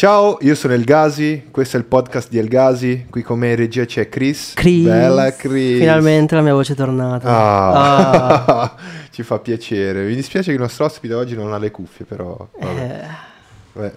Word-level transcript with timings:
Ciao, 0.00 0.38
io 0.40 0.54
sono 0.54 0.72
El 0.72 0.84
Gasi, 0.84 1.48
questo 1.50 1.76
è 1.76 1.78
il 1.80 1.84
podcast 1.84 2.30
di 2.30 2.38
El 2.38 2.48
Gasi, 2.48 3.04
qui 3.10 3.20
con 3.20 3.38
me 3.38 3.50
in 3.50 3.56
regia 3.56 3.84
c'è 3.84 4.08
Chris. 4.08 4.54
Chris. 4.54 4.86
Bella 4.86 5.30
Chris. 5.34 5.76
Finalmente 5.76 6.34
la 6.34 6.40
mia 6.40 6.54
voce 6.54 6.72
è 6.72 6.74
tornata. 6.74 7.28
Ah. 7.28 8.44
Ah. 8.46 8.74
Ci 9.12 9.22
fa 9.22 9.38
piacere. 9.40 10.04
Mi 10.04 10.14
dispiace 10.14 10.46
che 10.46 10.54
il 10.54 10.60
nostro 10.62 10.86
ospite 10.86 11.12
oggi 11.12 11.34
non 11.36 11.52
ha 11.52 11.58
le 11.58 11.70
cuffie, 11.70 12.06
però... 12.06 12.48
vabbè. 12.58 12.80
Eh, 13.74 13.78
Beh, 13.78 13.92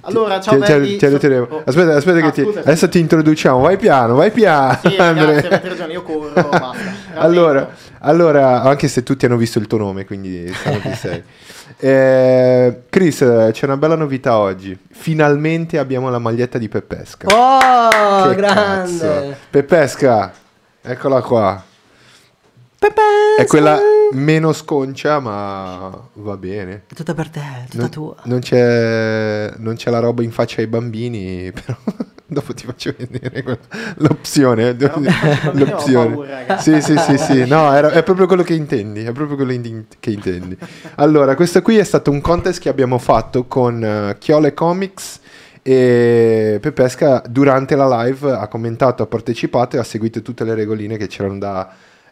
Allora, 0.00 0.38
ti- 0.38 0.44
ciao 0.48 0.58
ti- 0.58 0.66
belli, 0.72 0.96
ti 0.96 1.04
aiuteremo. 1.04 1.46
so- 1.46 1.54
oh. 1.56 1.62
Aspetta, 1.66 1.96
aspetta 1.96 2.16
Ah, 2.16 2.22
che 2.22 2.32
ti... 2.32 2.42
scusa, 2.42 2.62
sì. 2.62 2.68
Adesso 2.68 2.88
ti 2.88 2.98
introduciamo, 2.98 3.60
vai 3.60 3.76
piano, 3.76 4.14
vai 4.14 4.30
piano. 4.30 4.78
Sì, 4.84 4.96
ragazzi, 4.96 5.46
avete 5.48 5.68
ragione, 5.68 5.92
io 5.92 6.02
corro, 6.02 6.32
basta. 6.32 6.72
allora, 7.12 7.74
allora, 7.98 8.62
anche 8.62 8.88
se 8.88 9.02
tutti 9.02 9.26
hanno 9.26 9.36
visto 9.36 9.58
il 9.58 9.66
tuo 9.66 9.76
nome, 9.76 10.06
quindi 10.06 10.50
sanno 10.54 10.78
chi 10.80 10.94
sei. 10.94 11.22
Eh, 11.78 12.82
Chris, 12.88 13.18
c'è 13.52 13.64
una 13.66 13.76
bella 13.76 13.96
novità 13.96 14.38
oggi. 14.38 14.76
Finalmente 14.90 15.78
abbiamo 15.78 16.08
la 16.10 16.18
maglietta 16.18 16.58
di 16.58 16.68
Peppesca. 16.68 17.26
Oh, 17.28 18.28
Che 18.30 18.34
grande. 18.34 18.98
cazzo. 18.98 19.34
Peppesca, 19.50 20.32
eccola 20.82 21.20
qua. 21.22 21.62
Pepe. 22.78 23.00
È 23.38 23.46
quella 23.46 23.78
meno 24.12 24.52
sconcia, 24.52 25.18
ma 25.18 25.90
va 26.14 26.36
bene. 26.36 26.82
È 26.88 26.94
tutta 26.94 27.14
per 27.14 27.28
te, 27.30 27.40
è 27.40 27.64
tutta 27.68 27.82
Non, 27.82 27.90
tua. 27.90 28.16
non 28.24 28.38
c'è, 28.40 29.52
non 29.56 29.74
c'è 29.76 29.90
la 29.90 29.98
roba 29.98 30.22
in 30.22 30.30
faccia 30.30 30.60
ai 30.60 30.66
bambini, 30.66 31.50
però 31.52 31.76
dopo 32.28 32.52
ti 32.54 32.64
faccio 32.64 32.94
vedere 32.96 33.58
l'opzione. 33.96 34.70
Ho 34.70 34.98
l'opzione. 35.52 36.14
paura. 36.14 36.58
Sì, 36.58 36.80
sì, 36.80 36.96
sì, 36.98 37.16
sì, 37.18 37.46
no, 37.46 37.72
era- 37.72 37.90
è 37.90 38.02
proprio 38.02 38.26
quello 38.26 38.42
che 38.42 38.54
intendi, 38.54 39.04
è 39.04 39.12
proprio 39.12 39.36
quello 39.36 39.52
in- 39.52 39.84
che 40.00 40.10
intendi. 40.10 40.56
Allora, 40.96 41.34
questo 41.36 41.62
qui 41.62 41.76
è 41.78 41.84
stato 41.84 42.10
un 42.10 42.20
contest 42.20 42.60
che 42.60 42.68
abbiamo 42.68 42.98
fatto 42.98 43.44
con 43.46 43.82
eh, 43.82 44.16
Chiole 44.18 44.54
Comics 44.54 45.20
e 45.62 46.58
Pepesca 46.60 47.22
durante 47.28 47.74
la 47.74 48.02
live 48.04 48.30
ha 48.32 48.46
commentato, 48.48 49.02
ha 49.02 49.06
partecipato 49.06 49.76
e 49.76 49.78
ha 49.80 49.84
seguito 49.84 50.22
tutte 50.22 50.44
le 50.44 50.54
regoline 50.54 50.96
che 50.96 51.08
c'erano 51.08 51.38
da, 51.38 51.68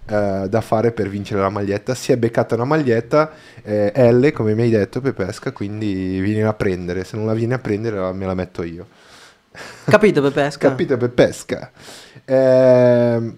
eh, 0.07 0.49
da 0.49 0.61
fare 0.61 0.91
per 0.93 1.09
vincere 1.09 1.41
la 1.41 1.51
maglietta. 1.51 1.95
Si 1.95 2.11
è 2.13 2.17
beccata 2.17 2.55
una 2.57 2.65
maglietta 2.65 3.31
eh, 3.63 4.13
L, 4.13 4.33
come 4.33 4.55
mi 4.55 4.63
hai 4.63 4.71
detto, 4.71 5.01
Pepesca, 5.01 5.53
quindi 5.53 6.19
vieni 6.21 6.43
a 6.43 6.53
prendere. 6.53 7.05
Se 7.05 7.17
non 7.17 7.27
la 7.27 7.35
vieni 7.35 7.53
a 7.53 7.59
prendere, 7.59 8.13
me 8.13 8.27
la 8.27 8.35
metto 8.35 8.63
io. 8.65 8.87
Capito, 9.85 10.21
Pepesca? 10.23 10.69
Capito 10.69 10.97
per 10.97 11.11
pesca. 11.11 11.71
Ehm, 12.25 13.37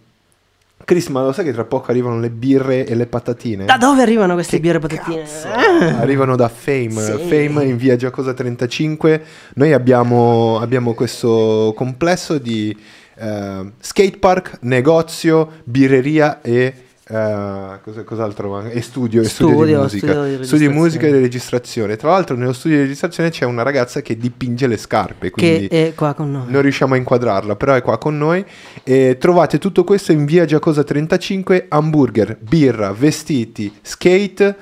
Chris, 0.84 1.08
ma 1.08 1.22
lo 1.22 1.32
sai 1.32 1.44
che 1.44 1.52
tra 1.52 1.64
poco 1.64 1.90
arrivano 1.90 2.20
le 2.20 2.30
birre 2.30 2.86
e 2.86 2.94
le 2.94 3.06
patatine? 3.06 3.64
Da 3.64 3.76
dove 3.76 4.02
arrivano 4.02 4.34
queste 4.34 4.56
Che 4.56 4.62
birre 4.62 4.78
patatine? 4.78 5.22
cazzo? 5.22 5.48
Ah. 5.48 5.98
Arrivano 5.98 6.36
da 6.36 6.48
Fame, 6.48 6.90
Sì. 6.90 7.12
Fame 7.28 7.64
in 7.64 7.76
via 7.76 7.96
Giacosa 7.96 8.32
35. 8.32 9.22
Noi 9.54 9.72
abbiamo, 9.72 10.60
abbiamo 10.60 10.94
questo 10.94 11.72
complesso 11.76 12.38
di 12.38 12.74
eh, 13.16 13.72
skatepark, 13.80 14.58
negozio, 14.60 15.50
birreria 15.64 16.40
e 16.40 16.72
cosa- 17.08 18.02
cos'altro 18.04 18.50
manca? 18.50 18.70
E 18.70 18.80
studio, 18.82 19.22
e 19.22 19.26
studio, 19.26 19.54
di 19.54 19.62
Studio, 19.62 19.80
musica. 19.82 20.12
studio 20.12 20.38
di 20.38 20.44
Studio 20.44 20.68
di 20.68 20.74
musica 20.74 21.06
e 21.06 21.10
registrazione. 21.12 21.16
di 21.18 21.22
registrazione. 21.22 21.96
Tra 21.96 22.10
l'altro, 22.10 22.36
nello 22.36 22.52
studio 22.52 22.76
di 22.78 22.82
registrazione 22.82 23.30
c'è 23.30 23.44
una 23.44 23.62
ragazza 23.62 24.02
che 24.02 24.16
dipinge 24.16 24.66
le 24.66 24.76
scarpe. 24.76 25.30
Quindi 25.30 25.68
Che 25.68 25.88
è 25.88 25.94
qua 25.94 26.14
con 26.14 26.30
noi. 26.32 26.44
non 26.48 26.62
riusciamo 26.62 26.94
a 26.94 26.96
inquadrarla, 26.96 27.54
però 27.56 27.74
è 27.74 27.82
qua 27.82 27.98
con 27.98 28.18
noi. 28.18 28.44
E 28.82 29.16
trovate 29.20 29.58
tutto 29.58 29.84
questo 29.84 30.10
in 30.12 30.24
via 30.24 30.44
Giacosa 30.44 30.82
35, 30.82 31.66
hamburger, 31.68 32.36
birra, 32.40 32.92
vestiti, 32.92 33.72
skate 33.80 34.56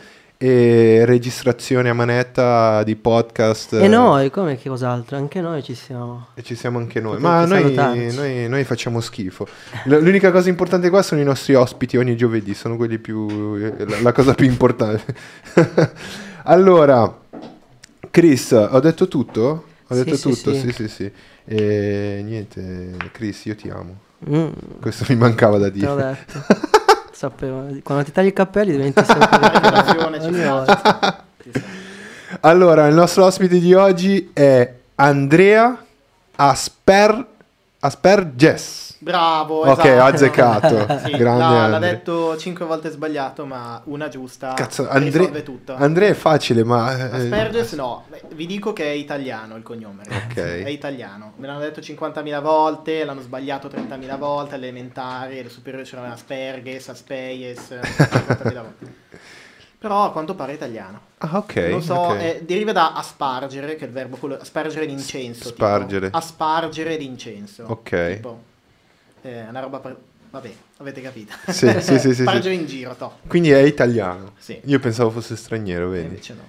e 0.44 1.06
registrazione 1.06 1.88
a 1.88 1.94
manetta 1.94 2.82
di 2.82 2.96
podcast. 2.96 3.72
E 3.72 3.88
noi, 3.88 4.28
come 4.28 4.58
che 4.58 4.68
cos'altro? 4.68 5.16
Anche 5.16 5.40
noi 5.40 5.62
ci 5.62 5.74
siamo. 5.74 6.26
E 6.34 6.42
ci 6.42 6.54
siamo 6.54 6.78
anche 6.78 7.00
noi. 7.00 7.18
Potete 7.18 7.72
Ma 7.72 7.86
noi, 7.86 8.14
noi- 8.14 8.48
noi 8.50 8.64
facciamo 8.64 9.00
schifo. 9.00 9.48
L'unica 9.84 10.30
cosa 10.30 10.50
importante 10.50 10.90
qua 10.90 11.00
sono 11.00 11.22
i 11.22 11.24
nostri 11.24 11.54
ospiti 11.54 11.96
ogni 11.96 12.14
giovedì, 12.14 12.52
sono 12.52 12.76
quelli 12.76 12.98
più... 12.98 13.56
la, 13.56 14.00
la 14.02 14.12
cosa 14.12 14.34
più 14.34 14.44
importante. 14.44 15.14
allora, 16.44 17.20
Chris, 18.10 18.50
ho 18.50 18.80
detto 18.80 19.08
tutto? 19.08 19.64
Ho 19.88 19.94
detto 19.94 20.14
sì, 20.14 20.22
tutto? 20.28 20.52
sì. 20.52 20.60
Sì, 20.60 20.72
sì, 20.72 20.88
sì. 20.88 21.12
E 21.46 22.20
niente, 22.22 22.96
Chris, 23.12 23.46
io 23.46 23.54
ti 23.54 23.70
amo. 23.70 23.96
Mm, 24.28 24.48
Questo 24.78 25.06
mi 25.08 25.16
mancava 25.16 25.56
da 25.56 25.70
dire. 25.70 26.18
Sapevo. 27.14 27.68
Quando 27.82 28.04
ti 28.04 28.12
tagli 28.12 28.26
i 28.26 28.32
capelli 28.32 28.72
diventi 28.72 29.04
sempre. 29.04 29.28
Allora, 32.40 32.88
il 32.88 32.94
nostro 32.94 33.24
ospite 33.24 33.58
di 33.58 33.74
oggi 33.74 34.30
è 34.32 34.72
Andrea 34.96 35.84
Asper... 36.36 37.32
Asperges. 37.84 38.96
Bravo, 38.98 39.60
Ok, 39.68 39.84
esatto. 39.84 40.02
azzeccato. 40.02 40.86
Sì, 41.04 41.10
Grande 41.12 41.42
no, 41.44 41.50
l'ha 41.50 41.74
Andre. 41.76 41.90
detto 41.90 42.36
cinque 42.38 42.64
volte 42.64 42.88
sbagliato, 42.88 43.44
ma 43.44 43.82
una 43.84 44.08
giusta 44.08 44.54
Cazzo, 44.54 44.88
risolve 44.92 45.26
Andre... 45.26 45.42
tutto. 45.42 45.74
Andrea 45.74 46.08
è 46.08 46.14
facile, 46.14 46.64
ma... 46.64 46.96
eh, 46.96 47.02
Asperges 47.16 47.72
no, 47.74 48.04
Beh, 48.08 48.22
vi 48.34 48.46
dico 48.46 48.72
che 48.72 48.84
è 48.84 48.94
italiano 48.94 49.56
il 49.56 49.62
cognome, 49.62 50.04
ragazzi. 50.04 50.38
Ok. 50.40 50.44
È 50.64 50.68
italiano. 50.70 51.34
Me 51.36 51.46
l'hanno 51.46 51.58
detto 51.60 51.80
50.000 51.80 52.40
volte, 52.40 53.04
l'hanno 53.04 53.20
sbagliato 53.20 53.68
30.000 53.68 54.16
volte, 54.16 54.54
alle 54.54 54.68
elementari, 54.68 55.40
alle 55.40 55.50
superiori 55.50 55.84
c'erano 55.84 56.10
Asperges, 56.10 56.88
Aspeies, 56.88 57.68
50.000 57.70 58.54
volte. 58.54 58.92
Però 59.84 60.04
a 60.04 60.12
quanto 60.12 60.34
pare 60.34 60.52
è 60.52 60.54
italiano. 60.54 60.98
Ah, 61.18 61.36
ok. 61.36 61.56
non 61.56 61.82
so, 61.82 61.92
ok. 61.94 62.18
eh, 62.18 62.42
deriva 62.46 62.72
da 62.72 62.94
aspargere, 62.94 63.76
che 63.76 63.84
è 63.84 63.86
il 63.86 63.92
verbo 63.92 64.16
quello, 64.16 64.38
aspargere 64.40 64.86
l'incenso. 64.86 65.52
tipo. 65.52 65.56
Spargere. 65.56 66.08
Aspargere 66.10 66.96
l'incenso. 66.96 67.64
Ok. 67.66 68.14
Tipo, 68.14 68.40
eh, 69.20 69.42
una 69.46 69.60
roba 69.60 69.80
per... 69.80 69.94
Vabbè, 70.30 70.52
avete 70.78 71.02
capito. 71.02 71.34
Sì, 71.48 71.68
sì, 71.68 71.80
sì, 71.82 71.98
sì, 71.98 72.14
sì. 72.16 72.22
Spargere 72.22 72.54
in 72.54 72.64
giro, 72.64 72.94
to. 72.94 73.18
Quindi 73.26 73.50
è 73.50 73.58
italiano. 73.58 74.32
Sì. 74.38 74.58
Io 74.64 74.78
pensavo 74.78 75.10
fosse 75.10 75.36
straniero, 75.36 75.88
E 75.88 75.90
vedi? 75.90 76.06
Invece 76.06 76.32
no. 76.32 76.42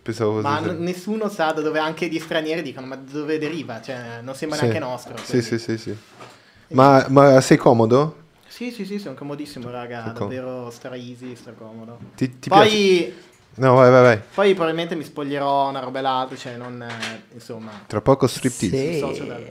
Pensavo 0.00 0.36
fosse 0.36 0.48
Ma 0.48 0.56
straniero. 0.56 0.82
nessuno 0.82 1.28
sa 1.28 1.52
da 1.52 1.60
dove 1.60 1.78
anche 1.78 2.06
gli 2.08 2.18
stranieri 2.18 2.62
dicono, 2.62 2.86
ma 2.86 2.96
da 2.96 3.18
dove 3.18 3.36
deriva? 3.36 3.82
Cioè, 3.82 4.20
non 4.22 4.34
sembra 4.34 4.56
Sì. 4.60 4.64
neanche 4.64 4.82
nostro. 4.82 5.14
Sì, 5.18 5.24
quindi- 5.26 5.46
sì, 5.46 5.58
sì, 5.58 5.76
sì. 5.76 5.96
Ma, 6.68 7.04
ma 7.10 7.38
sei 7.42 7.58
comodo? 7.58 8.16
Sì, 8.48 8.70
sì, 8.70 8.84
sì, 8.84 8.98
sono 8.98 9.14
comodissimo, 9.14 9.70
raga. 9.70 10.02
Com- 10.16 10.28
davvero 10.28 10.70
stra 10.70 10.96
easy, 10.96 11.36
stra 11.36 11.52
comodo. 11.52 11.98
Ti, 12.16 12.38
ti 12.38 12.48
piace? 12.48 12.68
Poi, 12.68 13.14
No, 13.56 13.74
vai, 13.74 13.90
vai, 13.90 14.02
vai. 14.02 14.22
poi 14.34 14.54
probabilmente 14.54 14.94
mi 14.94 15.02
spoglierò 15.04 15.68
una 15.68 15.80
roba 15.80 15.98
e 15.98 16.02
l'altra, 16.02 16.36
cioè 16.36 16.56
non... 16.56 16.80
eh, 16.80 17.22
insomma... 17.34 17.72
Tra 17.86 18.00
poco 18.00 18.26
striptease. 18.26 18.76
Sì. 18.76 18.90
dissocio 18.90 19.24
dal- 19.24 19.48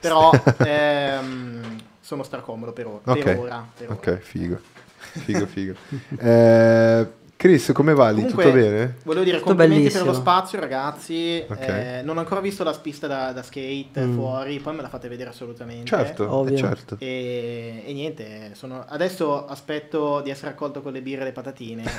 Però 0.00 0.30
ehm, 0.64 1.76
sono 2.00 2.22
stracomodo 2.22 2.72
per, 2.72 2.86
ora- 2.86 3.00
Ok. 3.12 3.22
per 3.22 3.36
ora. 3.38 3.66
per 3.76 3.86
ora. 3.90 3.94
Ok, 3.96 4.18
figo. 4.18 4.60
Figo, 5.24 5.46
figo. 5.46 5.74
Eh, 6.18 7.06
Chris, 7.38 7.70
come 7.72 7.94
va 7.94 8.10
lì? 8.10 8.26
Tutto 8.26 8.50
bene? 8.50 8.96
Volevo 9.04 9.24
dire 9.24 9.36
Tutto 9.36 9.50
complimenti 9.50 9.82
bellissimo. 9.84 10.04
per 10.06 10.12
lo 10.12 10.18
spazio, 10.18 10.58
ragazzi. 10.58 11.44
Ok. 11.48 11.68
Eh, 11.68 12.00
non 12.02 12.16
ho 12.16 12.20
ancora 12.20 12.40
visto 12.40 12.64
la 12.64 12.72
pista 12.72 13.06
da, 13.06 13.30
da 13.30 13.44
skate 13.44 14.00
Mm. 14.06 14.14
fuori, 14.14 14.58
poi 14.58 14.74
me 14.74 14.82
la 14.82 14.88
fate 14.88 15.06
vedere 15.06 15.30
assolutamente. 15.30 15.84
Certo, 15.86 16.24
eh, 16.24 16.26
Ovvio. 16.26 16.56
certo. 16.56 16.96
E, 16.98 17.84
e 17.86 17.92
niente, 17.92 18.50
sono- 18.54 18.84
adesso 18.88 19.46
aspetto 19.46 20.20
di 20.20 20.30
essere 20.30 20.50
accolto 20.50 20.82
con 20.82 20.90
le 20.92 21.00
birre 21.00 21.22
e 21.22 21.24
le 21.26 21.32
patatine. 21.32 21.84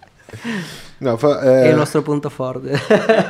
No, 1.01 1.17
fa- 1.17 1.39
È 1.39 1.65
eh, 1.65 1.69
il 1.69 1.75
nostro 1.75 2.03
punto 2.03 2.29
forte. 2.29 2.79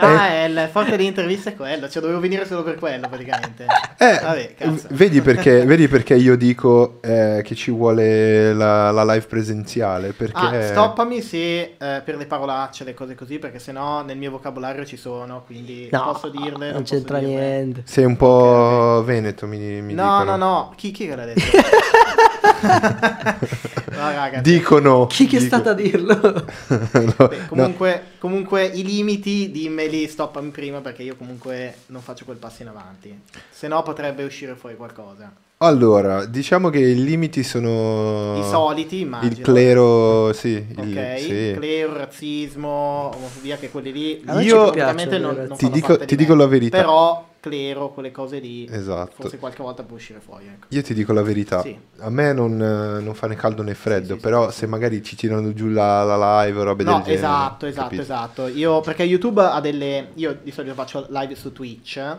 ah, 0.01 0.27
è 0.27 0.43
il 0.43 0.67
forte 0.69 0.97
dell'intervista 0.97 1.51
è 1.51 1.55
quello, 1.55 1.87
cioè 1.87 2.01
dovevo 2.01 2.19
venire 2.19 2.45
solo 2.45 2.63
per 2.63 2.75
quello 2.75 3.07
praticamente. 3.07 3.65
eh, 3.97 4.19
Vabbè, 4.21 4.55
cazzo. 4.57 4.87
vedi, 4.89 5.21
perché, 5.21 5.63
vedi 5.63 5.87
perché 5.87 6.15
io 6.15 6.35
dico 6.35 6.99
eh, 7.01 7.39
che 7.45 7.55
ci 7.55 7.71
vuole 7.71 8.51
la, 8.53 8.91
la 8.91 9.05
live 9.05 9.25
presenziale? 9.25 10.11
Perché... 10.11 10.45
Ah, 10.45 10.61
stoppami 10.63 11.21
se 11.21 11.75
eh, 11.79 12.01
per 12.03 12.17
le 12.17 12.25
parolacce, 12.25 12.83
le 12.83 12.93
cose 12.93 13.15
così, 13.15 13.39
perché 13.39 13.57
sennò 13.57 14.03
nel 14.03 14.17
mio 14.17 14.31
vocabolario 14.31 14.83
ci 14.85 14.97
sono, 14.97 15.43
quindi 15.45 15.87
No, 15.93 16.11
posso 16.11 16.27
dirle. 16.27 16.71
non 16.73 16.81
posso 16.81 16.93
c'entra 16.95 17.19
dirle. 17.19 17.35
niente. 17.35 17.83
Sei 17.85 18.03
un 18.03 18.17
po' 18.17 19.01
veneto, 19.05 19.47
mi, 19.47 19.57
mi 19.81 19.93
No, 19.93 20.17
dicono. 20.19 20.35
no, 20.35 20.35
no, 20.35 20.73
chi, 20.75 20.91
chi 20.91 21.07
l'ha 21.07 21.23
detto? 21.23 21.39
no, 23.91 24.11
raga, 24.11 24.39
Dicono. 24.41 25.07
Chi 25.07 25.27
che 25.27 25.37
è 25.37 25.39
stato 25.39 25.69
a 25.69 25.73
dirlo? 25.73 26.19
No, 26.91 27.27
Beh, 27.27 27.37
no. 27.37 27.45
comunque, 27.47 28.03
comunque 28.19 28.65
i 28.65 28.83
limiti 28.83 29.51
dimmeli, 29.51 30.07
stoppami 30.07 30.49
prima 30.49 30.79
perché 30.79 31.03
io 31.03 31.15
comunque 31.15 31.75
non 31.87 32.01
faccio 32.01 32.25
quel 32.25 32.37
passo 32.37 32.61
in 32.61 32.67
avanti. 32.69 33.19
Se 33.49 33.67
no 33.67 33.81
potrebbe 33.83 34.23
uscire 34.23 34.55
fuori 34.55 34.75
qualcosa. 34.75 35.31
Allora, 35.57 36.25
diciamo 36.25 36.69
che 36.69 36.79
i 36.79 37.03
limiti 37.03 37.43
sono... 37.43 38.35
I 38.39 38.43
soliti, 38.49 39.01
immagino. 39.01 39.31
Il 39.31 39.41
clero, 39.41 40.33
sì. 40.33 40.65
Ok, 40.75 40.85
il- 40.85 41.17
sì. 41.19 41.53
clero, 41.55 41.97
razzismo, 41.97 43.11
omofobia, 43.15 43.57
che 43.57 43.69
quelli 43.69 43.91
lì 43.91 44.23
Io- 44.41 44.63
praticamente 44.71 45.17
piacciono 45.19 45.31
non, 45.37 45.45
non 45.49 45.57
Ti 45.57 45.69
dico- 45.69 45.97
ti 45.99 46.05
di 46.05 46.15
dico 46.15 46.33
la 46.33 46.47
verità. 46.47 46.77
Però 46.77 47.29
clero, 47.41 47.89
quelle 47.89 48.11
cose 48.11 48.39
lì, 48.39 48.65
Esatto. 48.71 49.11
forse 49.15 49.37
qualche 49.37 49.61
volta 49.61 49.83
può 49.83 49.97
uscire 49.97 50.21
fuori. 50.21 50.45
Ecco. 50.47 50.67
Io 50.69 50.81
ti 50.81 50.93
dico 50.93 51.11
la 51.11 51.23
verità, 51.23 51.61
Sì. 51.61 51.77
a 51.97 52.09
me 52.09 52.31
non, 52.31 52.53
eh, 52.53 53.01
non 53.01 53.13
fa 53.13 53.27
né 53.27 53.35
caldo 53.35 53.63
né 53.63 53.73
freddo, 53.73 54.13
Sì, 54.13 54.13
sì, 54.13 54.19
però 54.19 54.49
se 54.51 54.67
magari 54.67 55.03
ci 55.03 55.17
tirano 55.17 55.51
giù 55.53 55.67
la, 55.67 56.03
la 56.03 56.43
live 56.45 56.59
o 56.59 56.63
robe 56.63 56.83
No, 56.83 56.93
del 56.93 57.01
genere. 57.01 57.17
esatto, 57.17 57.65
esatto, 57.65 57.95
esatto. 57.95 58.47
Io, 58.47 58.79
perché 58.79 59.03
YouTube 59.03 59.41
ha 59.41 59.59
delle... 59.59 60.11
Io 60.13 60.37
di 60.41 60.51
solito 60.51 60.73
faccio 60.75 61.05
live 61.09 61.35
su 61.35 61.51
Twitch, 61.51 62.17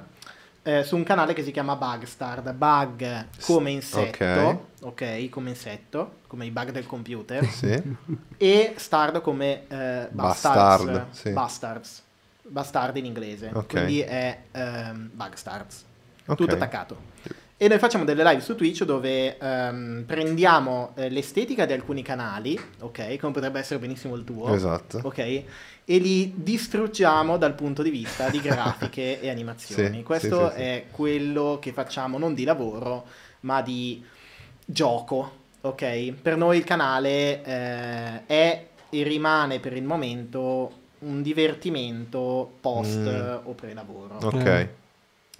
eh, 0.64 0.82
su 0.84 0.96
un 0.96 1.02
canale 1.04 1.32
che 1.32 1.42
si 1.42 1.50
chiama 1.52 1.76
Bugstard. 1.76 2.52
Bug 2.52 3.26
come 3.40 3.70
insetto, 3.70 4.68
ok, 4.82 5.28
come 5.28 5.50
insetto, 5.50 6.14
come 6.26 6.46
i 6.46 6.50
bug 6.50 6.70
del 6.70 6.86
computer, 6.86 7.44
Sì, 7.46 7.80
e 8.36 8.74
stard 8.76 9.20
come 9.20 9.66
eh, 9.68 10.08
Bastard, 10.10 10.86
bastards, 10.90 11.30
bastards, 11.32 12.02
bastard 12.52 12.96
in 12.96 13.06
inglese, 13.06 13.50
Ok. 13.52 13.66
quindi 13.66 14.00
è 14.00 14.38
ehm, 14.52 15.10
Bugstards, 15.12 15.84
Ok. 16.26 16.36
tutto 16.36 16.54
attaccato. 16.54 17.10
E 17.56 17.68
noi 17.68 17.78
facciamo 17.78 18.04
delle 18.04 18.24
live 18.24 18.40
su 18.40 18.56
Twitch 18.56 18.82
dove 18.84 19.38
ehm, 19.38 20.02
prendiamo 20.04 20.90
eh, 20.96 21.08
l'estetica 21.08 21.64
di 21.64 21.72
alcuni 21.72 22.02
canali, 22.02 22.58
ok, 22.80 23.16
come 23.18 23.32
potrebbe 23.32 23.60
essere 23.60 23.78
benissimo 23.78 24.16
il 24.16 24.24
tuo, 24.24 24.52
esatto. 24.52 25.00
ok, 25.02 25.18
e 25.18 25.44
li 25.98 26.32
distruggiamo 26.36 27.38
dal 27.38 27.54
punto 27.54 27.82
di 27.82 27.90
vista 27.90 28.28
di 28.30 28.40
grafiche 28.42 29.20
e 29.20 29.30
animazioni. 29.30 29.98
Sì, 29.98 30.02
Questo 30.02 30.48
sì, 30.50 30.56
sì. 30.56 30.60
è 30.62 30.84
quello 30.90 31.58
che 31.60 31.72
facciamo 31.72 32.18
non 32.18 32.34
di 32.34 32.42
lavoro, 32.42 33.06
ma 33.40 33.62
di 33.62 34.04
gioco, 34.64 35.32
ok? 35.60 36.12
Per 36.20 36.36
noi 36.36 36.58
il 36.58 36.64
canale 36.64 37.44
eh, 37.44 38.26
è 38.26 38.66
e 38.90 39.02
rimane 39.04 39.58
per 39.60 39.72
il 39.74 39.84
momento 39.84 40.80
un 41.04 41.22
divertimento 41.22 42.50
post 42.60 42.98
Mm. 42.98 43.36
o 43.46 43.52
pre-lavoro. 43.52 44.18
Ok. 44.22 44.68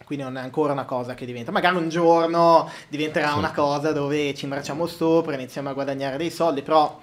Quindi 0.05 0.25
non 0.25 0.37
è 0.37 0.41
ancora 0.41 0.73
una 0.73 0.85
cosa 0.85 1.15
che 1.15 1.25
diventa. 1.25 1.53
Magari 1.53 1.77
un 1.77 1.89
giorno 1.89 2.69
diventerà 2.89 3.33
Sì. 3.33 3.39
una 3.39 3.53
cosa 3.53 3.93
dove 3.93 4.35
ci 4.35 4.45
imbracciamo 4.45 4.87
sopra, 4.87 5.35
iniziamo 5.35 5.69
a 5.71 5.73
guadagnare 5.73 6.17
dei 6.17 6.31
soldi, 6.31 6.63
però 6.63 7.01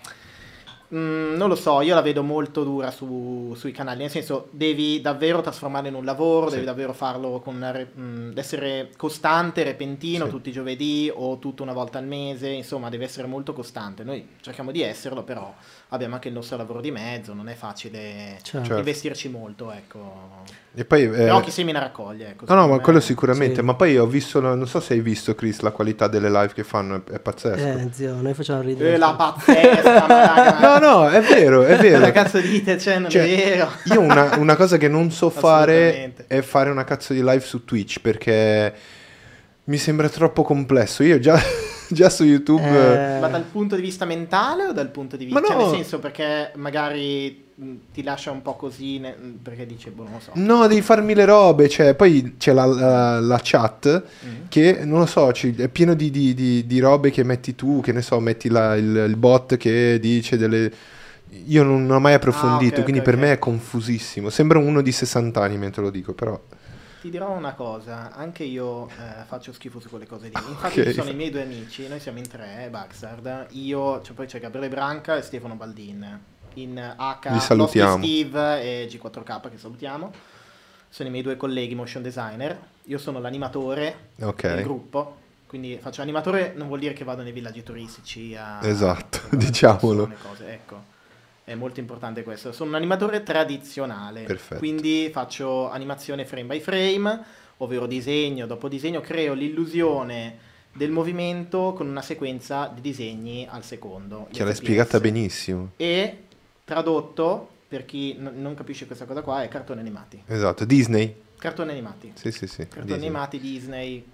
mm, 0.94 1.36
non 1.36 1.50
lo 1.50 1.56
so, 1.56 1.82
io 1.82 1.94
la 1.96 2.02
vedo 2.02 2.24
molto 2.24 2.64
dura 2.64 2.92
su- 2.92 3.54
sui 3.58 3.72
canali, 3.72 4.00
nel 4.00 4.10
senso 4.10 4.48
devi 4.52 5.02
davvero 5.02 5.42
trasformarlo 5.42 5.88
in 5.88 5.96
un 5.96 6.06
lavoro, 6.06 6.48
Sì. 6.48 6.54
devi 6.56 6.66
davvero 6.66 6.94
farlo 6.94 7.40
con 7.40 7.56
una 7.56 7.72
re- 7.72 7.92
mm, 7.98 8.32
essere 8.38 8.90
costante, 8.98 9.64
repentino, 9.64 10.26
Sì. 10.26 10.32
tutti 10.32 10.50
i 10.50 10.52
giovedì 10.52 11.12
o 11.14 11.38
tutto 11.40 11.64
una 11.64 11.74
volta 11.74 11.98
al 12.00 12.06
mese, 12.06 12.50
insomma 12.50 12.90
deve 12.90 13.06
essere 13.06 13.28
molto 13.28 13.54
costante. 13.54 14.04
Noi 14.04 14.28
cerchiamo 14.42 14.72
di 14.72 14.82
esserlo, 14.82 15.24
però 15.24 15.54
abbiamo 15.90 16.16
anche 16.16 16.28
il 16.28 16.34
nostro 16.34 16.58
lavoro 16.58 16.82
di 16.82 16.92
mezzo, 16.92 17.34
non 17.34 17.50
è 17.50 17.54
facile. 17.56 18.40
Certo. 18.42 18.78
investirci 18.78 19.30
molto, 19.30 19.72
ecco. 19.72 20.44
E 20.76 20.86
poi... 20.86 21.04
eh, 21.04 21.10
Però 21.10 21.40
chi 21.42 21.52
semina 21.52 21.80
raccoglie, 21.80 22.30
ecco. 22.30 22.46
No, 22.48 22.54
no, 22.56 22.68
ma 22.68 22.76
me- 22.76 22.82
quello 22.82 23.00
sicuramente. 23.00 23.56
Sì. 23.56 23.62
Ma 23.62 23.74
poi 23.74 23.98
ho 23.98 24.06
visto, 24.06 24.40
non 24.40 24.66
so 24.68 24.80
se 24.80 24.94
hai 24.94 25.02
visto, 25.02 25.34
Chris, 25.36 25.60
la 25.62 25.72
qualità 25.72 26.08
delle 26.08 26.30
live 26.30 26.52
che 26.54 26.64
fanno, 26.64 27.04
è, 27.06 27.12
è 27.16 27.20
pazzesco. 27.20 27.66
Eh, 27.80 27.90
zio, 27.92 28.16
noi 28.22 28.34
facciamo 28.34 28.62
ridere. 28.62 28.94
Eh, 28.94 28.98
la 28.98 29.14
pazzesca, 29.16 30.06
ma 30.08 30.08
raga, 30.60 30.80
No, 30.80 31.02
no, 31.02 31.10
è 31.10 31.22
vero, 31.22 31.64
è 31.64 31.76
vero. 31.82 32.00
Cosa 32.00 32.12
cazzo 32.12 32.40
dite? 32.40 32.78
Cioè, 32.78 33.00
non 33.00 33.10
Cioè, 33.10 33.24
è 33.24 33.36
vero. 33.50 33.72
Io 33.86 34.00
una, 34.00 34.36
una 34.38 34.56
cosa 34.56 34.78
che 34.78 34.88
non 34.88 35.12
so 35.12 35.30
fare 35.32 36.14
è 36.28 36.42
fare 36.42 36.70
una 36.70 36.84
cazzo 36.84 37.14
di 37.14 37.20
live 37.24 37.42
su 37.42 37.66
Twitch 37.66 38.00
perché 38.00 38.74
mi 39.66 39.78
sembra 39.78 40.08
troppo 40.08 40.44
complesso. 40.44 41.04
Io 41.04 41.20
già, 41.20 41.38
già 41.94 42.10
su 42.10 42.24
YouTube... 42.24 42.62
Eh, 43.16 43.20
Ma 43.20 43.28
dal 43.28 43.44
punto 43.44 43.76
di 43.76 43.82
vista 43.82 44.06
mentale 44.06 44.66
o 44.66 44.72
dal 44.72 44.90
punto 44.90 45.18
di 45.18 45.28
Ma 45.28 45.40
vista... 45.40 45.54
no. 45.56 45.60
Cioè, 45.62 45.70
nel 45.72 45.76
senso, 45.82 46.00
perché 46.00 46.52
magari 46.56 47.46
mh, 47.56 47.74
ti 47.92 48.04
lascia 48.04 48.32
un 48.32 48.42
po' 48.42 48.56
così, 48.56 49.00
ne- 49.00 49.16
perché 49.42 49.66
dice, 49.66 49.90
boh, 49.92 50.04
non 50.04 50.14
lo 50.14 50.20
so. 50.20 50.32
No, 50.36 50.68
devi 50.68 50.82
farmi 50.82 51.14
le 51.14 51.26
robe, 51.26 51.68
cioè, 51.70 51.96
poi 51.96 52.36
c'è 52.38 52.54
la, 52.54 52.66
la- 52.66 53.20
la 53.20 53.40
chat 53.44 54.04
Mm. 54.26 54.36
che, 54.50 54.80
non 54.84 55.00
lo 55.00 55.06
so, 55.06 55.30
è 55.32 55.68
pieno 55.68 55.94
di, 55.94 56.10
di- 56.12 56.34
di- 56.34 56.66
di 56.66 56.80
robe 56.80 57.12
che 57.12 57.24
metti 57.24 57.56
tu, 57.56 57.82
che 57.82 57.92
ne 57.92 58.02
so, 58.02 58.20
metti 58.20 58.50
la- 58.50 58.76
il, 58.76 59.06
il 59.08 59.16
bot 59.18 59.58
che 59.58 59.98
dice 60.00 60.38
delle... 60.38 60.72
Io 61.46 61.62
non, 61.64 61.90
ho 61.90 62.00
mai 62.00 62.14
approfondito, 62.16 62.76
Ah, 62.76 62.78
ok, 62.80 62.84
quindi 62.84 63.00
ok, 63.00 63.06
per 63.06 63.14
ok. 63.16 63.20
me 63.22 63.32
è 63.34 63.40
confusissimo. 63.40 64.30
Sembra 64.30 64.58
uno 64.60 64.82
di 64.82 64.92
60 64.92 65.42
anni 65.42 65.58
mentre 65.58 65.82
lo 65.84 65.90
dico, 65.92 66.14
però... 66.14 66.40
Ti 67.02 67.10
dirò 67.10 67.32
una 67.32 67.54
cosa, 67.54 68.12
anche 68.14 68.44
io 68.44 68.88
eh, 68.90 69.24
faccio 69.26 69.54
schifo 69.54 69.80
su 69.80 69.88
quelle 69.88 70.06
cose 70.06 70.28
lì. 70.28 70.34
Infatti 70.50 70.82
Ok. 70.82 70.88
ci 70.88 70.94
sono 70.94 71.10
i 71.10 71.14
miei 71.16 71.30
due 71.30 71.44
amici, 71.44 71.88
noi 71.88 72.02
siamo 72.02 72.18
in 72.18 72.28
tre, 72.28 72.66
eh, 72.66 72.70
Baxard, 72.70 73.48
io, 73.52 74.02
cioè 74.02 74.14
poi 74.14 74.26
c'è 74.28 74.40
Gabriele 74.42 74.68
Branca 74.68 75.16
e 75.16 75.22
Stefano 75.22 75.56
Baldin. 75.56 76.20
In 76.56 76.78
H. 76.98 77.54
Lost 77.56 77.98
Steve 77.98 78.62
e 78.62 78.88
G4K 78.92 79.50
che 79.50 79.58
salutiamo. 79.58 80.12
Sono 80.90 81.08
i 81.08 81.12
miei 81.12 81.24
due 81.24 81.38
colleghi 81.38 81.74
motion 81.76 82.02
designer. 82.02 82.60
Io 82.86 82.98
sono 82.98 83.20
l'animatore 83.22 84.10
Ok. 84.22 84.42
del 84.56 84.64
gruppo. 84.64 85.16
Quindi 85.48 85.78
faccio 85.82 86.02
animatore 86.02 86.54
non 86.56 86.68
vuol 86.68 86.80
dire 86.80 86.94
che 86.94 87.04
vado 87.06 87.22
nei 87.22 87.32
villaggi 87.32 87.64
turistici 87.64 88.36
a... 88.36 88.60
Esatto, 88.62 89.20
a- 89.32 89.36
diciamolo. 89.38 90.12
cose, 90.28 90.52
ecco. 90.52 90.89
È 91.50 91.56
molto 91.56 91.80
importante 91.80 92.22
questo. 92.22 92.52
Sono 92.52 92.70
un 92.70 92.76
animatore 92.76 93.24
tradizionale. 93.24 94.22
Perfetto. 94.22 94.60
Quindi 94.60 95.10
faccio 95.12 95.68
animazione 95.72 96.24
frame 96.24 96.44
by 96.46 96.60
frame, 96.60 97.24
ovvero 97.58 97.88
disegno 97.88 98.46
dopo 98.46 98.68
disegno, 98.68 99.02
creo 99.02 99.34
l'illusione 99.34 100.38
del 100.72 100.92
movimento 100.92 101.74
con 101.76 101.88
una 101.88 102.04
sequenza 102.04 102.72
di 102.72 102.82
disegni 102.82 103.48
al 103.50 103.64
secondo. 103.64 104.28
Che 104.32 104.44
l'hai 104.44 104.54
spiegata 104.54 105.00
benissimo. 105.00 105.72
E 105.78 106.26
tradotto, 106.64 107.50
per 107.68 107.84
chi 107.86 108.14
n- 108.14 108.32
non 108.36 108.54
capisce 108.54 108.86
questa 108.86 109.06
cosa 109.06 109.24
qua, 109.24 109.42
è 109.42 109.48
cartoni 109.48 109.80
animati. 109.80 110.22
Esatto, 110.28 110.66
Disney. 110.66 111.16
Cartoni 111.40 111.72
animati. 111.72 112.12
Sì, 112.14 112.32
sì, 112.32 112.46
sì. 112.46 112.58
Cartoni 112.68 112.86
Disney. 112.86 113.06
animati 113.08 113.40
Disney. 113.40 114.06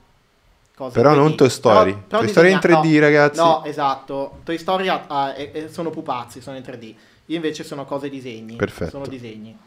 cose 0.73 0.93
Però 0.93 1.11
3D. 1.11 1.15
non 1.17 1.35
Toy 1.35 1.49
Story. 1.49 1.91
Però- 1.91 2.05
però 2.07 2.19
Toy 2.21 2.29
Story 2.29 2.51
in 2.51 2.59
disegna- 2.61 2.79
3D, 2.81 2.93
no, 2.93 2.99
ragazzi. 2.99 3.39
No, 3.39 3.63
esatto. 3.65 4.39
Toy 4.43 4.57
Story 4.57 4.88
ha- 4.89 5.05
ha- 5.07 5.33
è- 5.33 5.67
sono 5.69 5.89
pupazzi, 5.89 6.41
sono 6.41 6.57
in 6.57 6.63
3D. 6.63 6.95
Io 7.27 7.36
invece 7.36 7.63
sono 7.63 7.86
cose 7.86 8.10
disegni. 8.10 8.56
Perfetto. 8.56 8.92
Sono 8.92 9.07
disegni. 9.07 9.57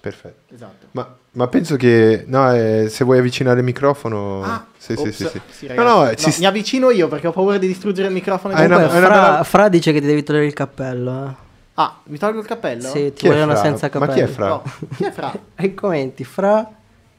Perfetto. 0.00 0.54
Esatto. 0.54 0.86
Ma, 0.92 1.16
ma 1.32 1.48
penso 1.48 1.76
che... 1.76 2.24
No, 2.26 2.52
eh, 2.54 2.88
se 2.90 3.04
vuoi 3.04 3.18
avvicinare 3.18 3.58
il 3.60 3.64
microfono... 3.64 4.42
Ah, 4.42 4.66
sì, 4.76 4.94
sì, 4.96 5.12
sì, 5.12 5.26
sì. 5.50 5.66
ragazzi. 5.66 5.86
No, 5.86 5.94
no, 6.00 6.04
No, 6.04 6.14
ci 6.14 6.30
st- 6.30 6.40
mi 6.40 6.46
avvicino 6.46 6.90
io 6.90 7.08
perché 7.08 7.26
ho 7.26 7.32
paura 7.32 7.56
di 7.56 7.66
distruggere 7.66 8.08
il 8.08 8.12
microfono. 8.14 8.54
Di 8.54 8.64
una- 8.64 8.88
Fra, 8.88 9.00
bella- 9.08 9.42
Fra 9.44 9.68
dice 9.70 9.92
che 9.92 10.00
ti 10.00 10.06
devi 10.06 10.22
togliere 10.22 10.44
il 10.46 10.52
cappello. 10.52 11.26
eh. 11.28 11.34
Ah, 11.76 11.98
mi 12.04 12.18
tolgo 12.18 12.40
il 12.40 12.46
cappello? 12.46 12.82
Sì, 12.88 13.04
Chi 13.04 13.12
ti 13.14 13.26
è 13.26 13.30
vogliono 13.30 13.52
Fra? 13.52 13.62
senza 13.62 13.88
Ma 13.94 14.06
capelli. 14.06 14.12
chi 14.14 14.20
è 14.20 14.26
Fra? 14.26 14.46
No. 14.48 14.62
Chi 14.96 15.04
è 15.04 15.10
Fra? 15.10 15.32
E 15.56 15.74
commenti, 15.74 16.24
Fra 16.24 16.70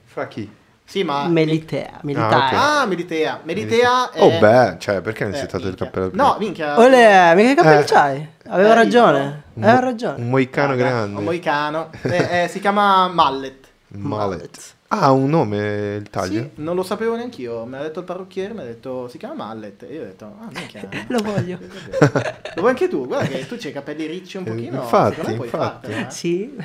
Fra 0.06 0.28
chi? 0.28 0.50
Sì, 0.88 1.04
ma... 1.04 1.28
Melitea. 1.28 2.00
Melitea. 2.04 2.28
ok. 2.38 2.54
Ah, 2.54 2.86
Meritea. 2.86 3.40
Meritea 3.44 4.12
è... 4.12 4.22
Oh, 4.22 4.38
beh, 4.40 4.76
cioè, 4.80 5.02
perché 5.02 5.24
non 5.26 5.34
eh, 5.34 5.38
si 5.38 5.44
è 5.44 5.48
tolto 5.48 5.68
il 5.68 5.76
minchia. 5.78 5.86
cappello? 5.86 6.12
No, 6.14 6.36
minchia. 6.40 6.80
Olè, 6.80 7.34
mica 7.36 7.50
che 7.50 7.56
capelli 7.56 7.82
Eh. 7.82 7.86
c'hai? 7.86 8.30
Aveva 8.48 8.72
Eh, 8.72 8.76
ragione. 8.76 9.44
Un 9.54 9.64
Aveva 9.64 9.80
mo- 9.80 9.86
ragione. 9.86 10.22
Un 10.22 10.30
moicano 10.30 10.76
Guarda, 10.76 10.90
grande. 10.92 11.18
Un 11.18 11.24
moicano. 11.24 11.90
Eh, 12.04 12.44
eh, 12.44 12.48
si 12.48 12.60
chiama 12.60 13.08
Mallet. 13.08 13.68
Mallet. 13.88 14.74
Ah, 14.90 15.00
ha 15.06 15.12
un 15.12 15.28
nome 15.30 15.96
il 15.96 16.10
taglio? 16.12 16.42
Sì, 16.42 16.50
non 16.62 16.76
lo 16.76 16.84
sapevo 16.84 17.16
neanch'io. 17.16 17.66
Me 17.66 17.78
l'ha 17.78 17.84
detto 17.86 18.00
il 18.00 18.06
parrucchiere, 18.06 18.54
mi 18.54 18.60
ha 18.62 18.64
detto 18.66 19.08
si 19.08 19.18
chiama 19.18 19.34
Mallet. 19.34 19.82
E 19.84 19.94
io 19.94 20.02
ho 20.02 20.06
detto, 20.06 20.26
ah, 20.26 20.48
minchia. 20.54 20.88
Lo 21.10 21.20
voglio. 21.24 21.58
Lo 22.00 22.62
vuoi 22.62 22.70
anche 22.70 22.88
tu? 22.88 23.08
Guarda 23.08 23.28
che 23.28 23.48
tu 23.48 23.58
c'hai 23.58 23.72
i 23.72 23.74
capelli 23.74 24.06
ricci 24.06 24.38
un 24.38 24.44
Eh, 24.46 24.50
pochino. 24.52 24.82
infatti, 24.82 25.16
secondo 25.16 25.30
me 25.32 25.36
puoi 25.38 25.48
infatti. 25.48 25.88
fartela, 25.92 26.08
eh. 26.08 26.12
Sì. 26.12 26.56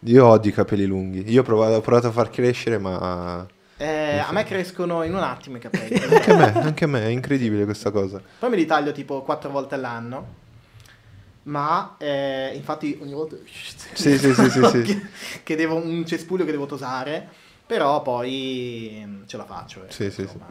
Io 0.00 0.26
odio 0.26 0.50
i 0.50 0.54
capelli 0.54 0.86
lunghi. 0.86 1.30
Io 1.30 1.40
ho 1.40 1.44
provato, 1.44 1.74
ho 1.74 1.80
provato 1.80 2.08
a 2.08 2.12
far 2.12 2.30
crescere, 2.30 2.78
ma... 2.78 3.46
Eh, 3.78 4.18
a 4.18 4.32
me 4.32 4.44
crescono 4.44 5.02
in 5.02 5.14
un 5.14 5.22
attimo 5.22 5.56
i 5.56 5.60
capelli. 5.60 5.94
Anche 6.14 6.30
a 6.30 6.36
me, 6.36 6.52
anche 6.52 6.84
a 6.84 6.88
me, 6.88 7.02
è 7.02 7.08
incredibile 7.08 7.64
questa 7.64 7.90
cosa. 7.90 8.20
Poi 8.38 8.48
me 8.48 8.56
li 8.56 8.64
taglio 8.64 8.92
tipo 8.92 9.22
quattro 9.22 9.50
volte 9.50 9.74
all'anno. 9.74 10.44
Ma 11.44 11.94
eh, 11.98 12.52
infatti 12.54 12.98
ogni 13.00 13.12
volta 13.12 13.36
Sì, 13.46 14.18
sì, 14.18 14.34
sì, 14.34 14.50
sì, 14.50 14.64
sì. 14.64 14.82
che, 14.82 15.00
che 15.42 15.56
devo 15.56 15.76
un 15.76 16.04
cespuglio 16.06 16.44
che 16.44 16.52
devo 16.52 16.66
tosare. 16.66 17.28
Però 17.66 18.00
poi 18.02 19.02
mm, 19.04 19.22
ce 19.26 19.36
la 19.36 19.44
faccio. 19.44 19.82
ecco, 19.82 19.92
Sì, 19.92 20.10
sì, 20.10 20.22
insomma. 20.22 20.46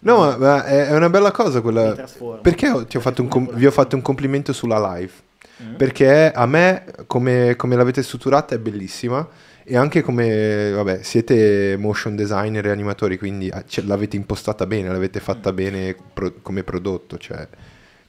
No, 0.00 0.36
ma, 0.36 0.64
è 0.64 0.94
una 0.94 1.08
bella 1.08 1.30
cosa 1.30 1.62
quella... 1.62 1.94
Perché 2.42 2.84
ti 2.86 2.98
ho 2.98 3.00
fatto 3.00 3.22
un 3.22 3.28
com- 3.28 3.50
vi 3.54 3.64
ho 3.64 3.70
fatto 3.70 3.96
un 3.96 4.02
complimento 4.02 4.52
sulla 4.52 4.96
live? 4.96 5.23
Mm. 5.62 5.74
Perché 5.76 6.32
a 6.32 6.46
me, 6.46 6.84
come, 7.06 7.54
come 7.56 7.76
l'avete 7.76 8.02
strutturata, 8.02 8.54
è 8.54 8.58
bellissima. 8.58 9.26
E 9.66 9.76
anche 9.76 10.02
come, 10.02 10.70
vabbè, 10.72 11.02
siete 11.02 11.76
motion 11.78 12.16
designer 12.16 12.66
e 12.66 12.70
animatori, 12.70 13.16
quindi 13.16 13.48
ah, 13.50 13.64
ce- 13.66 13.82
l'avete 13.84 14.16
impostata 14.16 14.66
bene, 14.66 14.88
l'avete 14.90 15.20
fatta 15.20 15.52
bene 15.52 15.96
pro- 16.12 16.34
come 16.42 16.62
prodotto. 16.64 17.16
Cioè, 17.18 17.48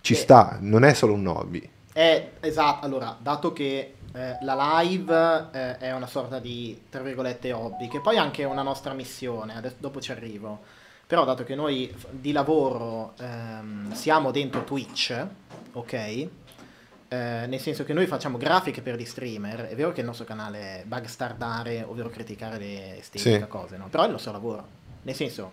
ci 0.02 0.14
Mm. 0.14 0.16
Eh. 0.16 0.20
sta, 0.20 0.58
non 0.62 0.84
è 0.84 0.94
solo 0.94 1.14
un 1.14 1.28
hobby. 1.28 1.70
È 1.94 2.32
esatto, 2.42 2.86
allora, 2.86 3.18
dato 3.22 3.54
che 3.54 3.94
eh, 4.14 4.38
la 4.42 4.80
live 4.82 5.48
eh, 5.54 5.78
è 5.78 5.94
una 5.94 6.08
sorta 6.08 6.40
di, 6.40 6.78
tra 6.90 7.02
virgolette, 7.02 7.54
hobby, 7.54 7.88
che 7.88 8.02
poi 8.02 8.16
è 8.16 8.20
anche 8.20 8.44
una 8.44 8.62
nostra 8.64 8.94
missione, 8.94 9.56
adesso, 9.56 9.76
dopo 9.80 10.02
ci 10.02 10.12
arrivo, 10.12 10.60
però 11.08 11.24
dato 11.24 11.44
che 11.46 11.56
noi 11.56 11.94
di 12.10 12.34
lavoro 12.34 13.14
ehm, 13.18 13.94
siamo 13.94 14.32
dentro 14.32 14.64
Twitch, 14.66 15.26
ok? 15.72 16.28
Eh, 17.08 17.46
nel 17.48 17.60
senso 17.60 17.84
che 17.84 17.94
noi 17.94 18.08
facciamo 18.08 18.38
grafiche 18.38 18.82
per 18.82 18.96
gli 18.96 19.06
streamer, 19.06 19.68
è 19.68 19.76
vero 19.76 19.92
che 19.92 20.02
il 20.02 20.06
nostro 20.06 20.26
canale 20.26 20.82
è 20.82 20.84
bugstardare, 20.86 21.84
ovvero 21.88 22.10
criticare 22.10 22.58
le 22.58 22.98
estetiche, 23.00 23.40
Sì. 23.40 23.48
cose, 23.48 23.78
no? 23.78 23.88
Però 23.90 24.04
è 24.04 24.06
il 24.08 24.12
nostro 24.12 24.32
lavoro. 24.32 24.66
Nel 25.04 25.16
senso, 25.16 25.52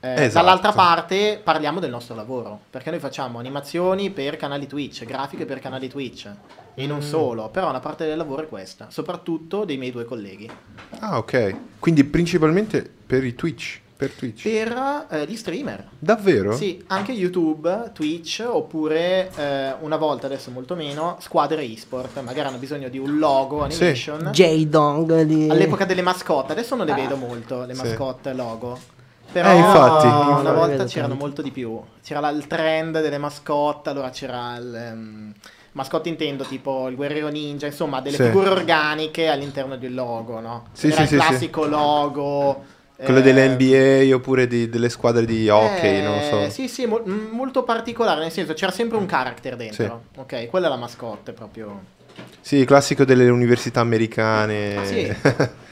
eh, 0.00 0.24
Esatto. 0.24 0.32
dall'altra 0.44 0.72
parte 0.72 1.40
parliamo 1.42 1.80
del 1.80 1.90
nostro 1.90 2.14
lavoro, 2.14 2.60
perché 2.70 2.90
noi 2.90 2.98
facciamo 2.98 3.38
animazioni 3.38 4.10
per 4.10 4.36
canali 4.36 4.66
Twitch, 4.66 5.04
grafiche 5.04 5.44
per 5.46 5.60
canali 5.60 5.88
Twitch, 5.88 6.30
e 6.74 6.84
Mm. 6.84 6.88
non 6.88 7.02
solo, 7.02 7.48
però 7.50 7.68
una 7.68 7.80
parte 7.80 8.04
del 8.06 8.16
lavoro 8.16 8.42
è 8.42 8.48
questa, 8.48 8.88
soprattutto 8.90 9.64
dei 9.64 9.76
miei 9.76 9.92
due 9.92 10.04
colleghi. 10.04 10.50
Ah, 11.00 11.18
ok. 11.18 11.56
Quindi 11.78 12.04
principalmente 12.04 12.82
per 13.06 13.24
i 13.24 13.34
Twitch. 13.34 13.80
Per 14.02 14.10
Twitch. 14.14 14.42
Per 14.42 15.06
eh, 15.10 15.26
gli 15.28 15.36
streamer. 15.36 15.86
Davvero? 15.96 16.56
Sì, 16.56 16.82
anche 16.88 17.12
YouTube, 17.12 17.90
Twitch, 17.94 18.42
oppure 18.44 19.30
eh, 19.36 19.74
una 19.78 19.96
volta, 19.96 20.26
adesso 20.26 20.50
molto 20.50 20.74
meno, 20.74 21.18
squadre 21.20 21.62
e-sport. 21.62 22.20
Magari 22.20 22.48
hanno 22.48 22.56
bisogno 22.58 22.88
di 22.88 22.98
un 22.98 23.18
logo, 23.18 23.64
Sì. 23.70 23.80
animation. 23.80 24.30
J-Dong 24.32 25.22
di... 25.22 25.48
All'epoca 25.48 25.84
delle 25.84 26.02
mascotte, 26.02 26.50
adesso 26.50 26.74
non 26.74 26.84
le 26.86 26.92
Ah. 26.92 26.96
vedo 26.96 27.14
molto, 27.14 27.64
le 27.64 27.74
Sì. 27.76 27.82
mascotte 27.82 28.32
logo. 28.32 28.76
Però 29.30 29.48
Eh, 29.50 29.56
infatti. 29.56 30.06
una 30.08 30.42
Non 30.42 30.54
volta 30.56 30.84
c'erano 30.84 31.10
tanto. 31.10 31.24
molto 31.24 31.42
di 31.42 31.52
più. 31.52 31.80
C'era 32.02 32.18
la- 32.18 32.30
il 32.30 32.48
trend 32.48 33.00
delle 33.00 33.18
mascotte, 33.18 33.88
allora 33.90 34.10
c'era 34.10 34.56
il... 34.56 34.74
ehm, 34.74 35.32
mascotte 35.74 36.08
intendo 36.10 36.42
tipo 36.44 36.88
il 36.88 36.96
guerriero 36.96 37.28
ninja, 37.28 37.64
insomma 37.66 38.00
delle 38.02 38.16
Sì. 38.16 38.24
figure 38.24 38.50
organiche 38.50 39.28
all'interno 39.28 39.76
del 39.78 39.94
logo, 39.94 40.38
no? 40.40 40.64
Sì, 40.72 40.88
Era 40.88 40.96
sì, 40.96 41.02
il 41.02 41.08
sì, 41.08 41.14
sì. 41.14 41.20
classico 41.20 41.64
logo. 41.66 42.64
Quello 43.04 43.18
eh, 43.18 43.22
delle 43.22 43.48
NBA 43.48 44.14
oppure 44.14 44.46
di- 44.46 44.68
delle 44.68 44.88
squadre 44.88 45.24
di 45.24 45.48
hockey, 45.48 45.98
eh, 45.98 46.02
non 46.02 46.20
so. 46.22 46.48
Sì, 46.50 46.68
sì, 46.68 46.86
mo- 46.86 47.02
m- 47.04 47.30
molto 47.32 47.62
particolare, 47.64 48.20
nel 48.20 48.30
senso 48.32 48.52
c'era 48.54 48.70
sempre 48.72 48.98
un 48.98 49.06
character 49.06 49.56
dentro. 49.56 50.04
Ok, 50.16 50.48
quella 50.48 50.66
è 50.66 50.70
la 50.70 50.76
mascotte 50.76 51.32
proprio. 51.32 51.80
Sì, 52.40 52.64
classico 52.64 53.04
delle 53.04 53.28
università 53.28 53.80
americane. 53.80 54.84
Sì. 54.84 55.12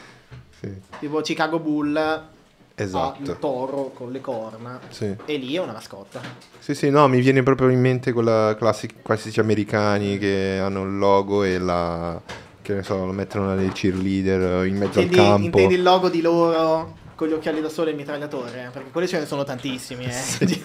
Sì, 0.60 0.70
Tipo 0.98 1.22
Chicago 1.22 1.58
Bull 1.58 1.96
ha 1.96 2.28
il 2.74 2.82
esatto. 2.84 3.36
toro 3.38 3.92
con 3.94 4.12
le 4.12 4.20
corna. 4.20 4.78
Sì. 4.90 5.14
E 5.24 5.36
lì 5.36 5.54
è 5.54 5.58
una 5.60 5.72
mascotta. 5.72 6.20
sì, 6.58 6.74
sì, 6.74 6.90
no, 6.90 7.08
mi 7.08 7.20
viene 7.22 7.42
proprio 7.42 7.70
in 7.70 7.80
mente 7.80 8.12
quella 8.12 8.54
classici 8.58 8.94
classici 9.02 9.40
americani 9.40 10.18
che 10.18 10.58
hanno 10.62 10.82
il 10.84 10.98
logo 10.98 11.44
e 11.44 11.58
la... 11.58 12.20
che 12.60 12.74
ne 12.74 12.82
so, 12.82 13.06
lo 13.06 13.12
mettono 13.12 13.52
alle 13.52 13.68
cheerleader 13.68 14.66
in 14.66 14.76
mezzo 14.76 15.00
Intendi, 15.00 15.18
al 15.18 15.24
campo. 15.24 15.44
intendi 15.46 15.74
il 15.76 15.82
logo 15.82 16.08
di 16.10 16.20
loro 16.20 16.94
con 17.20 17.28
gli 17.28 17.32
occhiali 17.32 17.60
da 17.60 17.68
sole 17.68 17.88
e 17.88 17.92
il 17.92 17.98
mitragliatore? 17.98 18.70
Perché 18.72 18.90
quelli 18.90 19.06
ce 19.06 19.18
ne 19.18 19.26
sono 19.26 19.44
tantissimi, 19.44 20.06
eh. 20.06 20.62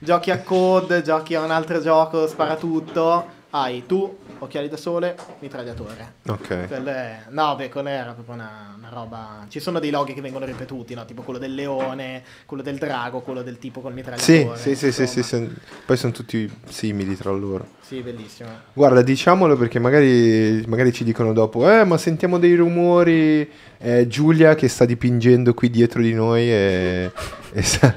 giochi 0.00 0.32
a 0.32 0.42
code, 0.42 1.00
giochi 1.02 1.36
a 1.36 1.42
un 1.42 1.52
altro 1.52 1.80
gioco, 1.80 2.26
spara 2.26 2.56
tutto. 2.56 3.35
Hai 3.58 3.84
tu, 3.86 4.18
occhiali 4.40 4.68
da 4.68 4.76
sole, 4.76 5.16
mitragliatore. 5.38 6.12
Ok. 6.26 6.66
Quello 6.66 6.90
è- 6.90 7.20
No, 7.30 7.56
beh, 7.56 7.70
quello 7.70 7.88
era 7.88 8.12
proprio 8.12 8.34
una, 8.34 8.74
una 8.76 8.90
roba. 8.90 9.46
Ci 9.48 9.60
sono 9.60 9.78
dei 9.78 9.88
loghi 9.90 10.12
che 10.12 10.20
vengono 10.20 10.44
ripetuti, 10.44 10.92
no? 10.92 11.06
Tipo 11.06 11.22
quello 11.22 11.38
del 11.38 11.54
leone, 11.54 12.22
quello 12.44 12.62
del 12.62 12.76
drago, 12.76 13.20
quello 13.20 13.40
del 13.40 13.56
tipo 13.58 13.80
col 13.80 13.94
mitragliatore. 13.94 14.58
sì, 14.58 14.74
sì, 14.76 14.92
sì, 14.92 15.06
sì, 15.06 15.22
sì. 15.22 15.50
Poi 15.86 15.96
sono 15.96 16.12
tutti 16.12 16.52
simili 16.68 17.16
tra 17.16 17.30
loro. 17.30 17.66
Sì, 17.80 18.02
bellissimo. 18.02 18.50
Guarda, 18.74 19.00
diciamolo 19.00 19.56
perché 19.56 19.78
magari, 19.78 20.62
magari 20.66 20.92
ci 20.92 21.02
dicono 21.04 21.32
dopo, 21.32 21.70
eh, 21.70 21.84
ma 21.84 21.96
sentiamo 21.96 22.38
dei 22.38 22.54
rumori. 22.56 23.50
È 23.78 24.06
Giulia 24.06 24.54
che 24.54 24.68
sta 24.68 24.84
dipingendo 24.84 25.54
qui 25.54 25.70
dietro 25.70 26.02
di 26.02 26.12
noi 26.12 26.42
e, 26.50 27.10
e 27.52 27.62
sa- 27.62 27.94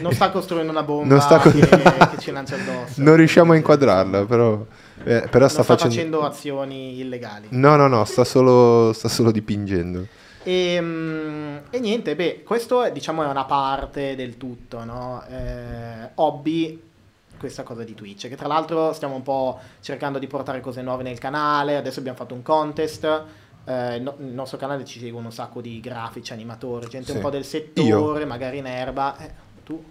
Non 0.00 0.12
sta 0.12 0.30
costruendo 0.30 0.70
una 0.70 0.82
bomba 0.84 1.14
Non 1.14 1.20
sta 1.20 1.38
che, 1.40 1.50
che 1.52 2.18
ci 2.18 2.30
lancia 2.30 2.54
addosso. 2.54 3.00
non 3.02 3.16
riusciamo 3.16 3.52
a 3.52 3.56
inquadrarla, 3.56 4.24
però, 4.26 4.64
eh, 5.04 5.20
però 5.28 5.40
Non 5.40 5.48
sta, 5.50 5.62
facendo... 5.62 6.22
azioni 6.22 6.98
illegali. 6.98 7.48
No, 7.50 7.76
no, 7.76 7.86
no, 7.88 8.04
sta 8.04 8.24
solo, 8.24 8.92
sta 8.92 9.08
solo 9.08 9.30
dipingendo. 9.30 10.06
E, 10.42 10.78
mm, 10.80 11.56
e 11.70 11.80
niente, 11.80 12.16
beh, 12.16 12.42
questo 12.44 12.82
è, 12.82 12.92
diciamo 12.92 13.22
è 13.22 13.26
una 13.26 13.44
parte 13.44 14.14
del 14.16 14.36
tutto, 14.36 14.84
no? 14.84 15.22
Eh, 15.28 16.10
hobby, 16.14 16.80
questa 17.38 17.62
cosa 17.62 17.84
di 17.84 17.94
Twitch, 17.94 18.28
che 18.28 18.36
tra 18.36 18.46
l'altro 18.48 18.92
stiamo 18.92 19.14
un 19.14 19.22
po' 19.22 19.58
cercando 19.80 20.18
di 20.18 20.26
portare 20.26 20.60
cose 20.60 20.82
nuove 20.82 21.02
nel 21.02 21.18
canale, 21.18 21.76
adesso 21.76 21.98
abbiamo 22.00 22.16
fatto 22.18 22.34
un 22.34 22.42
contest, 22.42 23.04
eh, 23.64 23.96
il 23.96 24.02
no- 24.02 24.16
il 24.18 24.26
nostro 24.26 24.56
canale 24.58 24.84
ci 24.84 24.98
seguono 24.98 25.26
un 25.26 25.32
sacco 25.32 25.60
di 25.60 25.80
grafici, 25.80 26.32
animatori, 26.32 26.88
gente 26.88 27.10
Sì. 27.10 27.16
un 27.16 27.22
po' 27.22 27.30
del 27.30 27.44
settore, 27.44 28.24
magari 28.24 28.58
in 28.58 28.66
erba. 28.66 29.16
Eh, 29.18 29.30
tu, 29.64 29.82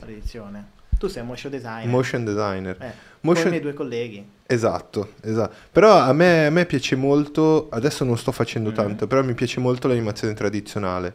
maledizione, 0.00 0.70
tu 0.98 1.06
sei 1.08 1.22
motion 1.24 1.50
designer. 1.50 1.86
Motion 1.86 2.24
designer. 2.24 2.76
Eh, 2.80 2.92
Motion- 3.20 3.44
Come 3.44 3.56
i 3.56 3.60
miei 3.60 3.60
due 3.60 3.74
colleghi. 3.74 4.30
Esatto, 4.46 5.14
esatto. 5.22 5.54
Però 5.72 5.92
a 5.96 6.12
me, 6.12 6.46
a 6.46 6.50
me 6.50 6.64
piace 6.66 6.94
molto, 6.96 7.68
adesso 7.70 8.04
non 8.04 8.16
sto 8.16 8.30
Mm. 8.30 8.34
facendo 8.34 8.72
tanto, 8.72 9.06
però 9.06 9.22
mi 9.24 9.34
piace 9.34 9.58
molto 9.60 9.88
l'animazione 9.88 10.34
tradizionale, 10.34 11.12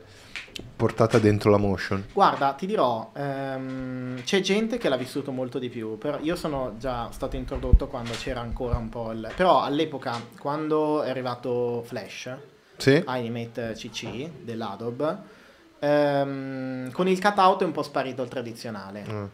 portata 0.76 1.18
dentro 1.18 1.50
la 1.50 1.58
motion. 1.58 2.06
Guarda, 2.14 2.52
ti 2.54 2.66
dirò, 2.66 3.12
ehm, 3.16 4.22
c'è 4.24 4.42
gente 4.42 4.78
che 4.78 4.90
l'ha 4.90 4.98
vissuto 4.98 5.32
molto 5.32 5.60
di 5.60 5.70
più, 5.70 5.98
però 5.98 6.20
io 6.22 6.36
sono 6.36 6.76
già 6.78 7.10
stato 7.12 7.36
introdotto 7.38 7.88
quando 7.88 8.12
c'era 8.12 8.42
ancora 8.42 8.78
un 8.78 8.90
po' 8.90 9.12
il... 9.12 9.32
Però 9.36 9.62
all'epoca, 9.64 10.14
quando 10.38 11.02
è 11.04 11.10
arrivato 11.10 11.84
Flash, 11.86 12.36
Sì? 12.78 13.02
Animate 13.06 13.74
CC 13.76 14.30
dell'Adobe, 14.44 15.18
ehm, 15.80 16.92
con 16.92 17.08
il 17.08 17.20
cutout 17.22 17.62
è 17.62 17.66
un 17.66 17.72
po' 17.72 17.84
sparito 17.84 18.22
il 18.24 18.30
tradizionale. 18.30 19.06
Mm. 19.10 19.26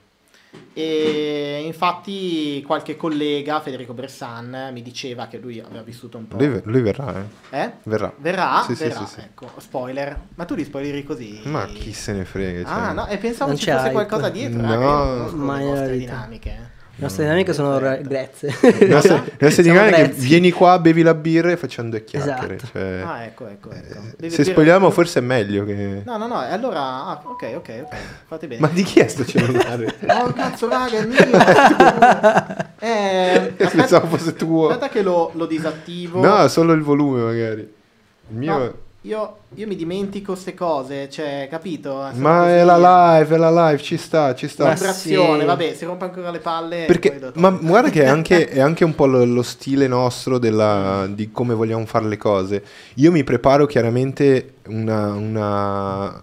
E 0.73 1.61
infatti 1.65 2.63
qualche 2.65 2.95
collega, 2.95 3.59
Federico 3.59 3.93
Bressan, 3.93 4.69
mi 4.71 4.81
diceva 4.81 5.27
che 5.27 5.37
lui 5.37 5.59
aveva 5.59 5.81
vissuto 5.81 6.17
un 6.17 6.27
po'... 6.27 6.37
Lui, 6.37 6.61
lui 6.63 6.81
verrà, 6.81 7.15
eh? 7.49 7.59
Eh? 7.63 7.71
Verrà. 7.83 8.13
Verrà? 8.17 8.63
Sì, 8.65 8.75
sì, 8.75 8.83
Verrà, 8.83 9.05
sì, 9.05 9.13
sì. 9.13 9.19
ecco. 9.19 9.51
Spoiler. 9.57 10.19
Ma 10.35 10.45
tu 10.45 10.55
li 10.55 10.63
spoileri 10.63 11.03
così? 11.03 11.41
Ma 11.43 11.65
chi 11.65 11.91
se 11.91 12.13
ne 12.13 12.23
frega. 12.23 12.69
Ah, 12.69 12.85
cioè. 12.85 12.93
no, 12.93 13.07
e 13.07 13.17
pensavo 13.17 13.51
Non 13.51 13.59
ci 13.59 13.69
fosse 13.69 13.81
hype. 13.83 13.91
qualcosa 13.91 14.29
dietro. 14.29 14.61
No, 14.61 14.67
raga, 14.69 14.83
io 14.83 14.89
non 14.89 15.17
conosco 15.17 15.35
mai 15.35 15.65
le 15.65 15.97
dinamiche. 15.97 16.77
Le 16.99 17.05
nostre 17.05 17.23
dinamiche 17.23 17.53
sono 17.53 17.77
re- 17.79 18.01
grezze. 18.05 18.53
Le 18.61 18.87
nostre, 18.87 19.13
le 19.23 19.31
nostre 19.39 19.63
dinamiche, 19.63 20.07
vieni 20.17 20.51
qua, 20.51 20.79
bevi 20.79 21.01
la 21.01 21.13
birra 21.13 21.49
e 21.51 21.55
facciamo 21.55 21.87
due 21.89 22.03
chiacchiere. 22.03 22.55
Esatto. 22.55 22.71
cioè, 22.73 23.01
Ah, 23.05 23.23
ecco, 23.23 23.47
ecco, 23.47 23.71
ecco. 23.71 23.99
eh, 24.19 24.29
se 24.29 24.43
spogliamo 24.43 24.89
forse 24.91 25.19
è 25.19 25.21
meglio 25.21 25.63
che... 25.63 26.01
No, 26.03 26.17
no, 26.17 26.27
no, 26.27 26.43
e 26.45 26.51
allora... 26.51 26.81
ah, 27.05 27.21
ok, 27.23 27.51
ok, 27.55 27.83
ok. 27.85 27.95
Fate 28.27 28.47
bene. 28.47 28.59
Ma 28.59 28.67
di 28.67 28.83
chi 28.83 28.99
è 28.99 29.07
sto 29.07 29.23
cellulare? 29.25 29.95
Oh, 30.09 30.33
cazzo, 30.33 30.67
raga, 30.67 30.97
è 30.97 31.05
mio. 31.05 31.17
eh, 32.79 33.53
aspetta, 33.57 33.69
Pensavo 33.69 34.07
fosse 34.07 34.33
tuo. 34.33 34.67
aspetta 34.67 34.89
che 34.89 35.01
lo, 35.01 35.31
lo 35.35 35.45
disattivo. 35.45 36.19
No, 36.19 36.47
solo 36.49 36.73
il 36.73 36.81
volume 36.81 37.21
magari. 37.23 37.61
Il 37.61 38.35
mio... 38.37 38.57
No, 38.57 38.73
io, 39.03 39.37
io 39.55 39.65
mi 39.65 39.77
dimentico 39.77 40.33
queste 40.33 40.53
cose, 40.53 41.09
cioè, 41.09 41.47
capito? 41.49 41.91
Sono 42.09 42.11
Ma 42.17 42.39
così. 42.39 42.51
è 42.51 42.63
la 42.65 43.17
live, 43.19 43.35
è 43.35 43.37
la 43.37 43.67
live, 43.69 43.81
ci 43.81 43.95
sta, 43.95 44.35
ci 44.35 44.47
sta. 44.49 44.73
Vibrazione, 44.73 45.39
sì. 45.39 45.45
vabbè, 45.45 45.73
si 45.73 45.85
rompe 45.85 46.03
ancora 46.03 46.31
le 46.31 46.39
palle. 46.39 46.83
Perché, 46.85 47.31
ma 47.35 47.49
guarda 47.49 47.89
che 47.89 48.03
è 48.03 48.07
anche, 48.07 48.47
è 48.51 48.59
anche 48.59 48.83
un 48.83 48.95
po' 48.95 49.05
lo, 49.05 49.23
lo 49.23 49.41
stile 49.41 49.87
nostro 49.87 50.37
della- 50.37 51.07
di 51.09 51.31
come 51.31 51.53
vogliamo 51.53 51.85
fare 51.85 52.07
le 52.07 52.17
cose. 52.17 52.63
Io 52.95 53.11
mi 53.11 53.23
preparo 53.23 53.65
chiaramente 53.67 54.55
una, 54.67 55.13
una- 55.13 56.21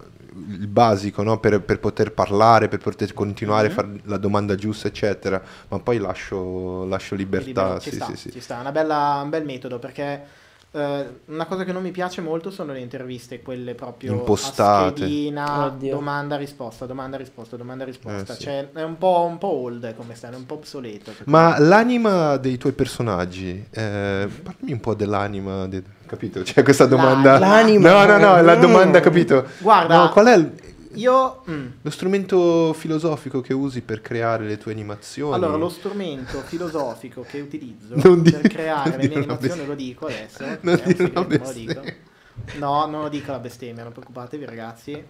il 0.49 0.67
basico 0.67 1.23
no? 1.23 1.39
per, 1.39 1.61
per 1.61 1.79
poter 1.79 2.11
parlare, 2.13 2.67
per 2.67 2.77
poter 2.79 3.11
continuare 3.11 3.69
Mhm. 3.69 3.71
a 3.71 3.75
fare 3.75 3.89
la 4.03 4.17
domanda 4.17 4.53
giusta, 4.53 4.87
eccetera. 4.87 5.41
Ma 5.69 5.79
poi 5.79 5.97
lascio, 5.97 6.85
lascio 6.85 7.15
libertà. 7.15 7.47
Libero, 7.63 7.79
ci 7.79 7.89
sì, 7.89 7.95
sta, 7.95 8.05
sì, 8.05 8.15
sì. 8.15 8.31
ci 8.33 8.39
sta, 8.39 8.59
una 8.59 8.71
bella- 8.71 9.21
un 9.23 9.29
bel 9.31 9.45
metodo 9.45 9.79
perché 9.79 10.45
eh, 10.71 11.05
una 11.25 11.45
cosa 11.45 11.63
che 11.63 11.71
non 11.71 11.81
mi 11.81 11.91
piace 11.91 12.21
molto 12.21 12.51
sono 12.51 12.73
le 12.73 12.79
interviste, 12.79 13.41
quelle 13.41 13.73
proprio 13.73 14.13
Impostate. 14.13 15.03
a 15.03 15.05
schedina, 15.07 15.65
Oddio. 15.65 15.93
domanda 15.95 16.35
risposta, 16.35 16.85
domanda 16.85 17.17
risposta, 17.17 17.55
domanda 17.55 17.83
risposta, 17.85 18.33
Eh, 18.33 18.35
sì. 18.35 18.41
cioè 18.43 18.69
è 18.73 18.83
un 18.83 18.97
po', 18.97 19.25
un 19.29 19.37
po' 19.37 19.47
old 19.47 19.95
come 19.95 20.13
sta, 20.15 20.29
è 20.31 20.35
un 20.35 20.45
po' 20.45 20.55
obsoleto. 20.55 21.11
Ma 21.25 21.57
l'anima 21.59 22.37
dei 22.37 22.57
tuoi 22.57 22.73
personaggi, 22.73 23.65
eh, 23.71 24.27
parlami 24.43 24.71
un 24.71 24.79
po' 24.79 24.93
dell'anima, 24.93 25.67
de- 25.67 25.83
capito? 26.05 26.41
C'è 26.41 26.63
questa 26.63 26.85
domanda. 26.85 27.39
L'anima. 27.39 27.91
No, 27.91 28.05
no, 28.05 28.17
no, 28.17 28.35
è 28.37 28.41
la 28.41 28.57
Mm. 28.57 28.61
domanda, 28.61 28.99
capito? 28.99 29.45
Guarda- 29.59 29.97
No, 30.03 30.09
qual 30.09 30.25
è 30.27 30.35
il- 30.35 30.51
Io... 30.99 31.43
mm, 31.49 31.67
lo 31.81 31.89
strumento 31.89 32.73
filosofico 32.73 33.41
che 33.41 33.53
usi 33.53 33.81
per 33.81 34.01
creare 34.01 34.45
le 34.45 34.57
tue 34.57 34.71
animazioni? 34.71 35.33
Allora, 35.33 35.55
lo 35.57 35.69
strumento 35.69 36.41
filosofico 36.41 37.21
che 37.21 37.39
utilizzo 37.39 37.95
Non 38.03 38.21
per 38.21 38.33
dire- 38.41 38.49
creare 38.49 38.89
non 38.91 38.99
le 38.99 39.07
mie 39.07 39.17
animazioni, 39.17 39.65
lo 39.65 39.75
dico 39.75 40.05
adesso. 40.07 40.45
Non 40.61 40.75
è 40.75 40.83
un 40.85 40.93
dire 40.93 41.11
una 41.15 41.37
lo 41.43 41.51
dico. 41.51 41.81
No, 42.57 42.85
non 42.85 43.01
lo 43.01 43.09
dico 43.09 43.31
la 43.31 43.39
bestemmia, 43.39 43.83
non 43.83 43.91
preoccupatevi 43.91 44.45
ragazzi. 44.45 45.03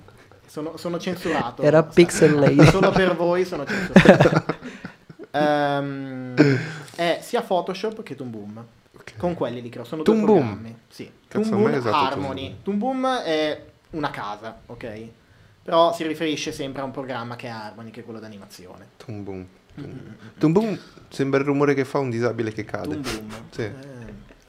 Sono, 0.46 0.78
sono 0.78 0.98
censurato. 0.98 1.62
Era 1.62 1.84
Pixel 1.84 2.36
Lady. 2.36 2.64
Solo 2.72 2.92
per 2.92 3.16
voi 3.16 3.44
sono 3.46 3.66
censurato. 3.66 4.56
Ehm, 5.32 6.34
è 6.96 7.20
sia 7.22 7.42
Photoshop 7.42 8.02
che 8.02 8.16
Toon 8.16 8.32
Boom. 8.32 8.66
Ok. 8.98 9.18
Con 9.18 9.34
quelli 9.36 9.62
li 9.62 9.70
creo, 9.70 9.84
sono 9.84 10.02
Toon 10.02 10.18
due 10.18 10.26
Boom? 10.26 10.40
programmi. 10.46 10.76
Sì. 10.88 11.12
Cazzo, 11.28 11.50
Toon 11.50 11.62
Boom 11.62 11.74
usato 11.74 11.90
Toon 11.92 12.06
Harmony. 12.06 12.56
Toon 12.64 12.78
Boom 12.78 13.08
è 13.08 13.66
una 13.92 14.10
casa, 14.10 14.58
ok? 14.66 15.08
Però 15.68 15.92
si 15.92 16.08
riferisce 16.08 16.54
sempre 16.54 16.82
a 16.82 16.86
un 16.86 16.92
programma 16.92 17.36
che 17.36 17.48
è 17.48 17.50
Harmony, 17.50 17.92
che 17.92 18.00
è 18.00 18.04
quello 18.06 18.22
d'animazione. 18.22 18.88
Toon 18.96 19.22
Boom. 19.22 19.48
Tum 20.40 20.54
boom 20.54 20.80
sembra 21.10 21.42
il 21.42 21.46
rumore 21.46 21.74
che 21.74 21.84
fa 21.84 22.00
un 22.00 22.10
disabile 22.10 22.54
che 22.54 22.64
cade. 22.64 22.96
Boom, 22.96 23.28
boom. 23.28 23.50
Sì. 23.50 23.64
Eh, 23.64 23.76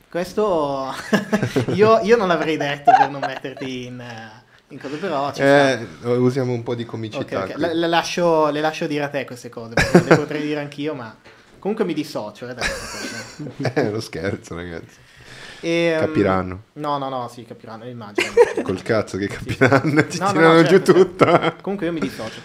questo 0.09 0.95
io, 1.75 1.99
io 2.03 2.17
non 2.17 2.29
l'avrei 2.29 2.57
detto 2.57 2.93
per 2.97 3.11
non 3.11 3.19
metterti 3.19 3.87
in, 3.87 3.99
eh, 3.99 4.45
in 4.69 4.79
cosa, 4.79 4.97
però. 4.97 5.33
Eh, 5.35 5.87
usiamo 6.05 6.53
un 6.53 6.63
po' 6.63 6.77
di 6.77 6.85
comicità. 6.85 7.43
ok. 7.43 7.53
qui. 7.53 7.61
Le, 7.63 7.75
le 7.75 7.89
lascio, 7.89 8.51
le 8.51 8.61
lascio 8.61 8.87
dire 8.87 9.03
a 9.03 9.09
te 9.09 9.25
queste 9.25 9.49
cose, 9.49 9.75
perché 9.75 10.05
le 10.09 10.17
potrei 10.17 10.43
dire 10.43 10.61
anch'io, 10.61 10.95
ma 10.95 11.17
comunque 11.59 11.85
mi 11.85 11.95
dissocio. 11.95 12.47
Eh, 12.49 12.55
da 12.55 12.61
questa 12.61 13.43
cosa. 13.57 13.73
È 13.73 13.89
uno 13.89 13.99
scherzo, 13.99 14.55
ragazzi. 14.55 14.99
E, 15.61 15.93
um, 15.95 16.01
Capiranno. 16.07 16.63
No, 16.75 16.99
no, 16.99 17.09
no, 17.09 17.29
sì, 17.29 17.45
capiranno, 17.45 17.87
immagino. 17.87 18.29
Col 18.63 18.83
cazzo 18.83 19.17
che 19.19 19.27
capiranno, 19.27 20.07
ti 20.07 20.19
No, 20.19 20.27
no, 20.27 20.33
tirano 20.33 20.53
no, 20.55 20.63
giù 20.63 20.69
certo, 20.69 20.93
certo. 20.93 21.05
tutto. 21.27 21.55
Comunque 21.63 21.87
io 21.87 21.93
mi 21.93 22.01
dissocio. 22.01 22.41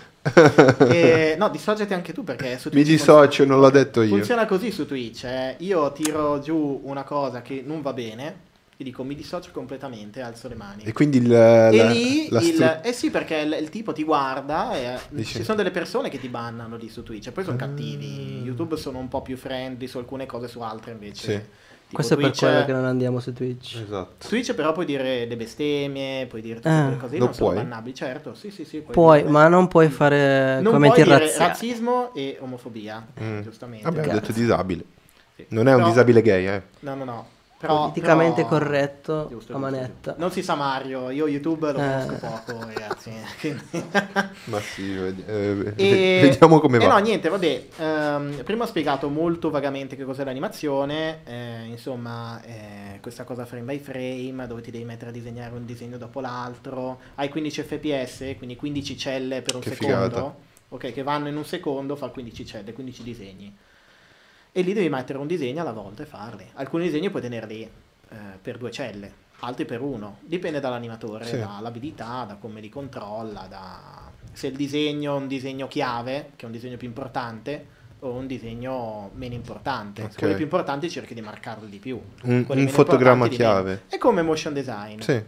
E, 0.89 1.35
no, 1.37 1.49
dissociati 1.49 1.93
anche 1.93 2.13
tu 2.13 2.23
perché 2.23 2.57
su 2.57 2.69
Mi 2.69 2.75
Twitch 2.83 2.87
dissocio, 2.97 3.45
non 3.45 3.59
l'ho 3.59 3.69
detto 3.69 4.01
io. 4.01 4.09
Funziona 4.15 4.45
così 4.45 4.71
su 4.71 4.85
Twitch, 4.85 5.25
eh. 5.25 5.55
io 5.59 5.91
tiro 5.91 6.39
giù 6.39 6.81
una 6.85 7.03
cosa 7.03 7.41
che 7.41 7.61
non 7.65 7.81
va 7.81 7.93
bene 7.93 8.51
e 8.75 8.83
dico 8.83 9.03
mi 9.03 9.15
dissocio 9.15 9.51
completamente, 9.51 10.21
alzo 10.21 10.47
le 10.47 10.55
mani. 10.55 10.83
E 10.83 10.93
quindi 10.93 11.17
il, 11.17 11.27
la, 11.27 11.69
E 11.69 11.87
lì, 11.87 12.27
la 12.29 12.39
il, 12.39 12.45
stru- 12.53 12.79
eh 12.81 12.93
sì, 12.93 13.09
perché 13.11 13.35
il, 13.37 13.57
il 13.61 13.69
tipo 13.69 13.91
ti 13.93 14.03
guarda 14.03 14.73
e 14.75 14.97
Dici- 15.09 15.37
ci 15.37 15.43
sono 15.43 15.57
delle 15.57 15.71
persone 15.71 16.09
che 16.09 16.19
ti 16.19 16.29
bannano 16.29 16.77
lì 16.77 16.89
su 16.89 17.03
Twitch 17.03 17.27
e 17.27 17.31
poi 17.31 17.43
sono 17.43 17.57
Ah. 17.57 17.59
cattivi. 17.59 18.41
YouTube 18.43 18.77
sono 18.77 18.97
un 18.99 19.09
po' 19.09 19.21
più 19.21 19.35
friendly 19.37 19.87
su 19.87 19.97
alcune 19.97 20.25
cose, 20.25 20.47
su 20.47 20.61
altre 20.61 20.91
invece. 20.93 21.31
Sì. 21.31 21.41
Tipo 21.93 22.07
Questo 22.07 22.13
è 22.13 22.17
per 22.17 22.25
Twitch- 22.25 22.39
quello 22.51 22.65
che 22.65 22.71
non 22.71 22.85
andiamo 22.85 23.19
su 23.19 23.33
Twitch. 23.33 23.81
Esatto. 23.83 24.15
Su 24.19 24.29
Twitch 24.29 24.53
però 24.53 24.71
puoi 24.73 24.85
dire 24.85 25.25
le 25.25 25.35
bestemmie, 25.35 26.25
puoi 26.25 26.41
dire 26.41 26.55
tutte 26.55 26.69
Ah. 26.69 26.81
quelle 26.83 26.97
cose, 26.97 27.17
non 27.17 27.33
sono 27.33 27.49
puoi? 27.51 27.63
bannabili, 27.63 27.95
certo, 27.95 28.33
sì 28.33 28.49
sì 28.49 28.65
sì. 28.65 28.79
Puoi, 28.79 29.19
dire- 29.19 29.29
ma 29.31 29.47
non 29.47 29.67
puoi 29.67 29.89
fare 29.89 30.59
non 30.61 30.73
commenti 30.73 31.01
puoi 31.01 31.05
dire 31.15 31.25
razziali. 31.25 31.47
razzismo 31.51 32.13
e 32.15 32.37
omofobia, 32.39 33.05
Mm. 33.21 33.41
giustamente. 33.41 33.83
Vabbè, 33.89 34.07
ho 34.09 34.13
detto 34.13 34.31
disabile. 34.31 34.83
Sì. 35.35 35.45
Non 35.49 35.67
è 35.67 35.71
un 35.71 35.77
Però- 35.77 35.89
disabile 35.89 36.21
gay, 36.21 36.45
eh. 36.47 36.61
No, 36.79 36.95
no, 36.95 37.03
no. 37.03 37.27
Però, 37.63 37.79
Politicamente 37.83 38.43
però- 38.43 38.47
corretto 38.57 39.13
Giusto, 39.13 39.25
a 39.25 39.29
giusto, 39.37 39.57
manetta. 39.57 39.87
giusto. 40.09 40.15
Non 40.17 40.31
si 40.31 40.43
sa 40.43 40.55
Mario, 40.55 41.09
io 41.11 41.27
YouTube 41.29 41.71
lo 41.71 41.79
Eh. 41.79 42.05
conosco 42.05 42.15
poco, 42.45 42.59
ragazzi. 42.65 43.09
quindi- 43.39 43.61
Ma 44.51 44.59
sì, 44.59 44.93
ved- 44.93 45.23
eh, 45.29 45.73
E- 45.77 46.19
vediamo 46.23 46.59
come 46.59 46.75
e 46.75 46.85
va. 46.85 46.93
no, 46.93 46.97
niente, 46.97 47.29
vabbè. 47.29 47.63
ehm, 47.77 48.43
prima 48.43 48.65
ho 48.65 48.67
spiegato 48.67 49.07
molto 49.07 49.49
vagamente 49.49 49.95
che 49.95 50.03
cos'è 50.03 50.25
l'animazione. 50.25 51.19
eh, 51.23 51.63
insomma, 51.67 52.41
eh, 52.43 52.99
questa 53.01 53.23
cosa 53.23 53.45
frame 53.45 53.63
by 53.63 53.79
frame, 53.79 54.45
dove 54.45 54.61
ti 54.61 54.69
devi 54.69 54.83
mettere 54.83 55.11
a 55.11 55.13
disegnare 55.13 55.55
un 55.55 55.63
disegno 55.65 55.97
dopo 55.97 56.19
l'altro. 56.19 56.99
Hai 57.15 57.29
15 57.29 57.61
fps, 57.63 58.35
quindi 58.37 58.57
15 58.57 58.97
celle 58.97 59.41
per 59.41 59.55
un 59.55 59.61
Che 59.61 59.69
secondo. 59.73 60.03
figata. 60.03 60.35
Ok, 60.69 60.91
che 60.91 61.01
vanno 61.03 61.29
in 61.29 61.37
un 61.37 61.45
secondo, 61.45 61.95
fa 61.95 62.09
15 62.09 62.45
celle, 62.45 62.73
15 62.73 63.03
disegni. 63.03 63.55
E 64.55 64.61
lì 64.61 64.73
devi 64.73 64.87
mettere 64.87 65.17
un 65.17 65.25
disegno 65.25 65.61
alla 65.61 65.71
volta 65.71 66.03
e 66.03 66.05
farli. 66.05 66.45
Alcuni 66.53 66.83
disegni 66.83 67.09
puoi 67.09 67.23
tenerli 67.23 67.63
eh, 67.63 68.15
per 68.39 68.59
due 68.59 68.69
celle, 68.69 69.11
altri 69.39 69.65
per 69.65 69.81
uno. 69.81 70.17
Dipende 70.21 70.59
dall'animatore, 70.59 71.25
Sì. 71.25 71.39
dall'abilità, 71.39 72.23
da 72.27 72.35
come 72.35 72.61
li 72.61 72.69
controlla, 72.69 73.47
da 73.49 74.11
se 74.31 74.47
il 74.47 74.55
disegno 74.55 75.15
è 75.15 75.17
un 75.17 75.27
disegno 75.27 75.67
chiave, 75.67 76.31
che 76.35 76.43
è 76.43 76.45
un 76.45 76.51
disegno 76.51 76.77
più 76.77 76.87
importante, 76.87 77.65
o 78.01 78.11
un 78.11 78.27
disegno 78.27 79.09
meno 79.15 79.33
importante. 79.33 80.03
Ok. 80.03 80.11
Se 80.11 80.19
quelli 80.19 80.35
più 80.35 80.43
importanti 80.43 80.87
cerchi 80.87 81.15
di 81.15 81.21
marcarli 81.21 81.69
di 81.69 81.79
più. 81.79 81.99
Un, 82.23 82.45
un 82.47 82.67
fotogramma 82.67 83.27
chiave. 83.29 83.83
È 83.87 83.97
come 83.97 84.21
motion 84.21 84.53
design. 84.53 84.99
Sì. 84.99 85.19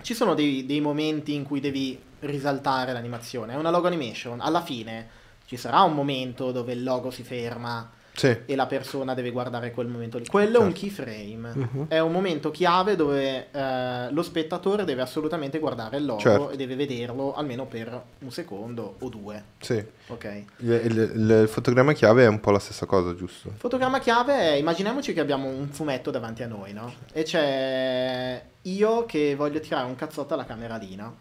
Ci 0.00 0.14
sono 0.14 0.32
dei, 0.32 0.64
dei 0.64 0.80
momenti 0.80 1.34
in 1.34 1.42
cui 1.42 1.60
devi 1.60 2.00
risaltare 2.20 2.94
l'animazione. 2.94 3.52
È 3.52 3.56
una 3.56 3.70
logo 3.70 3.88
animation. 3.88 4.40
Alla 4.40 4.62
fine 4.62 5.08
ci 5.44 5.58
sarà 5.58 5.82
un 5.82 5.92
momento 5.92 6.50
dove 6.50 6.72
il 6.72 6.82
logo 6.82 7.10
si 7.10 7.22
ferma 7.22 7.90
Sì. 8.18 8.36
e 8.46 8.56
la 8.56 8.66
persona 8.66 9.14
deve 9.14 9.30
guardare 9.30 9.70
quel 9.70 9.86
momento 9.86 10.18
lì. 10.18 10.26
Quello 10.26 10.58
è 10.58 10.62
un 10.62 10.74
Certo. 10.74 11.02
keyframe. 11.04 11.52
Mhm. 11.54 11.84
È 11.88 11.98
un 12.00 12.10
momento 12.12 12.50
chiave 12.50 12.96
dove 12.96 13.46
eh, 13.50 14.10
lo 14.10 14.22
spettatore 14.22 14.84
deve 14.84 15.02
assolutamente 15.02 15.58
guardare 15.58 15.98
il 15.98 16.04
logo 16.04 16.20
Certo. 16.20 16.50
e 16.50 16.56
deve 16.56 16.74
vederlo 16.74 17.34
almeno 17.34 17.66
per 17.66 18.02
un 18.18 18.30
secondo 18.32 18.96
o 18.98 19.08
due. 19.08 19.42
Sì. 19.60 19.82
Ok. 20.08 20.42
Il, 20.58 20.70
il- 20.70 21.40
il 21.42 21.48
fotogramma 21.48 21.92
chiave 21.92 22.24
è 22.24 22.28
un 22.28 22.40
po' 22.40 22.50
la 22.50 22.58
stessa 22.58 22.86
cosa, 22.86 23.14
giusto? 23.14 23.52
Fotogramma 23.56 23.98
chiave 24.00 24.34
è, 24.34 24.52
immaginiamoci 24.54 25.12
che 25.12 25.20
abbiamo 25.20 25.46
un 25.48 25.68
fumetto 25.68 26.10
davanti 26.10 26.42
a 26.42 26.46
noi, 26.48 26.72
no? 26.72 26.92
E 27.12 27.22
c'è 27.22 28.42
io 28.62 29.06
che 29.06 29.34
voglio 29.36 29.60
tirare 29.60 29.86
un 29.86 29.94
cazzotto 29.94 30.34
alla 30.34 30.44
camera 30.44 30.76
lì, 30.76 30.94
no? 30.96 31.16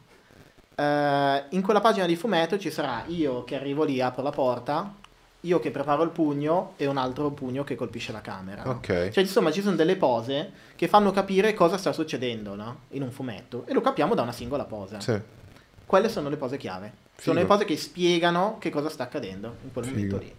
Eh, 0.76 1.44
in 1.50 1.62
quella 1.62 1.80
pagina 1.82 2.06
di 2.06 2.16
fumetto 2.16 2.58
ci 2.60 2.70
sarà 2.72 3.04
io 3.08 3.44
che 3.44 3.56
arrivo 3.56 3.84
lì, 3.84 4.00
apro 4.02 4.22
la 4.22 4.30
porta, 4.32 4.94
io 5.42 5.60
che 5.60 5.72
preparo 5.72 6.04
il 6.04 6.10
pugno 6.10 6.74
e 6.78 6.88
un 6.88 6.98
altro 6.98 7.30
pugno 7.32 7.64
che 7.64 7.76
colpisce 7.76 8.12
la 8.12 8.22
camera. 8.22 8.68
Ok. 8.68 9.10
Cioè, 9.10 9.24
insomma, 9.24 9.52
ci 9.52 9.62
sono 9.62 9.76
delle 9.76 9.96
pose 9.96 10.52
che 10.76 10.88
fanno 10.88 11.12
capire 11.12 11.54
cosa 11.54 11.78
sta 11.78 11.94
succedendo, 11.94 12.56
no? 12.56 12.80
In 12.90 13.04
un 13.04 13.12
fumetto. 13.12 13.66
E 13.68 13.74
lo 13.74 13.82
capiamo 13.82 14.16
da 14.16 14.24
una 14.24 14.32
singola 14.32 14.66
posa. 14.66 15.00
Sì. 15.00 15.20
Quelle 15.86 16.10
sono 16.10 16.30
le 16.30 16.38
pose 16.38 16.58
chiave. 16.58 17.06
Sono 17.18 17.38
Figo. 17.38 17.40
le 17.40 17.46
pose 17.46 17.66
che 17.66 17.78
spiegano 17.78 18.58
che 18.60 18.70
cosa 18.70 18.90
sta 18.90 19.04
accadendo 19.04 19.56
in 19.64 19.72
quel 19.72 19.86
Figo. 19.86 19.96
momento 19.98 20.18
lì. 20.18 20.34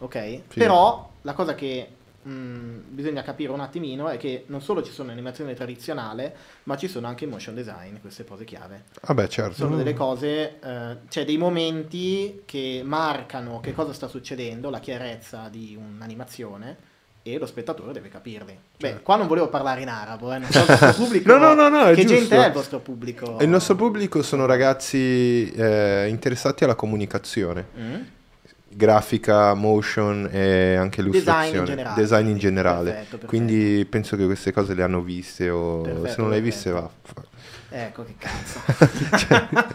Ok? 0.00 0.18
Figo. 0.18 0.42
Però 0.48 1.10
la 1.22 1.32
cosa 1.34 1.54
che 1.54 1.88
mh, 2.22 2.78
bisogna 2.88 3.22
capire 3.22 3.52
un 3.52 3.60
attimino 3.60 4.08
è 4.08 4.16
che 4.16 4.44
non 4.48 4.60
solo 4.60 4.82
ci 4.82 4.92
sono 4.92 5.10
animazione 5.10 5.54
tradizionale, 5.54 6.34
ma 6.64 6.76
ci 6.76 6.88
sono 6.88 7.06
anche 7.06 7.26
motion 7.26 7.54
design 7.54 7.96
queste 8.00 8.24
pose 8.24 8.44
chiave. 8.44 8.84
Vabbè, 9.06 9.28
certo. 9.28 9.54
Sono 9.54 9.76
delle 9.76 9.94
cose, 9.94 10.58
eh, 10.60 10.96
cioè 11.08 11.24
dei 11.24 11.38
momenti 11.38 12.42
che 12.44 12.82
marcano 12.84 13.60
che 13.60 13.72
cosa 13.72 13.92
sta 13.92 14.08
succedendo, 14.08 14.70
la 14.70 14.80
chiarezza 14.80 15.48
di 15.50 15.76
un'animazione. 15.78 16.88
E 17.22 17.36
lo 17.38 17.44
spettatore 17.44 17.92
deve 17.92 18.08
capirli. 18.08 18.58
Beh, 18.78 18.86
Certo. 18.88 19.02
qua 19.02 19.16
non 19.16 19.26
volevo 19.26 19.50
parlare 19.50 19.82
in 19.82 19.88
arabo, 19.88 20.32
eh, 20.32 20.38
non 20.38 20.50
so 20.50 20.60
il 20.66 20.94
pubblico. 20.96 21.30
No, 21.36 21.52
no, 21.52 21.52
no, 21.54 21.68
no, 21.68 21.84
è 21.84 21.94
Che 21.94 22.06
gente 22.06 22.20
giusto. 22.20 22.34
è 22.34 22.46
il 22.46 22.52
vostro 22.52 22.80
pubblico? 22.80 23.36
Il 23.40 23.48
nostro 23.50 23.74
pubblico 23.74 24.22
sono 24.22 24.46
ragazzi 24.46 25.50
eh, 25.52 26.06
interessati 26.08 26.64
alla 26.64 26.74
comunicazione. 26.74 27.66
Mm? 27.78 27.94
Grafica, 28.72 29.54
motion 29.54 30.28
e 30.30 30.74
anche 30.76 31.02
Design 31.02 31.12
illustrazione. 31.12 31.58
in 31.58 31.64
generale. 31.64 32.00
Design 32.00 32.28
in 32.28 32.38
generale. 32.38 32.90
Perfetto, 32.90 33.10
perfetto. 33.10 33.26
Quindi 33.26 33.86
penso 33.86 34.16
che 34.16 34.24
queste 34.24 34.52
cose 34.52 34.74
le 34.74 34.82
hanno 34.82 35.02
viste 35.02 35.50
o 35.50 35.80
Perfetto, 35.80 36.08
se 36.08 36.14
non 36.18 36.30
le 36.30 36.36
hai 36.36 36.42
viste 36.42 36.70
va. 36.70 36.88
Ecco 37.70 38.04
che 38.04 38.14
cazzo. 38.18 38.60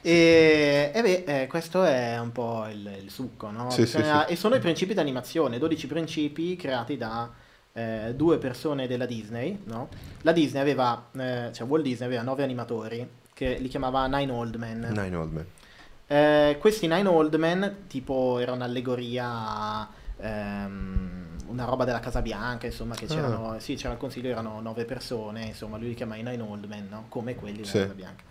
e, 0.00 0.90
e 0.94 1.02
beh, 1.02 1.24
eh, 1.26 1.46
questo 1.46 1.84
è 1.84 2.18
un 2.18 2.32
po' 2.32 2.66
il, 2.70 2.98
il 3.02 3.10
succo, 3.10 3.50
no? 3.50 3.70
Sì, 3.70 3.86
sì, 3.86 3.96
Bisogna- 3.98 4.26
sì. 4.26 4.32
E 4.32 4.36
sono 4.36 4.54
i 4.54 4.60
principi 4.60 4.94
d'animazione, 4.94 5.58
12 5.58 5.86
principi 5.86 6.56
creati 6.56 6.96
da 6.96 7.30
eh, 7.72 8.12
due 8.14 8.38
persone 8.38 8.86
della 8.86 9.06
Disney, 9.06 9.58
no? 9.64 9.88
La 10.22 10.32
Disney 10.32 10.60
aveva, 10.60 11.08
eh, 11.16 11.50
cioè 11.52 11.66
Walt 11.66 11.84
Disney 11.84 12.06
aveva 12.08 12.22
nove 12.22 12.42
animatori 12.42 13.08
che 13.34 13.56
li 13.58 13.68
chiamava 13.68 14.06
Nine 14.06 14.30
Old 14.30 14.54
Men. 14.56 14.88
Nine 14.92 15.16
Old 15.16 15.32
Men. 15.32 15.46
Eh, 16.12 16.58
questi 16.60 16.86
Nine 16.86 17.08
Old 17.08 17.34
Men, 17.36 17.84
tipo, 17.86 18.38
era 18.38 18.52
un'allegoria 18.52 19.88
ehm, 20.20 21.20
una 21.46 21.64
roba 21.64 21.84
della 21.86 22.00
Casa 22.00 22.20
Bianca, 22.20 22.66
insomma, 22.66 22.94
che 22.94 23.06
c'erano, 23.06 23.56
sì, 23.60 23.76
c'era 23.76 23.94
il 23.94 23.98
consiglio, 23.98 24.28
erano 24.28 24.60
nove 24.60 24.84
persone, 24.84 25.46
insomma, 25.46 25.78
lui 25.78 25.88
li 25.88 25.94
chiama 25.94 26.16
i 26.16 26.22
Nine 26.22 26.42
Old 26.42 26.64
Men, 26.66 26.86
no? 26.90 27.04
Come 27.08 27.34
quelli 27.34 27.56
della 27.60 27.66
Sì. 27.66 27.78
Casa 27.78 27.94
Bianca. 27.94 28.22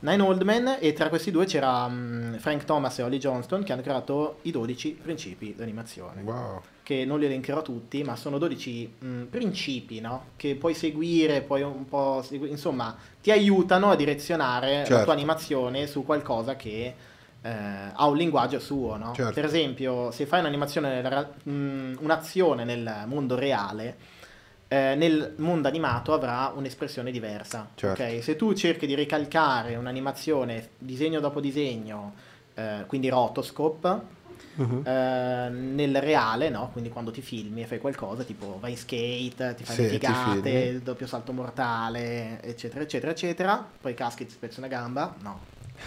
Nine 0.00 0.20
Old 0.22 0.42
Men 0.42 0.76
e 0.78 0.92
tra 0.92 1.08
questi 1.08 1.30
due 1.30 1.46
c'era 1.46 1.88
mm, 1.88 2.34
Frank 2.34 2.64
Thomas 2.64 2.98
e 2.98 3.02
Holly 3.02 3.16
Johnston 3.18 3.62
che 3.62 3.72
hanno 3.72 3.82
creato 3.82 4.40
i 4.42 4.50
12 4.50 4.98
principi 5.00 5.54
d'animazione 5.56 6.22
Wow. 6.22 6.60
che 6.82 7.04
non 7.06 7.18
li 7.20 7.24
elencherò 7.26 7.62
tutti, 7.62 8.02
ma 8.02 8.14
sono 8.16 8.36
12 8.38 8.92
mh, 8.98 9.22
principi, 9.30 10.00
no? 10.00 10.24
Che 10.36 10.56
puoi 10.56 10.74
seguire, 10.74 11.40
puoi 11.42 11.62
un 11.62 11.88
po' 11.88 12.20
segui- 12.26 12.50
insomma, 12.50 12.94
ti 13.22 13.30
aiutano 13.30 13.90
a 13.90 13.96
direzionare 13.96 14.80
la 14.80 14.84
Certo. 14.84 15.04
tua 15.04 15.12
animazione 15.14 15.86
su 15.86 16.04
qualcosa 16.04 16.56
che 16.56 16.94
eh, 17.42 17.50
ha 17.92 18.06
un 18.06 18.16
linguaggio 18.16 18.58
suo, 18.60 18.96
no? 18.96 19.12
Certo. 19.14 19.32
Per 19.32 19.44
esempio, 19.44 20.10
se 20.10 20.26
fai 20.26 20.40
un'animazione, 20.40 21.02
mh, 21.42 21.96
un'azione 22.00 22.64
nel 22.64 23.04
mondo 23.06 23.34
reale, 23.36 23.96
eh, 24.68 24.94
nel 24.94 25.34
mondo 25.38 25.68
animato 25.68 26.14
avrà 26.14 26.52
un'espressione 26.54 27.10
diversa. 27.10 27.68
Certo. 27.74 28.02
ok? 28.02 28.22
Se 28.22 28.36
tu 28.36 28.54
cerchi 28.54 28.86
di 28.86 28.94
ricalcare 28.94 29.76
un'animazione 29.76 30.70
disegno 30.78 31.20
dopo 31.20 31.40
disegno, 31.40 32.14
eh, 32.54 32.84
quindi 32.86 33.08
rotoscope, 33.08 34.20
Mhm. 34.54 34.82
eh, 34.84 35.48
nel 35.50 36.00
reale, 36.00 36.48
no? 36.50 36.68
Quindi 36.72 36.90
quando 36.90 37.10
ti 37.10 37.22
filmi 37.22 37.62
e 37.62 37.66
fai 37.66 37.78
qualcosa, 37.80 38.22
tipo 38.22 38.58
vai 38.60 38.72
in 38.72 38.76
skate, 38.76 39.54
ti 39.56 39.64
fai 39.64 39.76
Sì, 39.76 39.82
le 39.82 39.88
figate, 39.88 40.48
il 40.50 40.80
doppio 40.80 41.06
salto 41.06 41.32
mortale, 41.32 42.40
eccetera, 42.42 42.82
eccetera, 42.82 43.12
eccetera. 43.12 43.66
Poi 43.80 43.94
caschi 43.94 44.22
e 44.22 44.26
ti 44.26 44.32
spezzi 44.32 44.58
una 44.58 44.68
gamba? 44.68 45.14
No. 45.22 45.40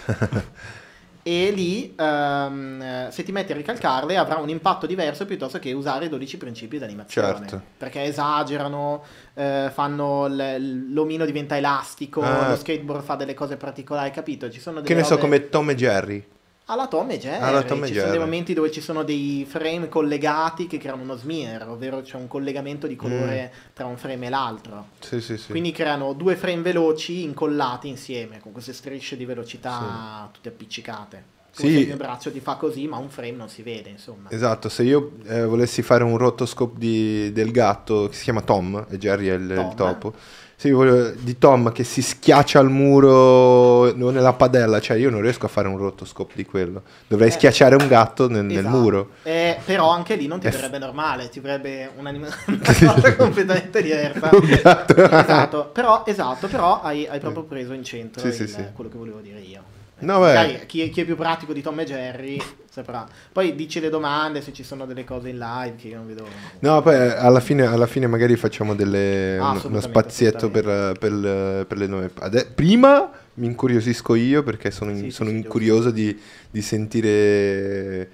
e 1.27 1.49
lì, 1.49 1.95
eh, 1.95 3.07
se 3.09 3.23
ti 3.23 3.31
metti 3.31 3.51
a 3.51 3.55
ricalcarle, 3.55 4.15
avrà 4.15 4.35
un 4.37 4.49
impatto 4.49 4.85
diverso 4.85 5.25
piuttosto 5.25 5.57
che 5.57 5.71
usare 5.73 6.05
i 6.05 6.09
12 6.09 6.37
principi 6.37 6.77
d'animazione. 6.77 7.27
Certo. 7.39 7.61
Perché 7.77 8.03
esagerano, 8.03 9.03
eh, 9.33 9.71
fanno 9.73 10.27
l- 10.27 10.93
l'omino 10.93 11.25
diventa 11.25 11.57
elastico, 11.57 12.21
Ah. 12.21 12.49
lo 12.49 12.55
skateboard 12.55 13.03
fa 13.03 13.15
delle 13.15 13.33
cose 13.33 13.57
particolari, 13.57 14.11
capito? 14.11 14.51
Ci 14.51 14.59
sono 14.59 14.75
delle 14.81 14.87
Che 14.87 14.93
ne 14.93 15.03
so, 15.03 15.15
robe- 15.15 15.21
come 15.21 15.49
Tom 15.49 15.69
e 15.71 15.75
Jerry. 15.75 16.27
Alla 16.67 16.87
Tom 16.87 17.11
e 17.11 17.19
Jerry, 17.19 17.43
Alla 17.43 17.61
Tom 17.61 17.83
e 17.83 17.87
ci 17.87 17.93
Jerry. 17.93 17.99
sono 18.07 18.11
dei 18.11 18.19
momenti 18.19 18.53
dove 18.55 18.71
ci 18.71 18.81
sono 18.81 19.03
dei 19.03 19.45
frame 19.47 19.87
collegati 19.87 20.65
che 20.65 20.79
creano 20.79 21.03
uno 21.03 21.15
smear, 21.15 21.69
ovvero 21.69 22.01
c'è 22.01 22.15
un 22.15 22.27
collegamento 22.27 22.87
di 22.87 22.95
colore 22.95 23.53
tra 23.73 23.85
un 23.85 23.97
frame 23.97 24.25
e 24.25 24.29
l'altro. 24.29 24.87
Sì, 24.99 25.21
sì, 25.21 25.37
sì. 25.37 25.51
Quindi 25.51 25.71
creano 25.71 26.13
due 26.13 26.35
frame 26.35 26.61
veloci 26.63 27.21
incollati 27.23 27.87
insieme, 27.87 28.39
con 28.39 28.51
queste 28.51 28.73
strisce 28.73 29.15
di 29.15 29.25
velocità 29.25 30.27
tutte 30.31 30.49
appiccicate. 30.49 31.33
Come 31.55 31.69
Sì. 31.69 31.77
il 31.81 31.87
mio 31.87 31.95
braccio 31.97 32.31
ti 32.31 32.39
fa 32.41 32.55
così, 32.55 32.85
ma 32.87 32.97
un 32.97 33.09
frame 33.09 33.31
non 33.31 33.47
si 33.47 33.61
vede, 33.61 33.89
insomma. 33.89 34.29
Esatto, 34.29 34.67
se 34.67 34.83
io 34.83 35.13
eh, 35.25 35.45
volessi 35.45 35.81
fare 35.83 36.03
un 36.03 36.17
rotoscope 36.17 36.77
di- 36.79 37.31
del 37.31 37.51
gatto 37.51 38.07
che 38.09 38.15
si 38.15 38.23
chiama 38.23 38.41
Tom 38.41 38.85
e 38.89 38.97
Jerry 38.97 39.27
è 39.27 39.33
il, 39.35 39.41
il 39.49 39.55
Tom. 39.55 39.75
topo. 39.75 40.13
Se 40.17 40.44
voglio- 40.71 41.11
di 41.11 41.37
Tom 41.37 41.71
che 41.71 41.83
si 41.83 42.01
schiaccia 42.01 42.59
al 42.59 42.69
muro 42.71 43.93
nella 43.93 44.33
padella, 44.33 44.79
cioè 44.79 44.97
io 44.97 45.09
non 45.09 45.21
riesco 45.21 45.45
a 45.45 45.49
fare 45.49 45.67
un 45.67 45.77
rotoscope 45.77 46.33
di 46.35 46.45
quello. 46.45 46.81
Dovrei 47.07 47.27
Eh, 47.29 47.31
schiacciare 47.31 47.75
un 47.75 47.87
gatto 47.87 48.27
nel, 48.29 48.45
nel 48.45 48.59
Esatto. 48.59 48.77
muro. 48.77 49.09
Eh, 49.23 49.57
però 49.65 49.89
anche 49.89 50.15
lì 50.15 50.27
non 50.27 50.39
ti 50.39 50.47
Eh, 50.47 50.51
verrebbe 50.51 50.77
normale, 50.79 51.29
ti 51.29 51.39
verrebbe 51.39 51.91
un'anima- 51.97 52.27
una 52.47 52.59
cosa 52.95 53.15
completamente 53.15 53.81
diversa. 53.81 54.31
Esatto, 54.31 55.69
però, 55.73 56.03
esatto, 56.05 56.47
però 56.47 56.81
hai, 56.81 57.05
hai 57.07 57.19
proprio 57.19 57.43
preso 57.43 57.73
in 57.73 57.83
centro 57.83 58.21
Sì, 58.21 58.27
il- 58.27 58.33
sì, 58.33 58.47
sì. 58.47 58.65
quello 58.73 58.89
che 58.89 58.97
volevo 58.97 59.19
dire 59.19 59.39
io. 59.39 59.61
No, 59.97 60.19
beh. 60.19 60.33
Magari 60.33 60.65
chi, 60.65 60.89
chi 60.89 61.01
è 61.01 61.05
più 61.05 61.15
pratico 61.15 61.53
di 61.53 61.61
Tom 61.61 61.79
e 61.79 61.85
Jerry 61.85 62.41
saprà. 62.69 63.07
Poi 63.31 63.55
dici 63.55 63.79
le 63.79 63.89
domande 63.89 64.41
se 64.41 64.51
ci 64.51 64.63
sono 64.63 64.85
delle 64.85 65.05
cose 65.05 65.29
in 65.29 65.37
live 65.37 65.75
che 65.77 65.87
io 65.87 65.95
non 65.97 66.07
vedo. 66.07 66.27
No, 66.59 66.81
poi 66.81 66.95
alla 66.95 67.39
fine, 67.39 67.65
alla 67.65 67.87
fine 67.87 68.05
magari 68.05 68.35
facciamo 68.35 68.75
delle, 68.75 69.37
Ah, 69.37 69.59
uno- 69.63 69.79
spazietto 69.79 70.49
per, 70.49 70.97
per 70.99 71.11
le- 71.13 71.65
per 71.65 71.77
le 71.77 71.87
nuove. 71.87 72.11
Ade- 72.19 72.45
prima 72.53 73.09
mi 73.35 73.45
incuriosisco 73.47 74.15
io 74.15 74.43
perché 74.43 74.69
sono, 74.69 74.91
in- 74.91 74.97
sì, 75.03 75.11
sono 75.11 75.29
sì, 75.29 75.37
incurioso 75.37 75.91
di, 75.91 76.17
di 76.51 76.61
sentire 76.61 78.09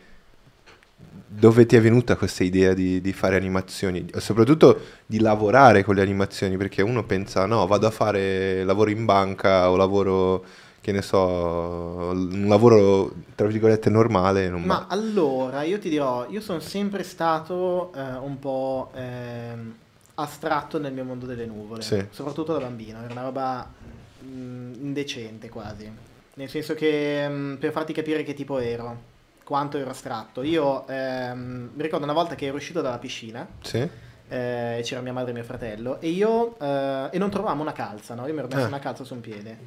dove 1.34 1.66
ti 1.66 1.76
è 1.78 1.82
venuta 1.82 2.16
questa 2.18 2.44
idea 2.44 2.74
di, 2.74 3.00
di 3.02 3.14
fare 3.14 3.38
animazioni, 3.38 4.06
soprattutto 4.18 4.80
di 5.06 5.20
lavorare 5.20 5.82
con 5.84 5.96
le 5.96 6.02
animazioni, 6.02 6.58
perché 6.58 6.82
uno 6.82 7.04
pensa 7.06 7.46
no, 7.46 7.66
vado 7.68 7.88
a 7.88 7.92
fare 7.92 8.64
lavoro 8.66 8.90
in 8.90 9.06
banca 9.06 9.70
o 9.70 9.78
lavoro, 9.78 10.44
che 10.82 10.92
ne 10.92 11.02
so, 11.04 11.20
un 11.20 12.46
lavoro 12.48 13.14
tra 13.36 13.46
virgolette 13.48 13.90
normale. 13.92 14.50
Ma 14.50 14.80
va. 14.80 14.86
allora, 14.90 15.62
io 15.62 15.78
ti 15.80 15.90
dirò, 15.90 16.26
io 16.28 16.42
sono 16.42 16.60
sempre 16.60 17.04
stato 17.04 17.94
eh, 17.94 18.02
un 18.02 18.40
po' 18.40 18.92
ehm, 18.96 19.76
astratto 20.16 20.80
nel 20.80 20.92
mio 20.94 21.04
mondo 21.04 21.26
delle 21.28 21.46
nuvole, 21.46 21.84
Sì. 21.84 22.04
soprattutto 22.10 22.54
da 22.54 22.60
bambino, 22.60 23.02
era 23.04 23.12
una 23.14 23.22
roba 23.24 23.72
mh, 24.20 24.74
indecente 24.82 25.50
quasi, 25.50 25.90
nel 26.34 26.50
senso 26.50 26.74
che 26.74 27.28
mh, 27.28 27.58
per 27.60 27.72
farti 27.72 27.94
capire 27.94 28.24
che 28.24 28.34
tipo 28.34 28.58
ero, 28.58 29.10
quanto 29.44 29.78
ero 29.78 29.92
astratto, 29.92 30.42
io 30.42 30.88
ehm, 30.88 31.70
mi 31.76 31.82
ricordo 31.84 32.06
una 32.06 32.14
volta 32.14 32.34
che 32.36 32.48
ero 32.48 32.56
uscito 32.56 32.82
dalla 32.82 32.98
piscina, 32.98 33.48
Sì? 33.62 33.88
eh, 34.30 34.80
c'era 34.84 35.02
mia 35.02 35.14
madre 35.14 35.32
e 35.32 35.34
mio 35.34 35.44
fratello 35.44 36.00
e 36.00 36.08
io 36.10 36.58
eh, 36.60 37.10
e 37.12 37.18
non 37.18 37.30
trovavamo 37.30 37.62
una 37.62 37.74
calza 37.74 38.16
no? 38.16 38.26
io 38.28 38.32
mi 38.34 38.40
ero 38.40 38.48
messo 38.48 38.64
Eh. 38.64 38.68
una 38.68 38.80
calza 38.80 39.04
su 39.04 39.14
un 39.14 39.20
piede 39.20 39.58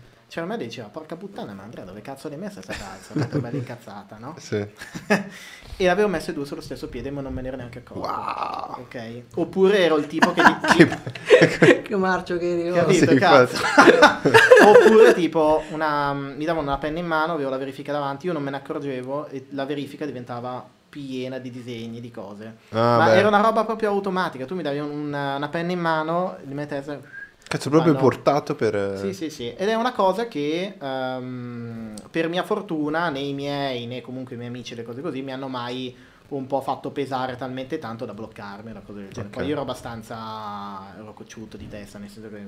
madre 0.43 0.65
e 0.65 0.67
diceva 0.67 0.89
porca 0.89 1.17
puttana 1.17 1.53
ma 1.53 1.63
Andrea 1.63 1.85
dove 1.85 2.01
cazzo 2.03 2.29
l'hai 2.29 2.39
messa 2.39 2.61
questa 2.61 2.75
calza 2.85 3.13
proprio 3.15 3.41
bella 3.41 3.57
incazzata 3.57 4.17
no? 4.19 4.35
Sì. 4.39 4.57
e 5.77 5.85
l'avevo 5.87 6.09
messe 6.09 6.33
due 6.33 6.45
sullo 6.45 6.61
stesso 6.61 6.89
piede 6.89 7.11
ma 7.11 7.21
non 7.21 7.33
me 7.33 7.43
ne 7.43 7.49
ero 7.49 7.57
neanche 7.57 7.79
accorto 7.79 8.09
Wow! 8.09 8.81
ok 8.81 9.23
oppure 9.37 9.79
ero 9.79 9.97
il 9.97 10.07
tipo 10.07 10.33
che, 10.33 10.43
di- 10.77 11.83
che 11.83 11.97
marcio 11.97 12.37
che 12.39 12.51
eri. 12.61 12.71
oh. 12.71 12.75
Capito, 12.75 13.11
Sì, 13.13 13.17
cazzo. 13.19 13.57
Oppure 14.67 15.15
tipo 15.15 15.63
una, 15.71 16.13
mi 16.13 16.45
davano 16.45 16.69
una 16.69 16.79
penna 16.79 16.99
in 16.99 17.07
mano, 17.07 17.33
avevo 17.35 17.51
la 17.51 17.57
verifica 17.59 17.93
davanti, 17.93 18.27
io 18.27 18.33
non 18.33 18.43
me 18.43 18.51
ne 18.51 18.57
accorgevo 18.57 19.27
e 19.27 19.47
la 19.51 19.65
verifica 19.67 20.07
diventava 20.07 20.65
piena 20.89 21.39
di 21.39 21.51
disegni, 21.51 22.01
di 22.01 22.11
cose. 22.11 22.55
Ah, 22.71 22.97
Ma 22.99 23.05
beh. 23.07 23.17
era 23.17 23.29
una 23.29 23.41
roba 23.41 23.65
proprio 23.65 23.91
automatica, 23.91 24.45
tu 24.47 24.55
mi 24.55 24.63
davi 24.63 24.79
una, 24.79 25.37
una 25.37 25.49
penna 25.49 25.73
in 25.73 25.81
mano, 25.81 26.37
li 26.45 26.55
mettessi... 26.55 26.97
Cazzo, 27.47 27.71
proprio 27.71 27.93
no. 27.93 27.99
portato 27.99 28.55
per... 28.55 28.75
eh, 28.75 28.97
Sì, 28.99 29.13
sì, 29.13 29.31
sì. 29.31 29.53
Ed 29.55 29.69
è 29.69 29.75
una 29.75 29.93
cosa 29.93 30.27
che 30.27 30.77
ehm, 30.81 31.95
per 32.11 32.29
mia 32.29 32.43
fortuna 32.43 33.11
né 33.11 33.21
i 33.21 33.33
miei 33.33 33.87
né 33.87 34.01
comunque 34.01 34.35
i 34.35 34.39
miei 34.39 34.51
amici 34.51 34.75
le 34.75 34.83
cose 34.83 35.01
così 35.01 35.23
mi 35.23 35.33
hanno 35.33 35.49
mai 35.49 35.95
un 36.29 36.47
po' 36.47 36.61
fatto 36.63 36.91
pesare 36.91 37.37
talmente 37.37 37.79
tanto 37.79 38.05
da 38.07 38.15
bloccarmi 38.15 38.71
una 38.71 38.81
cosa 38.81 39.01
del 39.01 39.09
genere. 39.11 39.29
Ok. 39.29 39.35
Poi 39.37 39.47
io 39.47 39.53
ero 39.53 39.61
abbastanza 39.63 40.95
ero 40.97 41.13
cocciuto 41.13 41.57
di 41.57 41.69
testa, 41.69 41.99
nel 41.99 42.09
senso 42.09 42.29
che 42.29 42.47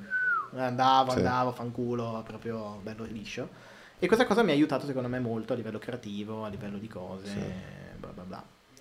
andavo, 0.56 1.10
Sì. 1.10 1.18
andavo, 1.18 1.52
fanculo, 1.52 2.22
proprio 2.26 2.80
bello 2.82 3.04
liscio. 3.04 3.48
E 3.98 4.06
questa 4.06 4.26
cosa 4.26 4.42
mi 4.42 4.50
ha 4.50 4.54
aiutato 4.54 4.86
secondo 4.86 5.08
me 5.08 5.20
molto 5.20 5.52
a 5.52 5.56
livello 5.56 5.78
creativo, 5.78 6.44
a 6.44 6.48
livello 6.48 6.78
di 6.78 6.88
cose, 6.88 7.28
Sì. 7.28 7.84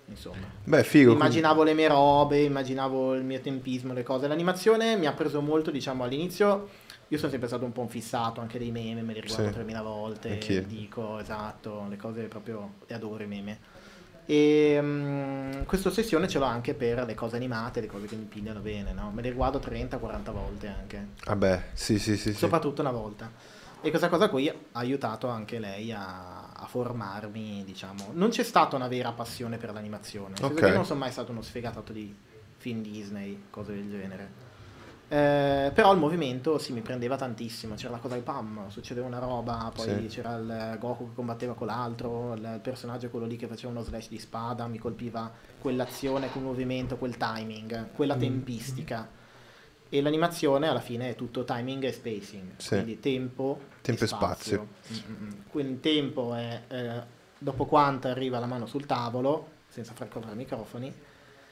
Insomma. 0.08 0.46
Beh, 0.64 0.84
figo. 0.84 1.12
Immaginavo 1.12 1.62
le 1.62 1.74
mie 1.74 1.88
robe, 1.88 2.42
immaginavo 2.42 3.14
il 3.14 3.24
mio 3.24 3.40
tempismo, 3.40 3.92
le 3.92 4.02
cose. 4.02 4.28
L'animazione 4.28 4.96
mi 4.96 5.06
ha 5.06 5.12
preso 5.12 5.40
molto, 5.40 5.70
diciamo, 5.70 6.04
all'inizio. 6.04 6.68
Io 7.08 7.18
sono 7.18 7.30
sempre 7.30 7.48
stato 7.48 7.64
un 7.64 7.72
po' 7.72 7.82
un 7.82 7.88
fissato 7.88 8.40
anche 8.40 8.58
dei 8.58 8.70
meme, 8.72 9.02
me 9.02 9.12
li 9.12 9.20
riguardo 9.20 9.46
Sì. 9.46 9.52
3000 9.52 9.82
volte, 9.82 10.30
Anch'io. 10.32 10.62
dico 10.62 11.18
esatto, 11.20 11.86
le 11.88 11.96
cose 11.96 12.22
proprio 12.24 12.74
le 12.86 12.94
adoro 12.94 13.22
i 13.22 13.26
meme. 13.26 13.58
E 14.28 14.76
mm, 14.80 15.62
questa 15.66 15.88
ossessione 15.88 16.26
ce 16.26 16.40
l'ho 16.40 16.46
anche 16.46 16.74
per 16.74 17.04
le 17.04 17.14
cose 17.14 17.36
animate, 17.36 17.80
le 17.80 17.86
cose 17.86 18.06
che 18.06 18.16
mi 18.16 18.24
pigliano 18.24 18.58
bene, 18.58 18.92
no? 18.92 19.12
Me 19.14 19.22
le 19.22 19.30
guardo 19.32 19.58
30-40 19.60 20.32
volte 20.32 20.66
anche, 20.66 21.06
Vabbè, 21.26 21.66
sì, 21.74 22.00
sì, 22.00 22.16
sì. 22.16 22.32
sì. 22.32 22.38
soprattutto 22.38 22.80
una 22.80 22.90
volta. 22.90 23.30
E 23.80 23.88
questa 23.90 24.08
cosa 24.08 24.28
qui 24.28 24.48
ha 24.48 24.54
aiutato 24.72 25.28
anche 25.28 25.60
lei 25.60 25.92
a, 25.92 26.44
a 26.58 26.66
formarmi, 26.66 27.62
diciamo. 27.64 28.10
Non 28.12 28.30
c'è 28.30 28.42
stata 28.42 28.76
una 28.76 28.88
vera 28.88 29.12
passione 29.12 29.56
per 29.58 29.72
l'animazione. 29.72 30.28
Nel 30.30 30.38
senso 30.38 30.52
Ok. 30.54 30.60
che 30.60 30.66
Io 30.68 30.74
non 30.74 30.84
sono 30.84 30.98
mai 31.00 31.10
stato 31.12 31.32
uno 31.32 31.42
sfegatato 31.42 31.92
di 31.92 32.14
film 32.58 32.82
Disney, 32.82 33.44
cose 33.50 33.72
del 33.74 33.90
genere. 33.90 34.44
Eh, 35.08 35.70
però 35.72 35.92
il 35.92 36.00
movimento 36.00 36.58
sì 36.58 36.72
mi 36.72 36.80
prendeva 36.80 37.16
tantissimo. 37.16 37.76
C'era 37.76 37.92
la 37.92 37.98
cosa 37.98 38.14
del 38.14 38.24
PAM, 38.24 38.68
succedeva 38.70 39.06
una 39.06 39.20
roba, 39.20 39.70
poi 39.72 39.84
Sì. 40.00 40.06
c'era 40.08 40.34
il 40.34 40.76
Goku 40.80 41.10
che 41.10 41.14
combatteva 41.14 41.54
con 41.54 41.68
l'altro, 41.68 42.34
il, 42.34 42.58
personaggio 42.60 43.08
quello 43.08 43.26
lì 43.26 43.36
che 43.36 43.46
faceva 43.46 43.70
uno 43.70 43.82
slash 43.82 44.08
di 44.08 44.18
spada, 44.18 44.66
mi 44.66 44.78
colpiva 44.78 45.30
quell'azione, 45.60 46.28
quel 46.30 46.42
movimento, 46.42 46.96
quel 46.96 47.16
timing, 47.16 47.90
quella 47.92 48.16
Mm. 48.16 48.20
tempistica. 48.20 49.08
E 49.88 50.02
l'animazione 50.02 50.66
alla 50.66 50.80
fine 50.80 51.10
è 51.10 51.14
tutto 51.14 51.44
timing 51.44 51.84
e 51.84 51.92
spacing, 51.92 52.50
Sì. 52.56 52.70
quindi 52.70 52.98
tempo, 52.98 53.60
Tempo 53.86 54.04
e 54.04 54.06
spazio. 54.06 54.68
Mm-mm. 54.92 55.42
Quindi 55.48 55.72
il 55.74 55.80
tempo 55.80 56.34
è 56.34 56.62
eh, 56.68 57.02
dopo 57.38 57.66
quanto 57.66 58.08
arriva 58.08 58.38
la 58.38 58.46
mano 58.46 58.66
sul 58.66 58.86
tavolo, 58.86 59.48
senza 59.68 59.92
far 59.94 60.08
correre 60.08 60.32
i 60.32 60.36
microfoni, 60.36 60.92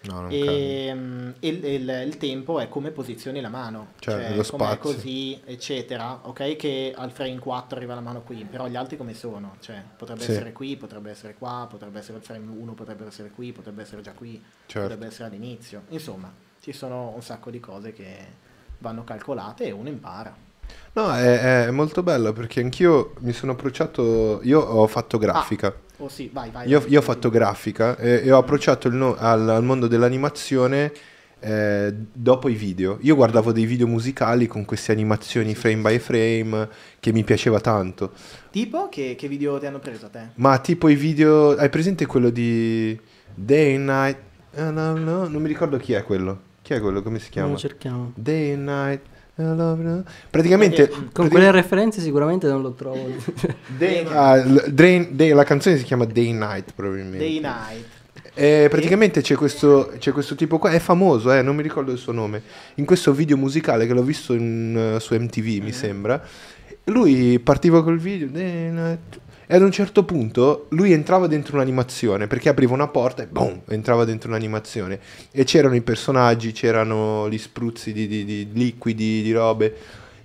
No, 0.06 0.28
e, 0.28 0.92
mm, 0.94 1.30
il, 1.40 1.64
il- 1.64 2.02
il 2.06 2.16
tempo 2.18 2.60
è 2.60 2.68
come 2.68 2.90
posizioni 2.90 3.40
la 3.40 3.48
mano, 3.48 3.92
Cioè, 3.98 4.14
cioè, 4.14 4.36
lo 4.36 4.42
spazio. 4.42 4.76
così, 4.92 5.40
eccetera. 5.44 6.20
Ok, 6.28 6.56
che 6.56 6.92
al 6.94 7.10
frame 7.10 7.38
4 7.38 7.78
arriva 7.78 7.94
la 7.94 8.02
mano 8.02 8.20
qui, 8.20 8.44
però 8.44 8.66
gli 8.66 8.76
altri 8.76 8.98
come 8.98 9.14
sono? 9.14 9.56
Cioè, 9.60 9.82
potrebbe 9.96 10.24
Sì. 10.24 10.32
essere 10.32 10.52
qui, 10.52 10.76
potrebbe 10.76 11.10
essere 11.10 11.34
qua, 11.34 11.66
potrebbe 11.70 12.00
essere 12.00 12.18
il 12.18 12.24
frame 12.24 12.50
1, 12.54 12.74
potrebbe 12.74 13.06
essere 13.06 13.30
qui, 13.30 13.52
potrebbe 13.52 13.80
essere 13.80 14.02
già 14.02 14.12
qui, 14.12 14.42
Certo. 14.66 14.80
potrebbe 14.88 15.06
essere 15.06 15.28
all'inizio. 15.28 15.84
Insomma, 15.88 16.30
ci 16.60 16.72
sono 16.72 17.08
un 17.14 17.22
sacco 17.22 17.50
di 17.50 17.60
cose 17.60 17.94
che 17.94 18.16
vanno 18.80 19.04
calcolate 19.04 19.64
e 19.64 19.70
uno 19.70 19.88
impara. 19.88 20.36
No, 20.94 21.12
è, 21.12 21.66
è 21.66 21.70
molto 21.70 22.02
bello 22.02 22.32
perché 22.32 22.60
anch'io 22.60 23.14
mi 23.20 23.32
sono 23.32 23.52
approcciato. 23.52 24.40
Io 24.44 24.60
ho 24.60 24.86
fatto 24.86 25.18
grafica. 25.18 25.74
Oh 25.98 26.08
sì, 26.08 26.30
vai, 26.32 26.50
vai. 26.50 26.68
Io, 26.68 26.84
io 26.86 26.98
ho 26.98 27.02
fatto 27.02 27.30
grafica 27.30 27.96
e, 27.96 28.22
e 28.24 28.30
ho 28.32 28.38
approcciato 28.38 28.88
il 28.88 28.94
no- 28.94 29.16
al, 29.16 29.48
al 29.48 29.64
mondo 29.64 29.86
dell'animazione 29.88 30.92
eh, 31.40 31.92
dopo 32.12 32.48
i 32.48 32.54
video. 32.54 32.98
Io 33.02 33.16
guardavo 33.16 33.52
dei 33.52 33.64
video 33.66 33.86
musicali 33.86 34.46
con 34.46 34.64
queste 34.64 34.92
animazioni 34.92 35.54
frame 35.54 35.80
by 35.82 35.98
frame 35.98 36.68
che 37.00 37.12
mi 37.12 37.24
piaceva 37.24 37.60
tanto. 37.60 38.12
Tipo, 38.50 38.88
che, 38.88 39.14
che 39.18 39.28
video 39.28 39.58
ti 39.58 39.66
hanno 39.66 39.78
preso 39.80 40.06
a 40.06 40.08
te? 40.10 40.28
Ma 40.36 40.58
tipo 40.58 40.88
i 40.88 40.94
video. 40.94 41.56
Hai 41.56 41.68
presente 41.70 42.06
quello 42.06 42.30
di 42.30 42.98
Day 43.34 43.74
and 43.74 43.88
Night? 43.88 44.18
Eh, 44.54 44.70
no, 44.70 44.96
no, 44.96 45.26
non 45.26 45.42
mi 45.42 45.48
ricordo 45.48 45.76
chi 45.76 45.92
è 45.92 46.04
quello. 46.04 46.52
Chi 46.62 46.72
è 46.72 46.80
quello? 46.80 47.02
Come 47.02 47.18
si 47.18 47.24
Non 47.24 47.32
chiama? 47.32 47.48
lo 47.50 47.56
cerchiamo. 47.58 48.12
Day 48.14 48.52
and 48.52 48.62
Night. 48.68 49.00
Praticamente. 50.30 50.88
Con 50.88 50.98
Con 50.98 51.10
pratic- 51.12 51.30
quelle 51.32 51.50
referenze 51.50 52.00
sicuramente 52.00 52.46
non 52.46 52.62
lo 52.62 52.72
trovo. 52.72 53.08
Day, 53.76 54.04
l- 54.46 54.64
Day- 54.70 55.08
Day- 55.14 55.32
la 55.32 55.44
canzone 55.44 55.76
si 55.76 55.82
chiama 55.84 56.04
Day 56.04 56.32
Night 56.32 56.72
probabilmente. 56.74 57.18
Day 57.18 57.40
Night. 57.40 57.86
E 58.36 58.66
praticamente 58.68 59.20
c'è 59.20 59.36
questo, 59.36 59.92
c'è 59.98 60.10
questo 60.10 60.34
tipo 60.34 60.58
qua, 60.58 60.70
è 60.70 60.80
famoso, 60.80 61.32
eh, 61.32 61.40
non 61.40 61.54
mi 61.54 61.62
ricordo 61.62 61.92
il 61.92 61.98
suo 61.98 62.10
nome, 62.12 62.42
in 62.76 62.84
questo 62.84 63.12
video 63.12 63.36
musicale 63.36 63.86
che 63.86 63.92
l'ho 63.92 64.02
visto 64.02 64.34
in, 64.34 64.94
eh, 64.96 64.98
su 65.00 65.14
MTV 65.14 65.62
mi 65.62 65.70
sembra, 65.70 66.20
lui 66.86 67.38
partiva 67.38 67.84
col 67.84 67.98
video 67.98 68.26
e 69.46 69.54
ad 69.54 69.62
un 69.62 69.70
certo 69.72 70.04
punto 70.04 70.66
lui 70.70 70.92
entrava 70.92 71.26
dentro 71.26 71.56
un'animazione 71.56 72.26
perché 72.26 72.48
apriva 72.48 72.72
una 72.72 72.88
porta 72.88 73.22
e 73.22 73.26
boom, 73.26 73.60
entrava 73.68 74.04
dentro 74.04 74.28
un'animazione 74.30 74.98
e 75.30 75.44
c'erano 75.44 75.74
i 75.74 75.82
personaggi, 75.82 76.52
c'erano 76.52 77.28
gli 77.28 77.38
spruzzi 77.38 77.92
di, 77.92 78.06
di- 78.06 78.24
di 78.24 78.48
liquidi, 78.52 79.22
di 79.22 79.32
robe 79.32 79.76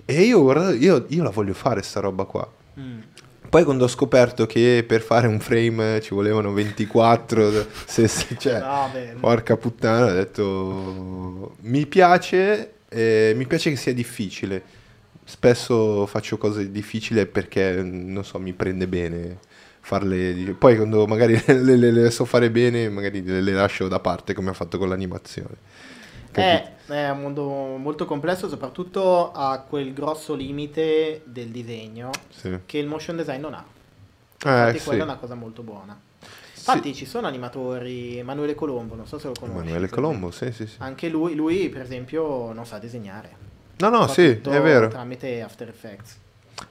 e 0.05 0.21
io 0.23 0.41
guardavo, 0.41 0.71
io, 0.73 1.05
io 1.09 1.23
la 1.23 1.29
voglio 1.29 1.53
fare 1.53 1.81
sta 1.81 1.99
roba 1.99 2.23
qua. 2.23 2.49
Mm. 2.79 2.99
Poi 3.49 3.63
quando 3.63 3.85
ho 3.85 3.87
scoperto 3.87 4.45
che 4.45 4.83
per 4.87 5.01
fare 5.01 5.25
un 5.27 5.39
frame 5.39 5.99
ci 6.01 6.13
volevano 6.13 6.53
24, 6.53 7.65
se, 7.85 8.07
se- 8.07 8.35
cioè, 8.37 8.59
No, 8.59 8.89
beh, 8.93 9.15
porca 9.19 9.57
puttana, 9.57 10.05
ho 10.11 10.13
detto 10.13 11.55
mi 11.61 11.85
piace, 11.87 12.73
eh, 12.89 13.33
mi 13.35 13.45
piace 13.47 13.69
che 13.71 13.75
sia 13.75 13.93
difficile. 13.93 14.77
Spesso 15.29 16.07
faccio 16.07 16.39
cose 16.39 16.71
difficili 16.71 17.23
perché, 17.27 17.83
non 17.83 18.25
so, 18.25 18.39
mi 18.39 18.51
prende 18.53 18.87
bene 18.87 19.37
farle. 19.79 20.55
Poi 20.57 20.75
quando 20.75 21.05
magari 21.05 21.39
le, 21.45 21.75
le- 21.77 21.91
le 21.91 22.09
so 22.09 22.25
fare 22.25 22.49
bene, 22.49 22.89
magari 22.89 23.23
le, 23.23 23.39
le 23.39 23.51
lascio 23.51 23.87
da 23.87 23.99
parte 23.99 24.33
come 24.33 24.49
ho 24.49 24.53
fatto 24.53 24.79
con 24.79 24.89
l'animazione. 24.89 25.55
Capito? 26.31 26.91
È, 26.91 27.05
è 27.05 27.09
un 27.11 27.21
mondo 27.21 27.43
molto 27.77 28.05
complesso, 28.05 28.49
soprattutto 28.49 29.31
a 29.31 29.59
quel 29.59 29.93
grosso 29.93 30.33
limite 30.33 31.21
del 31.25 31.49
disegno 31.49 32.09
Sì. 32.29 32.61
che 32.65 32.79
il 32.79 32.87
motion 32.87 33.15
design 33.15 33.41
non 33.41 33.53
ha. 33.53 33.63
Eh, 34.43 34.49
Infatti 34.49 34.79
sì. 34.79 34.85
quella 34.85 35.01
è 35.01 35.05
una 35.05 35.17
cosa 35.17 35.35
molto 35.35 35.61
buona. 35.61 35.95
Sì. 36.53 36.71
Infatti 36.71 36.95
ci 36.95 37.05
sono 37.05 37.27
animatori, 37.27 38.17
Emanuele 38.17 38.55
Colombo, 38.55 38.95
non 38.95 39.05
so 39.05 39.19
se 39.19 39.27
lo 39.27 39.33
conosci. 39.39 39.59
Emanuele 39.59 39.89
Colombo, 39.89 40.31
sì, 40.31 40.51
sì, 40.51 40.65
sì. 40.65 40.75
Anche 40.79 41.07
lui, 41.07 41.35
lui, 41.35 41.69
per 41.69 41.81
esempio, 41.83 42.51
non 42.51 42.65
sa 42.65 42.79
disegnare. 42.79 43.38
No, 43.79 43.89
no, 43.89 44.07
sì, 44.07 44.25
è 44.27 44.61
vero. 44.61 44.87
Tramite 44.89 45.41
After 45.41 45.67
Effects. 45.69 46.17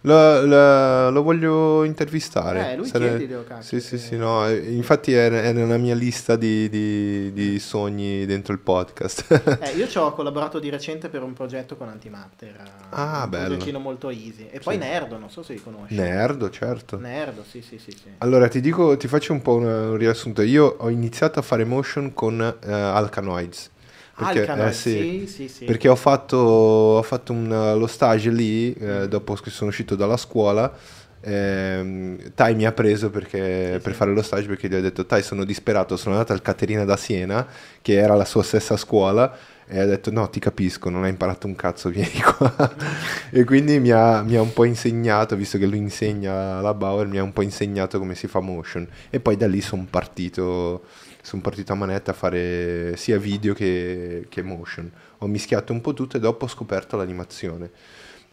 Lo, 0.02 0.44
lo- 0.44 1.08
lo 1.10 1.22
voglio 1.22 1.82
intervistare. 1.82 2.72
Eh, 2.72 2.76
lui 2.76 2.86
Sare- 2.86 3.08
chiedilo, 3.16 3.42
cacchio, 3.48 3.62
Sì, 3.62 3.80
sì, 3.80 3.92
che- 3.96 3.96
sì, 4.02 4.16
no, 4.18 4.46
eh, 4.46 4.56
infatti 4.74 5.14
è, 5.14 5.30
è 5.30 5.52
nella 5.52 5.78
mia 5.78 5.94
lista 5.94 6.36
di, 6.36 6.68
di- 6.68 7.32
di 7.32 7.58
sogni 7.58 8.26
dentro 8.26 8.52
il 8.52 8.58
podcast. 8.58 9.56
Eh, 9.62 9.70
io 9.76 9.88
ci 9.88 9.96
ho 9.96 10.12
collaborato 10.12 10.58
di 10.58 10.68
recente 10.68 11.08
per 11.08 11.22
un 11.22 11.32
progetto 11.32 11.76
con 11.76 11.88
Antimatter. 11.88 12.60
Ah, 12.90 13.22
un 13.24 13.30
bello. 13.30 13.46
progettino 13.46 13.78
molto 13.78 14.10
easy. 14.10 14.48
E 14.50 14.60
poi 14.60 14.74
Sì. 14.74 14.80
Nerdo, 14.80 15.16
non 15.18 15.30
so 15.30 15.42
se 15.42 15.54
li 15.54 15.62
conosci. 15.62 15.94
Nerdo, 15.94 16.50
certo. 16.50 16.98
Nerdo, 16.98 17.42
sì, 17.48 17.62
sì, 17.62 17.78
sì. 17.78 17.90
sì. 17.90 18.10
Allora, 18.18 18.46
ti 18.48 18.60
dico, 18.60 18.94
ti 18.98 19.08
faccio 19.08 19.32
un 19.32 19.40
po' 19.40 19.54
un, 19.54 19.64
un 19.64 19.96
riassunto. 19.96 20.42
Io 20.42 20.76
ho 20.80 20.90
iniziato 20.90 21.38
a 21.38 21.42
fare 21.42 21.64
motion 21.64 22.12
con 22.12 22.38
eh, 22.42 22.70
Alcanoids. 22.70 23.70
Perché, 24.18 24.40
Alcanoid, 24.40 24.68
eh, 24.68 24.72
sì, 24.72 25.26
sì, 25.28 25.48
sì, 25.48 25.64
perché 25.64 25.88
ho 25.88 25.94
fatto, 25.96 26.36
ho 26.36 27.02
fatto 27.02 27.32
un- 27.32 27.74
lo 27.78 27.86
stage 27.86 28.30
lì, 28.30 28.72
eh, 28.74 29.06
dopo 29.08 29.34
che 29.34 29.50
sono 29.50 29.70
uscito 29.70 29.94
dalla 29.94 30.16
scuola. 30.16 30.72
ehm, 31.20 32.32
Tai 32.34 32.54
mi 32.54 32.64
ha 32.64 32.70
preso 32.72 33.10
perché- 33.10 33.72
Sì, 33.74 33.80
per 33.80 33.92
sì. 33.92 33.98
fare 33.98 34.12
lo 34.12 34.22
stage 34.22 34.46
perché 34.46 34.68
gli 34.68 34.74
ho 34.74 34.80
detto 34.80 35.04
Tai 35.04 35.20
sono 35.22 35.44
disperato, 35.44 35.96
sono 35.96 36.14
andato 36.14 36.32
al 36.32 36.42
Caterina 36.42 36.84
da 36.84 36.96
Siena 36.96 37.44
che 37.82 37.94
era 37.94 38.14
la 38.14 38.24
sua 38.24 38.42
stessa 38.44 38.76
scuola 38.76 39.36
e 39.66 39.80
ha 39.80 39.84
detto 39.84 40.10
no 40.12 40.30
ti 40.30 40.38
capisco 40.40 40.88
non 40.90 41.02
hai 41.04 41.10
imparato 41.10 41.46
un 41.46 41.54
cazzo 41.56 41.90
vieni 41.90 42.20
qua 42.22 42.74
e 43.30 43.44
quindi 43.44 43.78
mi 43.80 43.90
ha, 43.90 44.22
mi 44.22 44.36
ha 44.36 44.40
un 44.40 44.52
po' 44.54 44.64
insegnato 44.64 45.36
visto 45.36 45.58
che 45.58 45.66
lui 45.66 45.76
insegna 45.78 46.58
alla 46.58 46.72
Bauer 46.72 47.06
mi 47.06 47.18
ha 47.18 47.22
un 47.22 47.32
po' 47.34 47.42
insegnato 47.42 47.98
come 47.98 48.14
si 48.14 48.28
fa 48.28 48.40
motion 48.40 48.86
e 49.10 49.20
poi 49.20 49.36
da 49.36 49.46
lì 49.48 49.60
sono 49.60 49.86
partito 49.90 50.84
sono 51.22 51.42
partito 51.42 51.72
a 51.72 51.76
manetta 51.76 52.10
a 52.12 52.14
fare 52.14 52.96
sia 52.96 53.18
video 53.18 53.54
che, 53.54 54.26
che 54.28 54.42
motion 54.42 54.90
ho 55.18 55.26
mischiato 55.26 55.72
un 55.72 55.80
po' 55.80 55.94
tutto 55.94 56.16
e 56.16 56.20
dopo 56.20 56.44
ho 56.44 56.48
scoperto 56.48 56.96
l'animazione 56.96 57.70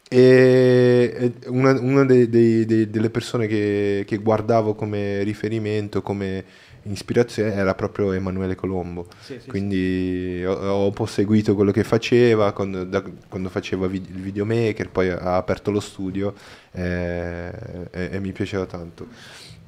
e 0.08 1.34
una, 1.48 1.80
una 1.80 2.06
dei- 2.06 2.30
dei- 2.30 2.66
dei- 2.66 2.90
delle 2.90 3.10
persone 3.10 3.48
che, 3.48 4.04
che 4.06 4.18
guardavo 4.18 4.76
come 4.76 5.24
riferimento, 5.24 6.02
come 6.04 6.44
ispirazione 6.84 7.52
era 7.54 7.74
proprio 7.74 8.12
Emanuele 8.12 8.54
Colombo. 8.54 9.08
Sì, 9.20 9.40
sì, 9.40 9.48
Quindi 9.50 10.44
ho, 10.46 10.54
ho 10.54 10.86
un 10.86 10.94
po' 10.94 11.08
seguito 11.08 11.56
quello 11.56 11.72
che 11.72 11.84
faceva 11.84 12.52
quando, 12.54 12.84
da- 12.84 13.04
quando 13.28 13.50
faceva 13.50 13.88
vid- 13.88 14.08
il 14.10 14.22
videomaker, 14.22 14.90
poi 14.90 15.10
ha 15.10 15.38
aperto 15.38 15.72
lo 15.72 15.80
studio 15.80 16.36
eh, 16.72 17.52
e, 17.92 18.10
e 18.12 18.20
mi 18.20 18.32
piaceva 18.32 18.66
tanto. 18.68 19.08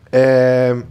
Eh, 0.09 0.85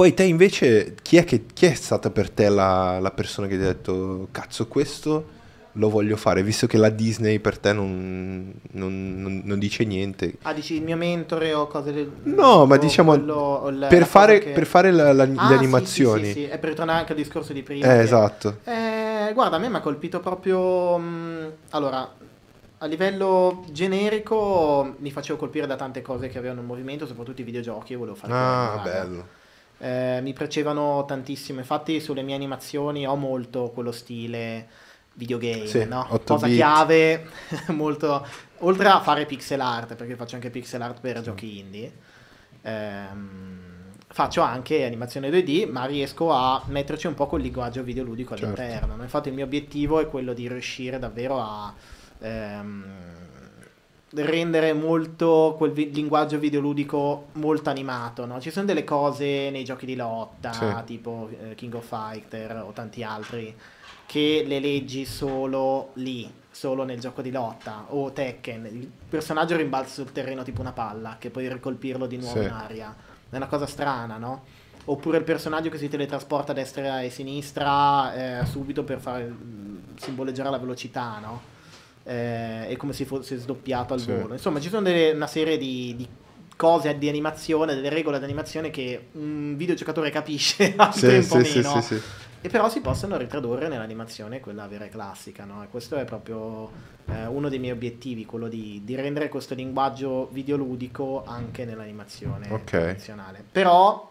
poi 0.00 0.14
te 0.14 0.22
invece, 0.22 0.94
chi 1.02 1.18
è, 1.18 1.24
che, 1.24 1.44
chi 1.52 1.66
è 1.66 1.74
stata 1.74 2.08
per 2.08 2.30
te 2.30 2.48
la, 2.48 2.98
la 3.00 3.10
persona 3.10 3.46
che 3.46 3.58
ti 3.58 3.62
ha 3.62 3.66
detto 3.66 4.28
cazzo 4.30 4.66
questo 4.66 5.38
lo 5.72 5.90
voglio 5.90 6.16
fare, 6.16 6.42
visto 6.42 6.66
che 6.66 6.78
la 6.78 6.88
Disney 6.88 7.38
per 7.38 7.58
te 7.58 7.74
non, 7.74 8.50
non- 8.70 9.20
non- 9.20 9.42
non 9.44 9.58
dice 9.58 9.84
niente? 9.84 10.36
Ah, 10.40 10.54
dici 10.54 10.76
il 10.76 10.82
mio 10.84 10.96
mentore 10.96 11.52
o 11.52 11.66
cose 11.66 11.92
del... 11.92 12.10
No, 12.22 12.64
ma 12.64 12.78
diciamo 12.78 13.10
quello- 13.10 13.68
la 13.68 13.88
per 13.88 13.98
cosa 13.98 14.10
fare, 14.10 14.38
che- 14.38 14.50
per 14.52 14.66
fare 14.66 14.90
la- 14.90 15.12
la- 15.12 15.28
Ah, 15.34 15.48
le 15.50 15.54
animazioni. 15.56 16.24
Sì, 16.24 16.32
sì, 16.32 16.32
sì, 16.32 16.44
è 16.44 16.56
per 16.58 16.72
tornare 16.72 17.00
anche 17.00 17.12
al 17.12 17.18
discorso 17.18 17.52
di 17.52 17.62
prima. 17.62 17.84
Eh, 17.84 17.96
che- 17.98 18.02
esatto. 18.02 18.56
Eh, 18.64 19.32
guarda, 19.34 19.56
a 19.56 19.58
me 19.58 19.68
mi 19.68 19.76
ha 19.76 19.80
colpito 19.80 20.20
proprio. 20.20 20.96
mh, 20.96 21.52
allora, 21.72 22.10
a 22.78 22.86
livello 22.86 23.64
generico 23.70 24.94
mi 24.96 25.10
facevo 25.10 25.38
colpire 25.38 25.66
da 25.66 25.76
tante 25.76 26.00
cose 26.00 26.28
che 26.28 26.38
avevano 26.38 26.62
un 26.62 26.66
movimento, 26.66 27.06
soprattutto 27.06 27.42
i 27.42 27.44
videogiochi. 27.44 27.92
Io 27.92 27.98
volevo 27.98 28.16
fare 28.16 28.32
Ah, 28.32 28.80
bello. 28.82 29.38
Eh, 29.82 30.20
mi 30.22 30.32
piacevano 30.34 31.04
tantissimo. 31.06 31.58
Infatti, 31.60 32.00
sulle 32.00 32.22
mie 32.22 32.34
animazioni 32.34 33.06
ho 33.06 33.16
molto 33.16 33.70
quello 33.70 33.92
stile 33.92 34.68
videogame, 35.14 35.66
Sì, 35.66 35.84
no? 35.84 36.06
8 36.10 36.34
Cosa 36.34 36.46
bit. 36.46 36.54
chiave, 36.56 37.28
molto. 37.68 38.26
Oltre 38.58 38.88
a 38.88 39.00
fare 39.00 39.24
pixel 39.26 39.60
art, 39.60 39.94
perché 39.94 40.16
faccio 40.16 40.34
anche 40.34 40.50
pixel 40.50 40.82
art 40.82 41.00
per 41.00 41.20
giochi 41.22 41.58
indie. 41.58 41.92
ehm, 42.62 43.58
faccio 44.12 44.42
anche 44.42 44.84
animazione 44.84 45.30
2D, 45.30 45.64
ma 45.66 45.84
riesco 45.86 46.30
a 46.32 46.62
metterci 46.66 47.06
un 47.06 47.14
po' 47.14 47.26
quel 47.26 47.42
linguaggio 47.42 47.82
videoludico 47.82 48.36
Certo. 48.36 48.60
all'interno. 48.60 48.96
no? 48.96 49.02
Infatti, 49.02 49.28
il 49.28 49.34
mio 49.34 49.44
obiettivo 49.44 50.00
è 50.00 50.06
quello 50.08 50.32
di 50.34 50.48
riuscire 50.48 50.98
davvero 50.98 51.40
a 51.40 51.74
ehm, 52.20 53.19
rendere 54.12 54.72
molto 54.72 55.54
quel 55.56 55.70
vi- 55.72 55.92
linguaggio 55.92 56.38
videoludico 56.38 57.26
molto 57.34 57.70
animato. 57.70 58.26
no? 58.26 58.40
Ci 58.40 58.50
sono 58.50 58.66
delle 58.66 58.84
cose 58.84 59.50
nei 59.50 59.64
giochi 59.64 59.86
di 59.86 59.94
lotta, 59.96 60.52
Sì. 60.52 60.66
tipo 60.84 61.28
eh, 61.40 61.54
King 61.54 61.74
of 61.74 61.86
Fighter 61.86 62.62
o 62.66 62.72
tanti 62.72 63.02
altri, 63.04 63.54
che 64.06 64.44
le 64.46 64.58
leggi 64.58 65.04
solo 65.04 65.90
lì, 65.94 66.28
solo 66.50 66.82
nel 66.82 66.98
gioco 66.98 67.22
di 67.22 67.30
lotta. 67.30 67.86
O 67.90 68.10
Tekken, 68.10 68.66
il 68.66 68.90
personaggio 69.08 69.56
rimbalza 69.56 70.02
sul 70.02 70.10
terreno 70.12 70.42
tipo 70.42 70.60
una 70.60 70.72
palla, 70.72 71.16
che 71.18 71.30
puoi 71.30 71.48
ricolpirlo 71.48 72.06
di 72.06 72.16
nuovo 72.16 72.40
Sì. 72.40 72.46
in 72.46 72.52
aria. 72.52 72.94
È 73.30 73.36
una 73.36 73.46
cosa 73.46 73.66
strana, 73.66 74.16
no? 74.16 74.42
Oppure 74.86 75.18
il 75.18 75.24
personaggio 75.24 75.68
che 75.68 75.78
si 75.78 75.88
teletrasporta 75.88 76.50
a 76.50 76.54
destra 76.54 77.02
e 77.02 77.10
sinistra 77.10 78.40
eh, 78.40 78.46
subito 78.46 78.82
per 78.82 78.98
fare 78.98 79.24
mm, 79.28 79.76
simboleggiare 79.96 80.50
la 80.50 80.58
velocità, 80.58 81.18
no? 81.20 81.40
Eh, 82.02 82.68
è 82.68 82.76
come 82.76 82.92
se 82.92 83.04
fosse 83.04 83.36
sdoppiato 83.36 83.94
al 83.94 84.00
Sì. 84.00 84.10
volo. 84.12 84.32
Insomma, 84.32 84.60
ci 84.60 84.68
sono 84.68 84.82
delle- 84.82 85.12
una 85.12 85.26
serie 85.26 85.58
di, 85.58 85.94
di 85.96 86.08
cose 86.56 86.96
di 86.98 87.08
animazione, 87.08 87.74
delle 87.74 87.88
regole 87.88 88.18
di 88.18 88.24
animazione 88.24 88.70
che 88.70 89.08
un 89.12 89.54
videogiocatore 89.56 90.10
capisce, 90.10 90.74
altri 90.76 91.00
Sì, 91.00 91.16
un 91.16 91.26
po' 91.26 91.44
sì, 91.44 91.54
meno. 91.58 91.80
sì. 91.80 92.00
E 92.42 92.48
però 92.48 92.70
si 92.70 92.80
possono 92.80 93.18
ritradurre 93.18 93.68
nell'animazione 93.68 94.40
quella 94.40 94.66
vera 94.66 94.86
e 94.86 94.88
classica, 94.88 95.44
no? 95.44 95.62
E 95.62 95.68
questo 95.68 95.96
è 95.96 96.04
proprio 96.06 96.70
eh, 97.06 97.26
uno 97.26 97.50
dei 97.50 97.58
miei 97.58 97.72
obiettivi, 97.74 98.24
quello 98.24 98.48
di, 98.48 98.80
di 98.82 98.94
rendere 98.94 99.28
questo 99.28 99.54
linguaggio 99.54 100.28
videoludico 100.32 101.22
anche 101.26 101.66
nell'animazione 101.66 102.46
Ok. 102.50 102.64
tradizionale. 102.70 103.44
Però, 103.52 104.10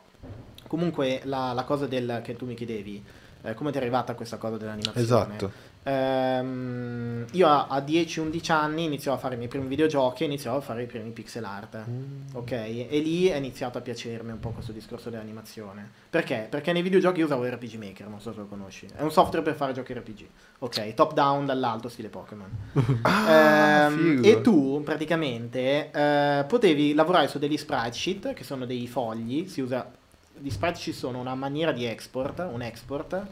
comunque, 0.67 1.21
la, 1.23 1.53
la 1.53 1.63
cosa 1.63 1.87
del, 1.87 2.21
che 2.23 2.35
tu 2.35 2.45
mi 2.45 2.53
chiedevi, 2.53 3.03
eh, 3.41 3.53
come 3.55 3.71
ti 3.71 3.77
è 3.77 3.81
arrivata 3.81 4.13
questa 4.13 4.37
cosa 4.37 4.57
dell'animazione? 4.57 5.01
Esatto. 5.03 5.51
Ehm, 5.83 7.25
io 7.31 7.47
a, 7.47 7.67
a 7.67 7.79
10-11 7.79 8.51
anni 8.51 8.83
iniziavo 8.83 9.17
a 9.17 9.19
fare 9.19 9.35
i 9.35 9.37
miei 9.37 9.49
primi 9.49 9.67
videogiochi 9.67 10.23
e 10.23 10.25
iniziavo 10.25 10.57
a 10.57 10.61
fare 10.61 10.83
i 10.83 10.85
primi 10.85 11.09
pixel 11.11 11.43
art. 11.43 11.83
Mm. 11.89 12.21
Ok, 12.33 12.51
e 12.51 12.87
lì 12.99 13.27
è 13.27 13.35
iniziato 13.35 13.77
a 13.77 13.81
piacermi 13.81 14.31
un 14.31 14.39
po' 14.39 14.49
questo 14.49 14.71
discorso 14.71 15.09
dell'animazione. 15.09 15.89
Perché? 16.09 16.47
Perché 16.49 16.73
nei 16.73 16.81
videogiochi 16.81 17.19
io 17.19 17.25
usavo 17.25 17.45
RPG 17.45 17.75
Maker, 17.75 18.07
non 18.07 18.19
so 18.19 18.33
se 18.33 18.39
lo 18.39 18.45
conosci. 18.45 18.87
È 18.93 19.01
un 19.01 19.11
software 19.11 19.43
per 19.43 19.55
fare 19.55 19.73
giochi 19.73 19.93
RPG. 19.93 20.25
Ok, 20.59 20.93
top 20.93 21.13
down 21.13 21.45
dall'alto, 21.45 21.89
stile 21.89 22.09
Pokémon. 22.09 22.49
Ah, 23.03 23.87
Ehm, 23.89 24.21
e 24.23 24.41
tu 24.41 24.81
praticamente 24.83 25.89
eh, 25.91 26.45
potevi 26.47 26.93
lavorare 26.93 27.27
su 27.27 27.39
degli 27.39 27.57
sprite 27.57 27.93
sheet, 27.93 28.33
che 28.33 28.43
sono 28.43 28.65
dei 28.65 28.87
fogli. 28.87 29.47
Si 29.47 29.61
usa. 29.61 29.89
Gli 30.37 30.49
sprite 30.49 30.77
sheet 30.77 30.95
sono 30.95 31.19
una 31.19 31.35
maniera 31.35 31.71
di 31.71 31.85
export, 31.85 32.47
un 32.51 32.61
export 32.61 33.25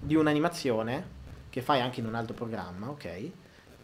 di 0.00 0.14
un'animazione 0.14 1.18
che 1.50 1.60
fai 1.62 1.80
anche 1.80 2.00
in 2.00 2.06
un 2.06 2.14
altro 2.14 2.34
programma, 2.34 2.88
ok? 2.88 3.30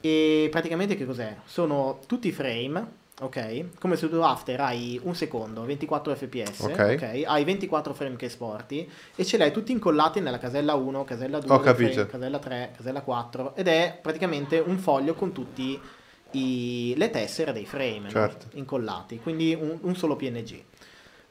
E 0.00 0.48
praticamente 0.50 0.96
che 0.96 1.04
cos'è? 1.04 1.36
Sono 1.44 1.98
tutti 2.06 2.30
frame, 2.32 2.86
ok? 3.20 3.78
Come 3.80 3.96
su 3.96 4.06
After 4.20 4.60
hai 4.60 5.00
un 5.02 5.14
secondo, 5.16 5.64
24 5.64 6.14
fps, 6.14 6.60
Ok. 6.60 6.78
ok? 6.94 7.22
Hai 7.26 7.44
24 7.44 7.92
frame 7.92 8.16
che 8.16 8.26
esporti 8.26 8.88
e 9.16 9.24
ce 9.24 9.36
li 9.36 9.42
hai 9.42 9.52
tutti 9.52 9.72
incollati 9.72 10.20
nella 10.20 10.38
casella 10.38 10.74
1, 10.74 11.04
casella 11.04 11.40
2, 11.40 11.54
Ho 11.54 11.60
capito. 11.60 12.06
casella 12.06 12.38
3, 12.38 12.72
casella 12.76 13.00
4 13.02 13.56
ed 13.56 13.66
è 13.68 13.98
praticamente 14.00 14.58
un 14.60 14.78
foglio 14.78 15.14
con 15.14 15.32
tutti 15.32 15.80
i- 16.32 16.94
le 16.96 17.10
tessere 17.10 17.52
dei 17.52 17.66
frame 17.66 18.00
no? 18.02 18.10
Certo. 18.10 18.46
incollati, 18.56 19.18
quindi 19.18 19.54
un, 19.58 19.78
un 19.80 19.96
solo 19.96 20.14
PNG. 20.14 20.62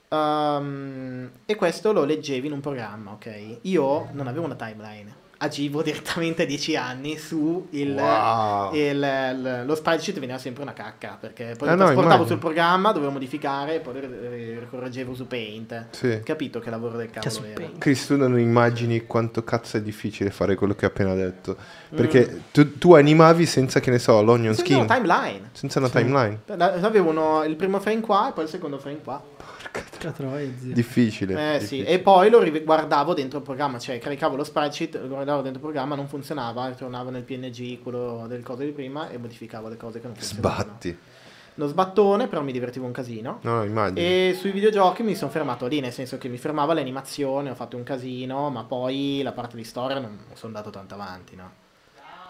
Ehm, 0.10 1.32
e 1.46 1.56
questo 1.56 1.92
lo 1.92 2.04
leggevi 2.04 2.48
in 2.48 2.54
un 2.54 2.60
programma, 2.62 3.12
ok? 3.12 3.58
Io 3.62 4.10
non 4.14 4.28
avevo 4.28 4.46
una 4.46 4.56
timeline, 4.56 5.14
agivo 5.38 5.82
direttamente 5.82 6.46
10 6.46 6.76
anni 6.76 7.18
su 7.18 7.68
il, 7.72 7.94
Wow. 7.94 8.74
il- 8.74 8.82
il- 8.82 9.64
lo 9.66 9.76
sprite 9.76 10.02
sheet 10.02 10.20
veniva 10.20 10.38
sempre 10.38 10.64
una 10.64 10.74
cacca 10.74 11.18
perché 11.20 11.56
poi 11.58 11.68
Eh 11.68 11.72
lo 11.72 11.78
no, 11.78 11.84
trasportavo 11.84 12.04
immagino. 12.04 12.26
sul 12.28 12.38
programma, 12.38 12.92
dovevo 12.92 13.12
modificare 13.12 13.76
e 13.76 13.80
poi 13.80 14.02
lo 14.02 14.60
ricorreggevo 14.60 15.14
su 15.14 15.28
Paint. 15.28 15.88
Sì. 15.92 16.22
Capito 16.24 16.60
che 16.60 16.70
lavoro 16.70 16.98
del 16.98 17.12
Cioè, 17.12 17.22
cavolo 17.24 17.42
su 17.54 17.62
era. 17.62 17.72
Chris, 17.78 18.06
tu 18.08 18.16
non 18.18 18.40
immagini 18.40 19.06
quanto 19.06 19.44
cazzo 19.44 19.78
è 19.78 19.82
difficile 19.82 20.30
fare 20.32 20.56
quello 20.56 20.74
che 20.74 20.86
hai 20.86 20.92
appena 20.92 21.14
detto. 21.14 21.56
Perché 21.96 22.42
tu, 22.52 22.78
tu 22.78 22.94
animavi 22.94 23.46
senza, 23.46 23.80
che 23.80 23.90
ne 23.92 24.00
so, 24.00 24.22
l'onion 24.22 24.54
Sì, 24.54 24.62
skin. 24.62 24.78
no, 24.80 24.86
timeline. 24.86 25.50
senza 25.54 25.80
una 25.80 25.90
timeline. 25.90 26.42
La- 26.46 26.74
Avevo 26.74 27.10
uno- 27.10 27.44
il 27.44 27.56
primo 27.56 27.80
frame 27.80 28.02
qua 28.02 28.30
e 28.30 28.34
poi 28.34 28.44
il 28.46 28.50
secondo 28.50 28.78
frame 28.78 29.00
qua. 29.04 29.22
Porca 29.90 30.12
troia, 30.12 30.50
zio. 30.58 30.74
Difficile. 30.74 31.56
Eh 31.56 31.60
sì, 31.60 31.78
difficile. 31.78 31.88
e 31.90 32.00
poi 32.00 32.30
lo 32.30 32.40
ri- 32.40 32.64
guardavo 32.64 33.14
dentro 33.14 33.40
il 33.40 33.44
programma, 33.44 33.80
cioè 33.80 34.00
caricavo 34.00 34.36
lo 34.36 34.44
spreadsheet, 34.44 34.96
lo 35.02 35.08
guardavo 35.08 35.42
dentro 35.42 35.60
il 35.60 35.66
programma, 35.66 35.96
non 35.96 36.08
funzionava, 36.08 36.68
ritornavo 36.68 37.10
nel 37.10 37.24
PNG, 37.24 37.82
quello 37.82 38.26
del 38.28 38.44
coso 38.44 38.64
di 38.64 38.72
prima 38.72 39.10
e 39.10 39.18
modificavo 39.18 39.68
le 39.68 39.78
cose 39.78 40.00
che 40.00 40.08
non 40.08 40.16
funzionavano. 40.16 40.64
Sbatti. 40.64 40.98
Lo 41.58 41.68
sbattone, 41.68 42.28
però 42.28 42.42
mi 42.42 42.52
divertivo 42.52 42.86
un 42.86 42.92
casino. 42.92 43.40
No, 43.44 43.64
immagino. 43.64 44.00
E 44.00 44.36
sui 44.38 44.52
videogiochi 44.52 45.04
mi 45.04 45.16
sono 45.16 45.32
fermato 45.32 45.68
lì, 45.68 45.80
nel 45.80 45.94
senso 45.94 46.18
che 46.18 46.28
mi 46.28 46.38
fermava 46.38 46.74
l'animazione, 46.74 47.50
ho 47.50 47.56
fatto 47.56 47.78
un 47.78 47.84
casino, 47.84 48.50
ma 48.50 48.66
poi 48.66 49.22
la 49.24 49.32
parte 49.32 49.56
di 49.56 49.64
storia 49.64 50.00
non 50.00 50.18
sono 50.34 50.54
andato 50.54 50.70
tanto 50.70 50.96
avanti, 50.96 51.36
no? 51.36 51.64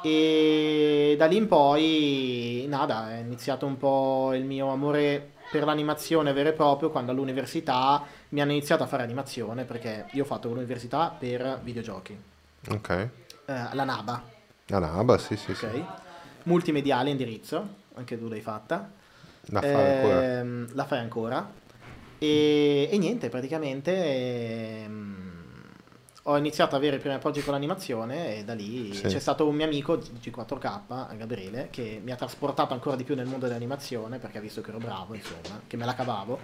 E 0.04 1.16
da 1.18 1.26
lì 1.26 1.38
in 1.38 1.48
poi, 1.48 2.66
nada, 2.70 3.16
è 3.16 3.22
iniziato 3.22 3.66
un 3.66 3.78
po' 3.78 4.36
il 4.36 4.44
mio 4.44 4.70
amore 4.70 5.32
per 5.56 5.64
l'animazione 5.64 6.34
vero 6.34 6.50
e 6.50 6.52
proprio 6.54 6.90
quando 6.90 7.12
all'università 7.12 8.04
mi 8.30 8.42
hanno 8.42 8.52
iniziato 8.52 8.84
a 8.84 8.88
fare 8.88 9.04
animazione, 9.04 9.64
perché 9.64 10.08
io 10.12 10.24
ho 10.24 10.26
fatto 10.26 10.50
l'università 10.50 11.16
per 11.18 11.62
videogiochi, 11.64 12.18
Ok. 12.72 12.90
eh, 12.90 13.10
la 13.46 13.84
NABA, 13.86 14.24
no, 14.68 15.04
bah, 15.06 15.18
sì, 15.18 15.38
sì, 15.38 15.56
sì. 15.56 15.66
ok? 15.66 15.84
Multimediale 16.44 17.10
indirizzo, 17.10 17.68
anche 17.94 18.20
tu 18.20 18.28
l'hai 18.28 18.42
fatta. 18.42 18.92
La 19.46 19.62
fa 19.62 19.68
ancora. 19.80 20.24
Ehm, 20.40 20.68
la 20.74 20.86
fai 20.86 21.00
ancora. 21.00 21.50
E, 22.20 22.90
e 22.92 22.98
niente, 22.98 23.30
praticamente 23.30 23.94
ehm, 23.94 25.25
ho 26.28 26.38
iniziato 26.38 26.76
ad 26.76 26.82
avere 26.82 26.96
i 26.98 27.00
primi 27.00 27.14
appoggi 27.16 27.44
con 27.44 27.54
l'animazione 27.54 28.38
e 28.38 28.44
da 28.44 28.54
lì 28.56 28.94
Sì. 28.94 29.04
c'è 29.04 29.20
stato 29.20 29.48
un 29.48 29.54
mio 29.56 29.66
amico 29.66 29.98
G4K, 29.98 31.16
Gabriele, 31.18 31.68
che 31.70 32.02
mi 32.04 32.12
ha 32.12 32.16
trasportato 32.16 32.74
ancora 32.74 32.96
di 32.96 33.04
più 33.04 33.14
nel 33.16 33.28
mondo 33.28 33.46
dell'animazione 33.46 34.18
perché 34.18 34.40
ha 34.40 34.42
visto 34.42 34.62
che 34.62 34.70
ero 34.70 34.80
bravo, 34.80 35.14
insomma, 35.14 35.62
che 35.68 35.78
me 35.78 35.86
la 35.86 35.94
cavavo 35.94 36.40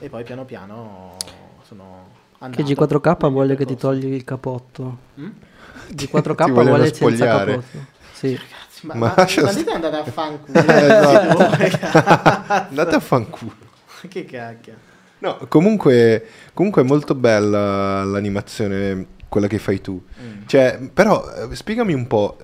e 0.00 0.08
poi 0.08 0.24
piano 0.24 0.44
piano 0.44 1.16
sono 1.64 2.08
andato. 2.38 2.62
Che 2.64 2.74
G4K 2.74 3.16
nel 3.16 3.28
vuole 3.30 3.54
che 3.54 3.64
ti 3.64 3.76
togli 3.76 4.06
il 4.12 4.24
capotto. 4.24 4.98
Mm? 5.20 5.30
G4K 5.92 6.44
Ti 6.44 6.50
vogliono 6.50 6.76
vuole 6.76 6.92
senza 6.92 7.26
capotto. 7.26 7.78
Sì. 8.12 8.34
Ragazzi, 8.34 8.86
ma, 8.86 8.94
Ma 8.94 9.14
ma, 9.16 9.26
st- 9.28 9.68
andare 9.68 9.96
a 9.98 10.04
fanculo. 10.10 10.58
esatto. 10.58 12.52
Andate 12.68 12.94
a 12.96 13.00
fanculo. 13.00 13.54
che 14.08 14.24
cacchio. 14.24 14.74
No, 15.22 15.38
comunque, 15.48 16.26
comunque 16.52 16.82
è 16.82 16.84
molto 16.84 17.14
bella 17.14 18.02
l'animazione, 18.02 19.06
quella 19.28 19.46
che 19.46 19.58
fai 19.58 19.80
tu. 19.80 20.02
Mm. 20.20 20.46
Cioè, 20.46 20.80
però, 20.92 21.24
eh, 21.48 21.54
spiegami 21.54 21.92
un 21.94 22.08
po', 22.08 22.38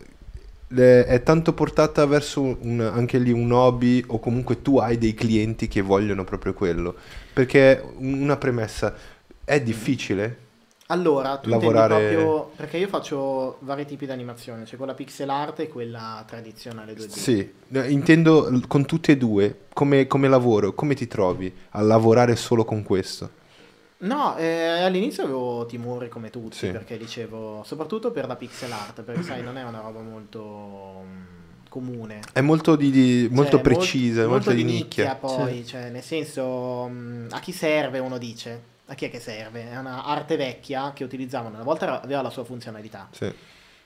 è 0.68 1.20
tanto 1.24 1.54
portata 1.54 2.06
verso 2.06 2.40
un- 2.60 2.80
anche 2.80 3.18
lì 3.18 3.32
un 3.32 3.50
hobby 3.50 4.04
o 4.06 4.20
comunque 4.20 4.62
tu 4.62 4.78
hai 4.78 4.96
dei 4.96 5.14
clienti 5.14 5.66
che 5.66 5.80
vogliono 5.80 6.22
proprio 6.22 6.52
quello? 6.52 6.94
Perché 7.32 7.82
un- 7.96 8.20
una 8.22 8.36
premessa, 8.36 8.94
è 9.44 9.60
difficile? 9.60 10.36
Allora, 10.90 11.36
tu 11.36 11.50
Lavorare- 11.50 11.94
intendi 11.94 12.14
proprio 12.14 12.50
perché 12.56 12.78
io 12.78 12.88
faccio 12.88 13.58
vari 13.60 13.84
tipi 13.84 14.06
di 14.06 14.12
animazione, 14.12 14.64
c'è 14.64 14.76
quella 14.76 14.94
pixel 14.94 15.28
art 15.28 15.60
e 15.60 15.68
quella 15.68 16.24
tradizionale 16.26 16.94
2D. 16.94 17.08
Sì, 17.08 17.52
intendo 17.88 18.50
con 18.66 18.86
tutte 18.86 19.12
e 19.12 19.16
due, 19.18 19.66
come, 19.74 20.06
come 20.06 20.28
lavoro, 20.28 20.72
come 20.72 20.94
ti 20.94 21.06
trovi 21.06 21.54
a 21.70 21.82
lavorare 21.82 22.36
solo 22.36 22.64
con 22.64 22.82
questo? 22.82 23.30
No, 23.98 24.36
eh, 24.38 24.82
all'inizio 24.82 25.24
avevo 25.24 25.66
timori 25.66 26.08
come 26.08 26.30
tutti, 26.30 26.56
Sì. 26.56 26.70
perché 26.70 26.96
dicevo, 26.96 27.62
soprattutto 27.66 28.10
per 28.10 28.26
la 28.26 28.36
pixel 28.36 28.72
art, 28.72 29.02
perché 29.02 29.22
sai, 29.22 29.42
non 29.42 29.58
è 29.58 29.64
una 29.64 29.80
roba 29.80 30.00
molto 30.00 31.02
mm, 31.04 31.68
comune. 31.68 32.20
È 32.32 32.40
molto, 32.40 32.76
di, 32.76 32.90
di- 32.90 33.28
molto 33.30 33.56
Cioè, 33.56 33.60
precisa, 33.60 34.20
molto, 34.26 34.50
molto, 34.50 34.52
di 34.52 34.62
nicchia. 34.64 35.16
poi, 35.16 35.66
cioè, 35.66 35.90
nel 35.90 36.02
senso, 36.02 36.86
mh, 36.86 37.26
a 37.30 37.40
chi 37.40 37.52
serve 37.52 37.98
uno 37.98 38.16
dice, 38.18 38.76
a 38.90 38.94
chi 38.94 39.04
è 39.04 39.10
che 39.10 39.20
serve? 39.20 39.70
È 39.70 39.76
una 39.78 40.04
arte 40.04 40.36
vecchia 40.36 40.92
che 40.92 41.04
utilizzavano, 41.04 41.54
una 41.54 41.64
volta 41.64 42.00
aveva 42.02 42.22
la 42.22 42.30
sua 42.30 42.44
funzionalità. 42.44 43.08
Sì. 43.12 43.32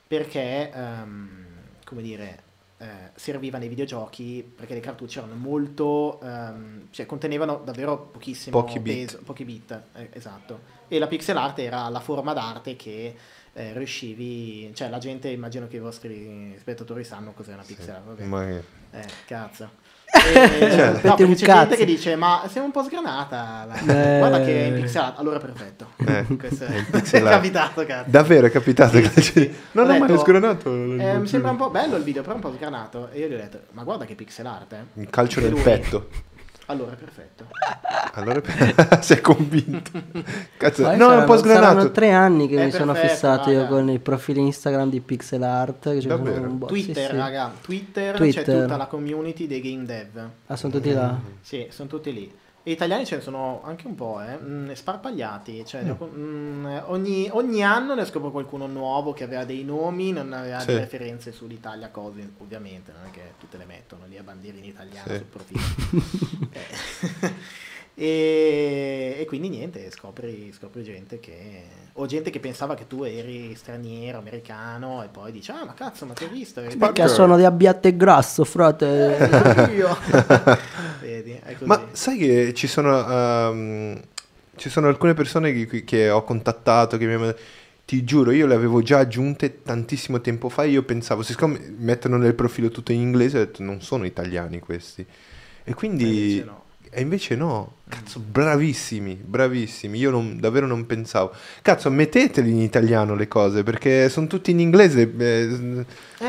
perché, 0.07 0.71
ehm, 0.71 1.47
come 1.85 2.03
dire, 2.03 2.43
eh, 2.79 2.87
serviva 3.15 3.57
nei 3.59 3.69
videogiochi 3.69 4.43
perché 4.57 4.75
le 4.75 4.81
cartucce 4.81 5.21
erano 5.21 5.35
molto, 5.37 6.21
ehm, 6.21 6.89
cioè 6.91 7.07
contenevano 7.07 7.63
davvero 7.65 7.97
pochissimo 7.99 8.61
Pochi 8.61 8.79
bit. 8.79 8.95
peso, 9.07 9.23
pochi 9.25 9.45
bit, 9.45 9.81
eh, 9.95 10.09
esatto. 10.13 10.61
E 10.89 10.99
la 10.99 11.07
pixel 11.07 11.37
art 11.39 11.59
era 11.61 11.89
la 11.89 12.01
forma 12.01 12.35
d'arte 12.35 12.77
che 12.77 13.17
eh, 13.55 13.73
riuscivi, 13.75 14.71
cioè 14.75 14.89
la 14.91 14.99
gente, 14.99 15.29
immagino 15.29 15.67
che 15.69 15.77
i 15.77 15.81
vostri 15.81 16.55
spettatori 16.59 17.05
sanno 17.05 17.33
cos'è 17.33 17.55
una 17.55 17.63
pixel 17.65 17.95
art, 17.95 18.05
vabbè. 18.05 18.25
Ma 18.25 18.49
Eh, 18.51 19.09
cazzo. 19.25 19.71
Eh, 20.15 20.71
Cioè, 20.71 21.01
no, 21.03 21.17
un 21.19 21.35
c'è 21.35 21.47
gente 21.47 21.77
che 21.77 21.85
dice 21.87 22.17
ma 22.17 22.45
siamo 22.49 22.67
un 22.67 22.73
po' 22.73 22.83
sgranata 22.83 23.67
Eh. 23.87 24.19
guarda 24.19 24.41
che 24.43 24.75
è 24.75 24.77
in 24.77 24.91
art 24.95 25.19
allora 25.19 25.39
perfetto 25.39 25.93
Eh, 26.07 26.25
questo 26.37 26.65
è 26.65 26.85
è, 26.91 27.19
è 27.19 27.23
capitato 27.23 27.87
cazzo 27.87 28.11
Davvero 28.11 28.47
è 28.47 28.51
capitato 28.51 28.99
Sì, 28.99 29.09
sì, 29.09 29.23
sì. 29.23 29.55
Non 29.73 29.89
Ho 29.89 29.95
ho 29.95 29.99
mai 29.99 30.19
sgranato. 30.19 30.71
Eh, 30.71 31.19
mi 31.19 31.27
sembra 31.27 31.51
un 31.51 31.57
po' 31.57 31.71
bello 31.71 31.97
il 31.97 32.03
video, 32.03 32.23
però 32.23 32.35
un 32.35 32.41
po' 32.41 32.53
sgranato. 32.53 33.09
E 33.11 33.21
io 33.21 33.29
gli 33.29 33.35
ho 33.35 33.37
detto, 33.39 33.61
ma 33.73 33.83
guarda 33.85 34.05
che 34.05 34.15
pixel 34.15 34.47
art, 34.47 34.73
eh. 34.73 35.01
Il 35.01 35.09
calcio 35.09 35.41
nel 35.41 35.55
petto. 35.55 36.09
Allora, 36.67 36.95
perfetto. 36.95 37.47
Allora 38.15 38.41
sei 39.03 39.21
convinto. 39.21 39.91
Cazzo, 40.57 40.83
no, 40.97 41.13
è 41.13 41.17
un 41.17 41.25
po' 41.25 41.37
saranno- 41.37 41.37
Saranno 41.37 41.39
sgranato. 41.39 41.91
tre 41.91 42.11
anni 42.13 42.49
che 42.49 42.57
È 42.61 42.65
mi 42.67 42.71
sono 42.71 42.93
perfetto, 42.93 43.13
fissato 43.15 43.51
io 43.51 43.59
raga. 43.63 43.69
con 43.71 43.89
i 43.91 43.99
profili 43.99 44.41
Instagram 44.41 44.89
di 44.91 45.01
pixel 45.01 45.43
art. 45.43 45.93
Che 45.93 46.01
sono 46.01 46.17
Davvero? 46.17 46.43
un 46.43 46.59
Twitter, 46.67 47.11
sì. 47.11 47.17
raga, 47.17 47.53
Twitter, 47.61 48.13
c'è 48.13 48.19
Twitter. 48.19 48.61
tutta 48.63 48.77
la 48.77 48.87
community 48.87 49.47
dei 49.47 49.61
game 49.61 49.85
dev. 49.85 50.29
Ah, 50.47 50.57
sono 50.57 50.73
tutti 50.73 50.93
là. 50.93 51.19
Sì, 51.41 51.67
sono 51.71 51.89
tutti 51.89 52.13
lì. 52.13 52.33
E 52.65 52.71
italiani 52.71 53.05
ce 53.05 53.17
ne 53.17 53.23
sono 53.23 53.61
anche 53.65 53.89
un 53.89 53.97
po', 53.97 54.21
eh, 54.23 54.39
mm, 54.41 54.71
sparpagliati. 54.71 55.65
Cioè, 55.67 55.83
ne- 55.83 55.97
mm, 56.01 56.67
ogni, 56.87 57.29
ogni 57.33 57.65
anno 57.65 57.95
ne 57.95 58.05
scopro 58.05 58.31
qualcuno 58.31 58.67
nuovo 58.69 59.13
che 59.13 59.25
aveva 59.25 59.45
dei 59.45 59.65
nomi, 59.65 60.13
non 60.13 60.33
aveva 60.33 60.61
Sì. 60.61 60.67
delle 60.67 60.81
referenze 60.81 61.33
sull'Italia, 61.33 61.89
cose 61.91 62.31
ovviamente, 62.39 62.93
non 62.93 63.09
è 63.09 63.11
che 63.11 63.33
tutte 63.41 63.57
le 63.57 63.65
mettono 63.65 64.05
lì 64.07 64.17
a 64.17 64.23
bandierine 64.23 64.67
italiane 64.67 65.09
Sì. 65.11 65.17
sul 65.17 65.25
profilo. 65.25 65.61
Eh, 67.95 68.05
e, 68.05 69.17
e 69.19 69.25
quindi 69.27 69.49
niente, 69.49 69.91
scopri, 69.91 70.53
scopri 70.53 70.83
gente 70.85 71.19
che... 71.21 71.81
O 71.95 72.07
gente 72.07 72.31
che 72.31 72.41
pensava 72.41 72.75
che 72.75 72.87
tu 72.87 73.03
eri 73.03 73.55
straniero, 73.55 74.17
americano, 74.19 75.03
e 75.03 75.09
poi 75.09 75.31
dici, 75.31 75.51
ah 75.51 75.65
ma 75.67 75.75
cazzo, 75.75 76.07
ma 76.07 76.15
ti 76.15 76.25
ho 76.25 76.29
visto? 76.29 76.63
Perché 76.79 77.07
sono 77.09 77.37
di 77.37 77.45
abbiate 77.45 77.95
grasso, 77.97 78.45
frate. 78.45 79.19
Eh, 79.69 79.75
io. 79.75 79.95
È 81.45 81.53
così. 81.53 81.65
Ma 81.65 81.89
sai 81.93 82.19
che 82.19 82.55
ci 82.55 82.67
sono, 82.67 83.09
ehm, 83.09 84.01
ci 84.57 84.69
sono 84.69 84.89
alcune 84.89 85.15
persone 85.15 85.53
che, 85.53 85.85
che 85.85 86.11
ho 86.11 86.25
contattato, 86.25 86.97
che 86.97 87.07
mi 87.07 87.15
hanno... 87.15 87.35
Ti 87.85 88.05
giuro, 88.05 88.31
io 88.31 88.47
le 88.47 88.55
avevo 88.55 88.81
già 88.81 88.99
aggiunte 88.99 89.63
tantissimo 89.63 90.21
tempo 90.21 90.49
fa. 90.49 90.63
Io 90.65 90.85
pensavo, 90.85 91.23
siccome 91.23 91.75
mettono 91.77 92.17
nel 92.17 92.35
profilo 92.35 92.71
tutto 92.71 92.93
in 92.93 93.01
inglese, 93.01 93.39
ho 93.39 93.45
detto 93.45 93.63
non 93.63 93.83
sono 93.83 94.07
italiani 94.07 94.61
questi. 94.61 95.05
E 95.65 95.75
quindi. 95.75 96.43
No. 96.45 96.62
E 96.95 97.01
invece 97.01 97.37
no. 97.37 97.77
Cazzo, 97.89 98.21
bravissimi, 98.21 99.15
bravissimi. 99.23 99.99
Io 99.99 100.11
non- 100.11 100.39
davvero 100.39 100.67
non 100.67 100.85
pensavo. 100.87 101.33
Cazzo, 101.63 101.91
metteteli 101.91 102.51
in 102.51 102.61
italiano 102.61 103.15
le 103.15 103.29
cose 103.29 103.63
perché 103.63 104.09
sono 104.11 104.27
tutti 104.27 104.51
in 104.51 104.61
inglese. 104.61 105.11
eh, 105.19 105.87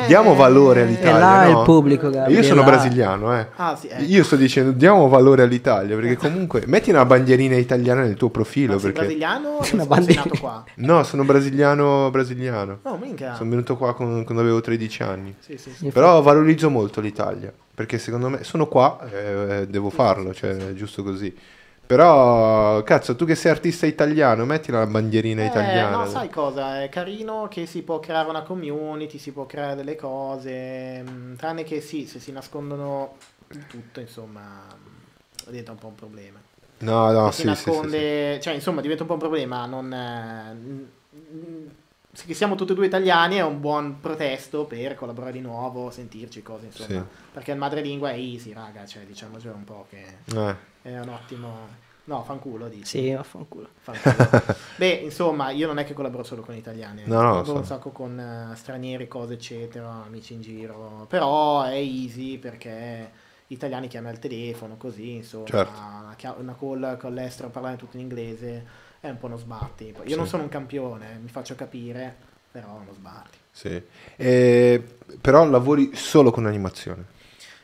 diamo 0.08 0.36
valore 0.36 0.82
Eh, 0.82 0.84
all'Italia. 0.84 1.16
È 1.18 1.20
là 1.20 1.52
no? 1.52 1.60
il 1.60 1.66
pubblico, 1.66 2.10
Gabri, 2.10 2.34
Io 2.34 2.44
sono 2.44 2.62
là. 2.62 2.66
brasiliano, 2.68 3.38
eh. 3.38 3.48
Ah, 3.58 3.76
sì, 3.76 3.88
ecco. 3.88 4.04
Io 4.04 4.24
sto 4.24 4.36
dicendo 4.38 4.72
diamo 4.72 5.08
valore 5.10 5.44
all'Italia 5.44 5.96
perché 5.98 6.16
comunque 6.16 6.64
metti 6.66 6.90
una 6.92 7.04
bandierina 7.06 7.56
italiana 7.56 8.02
nel 8.04 8.16
tuo 8.16 8.30
profilo 8.30 8.74
Ma 8.74 8.80
sei 8.80 8.92
perché 8.92 9.06
brasiliano 9.06 9.48
o 9.50 9.66
Una 9.74 10.02
sei 10.02 10.16
nato 10.16 10.38
qua? 10.40 10.64
no 10.76 11.04
sono 11.04 11.24
brasiliano 11.26 12.10
brasiliano 12.10 12.80
Oh, 12.84 12.98
minchia. 12.98 13.36
sono 13.36 13.50
venuto 13.50 13.76
qua 13.78 13.94
con- 13.94 14.24
quando 14.24 14.42
avevo 14.42 14.62
13 14.62 15.04
anni 15.04 15.36
Sì, 15.40 15.58
sì, 15.58 15.90
però 15.90 16.22
valorizzo 16.22 16.70
molto 16.70 17.00
l'Italia 17.02 17.54
perché 17.74 17.98
secondo 17.98 18.30
me 18.30 18.44
sono 18.44 18.68
qua 18.68 19.00
eh, 19.12 19.68
devo 19.68 19.90
farlo 19.90 20.34
cioè 20.34 20.56
è 20.56 20.74
giusto 20.74 21.04
così 21.04 21.36
però 21.86 22.82
cazzo 22.84 23.16
tu 23.16 23.26
che 23.26 23.36
sei 23.36 23.52
artista 23.52 23.86
italiano 23.86 24.46
metti 24.46 24.72
la 24.72 24.86
bandierina 24.88 25.44
Eh, 25.44 25.44
italiana 25.44 25.88
no, 25.88 26.06
sai 26.06 26.30
cosa? 26.30 26.84
È 26.84 26.90
carino 26.90 27.48
che 27.50 27.66
si 27.66 27.82
può 27.82 28.00
creare 28.00 28.30
una 28.30 28.44
community, 28.44 29.18
si 29.18 29.32
può 29.32 29.46
creare 29.48 29.76
delle 29.76 29.96
cose, 29.96 31.02
mh, 31.02 31.36
tranne 31.38 31.64
che 31.64 31.82
sì, 31.82 32.06
se 32.06 32.20
si 32.20 32.32
nascondono 32.32 33.18
tutto, 33.68 34.00
insomma, 34.00 34.68
diventa 35.48 35.72
un 35.72 35.80
po' 35.80 35.88
un 35.88 35.96
problema. 35.96 36.40
no 36.82 37.12
no 37.12 37.32
Se 37.32 37.32
sì, 37.32 37.42
si 37.42 37.46
sì, 37.56 37.72
sì, 37.72 37.90
sì. 37.90 38.06
nasconde, 38.06 38.40
cioè, 38.42 38.54
insomma, 38.54 38.82
diventa 38.82 39.04
un 39.04 39.08
po' 39.10 39.16
un 39.16 39.20
problema, 39.20 39.66
non... 39.66 39.92
eh, 39.94 41.02
che 42.26 42.34
siamo 42.36 42.56
tutti 42.56 42.72
e 42.74 42.76
due 42.76 42.86
italiani 42.86 43.36
è 43.38 43.44
un 43.44 43.60
buon 43.60 44.00
pretesto 44.00 44.66
per 44.66 44.96
collaborare 44.96 45.32
di 45.32 45.42
nuovo, 45.42 45.90
sentirci 45.90 46.44
cose, 46.44 46.68
insomma. 46.68 46.88
Sì. 46.88 47.04
Perché 47.32 47.52
il 47.52 47.58
madrelingua 47.58 48.12
è 48.12 48.18
easy, 48.18 48.54
raga, 48.54 48.86
cioè 48.86 49.04
diciamoci 49.04 49.48
un 49.48 49.64
po' 49.64 49.88
che 49.90 50.18
Eh, 50.34 50.56
è 50.84 51.00
un 51.00 51.10
ottimo... 51.10 51.82
No, 52.06 52.22
fanculo, 52.24 52.68
dici. 52.68 52.86
Sì, 52.86 53.14
vaffanculo. 53.14 53.70
Fanculo. 53.80 54.56
Beh, 54.76 54.90
insomma, 54.90 55.52
io 55.52 55.68
non 55.68 55.78
è 55.80 55.86
che 55.86 55.94
collaboro 55.94 56.24
solo 56.24 56.42
con 56.42 56.54
italiani, 56.54 57.04
eh. 57.04 57.08
No, 57.08 57.22
no, 57.22 57.30
collaboro 57.30 57.46
so. 57.46 57.58
un 57.60 57.66
sacco 57.66 57.92
con 57.92 58.20
eh, 58.20 58.56
stranieri, 58.58 59.08
cose, 59.08 59.36
eccetera, 59.36 60.04
amici 60.06 60.34
in 60.34 60.42
giro. 60.42 61.06
Però 61.08 61.64
è 61.64 61.76
easy 61.76 62.38
perché 62.38 63.10
gli 63.48 63.54
italiani 63.54 63.88
chiami 63.88 64.10
al 64.10 64.20
telefono, 64.20 64.76
così, 64.76 65.12
insomma, 65.16 65.48
Certo. 65.48 66.36
una 66.40 66.56
call 66.60 66.98
con 66.98 67.14
l'estero, 67.14 67.50
parlare 67.50 67.78
tutto 67.78 67.96
in 67.96 68.04
inglese, 68.04 68.66
è 69.06 69.10
un 69.10 69.18
po' 69.18 69.26
uno 69.26 69.36
sbatti. 69.38 69.88
Io 69.88 70.08
Sì. 70.08 70.16
non 70.16 70.28
sono 70.28 70.44
un 70.44 70.50
campione, 70.50 71.20
mi 71.22 71.28
faccio 71.28 71.56
capire, 71.56 72.16
però 72.52 72.70
uno 72.82 72.94
sbatti. 72.94 73.38
sì. 73.52 73.82
E- 74.16 74.84
però 75.20 75.46
lavori 75.46 75.94
solo 75.94 76.32
con 76.32 76.46
animazione. 76.46 77.06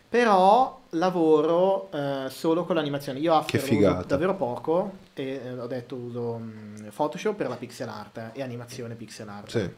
Però 0.10 0.82
lavoro 0.92 1.90
eh, 1.92 2.28
solo 2.30 2.66
con 2.66 2.76
l'animazione. 2.76 3.20
Io 3.20 3.34
After 3.34 3.60
Che 3.60 3.66
figata. 3.66 4.04
davvero 4.06 4.36
poco 4.36 4.92
e 5.14 5.40
eh, 5.44 5.52
ho 5.60 5.68
detto 5.68 5.96
uso 5.96 6.40
mm, 6.40 6.88
Photoshop 6.94 7.36
per 7.36 7.48
la 7.48 7.56
pixel 7.56 7.88
art 7.88 8.32
e 8.34 8.42
animazione 8.42 8.96
pixel 8.96 9.30
art. 9.30 9.50
Sì. 9.50 9.70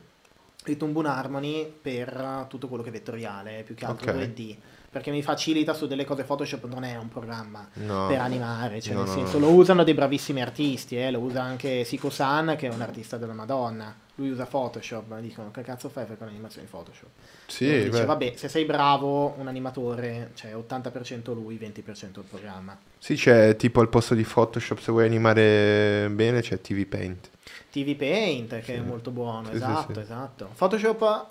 E 0.64 0.78
Toon 0.78 0.94
Boom 0.94 1.06
Harmony 1.08 1.66
per 1.82 2.46
tutto 2.48 2.68
quello 2.68 2.82
che 2.84 2.90
è 2.90 2.92
vettoriale, 2.94 3.64
più 3.64 3.76
che 3.76 3.86
altro 3.86 4.10
Ok. 4.12 4.18
2D. 4.18 4.56
Perché 4.92 5.10
mi 5.10 5.22
facilita 5.22 5.74
su 5.74 5.88
delle 5.88 6.04
cose 6.04 6.24
Photoshop 6.24 6.66
non 6.66 6.84
è 6.84 6.98
un 6.98 7.08
programma 7.08 7.66
No. 7.76 8.08
per 8.08 8.20
animare, 8.20 8.82
cioè 8.82 8.94
No, 8.94 9.04
nel 9.04 9.10
senso 9.10 9.40
no. 9.40 9.46
lo 9.48 9.54
usano 9.54 9.86
dei 9.86 9.94
bravissimi 9.94 10.42
artisti, 10.42 10.98
eh, 10.98 11.12
lo 11.12 11.20
usa 11.20 11.42
anche 11.42 11.86
Siko 11.86 12.10
San 12.10 12.56
che 12.58 12.68
è 12.68 12.74
un 12.74 12.82
artista 12.82 13.16
della 13.18 13.32
Madonna. 13.32 13.96
Lui 14.16 14.30
usa 14.32 14.46
Photoshop, 14.46 15.18
dicono 15.20 15.50
che 15.50 15.62
cazzo 15.62 15.88
fai 15.88 16.06
fai 16.06 16.18
con 16.18 16.28
l'animazione 16.28 16.66
di 16.66 16.72
Photoshop? 16.72 17.08
Sì, 17.48 17.70
Uno 17.70 17.84
dice, 17.90 18.04
vabbè, 18.06 18.34
se 18.36 18.50
sei 18.50 18.66
bravo, 18.66 19.34
un 19.38 19.48
animatore, 19.48 20.32
cioè 20.36 20.54
80% 20.56 21.34
lui, 21.34 21.58
20% 21.58 22.20
il 22.20 22.24
programma. 22.30 22.78
Sì, 22.98 23.16
c'è 23.16 23.56
tipo 23.56 23.80
al 23.80 23.88
posto 23.88 24.14
di 24.14 24.24
Photoshop, 24.24 24.78
se 24.80 24.92
vuoi 24.92 25.06
animare 25.06 26.10
bene, 26.12 26.42
c'è 26.42 26.60
TV 26.60 26.86
Paint. 26.86 27.30
TV 27.72 27.96
Paint, 27.96 28.50
che 28.60 28.64
Sì. 28.64 28.72
è 28.74 28.80
molto 28.82 29.12
buono, 29.12 29.48
sì, 29.50 29.56
esatto, 29.56 29.94
sì. 29.94 30.00
esatto. 30.02 30.50
Photoshop 30.56 31.26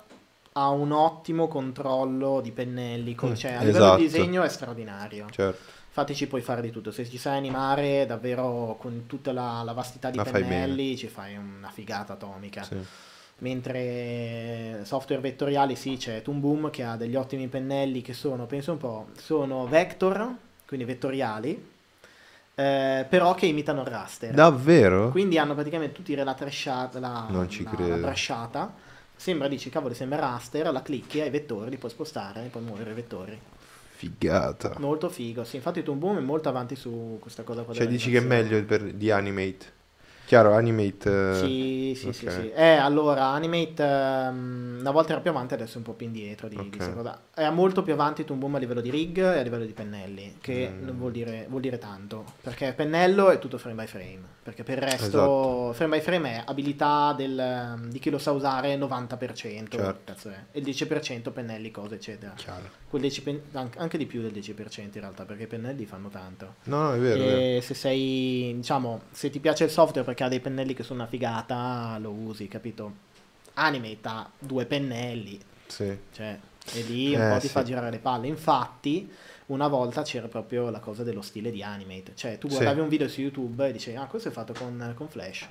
ha 0.53 0.69
un 0.69 0.91
ottimo 0.91 1.47
controllo 1.47 2.41
di 2.41 2.51
pennelli, 2.51 3.15
con- 3.15 3.31
Mm, 3.31 3.35
cioè 3.35 3.51
a 3.53 3.59
livello 3.63 3.77
esatto. 3.85 3.97
di 3.97 4.03
disegno 4.03 4.43
è 4.43 4.49
straordinario. 4.49 5.27
Certo. 5.29 5.79
Infatti 5.87 6.15
ci 6.15 6.27
puoi 6.27 6.41
fare 6.41 6.61
di 6.61 6.71
tutto, 6.71 6.91
se 6.91 7.07
ci 7.09 7.17
sai 7.17 7.37
animare 7.37 8.05
davvero 8.05 8.77
con 8.79 9.05
tutta 9.07 9.33
la, 9.33 9.61
la 9.63 9.73
vastità 9.73 10.09
di 10.09 10.17
La 10.17 10.23
fai 10.23 10.41
pennelli 10.43 10.95
ci 10.97 11.07
fai 11.07 11.35
una 11.35 11.69
figata 11.69 12.13
atomica. 12.13 12.63
Sì. 12.63 12.77
Mentre 13.39 14.81
software 14.85 15.21
vettoriali 15.21 15.75
sì, 15.75 15.97
c'è 15.97 16.21
Toon 16.21 16.39
Boom 16.39 16.69
che 16.69 16.83
ha 16.83 16.95
degli 16.95 17.15
ottimi 17.15 17.47
pennelli 17.47 18.01
che 18.01 18.13
sono, 18.13 18.45
penso 18.45 18.71
un 18.73 18.77
po', 18.77 19.07
sono 19.17 19.65
vector, 19.67 20.33
quindi 20.67 20.85
vettoriali, 20.85 21.69
eh, 22.55 23.05
però 23.09 23.33
che 23.33 23.45
imitano 23.47 23.81
il 23.81 23.87
raster. 23.87 24.33
Davvero? 24.33 25.09
Quindi 25.09 25.37
hanno 25.37 25.53
praticamente 25.55 25.93
tutti 25.93 26.15
la 26.15 26.33
trasciata, 26.33 26.99
la, 26.99 27.25
Non 27.29 27.49
ci 27.49 27.63
la- 27.63 27.69
credo. 27.71 27.89
la 27.89 27.95
brusciata. 28.07 28.73
Sembra, 29.21 29.47
dici, 29.47 29.69
cavolo, 29.69 29.93
sembra 29.93 30.17
raster, 30.17 30.71
la 30.71 30.81
clicchi, 30.81 31.21
hai 31.21 31.27
i 31.27 31.29
vettori, 31.29 31.69
li 31.69 31.77
puoi 31.77 31.91
spostare, 31.91 32.47
puoi 32.49 32.63
muovere 32.63 32.89
i 32.89 32.93
vettori. 32.95 33.39
Figata. 33.91 34.73
Molto 34.79 35.09
figo, 35.09 35.43
sì. 35.43 35.57
Infatti 35.57 35.83
Toon 35.83 35.99
Boom 35.99 36.17
è 36.17 36.21
molto 36.21 36.49
avanti 36.49 36.75
su 36.75 37.19
questa 37.21 37.43
cosa 37.43 37.61
qua. 37.61 37.71
Cioè 37.71 37.85
dici 37.85 38.09
che 38.09 38.17
è 38.17 38.21
meglio 38.21 38.65
per- 38.65 38.91
di 38.93 39.11
Animate. 39.11 39.73
Chiaro, 40.31 40.53
Animate... 40.53 41.31
eh, 41.31 41.35
Sì, 41.35 41.93
sì, 41.93 42.13
sì, 42.13 42.25
ok. 42.25 42.31
sì. 42.31 42.51
Eh, 42.51 42.63
allora, 42.77 43.25
Animate 43.31 43.83
ehm, 43.83 44.77
una 44.79 44.91
volta 44.91 45.11
era 45.11 45.19
più 45.19 45.29
avanti, 45.29 45.55
adesso 45.55 45.73
è 45.73 45.77
un 45.79 45.83
po' 45.83 45.91
più 45.91 46.05
indietro 46.05 46.47
di, 46.47 46.55
di 46.55 46.61
Ok. 46.61 46.75
questa 46.77 46.93
cosa. 46.93 47.21
È 47.35 47.49
molto 47.49 47.83
più 47.83 47.91
avanti 47.91 48.23
Toon 48.23 48.39
Boom 48.39 48.55
a 48.55 48.57
livello 48.59 48.79
di 48.79 48.89
rig 48.89 49.17
e 49.17 49.39
a 49.39 49.41
livello 49.41 49.65
di 49.65 49.73
pennelli, 49.73 50.37
che 50.39 50.69
Mm. 50.71 50.85
non 50.85 50.97
vuol 50.97 51.11
dire, 51.11 51.47
vuol 51.49 51.59
dire 51.59 51.77
tanto. 51.79 52.23
Perché 52.39 52.71
pennello 52.71 53.29
è 53.29 53.39
tutto 53.39 53.57
frame 53.57 53.81
by 53.83 53.87
frame, 53.87 54.21
perché 54.41 54.63
per 54.63 54.77
il 54.77 54.83
resto 54.85 55.05
Esatto. 55.05 55.73
frame 55.73 55.97
by 55.97 56.01
frame 56.01 56.31
è 56.37 56.43
abilità 56.45 57.13
del- 57.17 57.87
di 57.89 57.99
chi 57.99 58.09
lo 58.09 58.17
sa 58.17 58.31
usare 58.31 58.77
90%, 58.77 59.77
Certo. 59.77 60.29
e 60.53 60.59
il 60.59 60.63
10% 60.63 61.31
pennelli, 61.31 61.71
cose 61.71 61.95
eccetera. 61.95 62.31
Chiaro. 62.37 62.79
Quel 62.87 63.01
10 63.01 63.21
pen- 63.21 63.41
anche 63.51 63.97
di 63.97 64.05
più 64.05 64.21
del 64.21 64.31
10% 64.31 64.97
in 64.97 65.03
realtà, 65.03 65.25
perché 65.25 65.43
i 65.43 65.47
pennelli 65.47 65.85
fanno 65.85 66.07
tanto. 66.09 66.55
No, 66.63 66.83
no, 66.83 66.93
è 66.93 66.99
vero. 66.99 67.21
è 67.21 67.25
vero. 67.25 67.39
E 67.57 67.61
se 67.61 67.73
sei, 67.73 68.53
diciamo, 68.55 69.01
se 69.11 69.29
ti 69.29 69.39
piace 69.41 69.65
il 69.65 69.69
software 69.69 70.05
perché 70.05 70.20
ha 70.23 70.27
dei 70.27 70.39
pennelli 70.39 70.73
che 70.73 70.83
sono 70.83 70.99
una 71.01 71.09
figata, 71.09 71.97
lo 71.99 72.11
usi, 72.11 72.47
capito? 72.47 73.09
Animate 73.55 73.97
ha 74.03 74.29
due 74.39 74.65
pennelli, 74.65 75.39
Sì. 75.67 75.97
cioè, 76.13 76.37
e 76.73 76.81
lì 76.83 77.13
un 77.15 77.21
Eh, 77.21 77.29
po' 77.33 77.39
ti 77.39 77.47
sì. 77.47 77.53
fa 77.53 77.63
girare 77.63 77.89
le 77.91 77.99
palle. 77.99 78.27
Infatti, 78.27 79.09
una 79.47 79.67
volta 79.67 80.03
c'era 80.03 80.27
proprio 80.27 80.69
la 80.69 80.79
cosa 80.79 81.03
dello 81.03 81.21
stile 81.21 81.51
di 81.51 81.61
Animate, 81.61 82.13
cioè 82.15 82.37
tu 82.37 82.47
Sì. 82.47 82.55
guardavi 82.55 82.79
un 82.79 82.87
video 82.87 83.07
su 83.09 83.21
YouTube 83.21 83.67
e 83.67 83.71
dicevi, 83.71 83.97
ah, 83.97 84.05
questo 84.05 84.29
è 84.29 84.31
fatto 84.31 84.53
con, 84.53 84.93
con 84.95 85.07
Flash. 85.09 85.47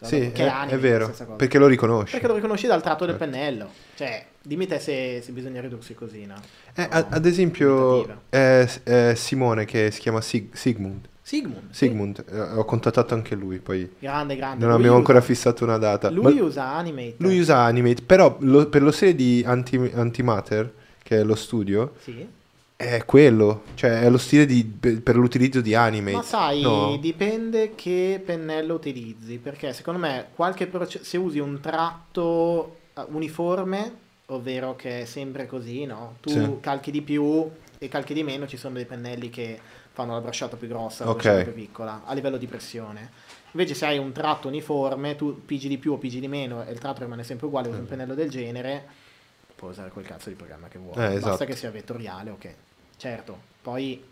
Sì, 0.00 0.30
che 0.32 0.44
è, 0.44 0.48
Animate, 0.48 0.74
è 0.74 0.78
vero. 0.78 1.14
Perché 1.36 1.58
lo 1.58 1.66
riconosci. 1.66 2.12
Perché 2.12 2.26
lo 2.28 2.34
riconosci 2.34 2.66
dal 2.66 2.82
tratto 2.82 3.04
del 3.04 3.16
Certo. 3.18 3.30
pennello. 3.32 3.70
Cioè, 3.96 4.26
dimmi 4.42 4.66
te 4.66 4.78
se, 4.78 5.20
se 5.22 5.32
bisogna 5.32 5.60
ridursi 5.60 5.94
così, 5.94 6.24
no? 6.24 6.36
Eh, 6.74 6.88
No, 6.90 7.06
ad 7.10 7.26
esempio, 7.26 8.22
eh, 8.30 8.68
eh, 8.84 9.14
Simone 9.16 9.64
che 9.64 9.90
si 9.90 10.00
chiama 10.00 10.20
Sig- 10.20 10.54
Sigmund. 10.54 11.08
Sigmund. 11.28 11.70
Sigmund, 11.72 12.24
eh, 12.26 12.40
ho 12.40 12.64
contattato 12.64 13.12
anche 13.12 13.34
lui, 13.34 13.58
poi 13.58 13.86
Grande, 13.98 14.34
grande. 14.34 14.60
non 14.60 14.68
Lui 14.68 14.76
abbiamo 14.78 14.96
usa- 14.96 14.96
ancora 14.96 15.20
fissato 15.20 15.62
una 15.62 15.76
data. 15.76 16.08
Lui 16.08 16.38
usa 16.40 16.72
Animate. 16.72 17.16
lui 17.18 17.38
usa 17.38 17.58
Animate, 17.58 18.00
però 18.02 18.34
lo- 18.40 18.66
per 18.68 18.82
lo 18.82 18.90
stile 18.90 19.14
di 19.14 19.44
Anti- 19.46 19.90
Antimatter, 19.94 20.72
che 21.02 21.18
è 21.18 21.22
lo 21.24 21.34
studio, 21.34 21.92
Sì. 22.00 22.26
è 22.76 23.04
quello, 23.04 23.64
cioè 23.74 24.00
è 24.00 24.08
lo 24.08 24.16
stile 24.16 24.46
di- 24.46 24.64
per, 24.64 25.16
l'utilizzo 25.16 25.60
di 25.60 25.74
Animate. 25.74 26.16
Ma 26.16 26.22
sai, 26.22 26.62
No. 26.62 26.96
dipende 26.96 27.72
che 27.74 28.22
pennello 28.24 28.72
utilizzi, 28.72 29.36
perché 29.36 29.74
secondo 29.74 30.00
me 30.00 30.28
qualche 30.34 30.66
proce- 30.66 31.04
se 31.04 31.18
usi 31.18 31.38
un 31.40 31.60
tratto 31.60 32.76
eh, 32.94 33.04
uniforme, 33.10 33.92
ovvero 34.28 34.74
che 34.76 35.02
è 35.02 35.04
sempre 35.04 35.46
così, 35.46 35.84
no? 35.84 36.16
Tu 36.20 36.30
Sì. 36.30 36.56
calchi 36.60 36.90
di 36.90 37.02
più 37.02 37.46
e 37.78 37.88
calchi 37.88 38.12
di 38.14 38.22
meno, 38.24 38.46
ci 38.46 38.56
sono 38.56 38.74
dei 38.74 38.86
pennelli 38.86 39.28
che 39.30 39.58
fanno 39.98 40.12
la 40.12 40.20
bracciata 40.20 40.56
più 40.56 40.68
grossa, 40.68 41.04
la 41.04 41.10
Ok. 41.10 41.22
bracciata 41.22 41.42
più 41.42 41.54
piccola, 41.54 42.02
a 42.04 42.14
livello 42.14 42.36
di 42.36 42.46
pressione. 42.46 43.10
Invece 43.50 43.74
se 43.74 43.84
hai 43.84 43.98
un 43.98 44.12
tratto 44.12 44.46
uniforme, 44.46 45.16
tu 45.16 45.44
pigi 45.44 45.66
di 45.66 45.76
più 45.76 45.92
o 45.92 45.96
pigi 45.96 46.20
di 46.20 46.28
meno 46.28 46.64
e 46.64 46.70
il 46.70 46.78
tratto 46.78 47.02
rimane 47.02 47.24
sempre 47.24 47.46
uguale, 47.46 47.68
usi 47.68 47.80
un 47.80 47.86
pennello 47.86 48.14
del 48.14 48.30
genere, 48.30 48.86
puoi 49.56 49.72
usare 49.72 49.90
quel 49.90 50.04
cazzo 50.04 50.28
di 50.28 50.36
programma 50.36 50.68
che 50.68 50.78
vuoi. 50.78 50.92
Eh, 50.92 51.14
Basta 51.14 51.16
esatto. 51.16 51.44
che 51.46 51.56
sia 51.56 51.72
vettoriale, 51.72 52.30
ok. 52.30 52.54
Certo, 52.96 53.40
poi 53.60 54.04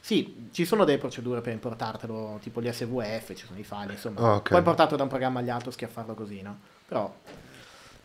sì, 0.00 0.48
ci 0.52 0.64
sono 0.64 0.84
delle 0.84 0.96
procedure 0.96 1.42
per 1.42 1.52
importartelo, 1.52 2.38
tipo 2.42 2.62
gli 2.62 2.72
SVF, 2.72 3.34
ci 3.34 3.44
sono 3.44 3.58
i 3.58 3.64
file, 3.64 3.92
insomma. 3.92 4.20
Ah, 4.20 4.34
ok. 4.36 4.48
Puoi 4.48 4.60
importarlo 4.60 4.96
da 4.96 5.02
un 5.02 5.08
programma 5.10 5.40
agli 5.40 5.50
altro, 5.50 5.70
schiaffarlo 5.70 6.14
così, 6.14 6.40
no? 6.40 6.58
Però... 6.88 7.14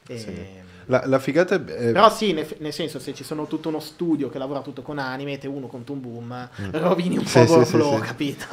Sì. 0.08 0.68
La, 0.90 1.04
la 1.06 1.20
figata 1.20 1.54
è... 1.56 1.60
Però 1.60 2.10
sì, 2.10 2.34
nel, 2.34 2.48
nel 2.60 2.74
senso, 2.74 2.98
se 3.00 3.14
ci 3.14 3.24
sono 3.24 3.46
tutto 3.46 3.70
uno 3.70 3.80
studio 3.80 4.30
che 4.30 4.40
lavora 4.40 4.62
tutto 4.62 4.82
con 4.82 4.98
Animate 4.98 5.46
e 5.46 5.50
uno 5.50 5.68
con 5.68 5.84
Toon 5.84 6.02
Boom, 6.02 6.50
rovini 6.72 7.18
un 7.18 7.24
Mm. 7.24 7.26
Sì, 7.28 7.44
po' 7.46 7.60
il 7.60 7.66
sì, 7.66 7.72
flow, 7.72 7.96
sì. 7.98 8.02
capito? 8.02 8.46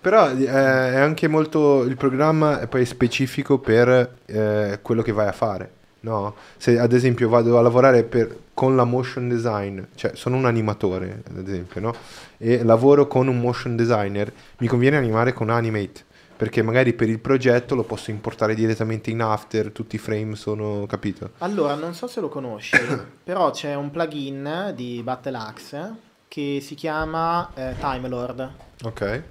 Però 0.00 0.30
eh, 0.30 0.44
è 0.46 0.96
anche 0.98 1.28
molto 1.28 1.82
il 1.82 1.96
programma 1.96 2.60
è 2.60 2.68
poi 2.68 2.84
specifico 2.86 3.58
per 3.58 4.18
eh, 4.26 4.78
quello 4.80 5.02
che 5.02 5.12
vai 5.12 5.26
a 5.26 5.32
fare. 5.32 5.70
No? 6.00 6.36
Se 6.56 6.78
ad 6.78 6.92
esempio 6.92 7.28
vado 7.28 7.58
a 7.58 7.62
lavorare 7.62 8.04
per- 8.04 8.34
con 8.54 8.76
la 8.76 8.84
motion 8.84 9.28
design, 9.28 9.80
cioè 9.96 10.12
sono 10.14 10.36
un 10.36 10.44
animatore, 10.46 11.22
ad 11.28 11.46
esempio, 11.48 11.80
no? 11.80 11.94
E 12.38 12.62
lavoro 12.62 13.06
con 13.08 13.26
un 13.26 13.40
motion 13.40 13.74
designer, 13.76 14.32
mi 14.58 14.68
conviene 14.68 14.96
animare 14.96 15.32
con 15.32 15.50
Animate, 15.50 16.04
perché 16.36 16.60
magari 16.62 16.92
per 16.92 17.08
il 17.08 17.18
progetto 17.18 17.74
lo 17.74 17.82
posso 17.82 18.10
importare 18.10 18.54
direttamente 18.54 19.10
in 19.10 19.22
After, 19.22 19.70
tutti 19.70 19.96
i 19.96 19.98
frame 19.98 20.36
sono, 20.36 20.84
capito? 20.86 21.30
Allora, 21.38 21.74
non 21.74 21.94
so 21.94 22.06
se 22.06 22.20
lo 22.20 22.28
conosci, 22.28 22.76
però 23.24 23.50
c'è 23.50 23.74
un 23.74 23.90
plugin 23.90 24.72
di 24.74 25.00
Battle 25.02 25.36
Axe 25.36 25.94
che 26.28 26.58
si 26.60 26.74
chiama 26.74 27.50
eh, 27.54 27.74
Time 27.80 28.08
Lord. 28.08 28.50
Ok. 28.84 29.22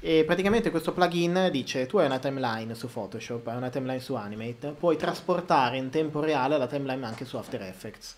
E 0.00 0.24
praticamente 0.24 0.70
questo 0.70 0.92
plugin 0.92 1.48
dice 1.50 1.86
tu 1.86 1.98
hai 1.98 2.06
una 2.06 2.18
timeline 2.18 2.74
su 2.74 2.88
Photoshop, 2.88 3.46
hai 3.48 3.56
una 3.56 3.68
timeline 3.68 4.00
su 4.00 4.14
Animate, 4.14 4.68
puoi 4.78 4.96
trasportare 4.96 5.76
in 5.76 5.90
tempo 5.90 6.20
reale 6.20 6.56
la 6.56 6.66
timeline 6.66 7.04
anche 7.04 7.24
su 7.24 7.36
After 7.36 7.60
Effects. 7.62 8.16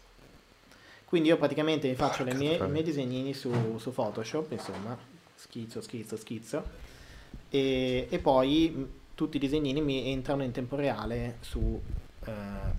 Quindi 1.04 1.28
io 1.30 1.36
praticamente 1.36 1.88
mi 1.88 1.96
faccio 1.96 2.22
mie- 2.22 2.54
i 2.54 2.68
miei 2.68 2.84
disegnini 2.84 3.34
su, 3.34 3.50
su 3.78 3.92
Photoshop, 3.92 4.52
insomma, 4.52 4.96
schizzo, 5.34 5.80
schizzo, 5.80 6.16
schizzo, 6.16 6.62
e, 7.50 8.06
e 8.08 8.18
poi 8.18 8.88
tutti 9.14 9.36
i 9.36 9.40
disegnini 9.40 9.80
mi 9.82 10.10
entrano 10.12 10.42
in 10.42 10.52
tempo 10.52 10.76
reale 10.76 11.36
su, 11.40 11.78
eh, 12.24 12.30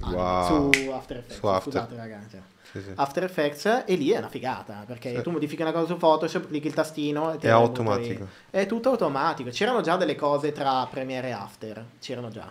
Wow. 0.02 0.72
su 0.74 0.90
After 0.90 1.18
Effects. 1.18 1.38
Su 1.38 1.46
After. 1.48 1.72
Scusate 1.74 1.96
ragazzi. 1.96 2.42
Sì, 2.72 2.82
sì. 2.82 2.92
After 2.96 3.24
Effects 3.26 3.84
e 3.86 3.96
lì 3.96 4.12
è 4.12 4.18
una 4.18 4.30
figata 4.30 4.84
perché 4.88 5.14
Sì. 5.18 5.22
tu 5.22 5.30
modifichi 5.32 5.62
una 5.62 5.74
cosa 5.74 5.88
su 5.88 5.98
Photoshop, 5.98 6.48
clicchi 6.48 6.68
il 6.68 6.74
tastino 6.74 7.34
e 7.34 7.38
ti 7.38 7.46
È 7.48 7.50
automatico. 7.50 8.24
i- 8.24 8.28
È 8.50 8.66
tutto 8.66 8.90
automatico. 8.90 9.50
C'erano 9.50 9.82
già 9.82 9.98
delle 9.98 10.16
cose 10.16 10.52
tra 10.54 10.88
Premiere 10.90 11.28
e 11.28 11.32
After, 11.32 11.86
c'erano 12.00 12.30
già. 12.30 12.50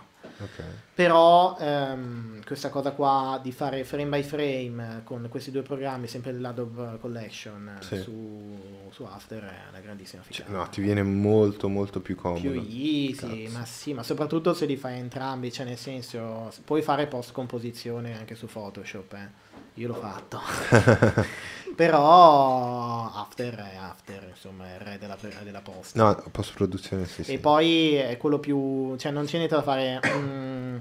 Però 0.93 1.57
ehm, 1.59 2.43
questa 2.45 2.69
cosa 2.69 2.91
qua 2.91 3.39
di 3.41 3.51
fare 3.51 3.83
frame 3.83 4.05
by 4.17 4.23
frame 4.23 5.01
con 5.03 5.25
questi 5.29 5.51
due 5.51 5.61
programmi, 5.61 6.07
sempre 6.07 6.31
dell'Adobe 6.33 6.97
Collection 6.99 7.77
Sì. 7.79 7.97
su, 7.97 8.57
su 8.91 9.03
After, 9.03 9.41
è 9.43 9.69
una 9.69 9.79
grandissima 9.79 10.21
Cioè, 10.23 10.45
figata. 10.45 10.51
no, 10.57 10.69
ti 10.69 10.81
viene 10.81 11.03
molto 11.03 11.67
molto 11.69 11.99
più 12.01 12.15
comodo. 12.15 12.39
più 12.41 12.51
easy, 12.69 13.43
Cazzo. 13.43 13.57
ma 13.57 13.65
sì, 13.65 13.93
ma 13.93 14.03
soprattutto 14.03 14.53
se 14.53 14.65
li 14.65 14.77
fai 14.77 14.97
entrambi, 14.99 15.51
cioè 15.51 15.65
nel 15.65 15.77
senso, 15.77 16.51
puoi 16.65 16.81
fare 16.81 17.07
post 17.07 17.31
composizione 17.31 18.17
anche 18.17 18.35
su 18.35 18.45
Photoshop, 18.47 19.13
eh. 19.13 19.49
Io 19.81 19.87
l'ho 19.87 19.95
fatto. 19.95 20.39
Però 21.75 23.11
After 23.15 23.55
è 23.55 23.75
After, 23.75 24.27
insomma, 24.29 24.67
è 24.69 24.75
il 24.75 24.79
re 24.79 24.97
della, 24.99 25.17
della 25.43 25.61
post. 25.61 25.95
No, 25.95 26.23
post 26.31 26.53
produzione 26.53 27.07
sì, 27.07 27.23
sì. 27.23 27.33
E 27.33 27.39
poi 27.39 27.95
è 27.95 28.17
quello 28.17 28.37
più... 28.37 28.95
cioè 28.97 29.11
non 29.11 29.25
c'è 29.25 29.37
niente 29.37 29.55
da 29.55 29.63
fare... 29.63 29.99
mm, 30.07 30.77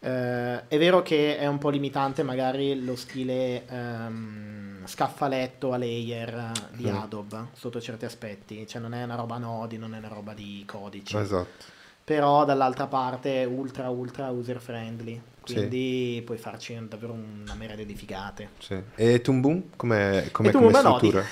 eh, 0.00 0.68
è 0.68 0.78
vero 0.78 1.02
che 1.02 1.36
è 1.36 1.46
un 1.46 1.58
po' 1.58 1.68
limitante 1.68 2.22
magari 2.22 2.82
lo 2.82 2.96
stile 2.96 3.66
ehm, 3.66 4.86
scaffaletto 4.86 5.72
a 5.72 5.76
layer 5.76 6.52
di 6.72 6.88
Mm. 6.88 6.94
Adobe 6.96 7.48
sotto 7.52 7.80
certi 7.80 8.06
aspetti, 8.06 8.66
cioè 8.66 8.80
non 8.80 8.94
è 8.94 9.02
una 9.02 9.16
roba 9.16 9.36
nodi, 9.36 9.76
non 9.76 9.94
è 9.94 9.98
una 9.98 10.08
roba 10.08 10.32
di 10.32 10.62
codici, 10.66 11.16
Esatto. 11.16 11.74
Però 12.06 12.44
dall'altra 12.44 12.86
parte 12.86 13.42
è 13.42 13.44
ultra 13.46 13.88
ultra 13.90 14.28
user 14.28 14.60
friendly, 14.60 15.20
Sì. 15.42 15.54
quindi 15.54 16.22
puoi 16.24 16.38
farci 16.38 16.78
davvero 16.88 17.12
una 17.14 17.54
marea 17.54 17.74
di 17.84 17.94
figate. 17.96 18.50
Sì. 18.60 18.80
E 18.94 19.20
Toon 19.20 19.40
Boom 19.40 19.62
com'è, 19.74 20.28
com'è 20.30 20.48
E 20.48 20.52
tu 20.52 20.58
come 20.58 20.78
a 20.78 20.82
nodi. 20.82 21.08
struttura? 21.08 21.24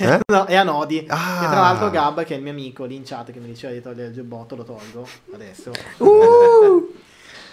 Eh? 0.16 0.20
no, 0.32 0.46
è 0.46 0.54
a 0.56 0.62
nodi. 0.62 1.04
Ah. 1.06 1.44
E 1.44 1.48
tra 1.48 1.60
l'altro 1.60 1.90
Gab, 1.90 2.24
che 2.24 2.32
è 2.32 2.38
il 2.38 2.42
mio 2.42 2.52
amico 2.52 2.84
lì 2.86 2.94
in 2.96 3.02
chat 3.04 3.30
che 3.30 3.40
mi 3.40 3.46
diceva 3.48 3.74
di 3.74 3.82
togliere 3.82 4.08
il 4.08 4.14
giubbotto, 4.14 4.56
lo 4.56 4.64
tolgo 4.64 5.06
adesso. 5.34 5.70
Uh! 5.98 6.90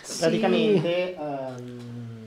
Sì. 0.01 0.19
Praticamente, 0.21 1.15
ehm, 1.15 2.18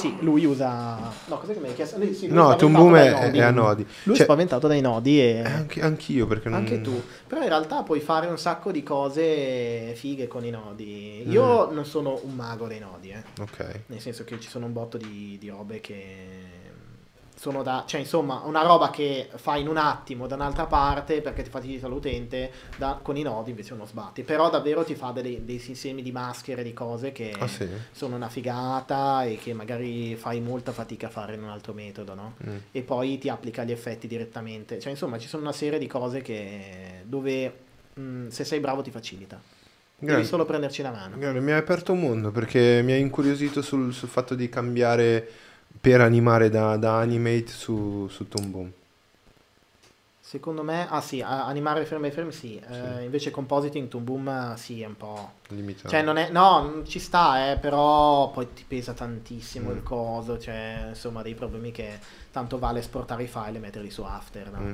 sì, 0.00 0.16
lui 0.20 0.44
usa... 0.44 0.98
No, 1.26 1.38
cos'è 1.38 1.52
che 1.52 1.60
mi 1.60 1.68
hai 1.68 1.74
chiesto? 1.74 1.98
Lui, 1.98 2.14
sì, 2.14 2.26
lui 2.26 2.36
No, 2.36 2.52
è 2.52 2.56
Toon 2.56 2.72
spaventato 2.72 2.82
Boom 2.82 2.92
dai 2.92 3.38
è, 3.38 3.42
è 3.42 3.42
a 3.42 3.50
nodi. 3.50 3.86
Lui 4.04 4.14
è 4.14 4.16
Cioè, 4.16 4.26
spaventato 4.26 4.66
dai 4.66 4.80
nodi 4.80 5.20
e... 5.20 5.42
anche, 5.44 5.80
anch'io 5.80 6.26
perché 6.26 6.48
non... 6.48 6.58
Anche 6.58 6.80
tu, 6.80 7.02
però 7.26 7.42
in 7.42 7.48
realtà 7.48 7.82
puoi 7.82 8.00
fare 8.00 8.26
un 8.26 8.38
sacco 8.38 8.72
di 8.72 8.82
cose 8.82 9.92
fighe 9.94 10.26
con 10.26 10.44
i 10.44 10.50
nodi. 10.50 11.28
Io 11.28 11.70
non 11.70 11.84
sono 11.84 12.18
un 12.22 12.34
mago 12.34 12.66
dei 12.66 12.78
nodi, 12.78 13.10
eh. 13.10 13.22
Ok. 13.40 13.82
nel 13.86 14.00
senso 14.00 14.24
che 14.24 14.40
ci 14.40 14.48
sono 14.48 14.66
un 14.66 14.72
botto 14.72 14.96
di, 14.96 15.36
di 15.38 15.48
robe 15.48 15.80
che 15.80 16.68
sono 17.40 17.62
da, 17.62 17.84
cioè 17.86 18.00
insomma, 18.00 18.42
una 18.44 18.60
roba 18.60 18.90
che 18.90 19.30
fai 19.36 19.62
in 19.62 19.68
un 19.68 19.78
attimo 19.78 20.26
da 20.26 20.34
un'altra 20.34 20.66
parte 20.66 21.22
perché 21.22 21.42
ti 21.42 21.48
facilita 21.48 21.88
l'utente, 21.88 22.50
da- 22.76 22.98
con 23.00 23.16
i 23.16 23.22
nodi 23.22 23.48
invece 23.48 23.72
uno 23.72 23.86
sbatti, 23.86 24.24
però 24.24 24.50
davvero 24.50 24.84
ti 24.84 24.94
fa 24.94 25.10
delle- 25.10 25.42
dei 25.42 25.58
sistemi 25.58 26.02
di 26.02 26.12
maschere, 26.12 26.62
di 26.62 26.74
cose 26.74 27.12
che 27.12 27.34
Ah 27.38 27.48
sì? 27.48 27.66
sono 27.92 28.16
una 28.16 28.28
figata 28.28 29.24
e 29.24 29.38
che 29.38 29.54
magari 29.54 30.16
fai 30.16 30.40
molta 30.42 30.72
fatica 30.72 31.06
a 31.06 31.10
fare 31.10 31.32
in 31.36 31.42
un 31.42 31.48
altro 31.48 31.72
metodo, 31.72 32.12
no? 32.12 32.34
Mm. 32.46 32.56
E 32.72 32.82
poi 32.82 33.16
ti 33.16 33.30
applica 33.30 33.64
gli 33.64 33.72
effetti 33.72 34.06
direttamente, 34.06 34.78
cioè 34.78 34.90
insomma 34.90 35.16
ci 35.16 35.26
sono 35.26 35.42
una 35.42 35.52
serie 35.52 35.78
di 35.78 35.86
cose 35.86 36.20
che 36.20 37.04
dove 37.04 37.52
mh, 37.94 38.28
se 38.28 38.44
sei 38.44 38.60
bravo 38.60 38.82
ti 38.82 38.90
facilita, 38.90 39.40
devi 39.96 40.10
Grande. 40.12 40.26
solo 40.26 40.44
prenderci 40.44 40.82
la 40.82 40.90
mano. 40.90 41.16
Guarda, 41.16 41.40
mi 41.40 41.52
ha 41.52 41.56
aperto 41.56 41.92
un 41.92 42.00
mondo 42.00 42.30
perché 42.32 42.82
mi 42.84 42.92
ha 42.92 42.96
incuriosito 42.96 43.62
sul, 43.62 43.94
sul 43.94 44.10
fatto 44.10 44.34
di 44.34 44.50
cambiare 44.50 45.28
per 45.80 46.00
animare 46.00 46.50
da, 46.50 46.76
da 46.76 46.98
animate 46.98 47.46
su, 47.48 48.06
su 48.08 48.28
Toon 48.28 48.50
Boom. 48.50 48.72
Secondo 50.20 50.62
me, 50.62 50.86
ah 50.88 51.00
sì, 51.00 51.20
animare 51.22 51.84
frame 51.84 52.06
by 52.08 52.14
frame 52.14 52.30
sì, 52.30 52.56
Eh, 52.56 52.96
Sì. 52.98 53.02
invece 53.04 53.32
compositing 53.32 53.88
Toon 53.88 54.04
Boom 54.04 54.28
eh, 54.28 54.56
sì 54.56 54.80
è 54.80 54.86
un 54.86 54.96
po'... 54.96 55.32
Limitato. 55.48 55.88
Cioè 55.88 56.02
non 56.02 56.18
è, 56.18 56.30
no, 56.30 56.60
non 56.62 56.86
ci 56.86 57.00
sta, 57.00 57.50
eh, 57.50 57.56
però 57.56 58.30
poi 58.30 58.46
ti 58.54 58.64
pesa 58.68 58.92
tantissimo 58.92 59.70
Mm. 59.70 59.76
il 59.76 59.82
coso, 59.82 60.38
cioè 60.38 60.84
insomma 60.90 61.22
dei 61.22 61.34
problemi 61.34 61.72
che 61.72 61.98
tanto 62.30 62.60
vale 62.60 62.78
esportare 62.78 63.24
i 63.24 63.26
file 63.26 63.56
e 63.56 63.60
metterli 63.60 63.90
su 63.90 64.02
After, 64.02 64.50
no? 64.52 64.60
Mm. 64.60 64.72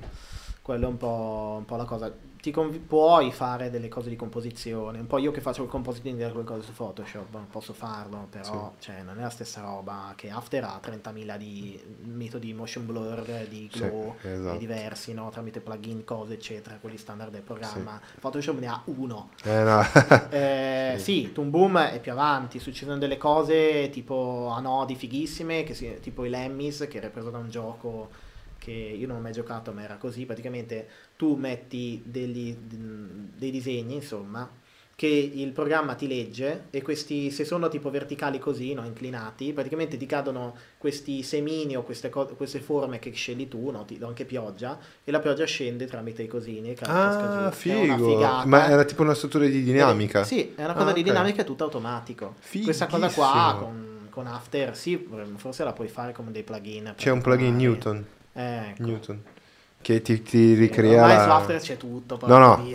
Quello 0.60 0.84
è 0.84 0.88
un 0.88 0.96
po', 0.98 1.54
un 1.58 1.64
po' 1.64 1.76
la 1.76 1.84
cosa. 1.84 2.12
Ti 2.46 2.52
conv- 2.52 2.78
puoi 2.78 3.32
fare 3.32 3.70
delle 3.70 3.88
cose 3.88 4.08
di 4.08 4.14
composizione, 4.14 5.00
un 5.00 5.08
po' 5.08 5.18
io 5.18 5.32
che 5.32 5.40
faccio 5.40 5.64
il 5.64 5.68
compositing 5.68 6.16
di 6.16 6.30
quelle 6.30 6.46
cose 6.46 6.62
su 6.62 6.72
Photoshop, 6.74 7.36
posso 7.50 7.72
farlo, 7.72 8.28
però 8.30 8.72
cioè, 8.78 9.02
non 9.02 9.18
è 9.18 9.22
la 9.22 9.30
stessa 9.30 9.62
roba 9.62 10.12
che 10.14 10.30
After 10.30 10.62
ha 10.62 10.78
30.000 10.80 11.36
di 11.38 11.76
metodi 12.04 12.54
motion 12.54 12.86
blur, 12.86 13.24
di 13.48 13.68
Sì, 13.72 13.80
glow, 13.80 14.14
esatto. 14.22 14.54
e 14.54 14.58
diversi, 14.58 15.12
no? 15.12 15.28
tramite 15.30 15.58
plugin, 15.58 16.04
cose 16.04 16.34
eccetera, 16.34 16.76
quelli 16.80 16.98
standard 16.98 17.32
del 17.32 17.42
programma. 17.42 18.00
Photoshop 18.20 18.60
ne 18.60 18.66
ha 18.68 18.80
uno. 18.84 19.30
Eh 19.42 19.62
no. 19.64 19.80
Eh, 20.30 20.94
Sì. 20.98 21.02
sì, 21.02 21.32
Toon 21.32 21.50
Boom 21.50 21.78
è 21.78 21.98
più 21.98 22.12
avanti, 22.12 22.60
succedono 22.60 22.98
delle 22.98 23.16
cose 23.16 23.90
tipo 23.90 24.52
a 24.54 24.60
nodi 24.60 24.94
fighissime, 24.94 25.64
che 25.64 25.74
si- 25.74 25.98
tipo 26.00 26.24
i 26.24 26.28
Lemmys, 26.28 26.86
che 26.88 26.98
era 26.98 27.08
preso 27.08 27.30
da 27.30 27.38
un 27.38 27.50
gioco 27.50 28.08
che 28.66 28.72
io 28.72 29.06
non 29.06 29.18
ho 29.18 29.20
mai 29.20 29.32
giocato, 29.32 29.72
ma 29.72 29.82
era 29.82 29.96
così, 29.96 30.26
praticamente 30.26 30.88
tu 31.16 31.36
metti 31.36 32.02
degli- 32.04 32.56
dei 32.56 33.50
disegni, 33.50 33.94
insomma, 33.94 34.48
che 34.96 35.06
il 35.06 35.52
programma 35.52 35.94
ti 35.94 36.08
legge 36.08 36.68
e 36.70 36.80
questi, 36.80 37.30
se 37.30 37.44
sono 37.44 37.68
tipo 37.68 37.90
verticali 37.90 38.38
così, 38.38 38.72
no, 38.72 38.84
inclinati, 38.84 39.52
praticamente 39.52 39.96
ti 39.98 40.06
cadono 40.06 40.56
questi 40.78 41.22
semini 41.22 41.76
o 41.76 41.82
queste, 41.82 42.08
co- 42.08 42.26
queste 42.34 42.60
forme 42.60 42.98
che 42.98 43.10
scegli 43.12 43.46
tu, 43.46 43.70
no, 43.70 43.84
ti 43.84 43.98
do 43.98 44.06
anche 44.08 44.24
pioggia, 44.24 44.78
e 45.04 45.10
la 45.10 45.20
pioggia 45.20 45.44
scende 45.44 45.84
tramite 45.86 46.22
i 46.22 46.26
cosini 46.26 46.70
e 46.70 46.76
Ah, 46.88 47.50
figo. 47.52 48.44
Ma 48.46 48.68
era 48.70 48.84
tipo 48.84 49.02
una 49.02 49.14
struttura 49.14 49.46
di 49.46 49.62
dinamica? 49.62 50.24
Sì, 50.24 50.52
è 50.56 50.64
una 50.64 50.72
cosa 50.72 50.88
Ah, 50.90 50.92
di 50.94 51.00
ok. 51.00 51.04
dinamica, 51.06 51.44
tutto 51.44 51.64
automatico. 51.64 52.34
Questa 52.62 52.86
cosa 52.86 53.10
qua 53.10 53.52
Fighissimo. 53.52 53.58
con, 53.58 54.08
con 54.10 54.26
After, 54.26 54.76
sì, 54.76 55.06
forse 55.36 55.62
la 55.64 55.72
puoi 55.72 55.88
fare 55.88 56.12
come 56.12 56.30
dei 56.32 56.42
plugin. 56.42 56.94
C'è 56.96 57.10
un 57.10 57.20
plugin. 57.20 57.56
Newton. 57.56 58.06
Eh, 58.36 58.68
ecco. 58.70 58.82
Newton. 58.86 59.22
Che 59.82 60.02
ti, 60.02 60.20
ti 60.22 60.54
ricrea... 60.54 61.02
Ormai 61.04 61.22
su 61.22 61.30
After 61.30 61.60
c'è 61.60 61.76
tutto. 61.76 62.18
No, 62.26 62.38
no. 62.38 62.66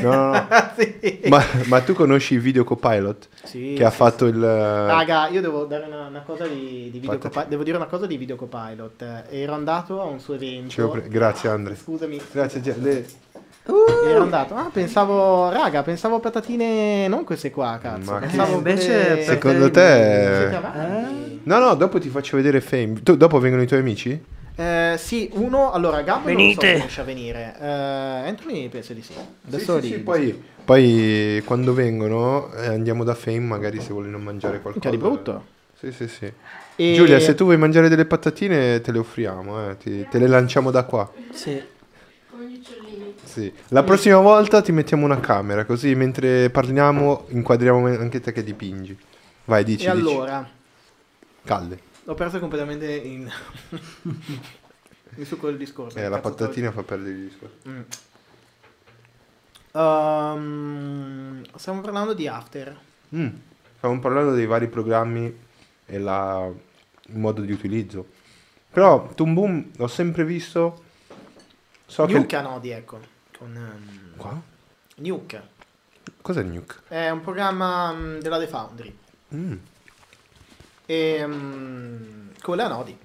No, 0.00 0.10
no, 0.10 0.30
no. 0.32 0.48
Sì. 0.78 1.20
ma, 1.28 1.42
ma 1.66 1.80
tu 1.80 1.92
conosci 1.92 2.38
Video 2.38 2.62
Copilot? 2.62 3.28
Sì, 3.42 3.74
che 3.76 3.84
ha 3.84 3.90
sì, 3.90 3.96
fatto 3.96 4.26
sì. 4.28 4.32
il... 4.34 4.40
Raga, 4.40 5.28
io 5.28 5.40
devo 5.40 5.64
dare 5.64 5.86
una, 5.86 6.06
una 6.06 6.20
cosa 6.24 6.46
di, 6.46 6.88
di 6.92 6.98
video 7.00 7.18
Fate- 7.18 7.28
Copi- 7.34 7.48
devo 7.48 7.62
dire 7.64 7.76
una 7.76 7.86
cosa 7.86 8.06
di 8.06 8.16
Video 8.16 8.36
Copilot. 8.36 9.02
Eh, 9.28 9.40
Ero 9.40 9.54
andato 9.54 10.00
a 10.00 10.04
un 10.04 10.20
suo 10.20 10.34
evento. 10.34 10.88
Pre- 10.88 11.08
Grazie 11.08 11.48
Andre. 11.48 11.74
Scusami. 11.74 12.20
Grazie. 12.30 12.76
Le- 12.78 13.06
Ero 14.06 14.22
andato. 14.22 14.54
Ah, 14.54 14.70
pensavo, 14.72 15.50
raga, 15.50 15.82
pensavo 15.82 16.18
patatine 16.20 17.06
non 17.08 17.24
queste 17.24 17.50
qua, 17.50 17.78
cazzo. 17.80 18.12
Ma 18.12 18.18
Pensavo 18.18 18.52
Eh, 18.52 18.56
invece 18.56 18.92
per 19.16 19.22
Secondo 19.24 19.70
te- 19.70 20.54
avanti? 20.54 21.40
No, 21.44 21.58
no, 21.58 21.74
dopo 21.74 21.98
ti 21.98 22.08
faccio 22.08 22.36
vedere 22.36 22.60
Fame. 22.60 23.02
Tu, 23.02 23.16
dopo 23.16 23.38
vengono 23.38 23.62
i 23.62 23.66
tuoi 23.66 23.80
amici? 23.80 24.38
Eh, 24.60 24.96
sì, 24.98 25.30
uno, 25.32 25.72
allora 25.72 26.02
Gab 26.02 26.28
non 26.28 26.52
so 26.52 26.60
se 26.60 26.74
riesce 26.74 27.00
a 27.00 27.04
venire. 27.04 27.56
Eh, 27.58 27.66
Anthony 27.66 28.68
penso 28.68 28.92
di 28.92 29.00
sì. 29.00 29.14
Adesso 29.46 29.80
Sì, 29.80 29.86
sì, 29.86 29.88
li- 29.88 29.94
sì, 29.96 30.00
poi, 30.00 30.42
poi 30.62 31.42
quando 31.46 31.72
vengono 31.72 32.52
eh, 32.52 32.66
andiamo 32.66 33.02
da 33.02 33.14
Fame 33.14 33.38
magari 33.40 33.80
se 33.80 33.94
vogliono 33.94 34.18
mangiare 34.18 34.60
qualcosa. 34.60 34.90
Minchia 34.90 35.08
di 35.08 35.14
brutto. 35.16 35.46
Sì, 35.78 35.92
sì, 35.92 36.08
sì. 36.08 36.30
E- 36.76 36.92
Giulia, 36.92 37.18
se 37.20 37.34
tu 37.34 37.44
vuoi 37.44 37.56
mangiare 37.56 37.88
delle 37.88 38.04
patatine 38.04 38.82
te 38.82 38.92
le 38.92 38.98
offriamo, 38.98 39.70
eh, 39.70 39.78
ti- 39.78 40.06
te 40.10 40.18
le 40.18 40.26
lanciamo 40.26 40.70
da 40.70 40.84
qua. 40.84 41.10
Sì. 41.32 41.62
Sì. 43.24 43.50
La 43.68 43.82
prossima 43.82 44.18
volta 44.18 44.60
ti 44.60 44.72
mettiamo 44.72 45.06
una 45.06 45.20
camera, 45.20 45.64
così 45.64 45.94
mentre 45.94 46.50
parliamo 46.50 47.24
inquadriamo 47.28 47.86
anche 47.86 48.20
te 48.20 48.32
che 48.32 48.44
dipingi. 48.44 48.98
Vai, 49.46 49.64
dici, 49.64 49.86
E 49.86 49.90
dici. 49.92 49.98
allora, 50.06 50.46
Calde. 51.44 51.88
Ho 52.04 52.14
perso 52.14 52.38
completamente 52.38 52.90
in... 52.94 53.30
in 55.16 55.26
su 55.26 55.38
quel 55.38 55.56
discorso. 55.56 55.98
Eh, 55.98 56.08
la 56.08 56.18
patatina 56.20 56.70
fa 56.72 56.82
perdere 56.82 57.10
il 57.16 57.28
discorso. 57.28 57.56
Mm. 57.68 57.80
Ehm, 59.72 61.44
stiamo 61.56 61.80
parlando 61.80 62.12
di 62.14 62.26
After. 62.26 62.76
Mm. 63.14 63.28
Stavamo 63.78 64.00
parlando 64.00 64.34
dei 64.34 64.46
vari 64.46 64.68
programmi 64.68 65.34
e 65.86 65.98
la- 65.98 66.50
il 67.06 67.18
modo 67.18 67.40
di 67.42 67.52
utilizzo. 67.52 68.06
Però 68.70 69.08
Toon 69.14 69.34
Boom 69.34 69.70
l'ho 69.76 69.88
sempre 69.88 70.24
visto. 70.24 70.84
So 71.86 72.06
Nuke 72.06 72.26
che. 72.26 72.40
nodi, 72.40 72.70
ecco. 72.70 73.00
Con, 73.36 73.54
ehm, 73.56 74.16
Qua? 74.16 74.40
Nuke. 74.96 75.48
Cos'è 76.20 76.42
Nuke? 76.42 76.74
È 76.88 77.10
un 77.10 77.20
programma 77.20 77.92
mm, 77.92 78.18
della 78.18 78.38
The 78.38 78.46
Foundry. 78.46 78.96
Mm. 79.34 79.56
E, 80.90 81.24
mm, 81.24 82.30
con 82.42 82.56
le 82.56 82.62
a 82.64 82.68
nodi. 82.68 82.98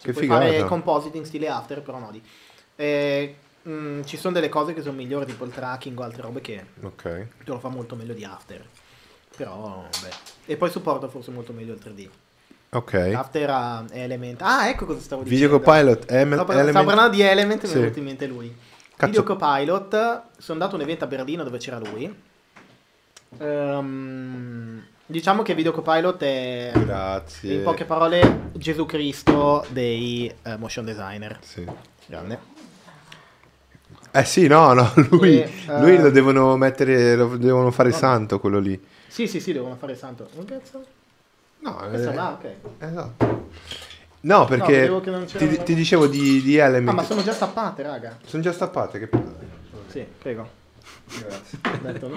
Che 0.00 0.12
puoi 0.12 0.24
figata. 0.24 0.40
fare 0.46 0.64
compositing 0.64 1.24
stile 1.26 1.48
after, 1.48 1.82
però 1.82 1.98
nodi. 1.98 2.22
E, 2.76 3.36
mm, 3.68 4.02
ci 4.04 4.16
sono 4.16 4.32
delle 4.32 4.48
cose 4.48 4.72
che 4.72 4.80
sono 4.80 4.96
migliori, 4.96 5.26
tipo 5.26 5.44
il 5.44 5.52
tracking 5.52 5.98
o 5.98 6.02
altre 6.02 6.22
robe 6.22 6.40
che 6.40 6.64
Ok. 6.82 7.02
te 7.02 7.26
lo 7.44 7.58
fa 7.58 7.68
molto 7.68 7.94
meglio 7.94 8.14
di 8.14 8.24
after. 8.24 8.64
Però, 9.36 9.84
beh. 10.02 10.10
E 10.52 10.56
poi 10.56 10.70
supporta 10.70 11.08
forse 11.08 11.30
molto 11.30 11.52
meglio 11.52 11.74
il 11.74 11.80
3D. 11.84 12.08
Ok. 12.70 12.94
After 13.14 13.50
ha 13.50 13.84
Element. 13.90 14.40
Ah, 14.40 14.68
ecco 14.70 14.86
cosa 14.86 15.00
stavo 15.00 15.22
Video 15.22 15.48
dicendo. 15.48 15.60
Copilot, 15.62 16.10
Em- 16.10 16.32
Stavo, 16.32 16.52
Element- 16.52 16.70
stavo 16.70 16.86
parlando 16.86 17.14
di 17.16 17.20
Element 17.22 17.62
e 17.64 17.66
mi 17.66 17.72
Sì. 17.72 17.76
è 17.76 17.80
venuto 17.80 17.98
in 17.98 18.04
mente 18.06 18.26
lui. 18.26 18.56
Cazzo. 18.96 19.06
Video 19.10 19.22
Copilot, 19.24 19.90
sono 20.38 20.58
andato 20.58 20.72
a 20.72 20.74
un 20.76 20.80
evento 20.82 21.04
a 21.04 21.06
Berlino 21.08 21.44
dove 21.44 21.58
c'era 21.58 21.78
lui. 21.78 22.14
Ehm, 23.38 24.86
diciamo 25.10 25.42
che 25.42 25.54
Video 25.54 25.72
Copilot 25.72 26.22
è, 26.22 26.72
Grazie. 26.72 27.54
in 27.54 27.62
poche 27.62 27.84
parole, 27.84 28.50
Gesù 28.52 28.86
Cristo 28.86 29.64
dei 29.68 30.32
eh, 30.42 30.56
motion 30.56 30.84
designer. 30.84 31.38
Sì. 31.42 31.66
Grande. 32.06 32.58
Eh 34.12 34.24
sì, 34.24 34.46
no, 34.46 34.72
no, 34.72 34.92
lui, 35.10 35.40
E, 35.40 35.50
lui 35.80 35.98
lo 35.98 36.10
devono 36.10 36.56
mettere, 36.56 37.14
lo 37.16 37.36
devono 37.36 37.70
fare 37.70 37.90
Vabbè. 37.90 38.00
santo 38.00 38.40
quello 38.40 38.58
lì. 38.58 38.80
Sì, 39.06 39.26
sì, 39.26 39.40
sì, 39.40 39.52
devono 39.52 39.76
fare 39.76 39.96
santo. 39.96 40.28
Un 40.36 40.44
cazzo? 40.44 40.84
No, 41.60 41.74
Questa 41.88 42.12
eh, 42.12 42.14
là, 42.14 42.30
ok. 42.30 42.54
esatto. 42.78 43.48
No, 44.22 44.44
perché 44.44 44.86
c'era 45.26 45.46
ti, 45.46 45.62
ti 45.62 45.74
dicevo 45.74 46.06
di, 46.06 46.42
di 46.42 46.56
Element. 46.56 46.90
Ah, 46.90 46.92
ma 46.92 47.02
sono 47.02 47.22
già 47.22 47.32
stappate, 47.32 47.82
raga. 47.82 48.18
Sono 48.24 48.42
già 48.42 48.52
stappate, 48.52 48.98
che 48.98 49.06
palle. 49.06 49.58
Sì, 49.88 50.04
prego. 50.18 50.58
Grazie. 51.18 52.08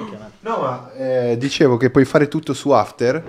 No, 0.42 0.58
ma 0.58 0.92
eh, 0.94 1.36
dicevo 1.38 1.78
che 1.78 1.90
puoi 1.90 2.06
fare 2.06 2.28
tutto 2.28 2.54
su 2.54 2.70
After. 2.72 3.24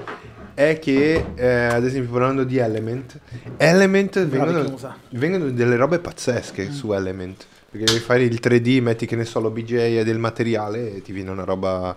È 0.54 0.78
che, 0.78 1.24
eh, 1.34 1.64
ad 1.64 1.84
esempio, 1.84 2.12
parlando 2.12 2.44
di 2.44 2.58
Element, 2.58 3.18
Element 3.56 4.24
vengono, 4.24 4.78
vengono 5.10 5.50
delle 5.50 5.74
robe 5.76 5.98
pazzesche 5.98 6.70
su 6.70 6.92
Element. 6.92 7.44
Perché 7.70 7.86
devi 7.86 7.98
fare 7.98 8.22
il 8.22 8.38
3D, 8.40 8.80
metti 8.80 9.04
che 9.04 9.16
ne 9.16 9.24
so, 9.24 9.40
l'OBJ 9.40 9.72
e 9.72 10.04
del 10.04 10.18
materiale 10.18 10.94
e 10.94 11.02
ti 11.02 11.10
viene 11.10 11.30
una 11.30 11.42
roba, 11.42 11.96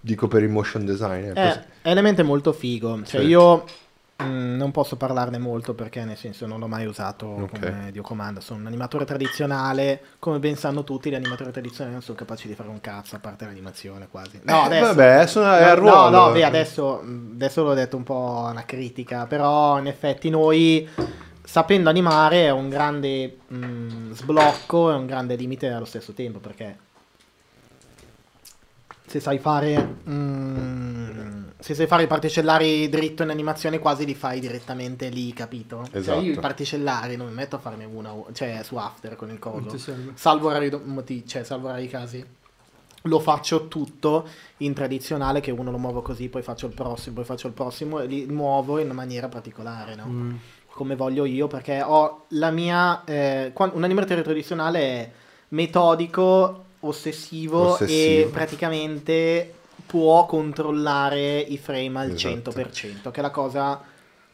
dico 0.00 0.26
per 0.26 0.42
il 0.42 0.48
motion 0.48 0.84
design. 0.84 1.26
Eh, 1.26 1.32
così. 1.34 1.60
Element 1.82 2.18
è 2.18 2.22
molto 2.24 2.52
figo. 2.52 3.00
Cioè, 3.04 3.20
Sì. 3.20 3.26
io 3.28 3.64
mm, 4.24 4.56
non 4.56 4.70
posso 4.70 4.96
parlarne 4.96 5.38
molto 5.38 5.74
perché, 5.74 6.04
nel 6.04 6.16
senso, 6.16 6.46
non 6.46 6.58
l'ho 6.60 6.66
mai 6.68 6.86
usato 6.86 7.26
Ok. 7.26 7.50
come 7.60 7.88
Dio 7.92 8.02
comanda. 8.02 8.40
Sono 8.40 8.60
un 8.60 8.66
animatore 8.66 9.04
tradizionale. 9.04 10.00
Come 10.18 10.38
ben 10.38 10.56
sanno 10.56 10.84
tutti, 10.84 11.10
gli 11.10 11.14
animatori 11.14 11.50
tradizionali 11.52 11.92
non 11.94 12.02
sono 12.02 12.16
capaci 12.16 12.48
di 12.48 12.54
fare 12.54 12.68
un 12.68 12.80
cazzo 12.80 13.16
a 13.16 13.18
parte 13.18 13.44
l'animazione, 13.44 14.08
quasi. 14.10 14.40
No, 14.44 14.62
Eh, 14.62 14.64
adesso. 14.66 14.94
vabbè, 14.94 15.26
sono- 15.26 15.52
è 15.54 15.62
no, 15.64 15.70
al 15.70 15.76
ruolo. 15.76 16.10
No, 16.10 16.26
no, 16.26 16.32
beh, 16.32 16.44
adesso, 16.44 17.00
adesso 17.00 17.62
l'ho 17.62 17.74
detto 17.74 17.96
un 17.96 18.02
po' 18.02 18.46
una 18.50 18.64
critica, 18.64 19.26
però 19.26 19.78
in 19.78 19.86
effetti 19.86 20.30
noi, 20.30 20.88
sapendo 21.42 21.88
animare, 21.90 22.46
è 22.46 22.50
un 22.50 22.68
grande 22.68 23.38
mm, 23.52 24.12
sblocco 24.12 24.90
e 24.90 24.94
un 24.94 25.06
grande 25.06 25.34
limite 25.36 25.68
allo 25.70 25.84
stesso 25.84 26.12
tempo, 26.12 26.38
perché 26.38 26.78
se 29.14 29.20
sai 29.20 29.38
fare 29.38 29.96
mm, 30.08 31.44
se 31.60 31.74
sai 31.74 31.86
fare 31.86 32.02
i 32.02 32.06
particellari 32.08 32.88
dritto 32.88 33.22
in 33.22 33.30
animazione 33.30 33.78
quasi 33.78 34.04
li 34.04 34.14
fai 34.14 34.40
direttamente 34.40 35.08
lì, 35.08 35.32
capito? 35.32 35.82
Esatto. 35.92 36.02
Cioè 36.02 36.16
io 36.16 36.32
i 36.32 36.40
particellari 36.40 37.16
non 37.16 37.28
mi 37.28 37.32
metto 37.32 37.54
a 37.54 37.58
farne 37.60 37.84
una, 37.84 38.12
cioè 38.32 38.60
su 38.64 38.74
After 38.74 39.14
con 39.14 39.30
il 39.30 39.38
coso. 39.38 39.78
Salvo 40.14 40.50
rari, 40.50 40.68
cioè, 41.26 41.44
salvo 41.44 41.68
rari 41.68 41.86
casi. 41.86 42.24
Lo 43.02 43.20
faccio 43.20 43.68
tutto 43.68 44.26
in 44.58 44.74
tradizionale, 44.74 45.40
che 45.40 45.52
uno 45.52 45.70
lo 45.70 45.78
muovo 45.78 46.02
così, 46.02 46.28
poi 46.28 46.42
faccio 46.42 46.66
il 46.66 46.74
prossimo, 46.74 47.14
poi 47.14 47.24
faccio 47.24 47.46
il 47.46 47.52
prossimo 47.52 48.00
e 48.00 48.06
li 48.06 48.26
muovo 48.26 48.78
in 48.78 48.90
maniera 48.90 49.28
particolare, 49.28 49.94
no? 49.94 50.06
Mm. 50.06 50.34
Come 50.72 50.96
voglio 50.96 51.24
io, 51.24 51.46
perché 51.46 51.82
ho 51.82 52.24
la 52.30 52.50
mia... 52.50 53.04
eh, 53.04 53.52
un 53.54 53.84
animatore 53.84 54.22
tradizionale 54.22 54.80
è 54.80 55.10
metodico, 55.50 56.63
ossessivo, 56.88 57.72
Ossessivo. 57.72 58.28
e 58.28 58.30
praticamente 58.32 59.54
può 59.86 60.26
controllare 60.26 61.38
i 61.40 61.58
frame 61.58 62.00
al 62.00 62.10
Esatto. 62.12 62.50
100%, 62.52 63.10
che 63.10 63.18
è 63.20 63.22
la 63.22 63.30
cosa 63.30 63.82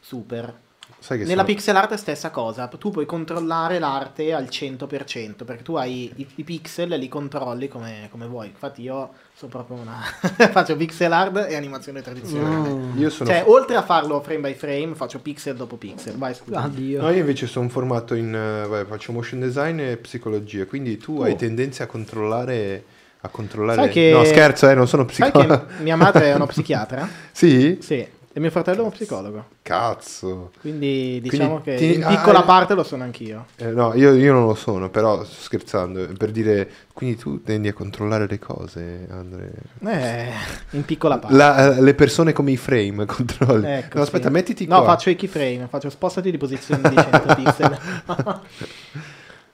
super. 0.01 0.55
Sai 1.03 1.17
che 1.19 1.25
Nella 1.25 1.43
sono- 1.43 1.55
pixel 1.55 1.77
art 1.77 1.93
è 1.93 1.97
stessa 1.97 2.29
cosa, 2.31 2.67
tu 2.69 2.91
puoi 2.91 3.07
controllare 3.07 3.79
l'arte 3.79 4.35
al 4.35 4.45
100%, 4.51 5.45
perché 5.47 5.63
tu 5.63 5.75
hai 5.77 6.13
i, 6.17 6.27
i 6.37 6.45
pixel 6.45 6.93
e 6.93 6.99
li 6.99 7.09
controlli 7.09 7.69
come, 7.69 8.09
come 8.11 8.27
vuoi. 8.27 8.49
Infatti 8.49 8.83
io 8.83 9.09
sono 9.35 9.51
proprio 9.51 9.79
una... 9.79 9.99
faccio 10.53 10.77
pixel 10.77 11.11
art 11.13 11.47
e 11.49 11.57
animazione 11.57 12.03
tradizionale. 12.03 12.69
Mm. 12.69 12.99
Io 12.99 13.09
sono... 13.09 13.31
Cioè, 13.31 13.45
oltre 13.47 13.77
a 13.77 13.83
farlo 13.83 14.21
frame 14.21 14.41
by 14.51 14.55
frame, 14.55 14.95
faccio 14.95 15.21
pixel 15.21 15.57
dopo 15.57 15.77
pixel. 15.77 16.17
Vai, 16.19 16.35
scusa. 16.35 16.61
Addio. 16.61 17.01
No, 17.01 17.09
io 17.11 17.21
invece 17.21 17.47
sono 17.47 17.69
formato 17.71 18.15
in... 18.15 18.35
eh, 18.35 18.67
vabbè, 18.69 18.87
faccio 18.87 19.13
motion 19.13 19.41
design 19.41 19.81
e 19.81 19.97
psicologia, 19.97 20.67
quindi 20.67 20.99
tu 20.99 21.23
hai 21.23 21.33
Oh. 21.33 21.37
tendenza 21.37 21.85
a 21.85 21.87
controllare... 21.87 22.85
A 23.23 23.29
controllare... 23.29 23.83
Sai 23.85 23.89
che- 23.91 24.11
No, 24.13 24.25
scherzo, 24.25 24.69
eh, 24.69 24.75
non 24.75 24.87
sono 24.87 25.07
Sai 25.11 25.31
psicologo. 25.31 25.67
che 25.67 25.83
mia 25.83 25.97
madre 25.97 26.27
è 26.27 26.35
uno 26.35 26.45
psichiatra? 26.49 27.09
sì? 27.33 27.79
Sì. 27.81 28.07
E 28.33 28.39
mio 28.39 28.51
fratello 28.51 28.79
è 28.79 28.81
uno 28.83 28.91
psicologo. 28.91 29.45
Cazzo. 29.61 30.53
Quindi 30.61 31.21
diciamo 31.21 31.61
Quindi 31.61 31.83
che 31.83 31.95
ti- 31.95 31.95
in 32.01 32.07
piccola 32.07 32.39
ah, 32.39 32.43
parte 32.45 32.75
lo 32.75 32.85
sono 32.85 33.03
anch'io. 33.03 33.47
Eh, 33.57 33.71
no, 33.73 33.93
io, 33.95 34.15
io 34.15 34.33
non 34.33 34.47
lo 34.47 34.55
sono, 34.55 34.89
però 34.89 35.25
sto 35.25 35.35
scherzando, 35.43 36.07
per 36.17 36.31
dire... 36.31 36.71
Quindi 36.93 37.17
tu 37.17 37.43
tendi 37.43 37.67
a 37.67 37.73
controllare 37.73 38.29
le 38.29 38.39
cose, 38.39 39.09
Andre. 39.11 39.53
Eh, 39.85 40.31
in 40.71 40.85
piccola 40.85 41.19
parte. 41.19 41.37
La- 41.37 41.75
eh, 41.77 41.83
le 41.83 41.95
persone 41.95 42.33
come 42.33 42.53
i 42.53 42.57
frame 42.57 43.05
controlli. 43.05 43.67
Ecco, 43.67 43.97
no, 43.97 44.03
aspetta, 44.05 44.29
sì. 44.29 44.33
mettiti 44.33 44.67
No, 44.69 44.77
qua. 44.77 44.85
faccio 44.91 45.11
i 45.11 45.17
keyframe, 45.17 45.67
faccio 45.69 45.91
spostati 45.91 46.31
di 46.31 46.37
posizione 46.39 46.89
di 46.89 46.95
100 46.95 47.35
pixel. 47.35 47.79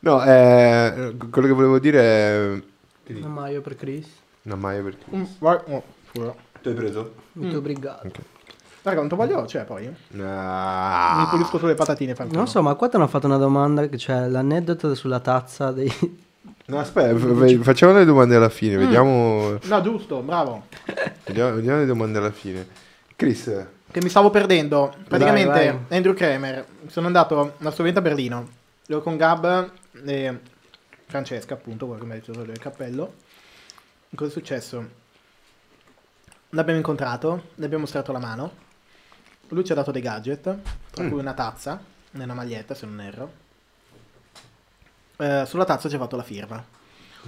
No, 0.01 0.23
eh, 0.23 1.17
quello 1.31 1.49
che 1.49 1.55
volevo 1.55 1.79
dire 1.81 2.01
è... 2.01 2.63
Un 3.15 3.33
maio 3.33 3.61
per 3.61 3.75
Chris. 3.75 4.07
No, 4.43 4.55
ma 4.57 4.73
io 4.75 4.85
perché... 4.85 5.05
Mm, 5.17 5.25
vai- 5.39 5.59
oh. 5.67 5.83
Tu 6.13 6.69
hai 6.69 6.75
preso? 6.75 7.15
Molto 7.33 7.57
obbligato. 7.57 8.07
Ok. 8.07 8.19
Raga, 8.87 8.99
quanto 8.99 9.17
voglio 9.17 9.45
c'è 9.47 9.65
poi? 9.65 9.93
Ah. 10.21 11.17
Mi 11.19 11.27
pulisco 11.31 11.59
sulle 11.59 11.75
patatine, 11.75 12.15
fanculo. 12.15 12.39
Non 12.39 12.47
so, 12.47 12.63
ma 12.63 12.73
qua 12.77 12.89
ti 12.89 12.95
hanno 12.95 13.09
fatto 13.09 13.27
una 13.27 13.37
domanda 13.37 13.89
che 13.89 13.97
c'è 13.97 14.29
l'aneddoto 14.29 14.95
sulla 14.95 15.19
tazza 15.19 15.73
dei... 15.73 15.93
No, 16.67 16.79
aspetta, 16.79 17.17
facciamo 17.65 17.93
le 17.95 18.05
domande 18.05 18.37
alla 18.37 18.49
fine, 18.49 18.77
Mm. 18.77 18.79
vediamo, 18.79 19.59
No, 19.61 19.81
giusto, 19.83 20.21
bravo. 20.21 20.67
vediamo, 21.25 21.57
vediamo 21.57 21.79
le 21.81 21.87
domande 21.87 22.19
alla 22.19 22.31
fine. 22.31 22.65
Chris, 23.17 23.67
Che 23.91 24.01
mi 24.03 24.09
stavo 24.09 24.31
perdendo. 24.31 24.95
Praticamente, 25.09 25.51
Vai, 25.51 25.67
vai. 25.89 25.97
Andrew 25.97 26.15
Kramer. 26.15 26.65
Sono 26.87 27.09
andato 27.09 27.55
una 27.59 27.71
sua 27.73 27.83
evento 27.83 27.99
a 27.99 28.03
Berlino. 28.03 28.49
Ero 28.87 29.03
con 29.03 29.17
Gab 29.17 29.69
e 30.05 30.39
Francesca, 31.07 31.55
appunto, 31.55 31.87
quello 31.87 32.03
che 32.03 32.07
mi 32.07 32.13
ha 32.13 32.15
detto 32.17 32.31
del 32.31 32.59
cappello. 32.61 33.15
Cosa 34.15 34.31
è 34.31 34.33
successo? 34.33 34.89
L'abbiamo 36.51 36.79
incontrato, 36.79 37.47
le 37.57 37.65
abbiamo 37.65 37.87
stretto 37.87 38.13
la 38.13 38.21
mano. 38.21 38.65
Lui 39.49 39.65
ci 39.65 39.73
ha 39.73 39.75
dato 39.75 39.91
dei 39.93 40.03
gadget, 40.03 40.43
tra 40.91 41.05
Mm. 41.05 41.09
cui 41.11 41.19
una 41.21 41.35
tazza 41.35 41.81
e 42.13 42.23
una 42.23 42.35
maglietta, 42.35 42.75
se 42.75 42.87
non 42.87 43.01
erro. 43.01 43.33
Eh, 45.19 45.45
sulla 45.47 45.65
tazza 45.65 45.89
ci 45.89 45.95
ha 45.95 45.99
fatto 45.99 46.17
la 46.17 46.23
firma. 46.23 46.63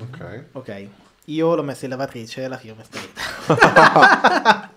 ok. 0.01 0.45
Ok, 0.53 0.87
io 1.27 1.55
l'ho 1.55 1.63
messa 1.63 1.85
in 1.85 1.91
lavatrice 1.91 2.43
e 2.45 2.49
la 2.49 2.57
firma 2.59 2.83
è 2.83 2.85
sparita. 2.85 4.71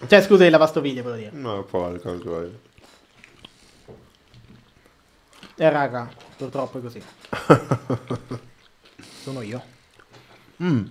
cioè, 0.06 0.22
scusa, 0.22 0.44
in 0.44 0.50
lavastoviglie, 0.50 1.02
volevo 1.02 1.20
dire. 1.20 1.30
No, 1.36 1.62
porca 1.64 2.12
cosa. 2.18 2.50
Eh, 5.56 5.70
raga, 5.70 6.08
purtroppo 6.36 6.78
è 6.78 6.82
così. 6.82 7.02
Sono 9.22 9.40
io. 9.42 9.62
Mm. 10.62 10.84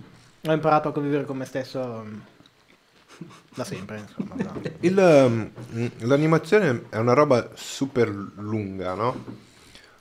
Ho 0.46 0.52
imparato 0.52 0.88
a 0.88 0.92
convivere 0.92 1.24
con 1.24 1.36
me 1.36 1.44
stesso 1.44 2.02
mm, 2.04 2.18
da 3.54 3.64
sempre, 3.64 3.98
insomma. 3.98 4.34
da- 4.36 4.60
Il, 4.80 4.94
mm, 5.74 5.86
l'animazione 6.00 6.84
è 6.90 6.96
una 6.96 7.12
roba 7.14 7.50
super 7.54 8.08
lunga, 8.08 8.94
no? 8.94 9.24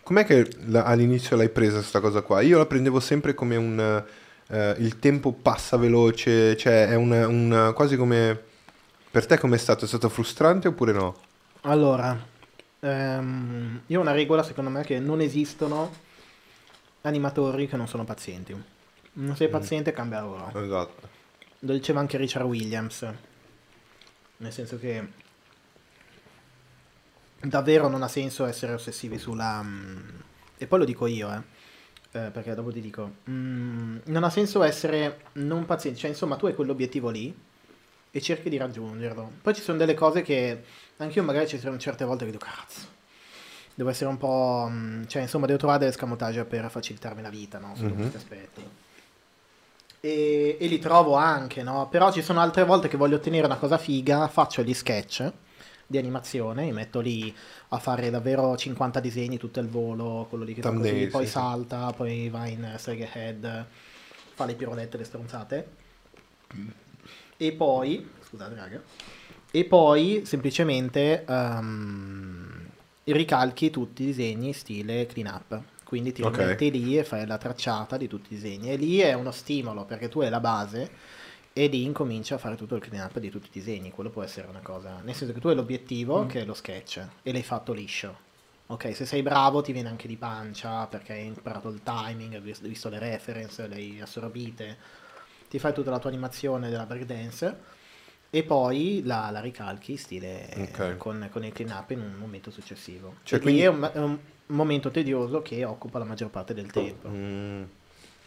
Com'è 0.04 0.26
che 0.26 0.50
la- 0.68 0.84
all'inizio 0.84 1.36
l'hai 1.38 1.50
presa 1.50 1.78
questa 1.78 2.00
cosa 2.02 2.22
qua? 2.22 2.42
Io 2.42 2.58
la 2.58 2.66
prendevo 2.66 3.00
sempre 3.00 3.34
come 3.34 3.56
un... 3.56 4.04
eh, 4.48 4.76
il 4.80 5.00
tempo 5.00 5.32
passa 5.32 5.78
veloce, 5.78 6.58
cioè 6.58 6.88
è 6.90 6.96
un, 6.96 7.12
un- 7.12 7.72
quasi 7.76 7.96
come... 7.98 8.40
Per 9.12 9.26
te 9.26 9.38
com'è 9.38 9.58
stato? 9.58 9.86
È 9.86 9.88
stato 9.88 10.10
frustrante 10.10 10.68
oppure 10.68 10.92
no? 10.92 11.16
Allora, 11.62 12.18
ehm, 12.80 13.82
io 13.88 14.00
ho 14.00 14.02
una 14.02 14.12
regola, 14.12 14.44
secondo 14.44 14.70
me, 14.70 14.84
che 14.84 15.00
non 15.00 15.22
esistono 15.22 15.92
animatori 17.02 17.68
che 17.68 17.76
non 17.78 17.88
sono 17.88 18.04
pazienti. 18.04 18.56
Non 19.16 19.36
sei 19.36 19.50
paziente, 19.50 19.92
cambia 19.92 20.22
lavoro. 20.22 20.52
Esatto. 20.60 21.13
Lo 21.66 21.74
diceva 21.74 22.00
anche 22.00 22.18
Richard 22.18 22.46
Williams. 22.46 23.06
Nel 24.38 24.52
senso 24.52 24.78
che 24.78 25.08
davvero 27.40 27.88
non 27.88 28.04
ha 28.04 28.08
senso 28.08 28.46
essere 28.46 28.74
ossessivi 28.74 29.18
sulla... 29.18 29.62
mm, 29.64 30.10
e 30.58 30.68
poi 30.68 30.80
lo 30.80 30.86
dico 30.86 31.06
io, 31.08 31.32
eh. 31.32 31.42
eh, 32.26 32.30
perché 32.32 32.54
dopo 32.54 32.72
ti 32.72 32.82
dico, 32.82 33.16
mm, 33.30 33.98
non 34.06 34.24
ha 34.24 34.30
senso 34.30 34.64
essere 34.64 35.22
non 35.34 35.66
pazienti, 35.66 36.00
cioè 36.00 36.10
insomma 36.10 36.36
tu 36.36 36.46
hai 36.46 36.56
quell'obiettivo 36.56 37.10
lì 37.10 37.34
e 38.12 38.22
cerchi 38.22 38.50
di 38.50 38.58
raggiungerlo. 38.58 39.32
Poi 39.42 39.54
ci 39.54 39.62
sono 39.62 39.78
delle 39.78 39.94
cose 39.94 40.22
che 40.22 40.64
anch'io 40.98 41.24
magari 41.24 41.48
ci 41.48 41.60
sono 41.60 41.78
certe 41.78 42.06
volte 42.06 42.26
che 42.26 42.32
dico, 42.32 42.46
cazzo, 42.46 42.88
devo 43.74 43.90
essere 43.90 44.10
un 44.10 44.18
po'... 44.18 44.68
mm, 44.70 45.04
cioè 45.08 45.22
insomma 45.22 45.46
devo 45.46 45.58
trovare 45.60 45.80
delle 45.80 45.92
scamotage 45.94 46.44
per 46.46 46.70
facilitarmi 46.70 47.22
la 47.22 47.30
vita, 47.30 47.60
no? 47.60 47.74
Sotto 47.76 47.90
Mhm. 47.94 47.96
questi 47.96 48.18
aspetti. 48.18 48.70
E, 50.06 50.58
e 50.60 50.68
li 50.68 50.80
trovo 50.80 51.16
anche, 51.16 51.64
no? 51.64 51.88
Però 51.88 52.12
ci 52.12 52.22
sono 52.22 52.42
altre 52.42 52.66
volte 52.66 52.90
che 52.90 52.98
voglio 52.98 53.16
ottenere 53.16 53.46
una 53.46 53.56
cosa 53.56 53.78
figa, 53.78 54.28
faccio 54.28 54.62
gli 54.62 54.74
sketch 54.74 55.32
di 55.88 55.98
animazione, 55.98 56.66
mi 56.66 56.74
metto 56.74 57.00
lì 57.00 57.34
a 57.70 57.80
fare 57.80 58.10
davvero 58.10 58.58
50 58.58 59.00
disegni 59.00 59.38
tutto 59.38 59.62
al 59.62 59.70
volo, 59.70 60.26
quello 60.28 60.44
lì 60.44 60.54
che 60.56 60.62
fa 60.62 60.74
così, 60.74 61.08
poi 61.08 61.24
sì, 61.24 61.32
salta, 61.32 61.94
poi 61.96 62.28
va 62.28 62.48
in 62.48 62.74
Strega 62.76 63.08
Head, 63.14 63.66
fa 64.34 64.44
le 64.44 64.56
pirolette, 64.56 64.98
le 64.98 65.04
stronzate. 65.06 65.68
E 67.38 67.52
poi, 67.54 68.06
scusate 68.28 68.56
raga, 68.56 68.82
e 69.52 69.64
poi 69.64 70.24
semplicemente 70.26 71.24
ehm, 71.24 72.68
ricalchi 73.06 73.70
tutti 73.70 74.04
i 74.04 74.08
disegni 74.08 74.52
stile 74.52 75.06
clean 75.06 75.34
up. 75.34 75.62
Quindi 75.94 76.12
ti 76.12 76.24
Ok. 76.24 76.38
rimetti 76.40 76.72
lì 76.72 76.98
e 76.98 77.04
fai 77.04 77.28
la 77.28 77.38
tracciata 77.38 77.98
di 77.98 78.08
tutti 78.08 78.34
i 78.34 78.36
disegni. 78.36 78.72
E 78.72 78.78
lì 78.78 78.98
è 78.98 79.14
uno 79.14 79.30
stimolo 79.30 79.86
perché 79.86 80.10
tu 80.10 80.22
hai 80.22 80.30
la 80.32 80.40
base 80.40 80.90
e 81.54 81.68
lì 81.68 81.84
incominci 81.84 82.34
a 82.34 82.40
fare 82.40 82.56
tutto 82.56 82.74
il 82.74 82.82
clean 82.82 83.06
up 83.06 83.20
di 83.20 83.30
tutti 83.30 83.46
i 83.46 83.52
disegni. 83.52 83.92
Quello 83.92 84.10
può 84.10 84.24
essere 84.24 84.48
una 84.48 84.62
cosa. 84.62 85.02
Nel 85.04 85.14
senso 85.14 85.36
che 85.36 85.40
tu 85.40 85.50
hai 85.50 85.56
l'obiettivo, 85.56 86.26
che 86.26 86.42
è 86.42 86.46
lo 86.46 86.56
sketch, 86.56 87.06
e 87.22 87.32
l'hai 87.32 87.44
fatto 87.44 87.74
liscio. 87.74 88.18
Ok, 88.66 88.96
se 88.96 89.06
sei 89.06 89.22
bravo 89.22 89.62
ti 89.62 89.72
viene 89.72 89.90
anche 89.90 90.08
di 90.08 90.18
pancia 90.18 90.88
perché 90.88 91.14
hai 91.14 91.28
imparato 91.28 91.70
il 91.70 91.84
timing, 91.84 92.34
hai 92.34 92.42
vis- 92.42 92.62
visto 92.62 92.90
le 92.90 92.98
reference, 92.98 93.68
le 93.68 93.76
hai 93.76 94.02
assorbite, 94.02 94.78
ti 95.48 95.60
fai 95.60 95.74
tutta 95.74 95.92
la 95.92 96.00
tua 96.00 96.10
animazione 96.10 96.72
della 96.72 96.88
breakdance 96.88 97.56
e 98.36 98.42
poi 98.42 99.04
la, 99.06 99.30
la 99.30 99.42
ricalchi 99.42 99.96
stile 99.96 100.50
Ok. 100.58 100.98
con, 100.98 101.30
con 101.32 101.46
il 101.46 101.54
clean 101.54 101.70
up 101.70 101.92
in 101.92 102.00
un 102.00 102.16
momento 102.18 102.50
successivo. 102.50 103.18
Cioè, 103.22 103.40
quindi- 103.40 103.62
è 103.62 103.68
un, 103.68 103.88
è 103.94 104.00
un 104.00 104.18
momento 104.48 104.90
tedioso 104.90 105.44
che 105.44 105.64
occupa 105.64 106.00
la 106.00 106.06
maggior 106.06 106.32
parte 106.32 106.56
del 106.56 106.72
tempo. 106.72 107.10
Mm. 107.10 107.64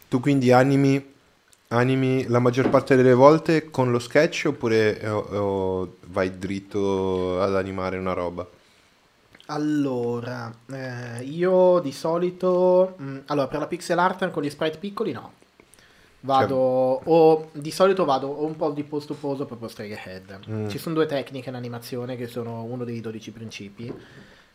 Tu 0.07 0.21
quindi 0.21 0.53
animi, 0.53 1.13
animi 1.67 2.25
la 2.27 2.39
maggior 2.39 2.69
parte 2.69 2.95
delle 2.95 3.13
volte 3.13 3.69
con 3.69 3.91
lo 3.91 3.99
sketch 3.99 4.45
oppure 4.47 4.97
eh, 4.97 5.09
o 5.09 5.97
vai 6.05 6.37
dritto 6.37 7.41
ad 7.41 7.57
animare 7.57 7.97
una 7.97 8.13
roba? 8.13 8.47
Allora, 9.47 10.53
eh, 10.71 11.21
io 11.23 11.79
di 11.79 11.91
solito, 11.91 12.95
mm, 13.01 13.17
allora 13.25 13.47
per 13.47 13.59
la 13.59 13.67
pixel 13.67 13.99
art 13.99 14.29
con 14.31 14.41
gli 14.41 14.49
sprite 14.49 14.77
piccoli 14.77 15.11
no. 15.11 15.33
Vado, 16.19 16.55
o 16.57 17.49
di 17.53 17.71
solito 17.71 18.03
vado 18.03 18.27
o 18.27 18.45
un 18.45 18.55
po' 18.55 18.71
di 18.71 18.83
post 18.83 19.07
to 19.07 19.13
pose 19.13 19.43
o 19.43 19.45
proprio 19.45 19.67
straight 19.69 19.95
ahead. 19.97 20.39
Mm. 20.49 20.67
Ci 20.67 20.77
sono 20.77 20.95
due 20.95 21.05
tecniche 21.05 21.49
in 21.49 21.55
animazione 21.55 22.15
che 22.15 22.27
sono 22.27 22.63
uno 22.63 22.83
dei 22.83 22.99
12 23.01 23.31
principi, 23.31 23.93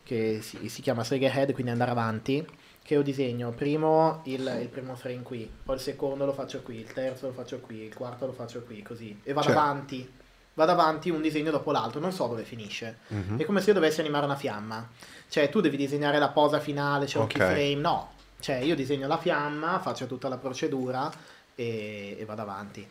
che 0.03 0.39
si, 0.41 0.67
si 0.69 0.81
chiama 0.81 1.03
straight 1.03 1.25
ahead, 1.33 1.53
quindi 1.53 1.71
andare 1.71 1.91
avanti, 1.91 2.45
che 2.83 2.93
io 2.95 3.01
disegno 3.01 3.51
primo 3.51 4.21
il, 4.25 4.57
il 4.61 4.67
primo 4.67 4.95
frame 4.95 5.21
qui, 5.21 5.49
poi 5.63 5.75
il 5.75 5.81
secondo 5.81 6.25
lo 6.25 6.33
faccio 6.33 6.61
qui, 6.61 6.75
il 6.77 6.91
terzo 6.91 7.27
lo 7.27 7.33
faccio 7.33 7.59
qui, 7.59 7.77
il 7.83 7.93
quarto 7.95 8.25
lo 8.25 8.33
faccio 8.33 8.61
qui, 8.63 8.81
così, 8.81 9.17
e 9.23 9.31
vado 9.31 9.47
Cioè- 9.47 9.55
avanti, 9.55 10.11
vado 10.55 10.71
avanti 10.73 11.09
un 11.09 11.21
disegno 11.21 11.49
dopo 11.49 11.71
l'altro, 11.71 12.01
non 12.01 12.11
so 12.11 12.27
dove 12.27 12.43
finisce. 12.43 12.97
Mhm. 13.07 13.39
È 13.39 13.45
come 13.45 13.61
se 13.61 13.67
io 13.69 13.73
dovessi 13.75 14.01
animare 14.01 14.25
una 14.25 14.35
fiamma. 14.35 14.87
Cioè, 15.29 15.49
tu 15.49 15.61
devi 15.61 15.77
disegnare 15.77 16.19
la 16.19 16.29
posa 16.29 16.59
finale, 16.59 17.05
c'è 17.05 17.17
un 17.17 17.23
Ok. 17.23 17.31
keyframe. 17.37 17.75
No. 17.75 18.11
Cioè, 18.39 18.57
io 18.57 18.75
disegno 18.75 19.07
la 19.07 19.17
fiamma, 19.17 19.79
faccio 19.79 20.05
tutta 20.05 20.27
la 20.27 20.37
procedura 20.37 21.09
e, 21.55 22.17
e 22.19 22.25
vado 22.25 22.41
avanti. 22.41 22.87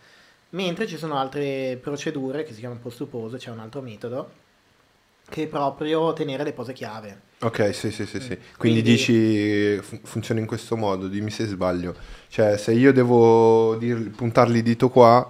Mentre 0.50 0.86
ci 0.86 0.98
sono 0.98 1.16
altre 1.16 1.78
procedure 1.80 2.44
che 2.44 2.52
si 2.52 2.60
chiamano 2.60 2.80
post 2.80 2.98
to 2.98 3.06
pose, 3.06 3.38
c'è 3.38 3.50
un 3.50 3.58
altro 3.60 3.80
metodo 3.80 4.40
che 5.28 5.44
è 5.44 5.46
proprio 5.46 6.12
tenere 6.12 6.44
le 6.44 6.52
pose 6.52 6.72
chiave. 6.74 7.30
Ok, 7.40 7.74
sì, 7.74 7.90
sì, 7.90 8.04
sì, 8.06 8.20
sì. 8.20 8.26
Quindi. 8.28 8.46
Quindi- 8.58 8.82
dici 8.82 9.78
fu- 9.78 10.00
funziona 10.02 10.40
in 10.40 10.46
questo 10.46 10.76
modo, 10.76 11.08
dimmi 11.08 11.30
se 11.30 11.46
sbaglio. 11.46 11.94
Cioè, 12.28 12.56
se 12.58 12.72
io 12.72 12.92
devo 12.92 13.76
dir- 13.76 14.10
puntarli 14.10 14.58
il 14.58 14.62
dito 14.62 14.90
qua, 14.90 15.26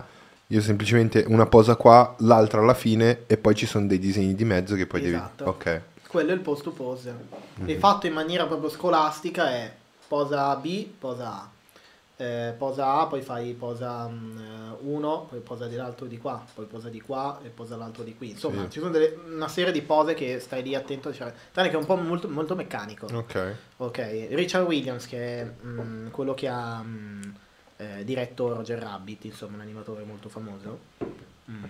io 0.49 0.61
semplicemente 0.61 1.25
una 1.29 1.47
posa 1.47 1.77
qua, 1.77 2.15
l'altra 2.19 2.61
alla 2.61 2.75
fine 2.75 3.21
e 3.27 3.37
poi 3.37 3.55
ci 3.55 3.65
sono 3.67 3.87
dei 3.87 3.99
disegni 4.01 4.35
di 4.35 4.45
mezzo 4.45 4.75
che 4.75 4.87
poi 4.87 5.07
Esatto. 5.07 5.45
devi... 5.45 5.51
Ok. 5.57 5.81
Quello 6.09 6.31
è 6.33 6.35
il 6.35 6.41
post 6.41 6.65
to 6.65 6.71
pose. 6.73 7.15
Mhm. 7.55 7.69
E 7.69 7.79
fatto 7.79 8.07
in 8.07 8.13
maniera 8.13 8.45
proprio 8.47 8.69
scolastica 8.69 9.51
è 9.51 9.73
posa 10.09 10.55
B, 10.57 10.85
posa 10.99 11.29
A. 11.33 11.51
Eh, 12.23 12.53
posa 12.57 13.01
A, 13.01 13.07
poi 13.09 13.21
fai 13.21 13.53
posa 13.55 14.05
1, 14.07 15.27
poi 15.29 15.41
posa 15.41 15.67
dell'altro 15.67 16.07
di 16.07 16.19
qua, 16.19 16.45
poi 16.55 16.67
posa 16.67 16.89
di 16.89 17.01
qua 17.01 17.41
e 17.43 17.49
posa 17.49 17.75
l'altro 17.77 18.05
di 18.05 18.15
qui. 18.15 18.31
Insomma, 18.31 18.63
Sì. 18.65 18.71
ci 18.71 18.79
sono 18.79 18.93
delle- 18.93 19.19
una 19.27 19.49
serie 19.49 19.73
di 19.73 19.83
pose 19.83 20.15
che 20.15 20.39
stai 20.39 20.63
lì 20.63 20.77
attento 20.77 21.09
a 21.09 21.13
fare. 21.13 21.35
Tranne 21.51 21.69
che 21.69 21.75
è 21.75 21.79
un 21.79 21.85
po' 21.85 21.97
molto, 21.97 22.29
molto 22.29 22.55
meccanico. 22.55 23.07
Ok. 23.13 23.55
Ok, 23.79 24.29
Richard 24.31 24.67
Williams, 24.67 25.07
che 25.09 25.41
è 25.41 25.53
mm, 25.65 26.09
quello 26.11 26.33
che 26.35 26.47
ha 26.47 26.81
mm, 26.81 27.23
eh, 27.79 28.05
diretto 28.05 28.55
Roger 28.55 28.79
Rabbit, 28.79 29.25
insomma, 29.25 29.57
un 29.57 29.63
animatore 29.63 30.05
molto 30.05 30.29
famoso, 30.29 30.79
mm, 31.51 31.65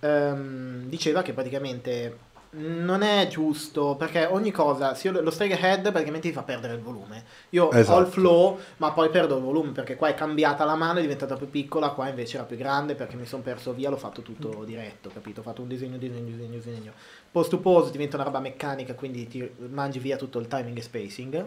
ehm, 0.00 0.84
diceva 0.86 1.20
che 1.20 1.34
praticamente 1.34 2.18
non 2.58 3.02
è 3.02 3.26
giusto 3.28 3.96
perché 3.96 4.24
ogni 4.24 4.50
cosa, 4.50 4.94
se 4.94 5.08
io 5.08 5.20
lo 5.20 5.30
straight 5.30 5.62
ahead 5.62 5.90
praticamente 5.90 6.28
ti 6.28 6.34
fa 6.34 6.42
perdere 6.42 6.74
il 6.74 6.80
volume. 6.80 7.24
Io 7.50 7.66
ho 7.66 7.74
Esatto. 7.74 8.00
il 8.00 8.06
flow, 8.06 8.58
ma 8.78 8.92
poi 8.92 9.10
perdo 9.10 9.36
il 9.36 9.42
volume 9.42 9.72
perché 9.72 9.96
qua 9.96 10.08
è 10.08 10.14
cambiata 10.14 10.64
la 10.64 10.74
mano, 10.74 10.98
è 10.98 11.02
diventata 11.02 11.36
più 11.36 11.50
piccola, 11.50 11.90
qua 11.90 12.08
invece 12.08 12.36
era 12.36 12.46
più 12.46 12.56
grande 12.56 12.94
perché 12.94 13.16
mi 13.16 13.26
sono 13.26 13.42
perso 13.42 13.72
via, 13.72 13.90
l'ho 13.90 13.96
fatto 13.96 14.22
tutto 14.22 14.64
diretto, 14.64 15.10
capito? 15.12 15.40
Ho 15.40 15.42
fatto 15.42 15.62
un 15.62 15.68
disegno, 15.68 15.98
disegno, 15.98 16.24
disegno, 16.30 16.54
disegno. 16.56 16.92
Post 17.30 17.50
to 17.50 17.58
pose 17.58 17.90
diventa 17.90 18.16
una 18.16 18.24
roba 18.24 18.40
meccanica, 18.40 18.94
quindi 18.94 19.26
ti 19.28 19.48
mangi 19.68 19.98
via 19.98 20.16
tutto 20.16 20.38
il 20.38 20.48
timing 20.48 20.78
e 20.78 20.82
spacing. 20.82 21.46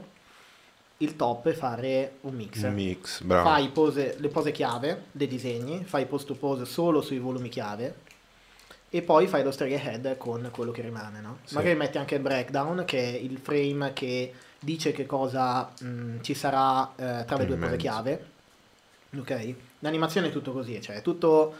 Il 0.98 1.16
top 1.16 1.48
è 1.48 1.54
fare 1.54 2.18
un 2.22 2.36
mix. 2.36 2.62
Un 2.64 2.74
mix, 2.74 3.22
bravo. 3.22 3.48
Fai 3.48 3.70
pose- 3.70 4.16
le 4.20 4.28
pose 4.28 4.52
chiave 4.52 5.06
dei 5.12 5.28
disegni, 5.28 5.84
fai 5.86 6.06
post 6.06 6.28
to 6.28 6.36
pose 6.36 6.66
solo 6.66 7.02
sui 7.02 7.20
volumi 7.20 7.48
chiave 7.48 8.08
e 8.90 9.02
poi 9.02 9.28
fai 9.28 9.44
lo 9.44 9.52
straight 9.52 9.80
ahead 9.80 10.18
con 10.18 10.50
quello 10.52 10.72
che 10.72 10.82
rimane, 10.82 11.22
no? 11.22 11.40
Sì. 11.44 11.56
Magari 11.56 11.76
metti 11.76 11.98
anche 11.98 12.16
il 12.16 12.22
breakdown 12.22 12.84
che 12.86 12.98
è 12.98 13.18
il 13.18 13.38
frame 13.38 13.94
che 13.94 14.34
dice 14.60 14.92
che 14.92 15.06
cosa 15.06 15.72
mh, 15.80 16.22
ci 16.22 16.34
sarà 16.34 16.92
eh, 16.96 17.26
tra 17.26 17.38
le 17.38 17.46
due 17.46 17.56
mezzo. 17.56 17.76
chiave. 17.76 18.26
Ok? 19.18 19.54
L'animazione 19.80 20.28
è 20.28 20.32
tutto 20.32 20.52
così, 20.52 20.82
cioè 20.82 20.98
è 20.98 21.02
tutto 21.02 21.56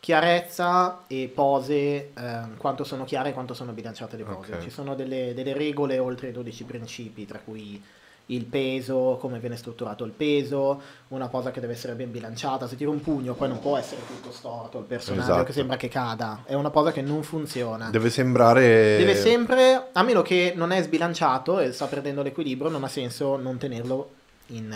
chiarezza 0.00 1.04
e 1.06 1.30
pose, 1.32 2.10
ehm, 2.12 2.56
quanto 2.56 2.82
sono 2.82 3.04
chiare 3.04 3.28
e 3.28 3.32
quanto 3.32 3.54
sono 3.54 3.72
bilanciate 3.72 4.16
le 4.16 4.24
pose. 4.24 4.54
Ok. 4.54 4.62
Ci 4.62 4.70
sono 4.70 4.96
delle, 4.96 5.32
delle 5.32 5.52
regole 5.52 5.98
oltre 6.00 6.28
i 6.28 6.32
12 6.32 6.64
principi, 6.64 7.24
tra 7.24 7.38
cui 7.38 7.80
il 8.26 8.44
peso, 8.44 9.18
come 9.20 9.38
viene 9.38 9.56
strutturato 9.56 10.04
il 10.04 10.12
peso, 10.12 10.80
una 11.08 11.28
posa 11.28 11.50
che 11.50 11.60
deve 11.60 11.72
essere 11.74 11.94
ben 11.94 12.10
bilanciata. 12.10 12.66
Se 12.66 12.76
tiro 12.76 12.90
un 12.90 13.00
pugno 13.00 13.34
poi 13.34 13.48
non 13.48 13.60
può 13.60 13.76
essere 13.76 14.00
tutto 14.06 14.30
storto 14.32 14.78
il 14.78 14.84
personaggio 14.84 15.22
Esatto. 15.30 15.44
che 15.44 15.52
sembra 15.52 15.76
che 15.76 15.88
cada. 15.88 16.42
È 16.44 16.54
una 16.54 16.70
posa 16.70 16.92
che 16.92 17.02
non 17.02 17.22
funziona. 17.22 17.90
Deve 17.90 18.10
sembrare... 18.10 18.62
Deve 18.98 19.14
sempre, 19.16 19.88
a 19.92 20.02
meno 20.02 20.22
che 20.22 20.52
non 20.56 20.70
è 20.72 20.82
sbilanciato 20.82 21.58
e 21.58 21.72
sta 21.72 21.86
perdendo 21.86 22.22
l'equilibrio, 22.22 22.70
non 22.70 22.84
ha 22.84 22.88
senso 22.88 23.36
non 23.36 23.58
tenerlo 23.58 24.10
in... 24.46 24.70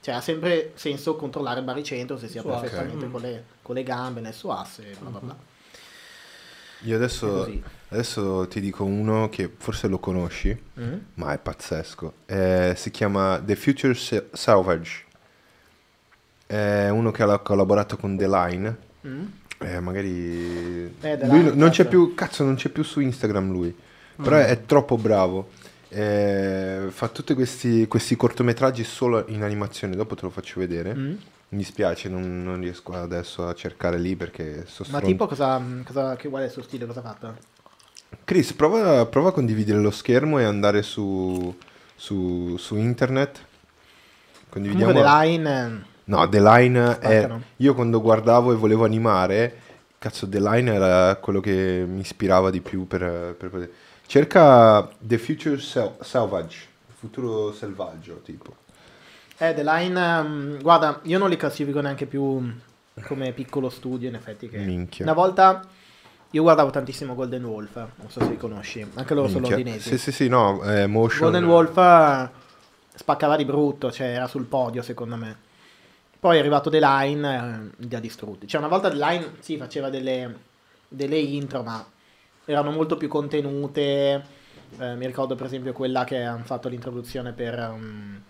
cioè 0.00 0.14
ha 0.14 0.20
sempre 0.20 0.72
senso 0.74 1.16
controllare 1.16 1.58
il 1.58 1.64
baricentro 1.64 2.16
se 2.16 2.28
sia 2.28 2.40
Su 2.40 2.48
perfettamente 2.48 3.06
Mm. 3.06 3.10
con, 3.10 3.20
le, 3.20 3.44
con 3.62 3.74
le 3.74 3.82
gambe 3.82 4.20
nel 4.20 4.32
suo 4.34 4.52
asse, 4.52 4.94
bla 5.00 5.10
bla 5.10 5.18
bla. 5.20 5.36
Io 6.82 6.96
adesso. 6.96 7.48
Adesso 7.88 8.46
ti 8.48 8.60
dico 8.60 8.84
uno 8.84 9.28
che 9.28 9.50
forse 9.56 9.88
lo 9.88 9.98
conosci, 9.98 10.56
Mm? 10.78 10.94
ma 11.14 11.32
è 11.32 11.38
pazzesco. 11.38 12.12
Eh, 12.26 12.74
si 12.76 12.90
chiama 12.90 13.40
The 13.44 13.56
Future 13.56 13.94
Sa- 13.94 14.22
Salvage. 14.32 15.04
È 16.46 16.88
uno 16.88 17.10
che 17.10 17.22
ha 17.22 17.38
collaborato 17.38 17.96
con 17.96 18.16
The 18.16 18.28
Line. 18.28 18.76
Mm? 19.06 19.24
Eh, 19.58 19.80
magari 19.80 20.84
Eh, 21.00 21.16
The 21.18 21.26
lui 21.26 21.38
Line, 21.44 21.54
non 21.54 21.70
c'è 21.70 21.86
più 21.86 22.14
cazzo 22.14 22.44
non 22.44 22.56
c'è 22.56 22.68
più 22.68 22.82
su 22.82 23.00
Instagram 23.00 23.50
lui 23.50 23.74
però 24.14 24.36
è, 24.36 24.46
è 24.48 24.66
troppo 24.66 24.98
bravo 24.98 25.48
Eh, 25.88 26.88
fa 26.90 27.08
tutti 27.08 27.32
questi, 27.32 27.86
questi 27.86 28.16
cortometraggi 28.16 28.84
solo 28.84 29.24
in 29.28 29.42
animazione 29.42 29.96
dopo 29.96 30.14
te 30.14 30.22
lo 30.22 30.30
faccio 30.30 30.60
vedere 30.60 30.94
Mm? 30.94 31.10
mi 31.48 31.58
dispiace 31.58 32.10
non, 32.10 32.42
non 32.42 32.60
riesco 32.60 32.92
adesso 32.92 33.46
a 33.48 33.54
cercare 33.54 33.98
lì 33.98 34.14
perché 34.14 34.64
sto 34.66 34.82
Ma 34.88 34.98
stron- 34.98 35.04
tipo 35.04 35.26
cosa, 35.26 35.62
cosa 35.86 36.16
che 36.16 36.28
qual 36.28 36.42
è 36.42 36.46
il 36.46 36.50
suo 36.52 36.62
stile, 36.62 36.84
cosa 36.84 36.98
ha 37.00 37.02
fatto? 37.04 37.36
Chris 38.24 38.52
prova, 38.52 39.06
prova 39.06 39.28
a 39.28 39.32
condividere 39.32 39.78
lo 39.78 39.90
schermo 39.90 40.38
e 40.38 40.44
andare 40.44 40.82
su, 40.82 41.54
su, 41.94 42.56
su 42.56 42.76
internet 42.76 43.44
condividiamo 44.48 44.92
Comunque 44.92 45.10
The 45.10 45.26
Line... 45.26 45.84
No, 46.04 46.28
The 46.28 46.40
Line 46.40 46.98
è... 46.98 47.18
Spaccano. 47.18 47.42
Io 47.56 47.74
quando 47.74 48.00
guardavo 48.00 48.52
e 48.52 48.56
volevo 48.56 48.84
animare, 48.84 49.60
cazzo, 49.98 50.28
The 50.28 50.40
Line 50.40 50.72
era 50.72 51.16
quello 51.16 51.40
che 51.40 51.84
mi 51.86 52.00
ispirava 52.00 52.50
di 52.50 52.60
più 52.60 52.86
per, 52.86 53.34
per 53.36 53.50
poter... 53.50 53.70
Cerca 54.06 54.88
The 54.98 55.18
Future 55.18 55.58
Sel- 55.58 55.96
Salvage, 56.00 56.66
il 56.88 56.94
futuro 56.94 57.52
selvaggio, 57.52 58.20
tipo. 58.24 58.54
Eh, 59.38 59.52
The 59.52 59.64
Line, 59.64 60.00
ehm, 60.00 60.62
guarda, 60.62 61.00
io 61.02 61.18
non 61.18 61.28
li 61.28 61.36
classifico 61.36 61.80
neanche 61.80 62.06
più 62.06 62.54
come 63.02 63.32
piccolo 63.32 63.68
studio, 63.68 64.08
in 64.08 64.14
effetti. 64.14 64.48
Che... 64.48 64.58
Minchia. 64.58 65.04
Una 65.04 65.12
volta 65.14 65.60
io 66.30 66.42
guardavo 66.42 66.70
tantissimo 66.70 67.14
Golden 67.14 67.44
Wolf, 67.44 67.74
non 67.74 68.10
so 68.10 68.20
se 68.20 68.28
li 68.28 68.36
conosci, 68.36 68.86
anche 68.94 69.14
loro 69.14 69.28
sono 69.28 69.40
Minchia. 69.40 69.56
londinesi. 69.56 69.88
Sì, 69.90 69.98
sì, 69.98 70.12
sì, 70.12 70.28
no, 70.28 70.62
eh, 70.64 70.86
motion... 70.86 71.30
Golden 71.30 71.44
Wolf 71.44 72.30
spaccava 72.94 73.36
di 73.36 73.44
brutto, 73.44 73.92
cioè 73.92 74.08
era 74.08 74.26
sul 74.26 74.44
podio 74.44 74.82
secondo 74.82 75.16
me. 75.16 75.44
Poi 76.18 76.36
è 76.36 76.40
arrivato 76.40 76.70
The 76.70 76.80
Line, 76.80 77.70
eh, 77.78 77.84
li 77.86 77.94
ha 77.94 78.00
distrutti. 78.00 78.48
Cioè 78.48 78.60
una 78.60 78.68
volta 78.68 78.88
The 78.88 78.96
Line, 78.96 79.32
sì, 79.40 79.56
faceva 79.56 79.90
delle, 79.90 80.34
delle 80.88 81.18
intro, 81.18 81.62
ma 81.62 81.86
erano 82.44 82.70
molto 82.70 82.96
più 82.96 83.08
contenute. 83.08 84.24
Eh, 84.78 84.94
mi 84.96 85.06
ricordo 85.06 85.36
per 85.36 85.46
esempio 85.46 85.72
quella 85.72 86.04
che 86.04 86.22
hanno 86.22 86.44
fatto 86.44 86.68
l'introduzione 86.68 87.32
per... 87.32 87.58
um, 87.58 88.20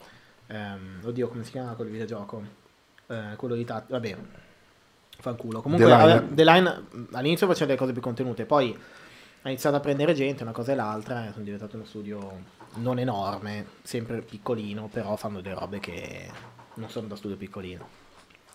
ehm, 0.48 1.00
oddio, 1.04 1.28
come 1.28 1.44
si 1.44 1.52
chiama 1.52 1.72
quel 1.72 1.88
videogioco? 1.88 2.42
Eh, 3.06 3.36
quello 3.36 3.54
di 3.54 3.64
Tat- 3.64 3.88
vabbè. 3.90 4.16
Fanculo. 5.18 5.60
Comunque, 5.62 5.86
The 5.86 5.96
Line- 5.96 6.28
The 6.34 6.44
Line 6.44 6.84
all'inizio 7.12 7.46
faceva 7.46 7.66
delle 7.66 7.78
cose 7.78 7.92
più 7.92 8.00
contenute, 8.02 8.44
poi 8.44 8.76
ha 9.42 9.48
iniziato 9.48 9.76
a 9.76 9.80
prendere 9.80 10.14
gente, 10.14 10.42
una 10.42 10.52
cosa 10.52 10.72
e 10.72 10.74
l'altra, 10.74 11.26
e 11.28 11.32
sono 11.32 11.44
diventato 11.44 11.76
uno 11.76 11.84
studio 11.84 12.54
non 12.74 12.98
enorme, 12.98 13.66
sempre 13.82 14.20
piccolino, 14.20 14.88
però 14.92 15.16
fanno 15.16 15.40
delle 15.40 15.54
robe 15.54 15.78
che 15.80 16.28
non 16.74 16.90
sono 16.90 17.06
da 17.06 17.16
studio 17.16 17.36
piccolino. 17.36 17.88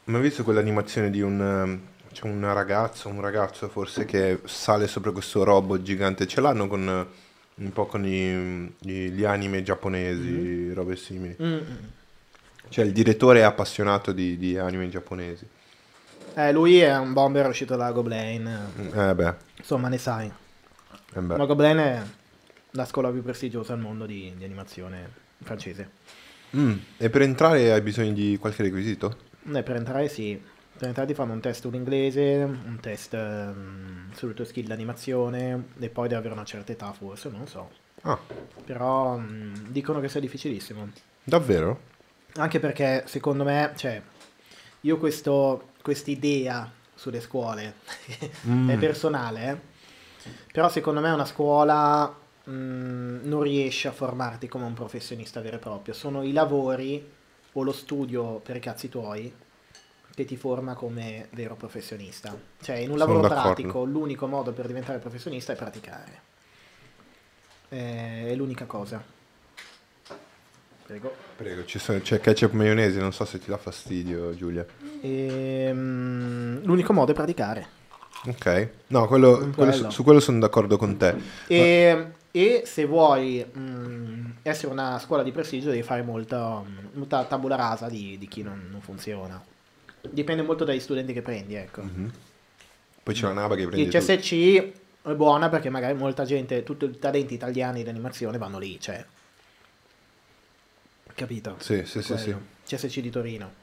Ma 0.06 0.18
hai 0.18 0.24
visto 0.24 0.44
quell'animazione 0.44 1.10
di 1.10 1.22
un... 1.22 1.80
C'è 2.12 2.26
una 2.26 2.52
ragazza, 2.52 3.08
un 3.08 3.22
ragazzo 3.22 3.70
forse 3.70 4.04
che 4.04 4.42
sale 4.44 4.88
sopra 4.88 5.12
questo 5.12 5.46
robot 5.46 5.82
gigante. 5.82 6.28
Ce 6.28 6.42
l'hanno 6.42 6.68
con 6.68 7.08
un 7.54 7.72
po' 7.72 7.86
con 7.86 8.06
i- 8.06 8.74
gli 8.80 9.24
anime 9.24 9.64
giapponesi, 9.64 10.74
robe 10.74 10.98
simili. 10.98 11.38
Mm, 11.42 11.54
mm. 11.54 11.62
Cioè 12.68 12.84
il 12.84 12.92
direttore 12.92 13.40
è 13.40 13.44
appassionato 13.44 14.12
di, 14.12 14.38
di 14.38 14.58
anime 14.58 14.90
giapponesi. 14.90 15.48
Eh, 16.34 16.52
lui 16.52 16.80
è 16.80 16.98
un 16.98 17.14
bomber 17.14 17.48
uscito 17.48 17.76
da 17.76 17.92
Goblin, 17.92 18.48
Eh 18.94 19.16
beh, 19.16 19.36
insomma 19.58 19.88
ne 19.90 19.98
sai. 19.98 20.28
eh 20.28 21.20
beh. 21.20 21.36
Ma 21.36 21.46
Goblin 21.46 21.78
è 21.78 22.02
la 22.72 22.86
scuola 22.86 23.10
più 23.12 23.22
prestigiosa 23.22 23.74
al 23.74 23.80
mondo 23.80 24.06
di, 24.06 24.34
di 24.38 24.44
animazione 24.44 25.10
francese. 25.44 25.90
Mm, 26.56 26.78
E 26.98 27.10
per 27.10 27.22
entrare 27.22 27.72
hai 27.72 27.82
bisogno 27.82 28.12
di 28.14 28.38
qualche 28.40 28.64
requisito? 28.64 29.16
Eh, 29.54 29.64
per 29.64 29.76
entrare 29.76 30.08
sì, 30.10 30.40
per 30.78 30.88
entrare 30.88 31.08
ti 31.08 31.14
fanno 31.14 31.34
un 31.34 31.40
test 31.42 31.66
in 31.66 31.74
inglese, 31.74 32.44
un 32.44 32.78
test 32.82 33.14
ehm, 33.14 34.14
sulle 34.14 34.34
tue 34.34 34.46
skill 34.46 34.68
d'animazione 34.68 35.66
e 35.80 35.90
poi 35.90 36.08
devi 36.08 36.20
avere 36.20 36.34
una 36.34 36.46
certa 36.46 36.72
età 36.72 36.92
forse, 36.94 37.30
non 37.30 37.48
so. 37.48 37.70
Ah, 38.04 38.20
Però 38.66 39.18
mh, 39.18 39.68
dicono 39.70 40.00
che 40.00 40.10
sia 40.10 40.20
difficilissimo. 40.20 40.90
davvero? 41.24 41.90
Anche 42.36 42.60
perché 42.60 43.04
secondo 43.08 43.44
me, 43.44 43.74
cioè, 43.76 44.02
io 44.82 44.98
questo, 44.98 45.71
quest'idea 45.82 46.70
sulle 46.96 47.22
scuole 47.22 47.76
Mm. 48.48 48.70
è 48.70 48.78
personale, 48.78 49.50
eh. 50.24 50.30
però 50.52 50.70
secondo 50.70 51.00
me 51.02 51.10
una 51.12 51.26
scuola 51.26 52.06
mh, 52.44 52.52
non 53.24 53.42
riesce 53.42 53.88
a 53.88 53.92
formarti 53.92 54.48
come 54.48 54.66
un 54.66 54.74
professionista 54.74 55.42
vero 55.42 55.56
e 55.58 55.60
proprio. 55.60 55.94
Sono 55.94 56.24
i 56.24 56.32
lavori 56.32 57.10
o 57.54 57.64
lo 57.64 57.72
studio 57.72 58.40
per 58.40 58.56
i 58.56 58.60
cazzi 58.60 58.88
tuoi 58.90 59.34
che 60.14 60.26
ti 60.26 60.38
forma 60.38 60.74
come 60.74 61.28
vero 61.32 61.56
professionista. 61.56 62.38
Cioè, 62.62 62.76
in 62.78 62.90
un 62.92 62.98
Sono 62.98 63.10
lavoro 63.14 63.28
d'accordo. 63.28 63.54
pratico 63.54 63.84
l'unico 63.84 64.28
modo 64.28 64.52
per 64.52 64.68
diventare 64.68 65.00
professionista 65.00 65.54
è 65.54 65.56
praticare. 65.56 66.22
Eh, 67.70 68.30
È 68.32 68.36
l'unica 68.36 68.66
cosa. 68.66 69.02
Prego. 70.92 71.16
Prego, 71.38 71.64
sono- 71.68 72.00
c'è 72.02 72.20
ketchup 72.20 72.52
maionese, 72.52 73.00
non 73.00 73.14
so 73.14 73.24
se 73.24 73.40
ti 73.40 73.50
dà 73.50 73.56
fastidio 73.56 74.36
Giulia. 74.36 74.66
Ehm, 75.00 76.60
l'unico 76.66 76.92
modo 76.92 77.12
è 77.12 77.16
praticare. 77.16 77.66
Ok, 78.26 78.70
no, 78.88 79.08
quello- 79.08 79.38
quello- 79.38 79.72
quello. 79.72 79.90
su 79.90 80.04
quello 80.04 80.20
sono 80.20 80.40
d'accordo 80.40 80.76
con 80.76 80.98
te. 80.98 81.16
E, 81.48 82.08
e 82.30 82.64
se 82.66 82.86
vuoi 82.86 83.42
mh, 83.44 84.34
essere 84.42 84.70
una 84.74 85.00
scuola 85.00 85.24
di 85.24 85.32
prestigio 85.32 85.70
devi 85.70 85.82
fare 85.82 86.02
molta, 86.02 86.62
molta 86.92 87.24
tabula 87.24 87.56
rasa 87.56 87.88
di, 87.88 88.18
di 88.20 88.28
chi 88.28 88.44
non, 88.44 88.68
non 88.70 88.82
funziona. 88.82 89.42
Dipende 90.10 90.42
molto 90.44 90.66
dagli 90.66 90.80
studenti 90.82 91.14
che 91.14 91.22
prendi, 91.22 91.56
ecco. 91.56 91.84
Mhm. 91.84 92.12
Poi 93.02 93.14
c'è 93.14 93.24
la 93.28 93.34
Nava 93.34 93.56
che 93.56 93.66
prende 93.66 93.82
Il 93.82 93.90
CSC 93.90 94.72
è 95.04 95.14
buona 95.14 95.48
perché 95.48 95.70
magari 95.70 95.94
molta 95.94 96.26
gente, 96.26 96.64
tutti 96.64 96.84
i 96.84 97.00
talenti 97.00 97.34
italiani 97.34 97.82
di 97.82 97.90
animazione 97.90 98.38
vanno 98.38 98.60
lì, 98.60 98.78
cioè. 98.78 99.04
Capito? 101.16 101.56
Sì, 101.60 101.84
sì, 101.86 102.02
sì, 102.02 102.18
sì. 102.18 102.36
CSC 102.66 103.00
di 103.00 103.10
Torino. 103.10 103.60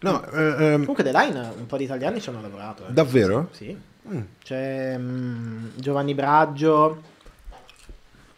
No, 0.00 0.24
eh, 0.30 0.40
ehm, 0.42 0.78
Comunque 0.80 1.02
The 1.02 1.12
Line 1.12 1.52
un 1.58 1.66
po' 1.66 1.76
di 1.76 1.84
italiani 1.84 2.20
ci 2.20 2.28
hanno 2.28 2.40
lavorato. 2.40 2.86
eh. 2.86 2.92
davvero? 2.92 3.48
Sì. 3.52 3.76
Mm. 4.08 4.20
C'è 4.42 4.96
mm, 4.96 5.66
Giovanni 5.76 6.14
Braggio, 6.14 7.02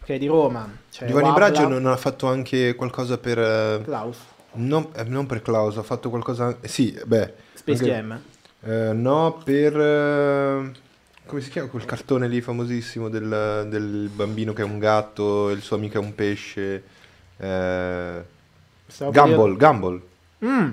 che 0.03 0.15
è 0.15 0.17
di 0.17 0.25
Roma. 0.27 0.67
C'è 0.91 1.05
Giovanni 1.07 1.27
Wabla, 1.29 1.49
Braggio 1.49 1.67
non 1.67 1.85
ha 1.85 1.97
fatto 1.97 2.27
anche 2.27 2.73
qualcosa 2.75 3.17
per... 3.17 3.37
eh, 3.39 3.81
Klaus, 3.83 4.17
non, 4.53 4.87
eh, 4.95 5.03
non 5.03 5.25
per 5.27 5.41
Klaus, 5.41 5.77
ha 5.77 5.83
fatto 5.83 6.09
qualcosa... 6.09 6.57
eh, 6.59 6.67
sì, 6.67 6.99
beh... 7.05 7.33
Space 7.53 7.83
anche- 7.83 7.93
Jam. 7.95 8.21
eh, 8.61 8.93
no, 8.93 9.39
per... 9.43 9.73
come 11.25 11.41
si 11.41 11.49
chiama 11.51 11.69
quel 11.69 11.85
cartone 11.85 12.27
lì 12.27 12.41
famosissimo 12.41 13.07
del, 13.07 13.67
del 13.69 14.09
bambino 14.13 14.51
che 14.53 14.63
è 14.63 14.65
un 14.65 14.79
gatto 14.79 15.49
e 15.49 15.53
il 15.53 15.61
suo 15.61 15.75
amico 15.75 15.97
è 15.97 16.01
un 16.01 16.15
pesce? 16.15 16.83
Eh, 17.41 18.23
Gumball, 19.11 19.57
Gumball. 19.57 20.01
Mm, 20.45 20.69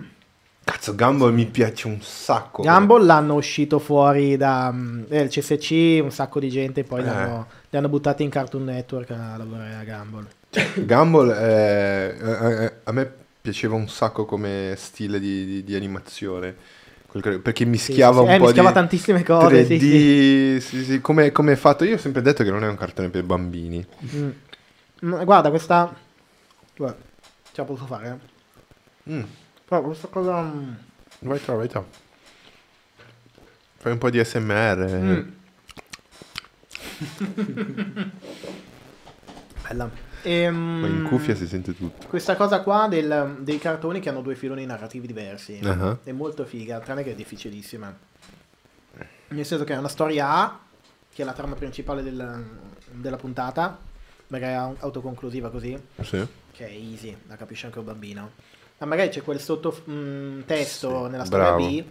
Cazzo, 0.64 0.94
Gumball 0.94 1.32
mi 1.32 1.46
piace 1.46 1.86
un 1.86 1.98
sacco. 2.02 2.62
Gumball 2.62 3.06
l'hanno 3.06 3.34
uscito 3.34 3.78
fuori 3.78 4.36
da 4.36 4.70
mm, 4.70 5.04
eh, 5.08 5.28
CSC, 5.28 6.00
un 6.02 6.10
sacco 6.10 6.38
di 6.40 6.50
gente, 6.50 6.84
poi 6.84 7.00
Eh. 7.00 7.04
l'hanno- 7.04 7.46
li 7.70 7.78
hanno 7.78 7.88
buttati 7.88 8.22
in 8.22 8.28
Cartoon 8.30 8.64
Network 8.64 9.10
a 9.10 9.36
lavorare 9.38 9.74
a 9.76 9.84
Gumball. 9.84 10.26
Gumball 10.84 11.30
eh, 11.30 12.16
eh, 12.20 12.64
eh, 12.64 12.72
a 12.84 12.92
me 12.92 13.10
piaceva 13.40 13.74
un 13.76 13.88
sacco 13.88 14.26
come 14.26 14.74
stile 14.76 15.18
di, 15.18 15.44
di- 15.46 15.64
di 15.64 15.74
animazione. 15.74 16.54
Perché 17.10 17.64
mischiava 17.64 18.18
Sì, 18.18 18.18
sì, 18.20 18.24
un 18.26 18.30
Eh, 18.34 18.38
po' 18.38 18.44
mischiava 18.44 18.68
di 18.68 18.74
tantissime 18.74 19.22
cose, 19.24 19.66
3D, 19.66 20.56
sì, 20.58 21.00
come, 21.00 21.32
come 21.32 21.52
è 21.52 21.56
fatto. 21.56 21.84
Io 21.84 21.94
ho 21.94 21.98
sempre 21.98 22.20
detto 22.20 22.44
che 22.44 22.50
non 22.50 22.62
è 22.62 22.68
un 22.68 22.76
cartone 22.76 23.08
per 23.08 23.22
bambini. 23.24 23.84
Mm, 24.14 25.22
Guarda, 25.24 25.48
questa... 25.48 25.94
Guarda, 26.78 26.96
ce 27.52 27.60
la 27.60 27.64
posso 27.64 27.86
fare? 27.86 28.18
eh? 29.04 29.12
Mm, 29.12 29.22
Però 29.64 29.82
questa 29.82 30.06
cosa... 30.08 30.40
mm, 30.42 30.72
vai 31.20 31.42
tra, 31.42 31.54
vai 31.54 31.68
tra. 31.68 31.84
Fai 33.76 33.92
un 33.92 33.98
po' 33.98 34.10
di 34.10 34.24
SMR. 34.24 34.80
eh. 34.82 34.98
Mm. 35.00 35.28
Bella. 39.68 39.90
Ehm, 40.22 40.54
Ma 40.56 40.86
in 40.88 41.04
cuffia 41.08 41.34
si 41.34 41.46
sente 41.46 41.74
tutto. 41.76 42.06
Questa 42.08 42.34
cosa 42.36 42.60
qua 42.62 42.88
del- 42.88 43.36
dei 43.40 43.58
cartoni 43.58 44.00
che 44.00 44.08
hanno 44.08 44.20
due 44.22 44.34
filoni 44.34 44.64
narrativi 44.66 45.06
diversi 45.06 45.60
Ah. 45.62 45.96
è 46.02 46.12
molto 46.12 46.44
figa, 46.44 46.80
tranne 46.80 47.02
che 47.04 47.12
è 47.12 47.14
difficilissima. 47.14 47.96
Nel 49.28 49.44
senso 49.46 49.64
che 49.64 49.74
è 49.74 49.76
una 49.76 49.88
storia 49.88 50.28
A, 50.30 50.58
che 51.12 51.22
è 51.22 51.24
la 51.24 51.32
trama 51.34 51.54
principale 51.54 52.02
del- 52.02 52.44
della 52.90 53.16
puntata, 53.16 53.78
magari 54.28 54.52
è 54.54 54.76
autoconclusiva 54.82 55.50
così, 55.50 55.78
Sì. 56.02 56.26
Che 56.58 56.66
è 56.66 56.72
easy, 56.72 57.16
la 57.28 57.36
capisce 57.36 57.66
anche 57.66 57.78
un 57.78 57.84
bambino. 57.84 58.32
Ma 58.78 58.86
magari 58.86 59.10
c'è 59.10 59.22
quel 59.22 59.38
sottotesto 59.38 61.04
Sì, 61.04 61.10
nella 61.10 61.24
storia 61.24 61.46
bravo. 61.54 61.68
B 61.68 61.84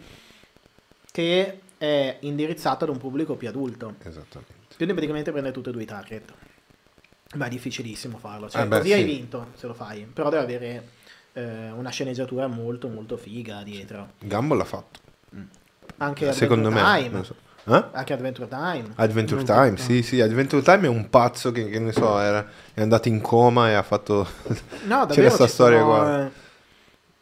che 1.10 1.60
è 1.78 2.18
indirizzato 2.22 2.84
ad 2.84 2.90
un 2.90 2.98
pubblico 2.98 3.36
più 3.36 3.48
adulto. 3.48 3.96
Esattamente. 4.04 4.54
Quindi 4.76 4.94
praticamente 4.94 5.32
prende 5.32 5.52
tutti 5.52 5.70
e 5.70 5.72
due 5.72 5.84
i 5.84 5.86
target. 5.86 6.34
Ma 7.36 7.46
è 7.46 7.50
difficilissimo 7.50 8.18
farlo. 8.18 8.50
Cioè, 8.50 8.62
Eh 8.64 8.68
beh, 8.68 8.78
così 8.78 8.90
sì. 8.90 8.94
hai 8.96 9.04
vinto 9.04 9.48
se 9.56 9.68
lo 9.68 9.74
fai. 9.74 10.02
Però 10.04 10.30
deve 10.30 10.44
avere 10.44 10.90
eh, 11.34 11.72
una 11.72 11.90
sceneggiatura 11.90 12.48
molto 12.48 12.90
molto 12.90 13.16
figa 13.18 13.64
dietro. 13.64 14.14
Gumball 14.20 14.58
l'ha 14.58 14.66
fatto. 14.66 15.00
Anche 15.98 16.34
Secondo 16.34 16.70
me. 16.72 16.82
Time. 16.82 17.10
non 17.10 17.26
so. 17.26 17.36
Eh? 17.70 17.84
Anche 17.92 18.14
Adventure 18.14 18.48
Time. 18.48 18.92
Adventure 18.96 19.44
Non 19.44 19.46
Time, 19.46 19.78
so. 19.78 19.84
sì, 19.84 20.02
sì, 20.02 20.22
Adventure 20.22 20.62
Time 20.62 20.86
è 20.86 20.90
un 20.90 21.10
pazzo 21.10 21.52
che, 21.52 21.68
che 21.70 21.80
ne 21.80 21.92
so, 21.92 22.18
era, 22.20 22.48
è 22.74 22.82
andato 22.82 23.08
in 23.10 23.20
coma 23.22 23.70
e 23.70 23.74
ha 23.74 23.84
fatto... 23.84 24.26
No, 24.88 25.06
C'è 25.08 25.22
davvero 25.22 25.36
questa 25.36 25.48
ci 25.48 25.52
storia 25.52 25.80
sono, 25.80 25.90
qua. 25.90 26.26
eh, 26.26 26.32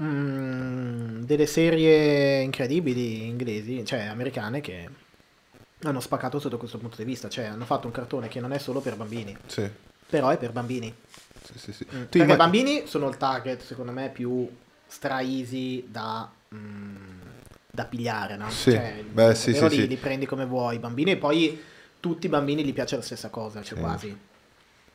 mm, 0.03 1.23
delle 1.23 1.45
serie 1.45 2.41
incredibili 2.41 3.27
inglesi, 3.27 3.83
cioè 3.85 4.01
americane, 4.05 4.61
che 4.61 4.89
hanno 5.83 5.99
spaccato 5.99 6.39
sotto 6.39 6.57
questo 6.57 6.77
punto 6.77 6.97
di 6.97 7.03
vista. 7.05 7.29
Cioè, 7.29 7.45
hanno 7.45 7.65
fatto 7.65 7.87
un 7.87 7.93
cartone 7.93 8.27
che 8.27 8.39
non 8.39 8.51
è 8.51 8.57
solo 8.59 8.81
per 8.81 8.95
bambini, 8.95 9.35
Sì, 9.47 9.69
però 10.09 10.29
è 10.29 10.37
per 10.37 10.51
bambini. 10.51 10.93
sì, 11.43 11.59
sì. 11.59 11.73
sì. 11.73 11.85
Mm, 11.93 12.03
Perché 12.03 12.33
i 12.33 12.35
bambini 12.35 12.83
sono 12.85 13.07
il 13.07 13.17
target, 13.17 13.61
secondo 13.63 13.91
me, 13.91 14.09
più 14.09 14.47
stra 14.87 15.21
easy 15.21 15.85
da, 15.89 16.29
mm, 16.53 17.14
da 17.75 17.85
pigliare, 17.85 18.35
no? 18.37 18.49
Sì, 18.49 18.71
Cioè, 18.71 19.03
beh, 19.07 19.35
sì, 19.35 19.53
sì, 19.53 19.69
li, 19.69 19.75
sì. 19.75 19.87
li 19.87 19.95
prendi 19.97 20.25
come 20.25 20.45
vuoi. 20.45 20.75
I 20.75 20.79
bambini, 20.79 21.11
e 21.11 21.17
poi 21.17 21.61
tutti 21.99 22.25
i 22.25 22.29
bambini 22.29 22.63
gli 22.65 22.73
piace 22.73 22.95
la 22.95 23.03
stessa 23.03 23.29
cosa, 23.29 23.61
cioè 23.61 23.77
Sì. 23.77 23.83
quasi. 23.83 24.17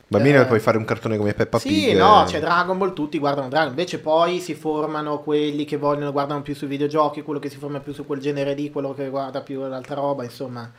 Bambini 0.07 0.35
eh, 0.39 0.45
puoi 0.45 0.59
fare 0.59 0.77
un 0.77 0.83
cartone 0.83 1.15
come 1.15 1.33
Peppa 1.33 1.57
Sì, 1.57 1.69
Pig. 1.69 1.97
no, 1.97 2.23
eh. 2.23 2.25
c'è 2.25 2.41
Dragon 2.41 2.77
Ball, 2.77 2.91
tutti 2.93 3.17
guardano 3.17 3.47
Dragon 3.47 3.69
Invece 3.69 3.99
poi 3.99 4.41
si 4.41 4.55
formano 4.55 5.19
quelli 5.21 5.63
che 5.63 5.77
vogliono, 5.77 6.11
guardano 6.11 6.41
più 6.41 6.53
sui 6.53 6.67
videogiochi, 6.67 7.21
quello 7.21 7.39
che 7.39 7.49
si 7.49 7.55
forma 7.55 7.79
più 7.79 7.93
su 7.93 8.05
quel 8.05 8.19
genere 8.19 8.53
lì, 8.53 8.69
quello 8.71 8.93
che 8.93 9.07
guarda 9.09 9.39
più 9.39 9.61
l'altra 9.65 9.95
roba, 9.95 10.25
insomma. 10.25 10.69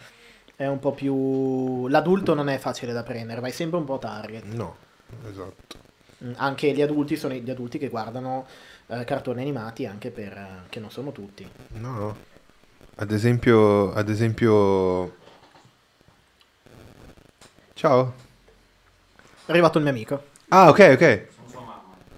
È 0.54 0.66
un 0.66 0.78
po' 0.78 0.92
più... 0.92 1.88
L'adulto 1.88 2.34
non 2.34 2.50
è 2.50 2.58
facile 2.58 2.92
da 2.92 3.02
prendere, 3.02 3.40
vai 3.40 3.52
sempre 3.52 3.78
un 3.78 3.86
po' 3.86 3.98
target. 3.98 4.44
No, 4.52 4.76
esatto. 5.26 5.78
Mm, 6.24 6.32
Anche 6.36 6.70
gli 6.72 6.82
adulti 6.82 7.16
sono 7.16 7.32
gli 7.32 7.50
adulti 7.50 7.78
che 7.78 7.88
guardano 7.88 8.46
eh, 8.92 9.04
cartoni 9.04 9.40
animati, 9.40 9.86
anche 9.86 10.10
per... 10.10 10.32
eh, 10.32 10.68
che 10.68 10.80
non 10.80 10.90
sono 10.90 11.12
tutti. 11.12 11.48
No, 11.74 11.90
no. 11.90 12.16
Ad 12.96 13.10
esempio, 13.10 13.92
ad 13.92 14.08
esempio... 14.08 15.16
Ciao. 17.74 18.12
È 19.44 19.50
arrivato 19.50 19.78
il 19.78 19.84
mio 19.84 19.92
amico. 19.92 20.22
Ah, 20.48 20.68
ok, 20.68 20.90
ok. 20.92 21.28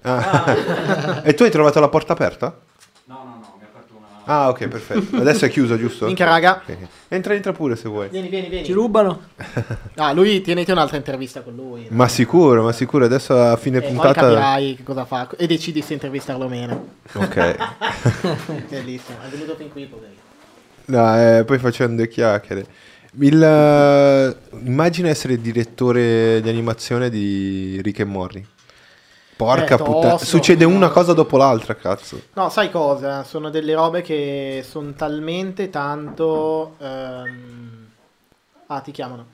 Ah. 0.01 1.21
e 1.23 1.33
tu 1.33 1.43
hai 1.43 1.49
trovato 1.49 1.79
la 1.79 1.89
porta 1.89 2.13
aperta? 2.13 2.59
No, 3.05 3.15
no, 3.15 3.23
no, 3.23 3.55
mi 3.57 3.63
ha 3.63 3.67
aperto 3.67 3.95
una 3.95 4.07
Ah, 4.25 4.49
ok, 4.49 4.67
perfetto. 4.67 5.15
Adesso 5.17 5.45
è 5.45 5.49
chiuso, 5.49 5.77
giusto? 5.77 6.05
Minchia, 6.05 6.25
raga. 6.25 6.61
Ok, 6.63 6.77
ok. 6.81 6.87
Entra, 7.09 7.33
entra 7.33 7.51
pure 7.51 7.75
se 7.75 7.87
vuoi. 7.87 8.09
Vieni, 8.09 8.27
vieni, 8.29 8.49
vieni. 8.49 8.65
Ci 8.65 8.71
rubano? 8.73 9.21
Ah, 9.97 10.11
lui, 10.11 10.41
tieniti 10.41 10.71
un'altra 10.71 10.97
intervista 10.97 11.41
con 11.41 11.55
lui. 11.55 11.87
Ma 11.89 12.07
sicuro, 12.09 12.63
ma 12.63 12.71
sicuro. 12.73 13.05
Adesso 13.05 13.39
a 13.39 13.55
fine 13.55 13.77
E 13.77 13.81
poi 13.81 13.91
puntata. 13.91 14.21
capirai 14.21 14.75
che 14.75 14.83
cosa 14.83 15.05
fa 15.05 15.29
e 15.37 15.47
decidi 15.47 15.81
se 15.81 15.93
intervistarlo 15.93 16.45
o 16.45 16.49
meno. 16.49 16.87
Ok. 17.13 17.55
Bellissimo. 18.69 19.17
È 19.25 19.29
venuto 19.29 19.55
fin 19.55 19.69
qui, 19.71 19.85
poverino. 19.85 20.19
No, 20.87 21.17
eh, 21.17 21.43
poi 21.45 21.57
facendo 21.59 21.95
due 21.95 22.07
chiacchiere. 22.07 22.65
Il, 23.19 23.41
eh, 23.41 24.35
immagina 24.65 25.07
essere 25.07 25.39
direttore 25.39 26.41
di 26.41 26.49
animazione 26.49 27.09
di 27.09 27.79
Rick 27.81 27.99
e 27.99 28.03
Morty. 28.03 28.45
Porca 29.35 29.75
Eh, 29.75 29.77
puttana. 29.83 30.17
Succede 30.17 30.63
una 30.65 30.89
cosa 30.89 31.13
dopo 31.13 31.35
l'altra, 31.37 31.75
cazzo. 31.75 32.21
No, 32.33 32.49
sai 32.49 32.69
cosa? 32.71 33.23
Sono 33.23 33.49
delle 33.49 33.73
robe 33.73 34.01
che 34.01 34.63
sono 34.67 34.93
talmente 34.93 35.69
tanto... 35.69 36.75
ehm, 36.79 37.73
Ah, 38.67 38.79
ti 38.79 38.89
chiamano. 38.91 39.27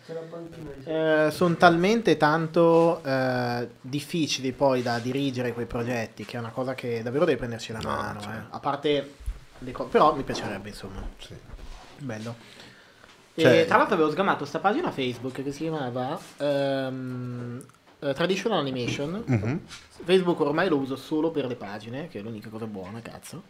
sono 1.31 1.55
talmente 1.55 2.17
tanto 2.17 3.01
eh, 3.01 3.69
difficili 3.79 4.51
poi 4.51 4.81
da 4.81 4.99
dirigere 4.99 5.53
quei 5.53 5.65
progetti 5.65 6.25
che 6.25 6.35
è 6.35 6.39
una 6.39 6.49
cosa 6.49 6.73
che 6.75 7.01
davvero 7.01 7.23
devi 7.23 7.37
prenderci 7.37 7.71
la 7.71 7.79
No, 7.79 7.89
mano. 7.89 8.19
cioè. 8.19 8.33
eh. 8.33 8.41
A 8.49 8.59
parte 8.59 9.13
le 9.59 9.71
cose... 9.71 9.89
Però 9.89 10.13
mi 10.15 10.23
piacerebbe, 10.23 10.67
insomma. 10.69 11.01
Sì. 11.17 11.33
Bello. 11.99 12.35
Cioè- 13.33 13.59
E 13.61 13.65
tra 13.65 13.77
l'altro 13.77 13.95
avevo 13.95 14.11
sgamato 14.11 14.43
sta 14.43 14.59
pagina 14.59 14.91
Facebook 14.91 15.41
che 15.41 15.51
si 15.53 15.59
chiamava 15.61 16.19
ehm, 16.37 17.63
eh, 18.01 18.13
Traditional 18.13 18.59
Animation. 18.59 19.23
Mhm. 19.25 19.59
Facebook 20.03 20.39
ormai 20.41 20.67
lo 20.67 20.77
uso 20.77 20.95
solo 20.95 21.31
per 21.31 21.45
le 21.45 21.55
pagine, 21.55 22.07
che 22.07 22.19
è 22.19 22.21
l'unica 22.21 22.49
cosa 22.49 22.65
buona, 22.65 23.01
cazzo. 23.01 23.43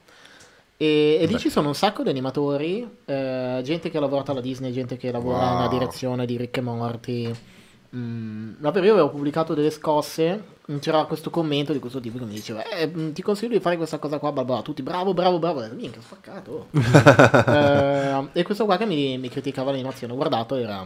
E, 0.77 1.19
e 1.21 1.25
lì 1.27 1.37
ci 1.37 1.49
sono 1.49 1.67
un 1.67 1.75
sacco 1.75 2.01
di 2.03 2.09
animatori, 2.09 2.87
eh, 3.05 3.61
gente 3.63 3.89
che 3.89 3.97
ha 3.97 4.01
lavorato 4.01 4.31
alla 4.31 4.41
Disney, 4.41 4.71
gente 4.71 4.97
che 4.97 5.11
lavora 5.11 5.37
Wow. 5.37 5.55
nella 5.55 5.67
direzione 5.67 6.25
di 6.25 6.37
Rick 6.37 6.57
e 6.57 6.61
Morty. 6.61 7.33
Mm, 7.95 8.53
davvero 8.57 8.85
io 8.85 8.93
avevo 8.93 9.09
pubblicato 9.09 9.53
delle 9.53 9.69
scosse, 9.69 10.43
c'era 10.79 11.03
questo 11.03 11.29
commento 11.29 11.73
di 11.73 11.79
questo 11.79 11.99
tipo 11.99 12.17
che 12.17 12.23
mi 12.23 12.33
diceva 12.33 12.63
eh, 12.63 12.87
mm, 12.87 13.11
ti 13.11 13.21
consiglio 13.21 13.51
di 13.53 13.59
fare 13.59 13.75
questa 13.75 13.99
cosa 13.99 14.17
qua, 14.17 14.31
bla 14.31 14.45
bla, 14.45 14.61
tutti 14.61 14.81
bravo, 14.81 15.13
bravo, 15.13 15.39
bravo, 15.39 15.59
Ho 15.59 15.61
detto, 15.63 15.75
minchia, 15.75 15.99
ho 15.99 16.03
spaccato. 16.03 16.67
Eh, 18.31 18.39
e 18.39 18.43
questo 18.43 18.65
qua 18.65 18.77
che 18.77 18.85
mi, 18.85 19.17
mi 19.17 19.29
criticava 19.29 19.71
l'animazione, 19.71 20.13
ho 20.13 20.15
guardato, 20.15 20.55
era, 20.55 20.83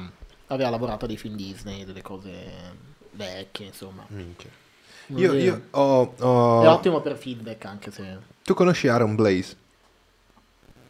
aveva 0.48 0.70
lavorato 0.70 1.06
a 1.06 1.08
dei 1.08 1.18
film 1.18 1.36
Disney, 1.36 1.86
delle 1.86 2.02
cose 2.02 2.32
vecchie, 3.16 3.68
insomma. 3.68 4.04
Minchia. 4.10 4.50
Io, 5.08 5.34
io 5.34 5.62
ho, 5.72 6.14
ho- 6.20 6.64
È 6.64 6.68
ottimo 6.68 7.00
per 7.02 7.16
feedback 7.16 7.66
anche 7.66 7.92
se... 7.92 8.18
Tu 8.44 8.54
conosci 8.54 8.88
Aaron 8.88 9.16
Blaze? 9.16 9.56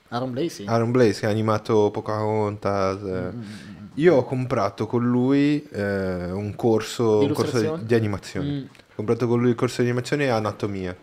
Aaron 0.09 0.31
Blaze 0.31 0.49
sì. 0.49 0.63
Aaron 0.65 0.91
Blaze 0.91 1.19
che 1.21 1.25
ha 1.25 1.29
animato 1.29 1.89
Pocahontas. 1.91 2.99
Mm, 3.01 3.41
Io 3.95 4.15
ho 4.15 4.23
comprato 4.23 4.87
con 4.87 5.03
lui 5.03 5.67
eh, 5.71 6.31
un 6.31 6.55
corso, 6.55 7.19
Di 7.19 7.25
un 7.25 7.33
corso 7.33 7.75
di, 7.77 7.85
di 7.85 7.93
animazione. 7.95 8.49
Mm. 8.49 8.63
Ho 8.63 8.95
comprato 8.95 9.27
con 9.27 9.39
lui 9.41 9.49
il 9.49 9.55
corso 9.55 9.81
di 9.81 9.87
animazione 9.89 10.25
e 10.25 10.29
anatomia. 10.29 10.95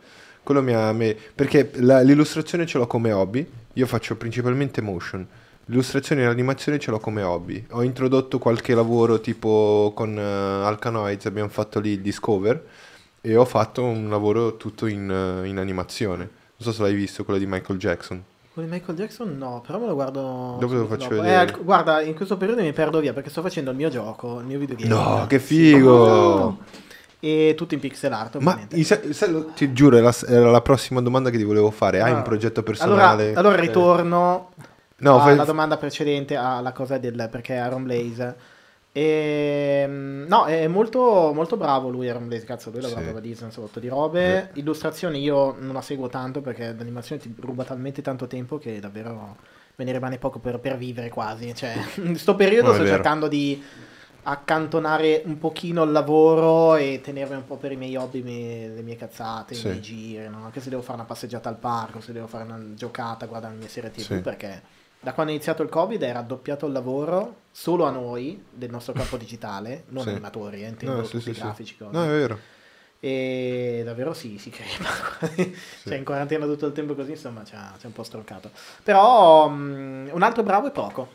Quello 0.42 0.62
mi 0.62 0.72
ha... 0.72 0.92
me- 0.92 1.14
perché 1.34 1.70
la- 1.74 2.00
l'illustrazione 2.00 2.64
ce 2.64 2.78
l'ho 2.78 2.86
come 2.86 3.12
hobby. 3.12 3.46
Io 3.74 3.86
faccio 3.86 4.16
principalmente 4.16 4.80
motion. 4.80 5.26
L'illustrazione 5.66 6.22
e 6.22 6.26
l'animazione 6.26 6.78
ce 6.78 6.90
l'ho 6.90 6.98
come 6.98 7.22
hobby. 7.22 7.64
Ho 7.70 7.82
introdotto 7.82 8.38
qualche 8.38 8.74
lavoro 8.74 9.20
tipo 9.20 9.92
con 9.94 10.18
eh, 10.18 10.22
Alcanoids, 10.22 11.26
abbiamo 11.26 11.48
fatto 11.48 11.78
lì 11.80 11.90
il 11.90 12.00
Discover 12.00 12.64
e 13.20 13.36
ho 13.36 13.44
fatto 13.44 13.84
un 13.84 14.08
lavoro 14.10 14.56
tutto 14.56 14.86
in, 14.86 15.08
eh, 15.10 15.46
in 15.48 15.58
animazione. 15.58 16.18
Non 16.24 16.30
so 16.58 16.72
se 16.72 16.82
l'hai 16.82 16.94
visto, 16.94 17.24
quello 17.24 17.38
di 17.38 17.46
Michael 17.46 17.78
Jackson. 17.78 18.22
Quello 18.52 18.68
di 18.68 18.74
Michael 18.74 18.98
Jackson 18.98 19.38
no, 19.38 19.62
però 19.66 19.78
me 19.78 19.86
lo 19.86 19.94
guardo... 19.94 20.56
Dopo 20.60 20.74
lo 20.74 20.86
faccio 20.86 21.08
dopo. 21.08 21.22
vedere. 21.22 21.52
Eh, 21.52 21.62
guarda, 21.62 22.02
in 22.02 22.14
questo 22.14 22.36
periodo 22.36 22.60
mi 22.60 22.72
perdo 22.72 23.00
via 23.00 23.12
perché 23.14 23.30
sto 23.30 23.40
facendo 23.40 23.70
il 23.70 23.76
mio 23.76 23.88
gioco, 23.88 24.40
il 24.40 24.44
mio 24.46 24.58
videogame. 24.58 24.88
No, 24.92 25.26
che 25.28 25.38
figo! 25.38 26.58
E 27.20 27.54
tutto 27.56 27.74
in 27.74 27.80
pixel 27.80 28.12
art, 28.12 28.34
Ma 28.38 28.50
ovviamente. 28.50 28.76
i- 28.76 28.82
se- 28.84 29.12
se 29.12 29.44
ti 29.54 29.72
giuro, 29.72 29.96
era, 29.96 30.12
era 30.26 30.50
la 30.50 30.60
prossima 30.60 31.00
domanda 31.00 31.30
che 31.30 31.38
ti 31.38 31.44
volevo 31.44 31.70
fare. 31.70 32.00
Hai 32.02 32.10
Ah. 32.12 32.16
un 32.16 32.22
progetto 32.22 32.60
Allora, 32.60 32.72
personale? 32.72 33.34
allora 33.34 33.56
Eh, 33.56 33.60
ritorno 33.60 34.50
No, 35.02 35.18
fai- 35.20 35.32
alla 35.32 35.44
domanda 35.44 35.76
precedente, 35.76 36.36
alla 36.36 36.72
cosa 36.72 36.98
del 36.98 37.28
perché 37.30 37.56
Aaron 37.56 37.82
Blaze. 37.84 38.36
E, 38.94 39.86
no, 39.88 40.44
è 40.44 40.66
molto, 40.68 41.32
molto 41.34 41.56
bravo 41.56 41.88
lui, 41.88 42.08
Aaron 42.08 42.26
Blaze. 42.28 42.44
Cazzo, 42.44 42.70
lui 42.70 42.80
lavora 42.82 43.00
Sì. 43.06 43.12
per 43.12 43.20
Disney, 43.22 43.46
un 43.46 43.52
sotto 43.52 43.80
di 43.80 43.88
robe. 43.88 44.50
Illustrazioni 44.54 45.20
io 45.20 45.56
non 45.58 45.72
la 45.74 45.80
seguo 45.82 46.08
tanto 46.08 46.40
perché 46.40 46.74
l'animazione 46.76 47.20
ti 47.20 47.34
ruba 47.40 47.64
talmente 47.64 48.02
tanto 48.02 48.26
tempo 48.26 48.58
che 48.58 48.80
davvero 48.80 49.36
me 49.76 49.84
ne 49.84 49.92
rimane 49.92 50.18
poco 50.18 50.38
per, 50.38 50.58
per 50.60 50.76
vivere 50.76 51.08
quasi. 51.08 51.54
Cioè, 51.54 51.74
in 52.04 52.16
sto 52.16 52.34
periodo 52.34 52.68
No, 52.68 52.74
sto 52.74 52.82
vero. 52.82 52.94
cercando 52.94 53.28
di 53.28 53.62
accantonare 54.24 55.22
un 55.24 55.36
pochino 55.38 55.82
il 55.82 55.90
lavoro 55.90 56.76
e 56.76 57.00
tenermi 57.02 57.34
un 57.34 57.44
po' 57.44 57.56
per 57.56 57.72
i 57.72 57.76
miei 57.76 57.96
hobby, 57.96 58.20
i 58.20 58.22
miei- 58.22 58.68
le 58.74 58.82
mie 58.82 58.94
cazzate, 58.96 59.54
Sì. 59.54 59.66
i 59.66 59.70
miei 59.70 59.80
giri, 59.80 60.28
no? 60.28 60.44
anche 60.44 60.60
se 60.60 60.68
devo 60.68 60.82
fare 60.82 60.98
una 60.98 61.06
passeggiata 61.06 61.48
al 61.48 61.56
parco, 61.56 62.00
se 62.00 62.12
devo 62.12 62.28
fare 62.28 62.44
una 62.44 62.60
giocata, 62.74 63.26
guardare 63.26 63.54
le 63.54 63.58
mie 63.60 63.68
serie 63.68 63.90
tv, 63.90 64.00
Sì. 64.02 64.20
perché 64.20 64.62
da 65.02 65.12
quando 65.14 65.32
è 65.32 65.34
iniziato 65.34 65.62
il 65.64 65.68
covid 65.68 66.00
era 66.00 66.20
raddoppiato 66.20 66.66
il 66.66 66.72
lavoro 66.72 67.36
solo 67.50 67.84
a 67.84 67.90
noi 67.90 68.40
del 68.50 68.70
nostro 68.70 68.92
campo 68.92 69.16
digitale, 69.16 69.82
non 69.88 70.04
Sì. 70.04 70.10
animatori, 70.10 70.62
eh, 70.62 70.68
intendo 70.68 70.98
No, 70.98 71.04
sì, 71.04 71.10
tutti 71.10 71.24
sì, 71.24 71.30
i 71.30 71.34
sì. 71.34 71.40
grafici. 71.40 71.76
cose. 71.76 71.90
No, 71.96 72.04
è 72.04 72.08
vero. 72.08 72.38
E 73.00 73.82
davvero 73.84 74.14
sì, 74.14 74.38
si 74.38 74.50
crema. 74.50 74.88
cioè 75.82 75.96
in 75.96 76.04
quarantena 76.04 76.46
tutto 76.46 76.66
il 76.66 76.72
tempo 76.72 76.94
così, 76.94 77.10
insomma, 77.10 77.42
ci 77.44 77.54
ha, 77.56 77.74
un 77.82 77.92
po' 77.92 78.04
stroncato. 78.04 78.50
Però 78.84 79.48
mm, 79.48 80.08
un 80.12 80.22
altro 80.22 80.44
bravo 80.44 80.68
è 80.68 80.70
Proco. 80.70 81.08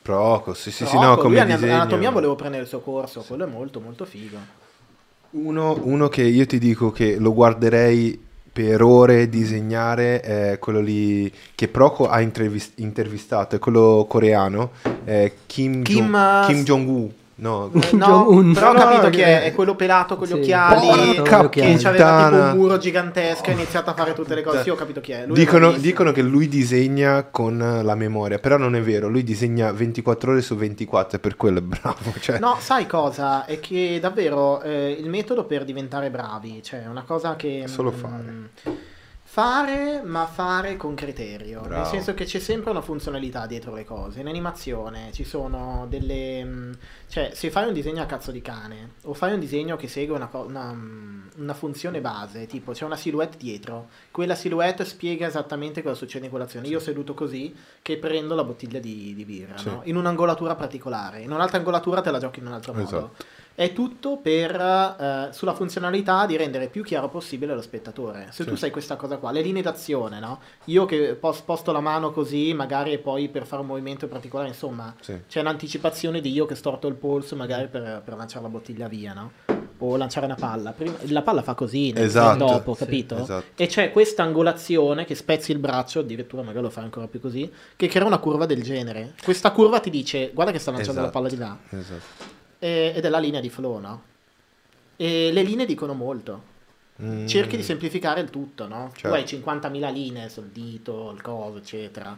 Proco, 0.00 0.54
sì, 0.54 0.70
sì, 0.70 0.86
sì, 0.86 0.92
Proco, 0.96 1.04
no, 1.06 1.12
lui 1.14 1.22
come 1.22 1.40
an- 1.40 1.46
disegno. 1.48 1.74
anatomia 1.74 2.10
volevo 2.10 2.34
prendere 2.34 2.62
il 2.62 2.68
suo 2.68 2.80
corso, 2.80 3.20
quello 3.22 3.44
è 3.44 3.46
molto 3.48 3.78
molto 3.78 4.06
figo. 4.06 4.38
Uno, 5.32 5.78
uno 5.84 6.08
che 6.08 6.22
io 6.22 6.46
ti 6.46 6.58
dico 6.58 6.90
che 6.90 7.18
lo 7.18 7.32
guarderei 7.34 8.30
per 8.52 8.82
ore 8.82 9.28
disegnare 9.28 10.20
è 10.20 10.58
quello 10.58 10.80
lì 10.80 11.32
che 11.54 11.68
Proco 11.68 12.08
ha 12.08 12.20
intervis- 12.20 12.72
intervistato, 12.76 13.56
è 13.56 13.58
quello 13.58 14.04
coreano, 14.08 14.72
è 15.04 15.32
Kim, 15.46 15.82
Kim, 15.82 16.10
Jong- 16.10 16.44
eh, 16.44 16.46
Kim 16.52 16.62
Jong-un. 16.64 17.10
No, 17.42 17.70
Eh, 17.74 17.96
no, 17.96 18.06
Jong-un. 18.06 18.52
però 18.52 18.70
ho 18.70 18.74
capito 18.74 19.02
no, 19.02 19.10
chi 19.10 19.16
che- 19.16 19.24
è, 19.24 19.42
è 19.42 19.52
quello 19.52 19.74
pelato 19.74 20.14
con 20.16 20.28
gli 20.28 20.30
Sì. 20.30 20.36
occhiali, 20.38 20.86
Porca 21.16 21.48
che 21.48 21.76
aveva 21.82 22.28
tipo 22.28 22.36
un 22.36 22.50
muro 22.54 22.78
gigantesco 22.78 23.46
e 23.46 23.50
ha 23.50 23.54
iniziato 23.54 23.90
a 23.90 23.94
fare 23.94 24.12
tutte 24.12 24.36
le 24.36 24.42
cose. 24.42 24.62
Sì, 24.62 24.70
ho 24.70 24.76
capito 24.76 25.00
chi 25.00 25.10
è. 25.10 25.26
Lui 25.26 25.34
è 25.34 25.38
Dicono, 25.40 25.72
dicono 25.72 26.12
che 26.12 26.22
lui 26.22 26.46
disegna 26.46 27.24
con 27.24 27.80
la 27.82 27.94
memoria, 27.96 28.38
però 28.38 28.56
non 28.58 28.76
è 28.76 28.80
vero, 28.80 29.08
lui 29.08 29.24
disegna 29.24 29.72
24 29.72 30.30
ore 30.30 30.40
su 30.40 30.54
24 30.54 31.16
e 31.16 31.20
per 31.20 31.36
quello 31.36 31.58
è 31.58 31.62
bravo. 31.62 32.12
Cioè, 32.20 32.38
No, 32.38 32.56
sai 32.60 32.86
cosa? 32.86 33.44
È 33.44 33.58
che 33.58 33.98
davvero 34.00 34.62
eh, 34.62 34.96
il 34.96 35.08
metodo 35.08 35.44
per 35.44 35.64
diventare 35.64 36.10
bravi, 36.10 36.62
cioè 36.62 36.84
è 36.84 36.86
una 36.86 37.02
cosa 37.02 37.34
che... 37.34 37.64
Solo 37.66 37.90
mm, 37.90 37.94
fare. 37.98 38.24
Fare, 39.32 40.02
ma 40.04 40.26
fare 40.26 40.76
con 40.76 40.94
criterio. 40.94 41.62
Bravo. 41.62 41.76
Nel 41.76 41.86
senso 41.86 42.12
che 42.12 42.26
c'è 42.26 42.38
sempre 42.38 42.70
una 42.70 42.82
funzionalità 42.82 43.46
dietro 43.46 43.72
le 43.72 43.82
cose. 43.86 44.20
In 44.20 44.26
animazione 44.26 45.10
ci 45.12 45.24
sono 45.24 45.86
delle... 45.88 46.44
mm, 46.44 46.72
Cioè, 47.08 47.30
se 47.32 47.50
fai 47.50 47.66
un 47.66 47.72
disegno 47.72 48.02
a 48.02 48.04
cazzo 48.04 48.30
di 48.30 48.42
cane, 48.42 48.90
o 49.04 49.14
fai 49.14 49.32
un 49.32 49.40
disegno 49.40 49.76
che 49.76 49.88
segue 49.88 50.14
una, 50.16 50.28
una, 50.34 50.74
mm, 50.74 51.20
una 51.38 51.54
funzione 51.54 52.02
base, 52.02 52.44
tipo 52.44 52.72
c'è 52.72 52.84
una 52.84 52.96
silhouette 52.96 53.38
dietro, 53.38 53.88
quella 54.10 54.34
silhouette 54.34 54.84
spiega 54.84 55.26
esattamente 55.26 55.82
cosa 55.82 55.94
succede 55.94 56.26
in 56.26 56.30
quell'azione. 56.30 56.68
Io 56.68 56.78
seduto 56.78 57.14
così, 57.14 57.56
che 57.80 57.96
prendo 57.96 58.34
la 58.34 58.44
bottiglia 58.44 58.80
di, 58.80 59.14
di 59.14 59.24
birra, 59.24 59.56
Sì. 59.56 59.68
no? 59.70 59.80
in 59.84 59.96
un'angolatura 59.96 60.54
particolare. 60.56 61.20
In 61.22 61.32
un'altra 61.32 61.56
angolatura 61.56 62.02
te 62.02 62.10
la 62.10 62.18
giochi 62.18 62.40
in 62.40 62.48
un 62.48 62.52
altro 62.52 62.74
modo. 62.74 63.14
È 63.54 63.72
tutto 63.74 64.16
per, 64.16 64.54
eh, 64.58 65.28
sulla 65.32 65.52
funzionalità 65.54 66.24
di 66.26 66.36
rendere 66.36 66.68
più 66.68 66.82
chiaro 66.82 67.08
possibile 67.08 67.52
allo 67.52 67.60
spettatore. 67.60 68.28
Se 68.30 68.44
Sì. 68.44 68.48
tu 68.48 68.56
sai 68.56 68.70
questa 68.70 68.96
cosa 68.96 69.18
qua, 69.18 69.30
le 69.30 69.42
linee 69.42 69.60
d'azione, 69.62 70.18
no? 70.20 70.40
Io 70.66 70.86
che 70.86 71.14
pos- 71.14 71.36
sposto 71.38 71.70
la 71.70 71.80
mano 71.80 72.12
così, 72.12 72.54
magari 72.54 72.96
poi 72.98 73.28
per 73.28 73.46
fare 73.46 73.60
un 73.60 73.68
movimento 73.68 74.08
particolare, 74.08 74.48
insomma, 74.48 74.94
Sì. 75.00 75.20
c'è 75.28 75.40
un'anticipazione 75.40 76.20
di 76.20 76.30
io 76.32 76.46
che 76.46 76.54
storto 76.54 76.86
il 76.88 76.94
polso 76.94 77.36
magari 77.36 77.68
per, 77.68 78.00
per 78.04 78.16
lanciare 78.16 78.42
la 78.42 78.48
bottiglia 78.48 78.88
via, 78.88 79.12
no? 79.12 79.32
O 79.84 79.96
lanciare 79.96 80.26
una 80.26 80.36
palla. 80.36 80.70
Prima- 80.72 80.96
la 81.08 81.22
palla 81.22 81.42
fa 81.42 81.54
così, 81.54 81.92
Esatto. 81.94 82.38
dopo, 82.46 82.72
Sì, 82.74 82.84
capito? 82.84 83.16
esatto. 83.18 83.44
E 83.56 83.66
c'è 83.66 83.90
questa 83.92 84.22
angolazione 84.22 85.04
che 85.04 85.14
spezzi 85.14 85.52
il 85.52 85.58
braccio, 85.58 85.98
addirittura 86.00 86.42
magari 86.42 86.62
lo 86.64 86.70
fai 86.70 86.84
ancora 86.84 87.06
più 87.08 87.20
così, 87.20 87.50
che 87.76 87.88
crea 87.88 88.06
una 88.06 88.18
curva 88.18 88.46
del 88.46 88.62
genere. 88.62 89.14
Questa 89.22 89.50
curva 89.50 89.80
ti 89.80 89.90
dice, 89.90 90.30
guarda 90.32 90.52
che 90.52 90.58
sta 90.58 90.70
lanciando 90.70 91.00
Esatto. 91.00 91.18
la 91.18 91.20
palla 91.22 91.34
di 91.34 91.38
là 91.40 91.58
Esatto. 91.78 92.40
E- 92.62 92.92
ed 92.94 93.04
è 93.04 93.08
la 93.08 93.18
linea 93.18 93.40
di 93.40 93.50
flow, 93.50 93.78
no? 93.80 94.02
E 94.96 95.30
le 95.32 95.42
linee 95.42 95.66
dicono 95.66 95.94
molto. 95.94 96.50
Mm. 97.02 97.26
Cerchi 97.26 97.56
di 97.56 97.62
semplificare 97.64 98.20
il 98.20 98.30
tutto, 98.30 98.68
no? 98.68 98.90
Tu 98.92 99.00
Certo. 99.00 99.16
hai 99.16 99.24
50.000 99.24 99.90
linee 99.92 100.28
sul 100.28 100.46
dito, 100.46 101.10
il 101.10 101.20
coso, 101.20 101.58
eccetera. 101.58 102.16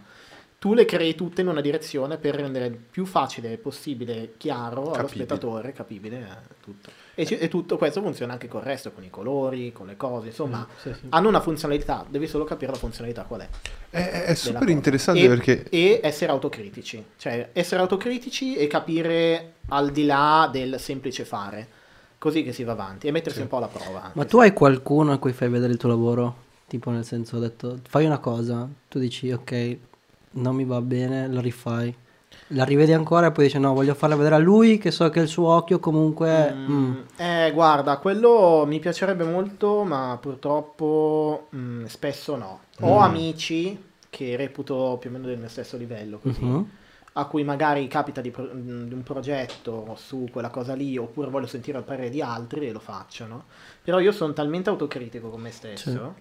tu 0.59 0.73
le 0.73 0.87
crei 0.87 1.15
tutte 1.15 1.43
in 1.43 1.49
una 1.49 1.61
direzione 1.61 2.17
per 2.17 2.35
rendere 2.37 2.65
il 2.67 2.77
più 2.77 3.05
facile 3.05 3.59
possibile, 3.59 4.33
chiaro 4.39 4.81
allo 4.85 4.91
Capibile. 4.93 5.25
spettatore, 5.25 5.73
capibile 5.73 6.19
eh, 6.21 6.55
tutto. 6.63 6.91
E, 7.17 7.25
ci- 7.27 7.39
e 7.39 7.49
tutto 7.49 7.77
questo 7.77 8.01
funziona 8.03 8.33
anche 8.33 8.49
con 8.49 8.61
il 8.61 8.67
resto, 8.67 8.91
con 8.91 9.05
i 9.05 9.11
colori, 9.11 9.73
con 9.73 9.87
le 9.87 9.97
cose, 9.97 10.29
insomma, 10.29 10.67
Sì, 10.81 10.93
sì. 10.93 11.07
hanno 11.11 11.29
una 11.29 11.41
funzionalità, 11.41 12.05
devi 12.09 12.27
solo 12.27 12.45
capire 12.45 12.73
la 12.73 12.79
funzionalità 12.79 13.23
qual 13.23 13.43
è. 13.43 13.49
È, 13.91 14.25
è 14.25 14.35
super 14.35 14.61
cosa. 14.61 14.71
interessante 14.73 15.23
e, 15.25 15.29
perché... 15.29 15.65
e 15.69 16.01
essere 16.03 16.33
autocritici, 16.33 17.05
cioè 17.17 17.51
essere 17.53 17.81
autocritici 17.83 18.57
e 18.57 18.67
capire 18.67 19.55
al 19.69 19.91
di 19.93 20.05
là 20.05 20.49
del 20.53 20.81
semplice 20.81 21.25
fare, 21.25 21.69
così 22.19 22.43
che 22.43 22.53
si 22.53 22.65
va 22.65 22.73
avanti 22.73 23.07
e 23.07 23.13
mettersi 23.13 23.37
Sì. 23.39 23.43
un 23.43 23.49
po' 23.49 23.59
alla 23.59 23.69
prova. 23.69 24.11
Ma 24.15 24.23
se- 24.23 24.29
tu 24.29 24.39
hai 24.39 24.53
qualcuno 24.53 25.13
a 25.13 25.19
cui 25.19 25.33
fai 25.33 25.49
vedere 25.49 25.73
il 25.73 25.79
tuo 25.79 25.89
lavoro? 25.91 26.43
Tipo 26.67 26.91
nel 26.91 27.05
senso, 27.05 27.37
ho 27.37 27.41
detto, 27.41 27.79
fai 27.89 28.07
una 28.07 28.19
cosa, 28.19 28.69
tu 28.89 28.99
dici, 28.99 29.31
ok, 29.31 29.77
non 30.33 30.57
mi 30.57 30.65
va 30.65 30.81
bene, 30.81 31.29
lo 31.29 31.41
rifai. 31.41 31.95
La 32.49 32.65
rivedi 32.65 32.93
ancora 32.93 33.27
e 33.27 33.33
poi 33.33 33.45
dici, 33.45 33.59
no, 33.59 33.73
voglio 33.75 33.95
farla 33.95 34.17
vedere 34.17 34.35
a 34.37 34.39
lui 34.39 34.79
che 34.79 34.91
so 34.91 35.09
che 35.11 35.21
il 35.21 35.29
suo 35.29 35.49
occhio 35.49 35.79
comunque... 35.79 36.63
Mm, 36.69 36.73
mm. 36.73 36.93
Eh, 37.17 37.51
guarda, 37.53 37.99
quello 37.99 38.65
mi 38.67 38.81
piacerebbe 38.81 39.25
molto, 39.25 39.85
ma 39.85 40.19
purtroppo 40.21 41.49
mm, 41.55 41.85
spesso 41.85 42.37
no. 42.37 42.61
Ho 42.81 42.99
Mm. 42.99 43.03
amici 43.03 43.93
che 44.11 44.37
reputo 44.37 44.97
più 45.01 45.11
o 45.11 45.13
meno 45.13 45.27
del 45.27 45.39
mio 45.39 45.49
stesso 45.49 45.77
livello, 45.77 46.19
così, 46.19 46.41
Mhm. 46.41 46.71
a 47.15 47.27
cui 47.27 47.45
magari 47.45 47.87
capita 47.89 48.21
di, 48.21 48.31
pro- 48.31 48.51
mm, 48.53 48.87
di 48.89 48.95
un 48.95 49.03
progetto 49.05 49.95
su 49.97 50.29
quella 50.33 50.51
cosa 50.51 50.75
lì, 50.75 50.97
oppure 50.97 51.31
voglio 51.31 51.47
sentire 51.47 51.79
il 51.79 51.85
parere 51.85 52.11
di 52.11 52.21
altri 52.21 52.67
e 52.69 52.73
lo 52.73 52.81
faccio, 52.81 53.27
no? 53.27 53.45
Però 53.83 53.99
io 54.01 54.13
sono 54.13 54.33
talmente 54.33 54.69
autocritico 54.71 55.31
con 55.31 55.41
me 55.41 55.51
stesso 55.53 56.17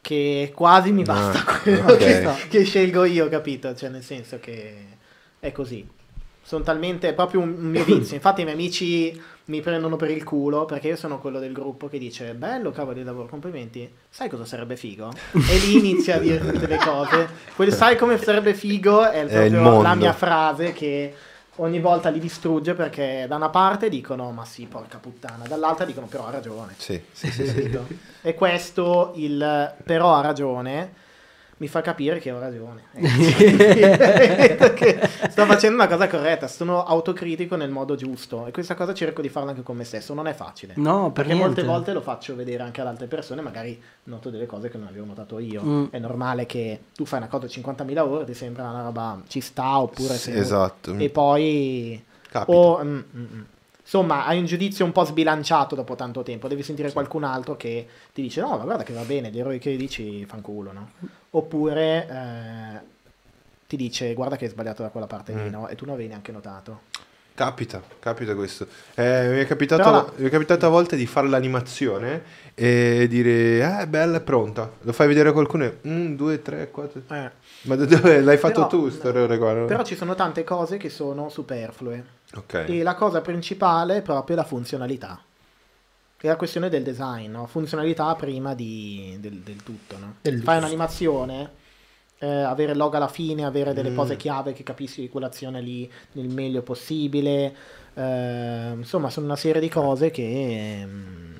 che 0.00 0.52
quasi 0.54 0.92
mi 0.92 1.04
Ah, 1.08 1.32
basta 1.32 1.44
quello 1.62 1.94
ok. 1.94 1.96
che, 1.96 2.46
che 2.48 2.64
scelgo 2.64 3.04
io, 3.04 3.28
capito? 3.28 3.74
Cioè, 3.74 3.88
nel 3.90 4.02
senso 4.04 4.38
che 4.38 4.95
è 5.40 5.52
così. 5.52 5.86
Sono 6.42 6.62
talmente, 6.62 7.08
è 7.08 7.14
proprio 7.14 7.40
un 7.40 7.50
mio 7.50 7.84
vizio. 7.84 8.14
Infatti 8.16 8.42
i 8.42 8.44
miei 8.44 8.56
amici 8.56 9.20
mi 9.46 9.60
prendono 9.60 9.96
per 9.96 10.10
il 10.10 10.24
culo 10.24 10.64
perché 10.64 10.88
io 10.88 10.96
sono 10.96 11.18
quello 11.20 11.38
del 11.38 11.52
gruppo 11.52 11.88
che 11.88 11.98
dice 11.98 12.34
bello 12.34 12.70
cavolo 12.70 12.96
di 12.96 13.02
lavoro, 13.04 13.26
complimenti. 13.28 13.88
Sai 14.08 14.28
cosa 14.28 14.44
sarebbe 14.44 14.76
figo? 14.76 15.12
E 15.32 15.58
lì 15.58 15.78
inizia 15.78 16.16
a 16.16 16.18
dire 16.18 16.38
tutte 16.38 16.66
le 16.66 16.78
cose. 16.78 17.28
Quel 17.54 17.72
sai 17.72 17.96
come 17.96 18.16
sarebbe 18.18 18.54
figo 18.54 19.08
è, 19.08 19.24
È 19.24 19.28
proprio 19.28 19.60
mondo. 19.60 19.82
la 19.82 19.94
mia 19.94 20.12
frase 20.12 20.72
che 20.72 21.14
ogni 21.56 21.80
volta 21.80 22.10
li 22.10 22.18
distrugge 22.20 22.74
perché 22.74 23.24
da 23.28 23.36
una 23.36 23.48
parte 23.48 23.88
dicono 23.88 24.30
ma 24.30 24.44
sì, 24.44 24.66
porca 24.66 24.98
puttana, 24.98 25.46
dall'altra 25.46 25.84
dicono 25.84 26.06
però 26.06 26.26
ha 26.26 26.30
ragione. 26.30 26.74
Sì, 26.76 27.00
sì, 27.10 27.30
sì, 27.30 27.46
sì. 27.46 27.78
E 28.22 28.34
questo, 28.34 29.12
il 29.16 29.74
però 29.84 30.14
ha 30.14 30.20
ragione, 30.20 30.92
mi 31.58 31.68
fa 31.68 31.80
capire 31.80 32.18
che 32.18 32.30
ho 32.30 32.38
ragione. 32.38 32.82
Sto 35.30 35.44
facendo 35.46 35.76
una 35.76 35.88
cosa 35.88 36.06
corretta, 36.08 36.48
sono 36.48 36.84
autocritico 36.84 37.56
nel 37.56 37.70
modo 37.70 37.94
giusto 37.94 38.46
e 38.46 38.50
questa 38.50 38.74
cosa 38.74 38.92
cerco 38.92 39.22
di 39.22 39.28
farla 39.28 39.50
anche 39.50 39.62
con 39.62 39.76
me 39.76 39.84
stesso, 39.84 40.12
non 40.14 40.26
è 40.26 40.34
facile. 40.34 40.74
No, 40.76 41.10
per 41.12 41.24
Perché 41.24 41.38
molte 41.38 41.62
niente. 41.62 41.64
volte 41.64 41.92
lo 41.92 42.00
faccio 42.02 42.34
vedere 42.36 42.62
anche 42.62 42.80
ad 42.80 42.86
altre 42.88 43.06
persone, 43.06 43.40
magari 43.40 43.80
noto 44.04 44.28
delle 44.30 44.46
cose 44.46 44.68
che 44.68 44.76
non 44.76 44.88
avevo 44.88 45.06
notato 45.06 45.38
io. 45.38 45.62
Mm. 45.64 45.84
È 45.90 45.98
normale 45.98 46.44
che 46.46 46.80
tu 46.94 47.04
fai 47.06 47.18
una 47.20 47.28
cosa 47.28 47.46
a 47.46 47.48
50.000 47.48 47.98
ore, 48.00 48.24
ti 48.24 48.34
sembra 48.34 48.68
una 48.68 48.82
roba 48.82 49.22
ci 49.26 49.40
sta 49.40 49.78
oppure 49.80 50.14
Sì, 50.14 50.36
esatto. 50.36 50.94
e 50.96 51.08
poi 51.08 52.04
Capita. 52.28 52.52
o, 52.52 52.84
mm, 52.84 52.98
mm, 53.16 53.24
mm. 53.34 53.40
Insomma, 53.86 54.26
hai 54.26 54.38
un 54.38 54.44
giudizio 54.46 54.84
un 54.84 54.90
po' 54.92 55.04
sbilanciato 55.04 55.74
dopo 55.76 55.94
tanto 55.94 56.22
tempo. 56.22 56.48
Devi 56.48 56.62
sentire 56.64 56.92
qualcun 56.92 57.22
altro 57.24 57.56
che 57.56 57.86
ti 58.12 58.20
dice: 58.22 58.40
No, 58.40 58.56
ma 58.56 58.64
guarda 58.64 58.82
che 58.82 58.92
va 58.92 59.02
bene, 59.02 59.30
gli 59.30 59.38
eroi 59.38 59.58
che 59.60 59.76
dici 59.76 60.24
fanculo, 60.26 60.72
no? 60.72 60.90
Oppure 61.30 62.06
eh, 62.08 62.80
ti 63.66 63.76
dice: 63.76 64.12
Guarda 64.14 64.36
che 64.36 64.44
hai 64.46 64.50
sbagliato 64.50 64.82
da 64.82 64.88
quella 64.90 65.06
parte 65.06 65.32
lì, 65.32 65.42
Mm. 65.48 65.50
no? 65.52 65.68
E 65.68 65.74
tu 65.76 65.84
non 65.84 65.94
avevi 65.94 66.08
neanche 66.08 66.32
notato. 66.32 66.80
Capita, 67.34 67.82
capita 67.98 68.34
questo. 68.34 68.66
Eh, 68.94 69.28
mi, 69.28 69.40
è 69.40 69.46
capitato, 69.46 69.90
la- 69.90 70.10
mi 70.16 70.26
è 70.26 70.30
capitato 70.30 70.64
a 70.64 70.70
volte 70.70 70.96
di 70.96 71.04
fare 71.04 71.28
l'animazione 71.28 72.22
e 72.54 73.06
dire, 73.10 73.80
eh, 73.82 73.86
bella, 73.86 74.16
è 74.16 74.20
pronta. 74.22 74.70
Lo 74.80 74.92
fai 74.94 75.06
vedere 75.06 75.28
a 75.28 75.32
qualcuno 75.32 75.64
e, 75.64 75.76
"Mm, 75.86 76.14
due, 76.16 76.40
tre, 76.40 76.70
quattro. 76.70 77.02
Eh, 77.10 77.30
Ma 77.64 77.74
da 77.76 77.84
dove 77.84 78.20
l'hai 78.22 78.38
fatto 78.38 78.66
Però- 78.66 78.66
tu, 78.68 78.88
sto 78.88 79.08
errore 79.10 79.36
qua? 79.36 79.52
no? 79.52 79.64
Però 79.66 79.82
ci 79.84 79.96
sono 79.96 80.14
tante 80.14 80.44
cose 80.44 80.78
che 80.78 80.88
sono 80.88 81.28
superflue. 81.28 82.04
Ok. 82.34 82.64
E 82.68 82.82
la 82.82 82.94
cosa 82.94 83.20
principale 83.20 83.96
è 83.98 84.02
proprio 84.02 84.36
la 84.36 84.44
funzionalità. 84.44 85.20
È 86.18 86.26
la 86.26 86.36
questione 86.36 86.68
del 86.68 86.82
design, 86.82 87.30
no? 87.30 87.46
Funzionalità 87.46 88.14
prima 88.16 88.54
di- 88.54 89.16
del, 89.20 89.34
del 89.40 89.62
tutto, 89.62 89.96
no? 89.98 90.14
Del 90.22 90.42
Fai 90.42 90.58
un'animazione, 90.58 91.50
eh, 92.18 92.26
avere 92.26 92.72
il 92.72 92.78
logo 92.78 92.96
alla 92.96 93.06
fine, 93.08 93.44
avere 93.44 93.72
delle 93.74 93.90
Mm. 93.90 93.96
cose 93.96 94.16
chiave 94.16 94.52
che 94.54 94.62
capisci 94.62 95.02
di 95.02 95.08
quell'azione 95.08 95.60
lì 95.60 95.90
nel 96.12 96.28
meglio 96.28 96.62
possibile. 96.62 97.54
eh, 97.98 98.72
insomma, 98.76 99.08
sono 99.08 99.24
una 99.26 99.36
serie 99.36 99.58
di 99.60 99.68
cose 99.70 100.10
che 100.10 100.82
mm, 100.84 101.34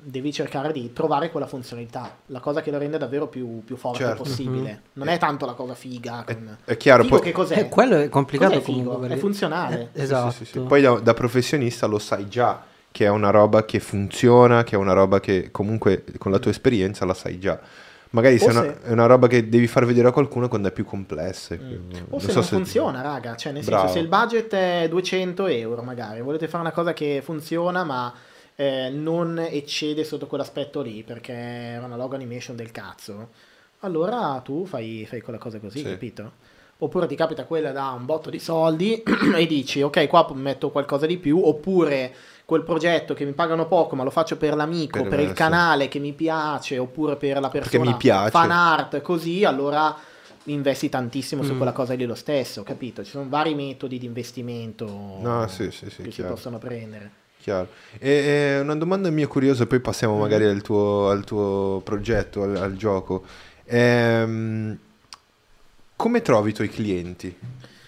devi 0.00 0.32
cercare 0.32 0.72
di 0.72 0.92
trovare 0.92 1.30
quella 1.30 1.46
funzionalità, 1.46 2.16
la 2.26 2.40
cosa 2.40 2.62
che 2.62 2.70
lo 2.70 2.78
rende 2.78 2.98
davvero 2.98 3.26
più, 3.28 3.62
più 3.64 3.76
forte 3.76 3.98
Certo. 4.04 4.22
possibile. 4.22 4.70
Mhm. 4.70 4.78
Non 4.94 5.08
è 5.08 5.18
tanto 5.18 5.44
la 5.46 5.52
cosa 5.54 5.74
figa. 5.74 6.24
È, 6.24 6.34
Con... 6.34 6.56
è 6.64 6.76
chiaro, 6.76 7.02
Figo 7.04 7.16
poi, 7.16 7.24
che 7.26 7.32
cos'è? 7.32 7.58
Eh, 7.58 7.68
quello 7.68 7.96
è 7.96 8.08
complicato 8.08 8.52
Cos'è 8.54 8.64
figo? 8.64 8.78
comunque. 8.78 9.06
È 9.06 9.08
perché- 9.08 9.22
funzionale. 9.22 9.90
Eh, 9.92 10.02
esatto. 10.02 10.30
sì, 10.30 10.44
sì, 10.44 10.52
sì. 10.52 10.60
Poi 10.60 10.80
da, 10.80 10.98
da 11.00 11.14
professionista 11.14 11.86
lo 11.86 11.98
sai 11.98 12.28
già 12.28 12.62
che 12.90 13.04
è 13.04 13.08
una 13.08 13.30
roba 13.30 13.64
che 13.64 13.80
funziona, 13.80 14.64
che 14.64 14.74
è 14.74 14.78
una 14.78 14.92
roba 14.94 15.20
che 15.20 15.50
comunque 15.50 16.04
con 16.18 16.32
la 16.32 16.38
tua 16.38 16.50
esperienza 16.50 17.04
la 17.04 17.14
sai 17.14 17.38
già. 17.38 17.60
Magari 18.10 18.38
se 18.38 18.46
è 18.48 18.52
se- 18.52 18.80
è 18.84 18.90
una 18.92 19.04
roba 19.04 19.26
che 19.26 19.50
devi 19.50 19.66
far 19.66 19.84
vedere 19.84 20.08
a 20.08 20.12
qualcuno 20.12 20.48
quando 20.48 20.68
è 20.68 20.72
più 20.72 20.84
complessa. 20.86 21.54
Mm. 21.54 21.90
Non 21.90 22.04
O 22.08 22.18
se 22.18 22.28
so 22.30 22.34
non 22.38 22.44
funziona, 22.44 23.02
raga, 23.02 23.36
cioè 23.36 23.52
nel 23.52 23.62
Bravo. 23.64 23.82
senso 23.82 23.94
se 23.98 24.00
il 24.02 24.08
budget 24.08 24.54
è 24.54 24.86
200 24.88 25.46
euro 25.46 25.82
magari, 25.82 26.22
volete 26.22 26.48
fare 26.48 26.62
una 26.62 26.72
cosa 26.72 26.94
che 26.94 27.20
funziona 27.22 27.84
ma 27.84 28.12
eh, 28.60 28.90
non 28.90 29.38
eccede 29.38 30.02
sotto 30.02 30.26
quell'aspetto 30.26 30.80
lì 30.82 31.04
perché 31.04 31.32
è 31.74 31.78
una 31.78 31.94
log 31.94 32.14
animation 32.14 32.56
del 32.56 32.72
cazzo, 32.72 33.28
allora 33.80 34.40
tu 34.44 34.66
fai, 34.66 35.06
fai 35.08 35.20
quella 35.20 35.38
cosa 35.38 35.60
così, 35.60 35.78
Sì. 35.78 35.84
capito? 35.84 36.32
Oppure 36.80 37.06
ti 37.06 37.14
capita 37.14 37.44
quella 37.44 37.70
da 37.70 37.90
un 37.90 38.04
botto 38.04 38.30
di 38.30 38.40
soldi 38.40 39.00
e 39.36 39.46
dici 39.46 39.80
ok 39.82 40.08
qua 40.08 40.26
metto 40.34 40.70
qualcosa 40.70 41.06
di 41.06 41.18
più, 41.18 41.40
oppure 41.40 42.12
quel 42.44 42.64
progetto 42.64 43.14
che 43.14 43.24
mi 43.24 43.32
pagano 43.32 43.66
poco 43.68 43.94
ma 43.94 44.02
lo 44.02 44.10
faccio 44.10 44.36
per 44.36 44.56
l'amico, 44.56 45.00
Per 45.02 45.08
per, 45.08 45.20
il 45.20 45.32
canale 45.34 45.86
che 45.86 46.00
mi 46.00 46.12
piace, 46.12 46.78
oppure 46.78 47.14
per 47.14 47.38
la 47.38 47.48
persona 47.50 47.84
mi 47.84 47.96
piace. 47.96 48.30
fan 48.30 48.50
art, 48.50 49.00
così 49.02 49.44
allora 49.44 49.96
investi 50.44 50.88
tantissimo 50.88 51.44
su 51.44 51.52
Mm. 51.52 51.56
quella 51.58 51.72
cosa 51.72 51.94
lì 51.94 52.04
lo 52.06 52.14
stesso, 52.16 52.64
capito? 52.64 53.04
Ci 53.04 53.10
sono 53.10 53.28
vari 53.28 53.54
metodi 53.54 53.98
di 53.98 54.06
investimento 54.06 54.86
No, 54.86 55.46
sì, 55.46 55.70
sì, 55.70 55.86
che 55.86 55.92
si 56.04 56.10
chiaro. 56.10 56.34
possono 56.34 56.58
prendere. 56.58 57.26
Chiaro. 57.48 57.68
E, 57.98 58.10
e 58.10 58.60
una 58.60 58.76
domanda 58.76 59.08
mia 59.08 59.26
curiosa, 59.26 59.64
poi 59.66 59.80
passiamo 59.80 60.16
Mm. 60.16 60.20
magari 60.20 60.44
al 60.44 60.60
tuo, 60.60 61.08
al 61.08 61.24
tuo 61.24 61.80
progetto, 61.82 62.42
al, 62.42 62.56
al 62.56 62.76
gioco. 62.76 63.24
Ehm, 63.64 64.76
come 65.96 66.22
trovi 66.22 66.50
i 66.50 66.52
tuoi 66.52 66.68
clienti 66.68 67.34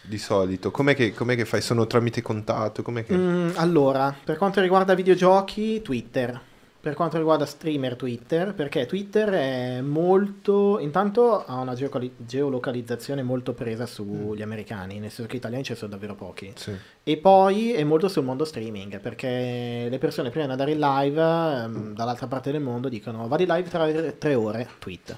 di 0.03 0.19
solito? 0.19 0.71
Com'è 0.71 0.95
che, 0.97 1.13
com'è 1.13 1.37
che 1.37 1.45
fai? 1.45 1.61
Sono 1.61 1.87
tramite 1.87 2.23
contatto? 2.23 2.83
Com'è 2.83 3.05
che... 3.05 3.15
Mm, 3.15 3.51
allora, 3.57 4.15
per 4.25 4.39
quanto 4.39 4.61
riguarda 4.63 4.95
videogiochi, 4.95 5.83
Twitter. 5.83 6.41
Per 6.81 6.95
quanto 6.95 7.19
riguarda 7.19 7.45
streamer, 7.45 7.95
Twitter, 7.95 8.55
perché 8.55 8.87
Twitter 8.87 9.29
è 9.29 9.81
molto... 9.83 10.79
Intanto 10.79 11.45
ha 11.45 11.61
una 11.61 11.75
geocali- 11.75 12.15
geolocalizzazione 12.17 13.23
molto 13.23 13.53
presa 13.53 13.85
sugli 13.85 14.41
americani, 14.41 14.99
nel 14.99 15.11
senso 15.11 15.31
che 15.31 15.37
italiani 15.37 15.63
ci 15.63 15.75
sono 15.75 15.91
davvero 15.91 16.15
pochi. 16.15 16.51
Sì. 16.57 16.75
E 17.03 17.17
poi 17.19 17.73
è 17.75 17.85
molto 17.85 18.09
sul 18.09 18.25
mondo 18.25 18.47
streaming, 18.47 18.99
perché 18.99 19.89
le 19.91 19.99
persone 19.99 20.31
prima 20.31 20.47
di 20.47 20.53
andare 20.53 20.73
in 20.73 20.79
live, 20.79 21.21
ehm, 21.21 21.95
dall'altra 21.95 22.27
parte 22.29 22.51
del 22.51 22.63
mondo, 22.63 22.89
dicono 22.89 23.29
vado 23.29 23.43
in 23.43 23.49
live 23.51 23.69
tra 23.69 23.87
tre 24.13 24.35
ore, 24.35 24.67
tweet. 24.79 25.17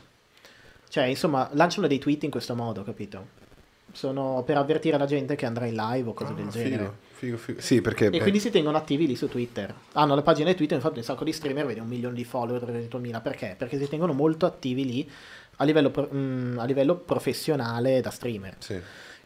Cioè, 0.88 1.04
insomma, 1.04 1.48
lanciano 1.52 1.86
dei 1.86 2.00
tweet 2.00 2.24
in 2.24 2.30
questo 2.30 2.56
modo, 2.56 2.82
capito? 2.82 3.24
Sono 3.92 4.42
per 4.44 4.56
avvertire 4.56 4.98
la 4.98 5.06
gente 5.06 5.36
che 5.36 5.46
andrà 5.46 5.66
in 5.66 5.76
live 5.76 6.08
o 6.08 6.12
cose 6.12 6.32
Ah, 6.32 6.34
del 6.34 6.50
figo, 6.50 6.64
genere. 6.68 6.92
Figo, 7.22 7.36
figo. 7.36 7.60
Sì, 7.60 7.80
perché... 7.80 8.06
E 8.06 8.20
quindi 8.20 8.40
si 8.40 8.50
tengono 8.50 8.76
attivi 8.76 9.06
lì 9.06 9.14
su 9.14 9.28
Twitter. 9.28 9.72
Hanno 9.92 10.14
le 10.16 10.22
pagine 10.22 10.54
Twitter, 10.54 10.76
infatti 10.76 10.98
un 10.98 11.04
sacco 11.04 11.24
di 11.24 11.32
streamer, 11.32 11.66
vedi 11.66 11.80
un 11.80 11.86
milione 11.86 12.14
di 12.14 12.24
follower, 12.24 12.62
300.000. 12.62 13.22
Perché? 13.22 13.54
Perché 13.56 13.78
si 13.78 13.88
tengono 13.88 14.12
molto 14.12 14.46
attivi 14.46 14.84
lì 14.84 15.10
a 15.56 15.64
livello, 15.64 15.90
pro- 15.90 16.08
mm, 16.12 16.58
a 16.58 16.64
livello 16.64 16.96
professionale 16.96 18.00
da 18.00 18.10
streamer. 18.10 18.56
Sì. 18.58 18.80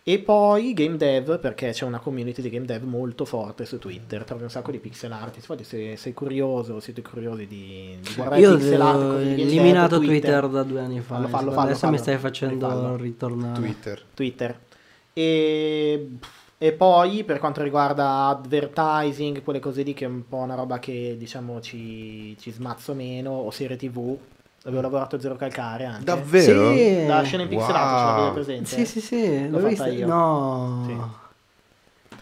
E 0.08 0.18
poi 0.20 0.72
game 0.72 0.96
dev, 0.96 1.40
perché 1.40 1.70
c'è 1.70 1.84
una 1.84 1.98
community 1.98 2.40
di 2.40 2.48
game 2.48 2.64
dev 2.64 2.84
molto 2.84 3.24
forte 3.24 3.64
su 3.64 3.78
Twitter, 3.78 4.22
trovi 4.22 4.44
un 4.44 4.50
sacco 4.50 4.70
di 4.70 4.78
pixel 4.78 5.10
artist. 5.10 5.48
Infatti 5.48 5.64
se 5.64 5.96
sei 5.96 6.12
curioso, 6.12 6.78
siete 6.78 7.02
curiosi 7.02 7.48
di, 7.48 7.98
di 8.00 8.14
guardare 8.14 8.40
Io 8.40 8.56
pixel 8.56 8.80
art 8.80 9.00
ho 9.00 9.18
dev, 9.18 9.40
eliminato 9.40 9.98
Twitter 9.98 10.46
da 10.48 10.62
due 10.62 10.80
anni 10.80 11.00
fa. 11.00 11.14
Fallo, 11.14 11.26
fallo, 11.26 11.28
insomma, 11.28 11.54
fallo, 11.54 11.70
Adesso 11.70 11.88
mi 11.88 11.98
stai 11.98 12.18
facendo 12.18 12.96
ritornare. 12.96 13.58
Twitter. 13.58 14.04
Twitter. 14.14 14.60
E, 15.12 16.08
e 16.58 16.72
poi 16.72 17.22
per 17.24 17.38
quanto 17.38 17.62
riguarda 17.62 18.26
advertising, 18.26 19.42
quelle 19.42 19.60
cose 19.60 19.82
lì 19.82 19.92
che 19.94 20.04
è 20.04 20.08
un 20.08 20.26
po' 20.28 20.38
una 20.38 20.54
roba 20.54 20.78
che 20.78 21.16
diciamo 21.18 21.60
ci, 21.60 22.36
ci 22.40 22.50
smazzo 22.50 22.94
meno, 22.94 23.30
o 23.32 23.50
serie 23.50 23.76
tv, 23.76 24.16
Avevo 24.66 24.80
lavorato 24.82 25.14
a 25.14 25.20
Zero 25.20 25.36
Calcare 25.36 25.84
anche. 25.84 26.02
Davvero? 26.02 26.72
Sì. 26.74 27.06
La 27.06 27.22
scena 27.22 27.44
in 27.44 27.48
pixelato, 27.48 27.86
ce 27.98 28.02
Wow. 28.04 28.16
l'avete 28.16 28.32
presente? 28.32 28.66
Sì, 28.68 28.84
sì, 28.84 29.00
sì, 29.00 29.48
L'ho 29.48 29.50
l'ho 29.50 29.58
fatta 29.58 29.68
vista. 29.68 29.86
io. 29.86 30.06
No. 30.08 31.18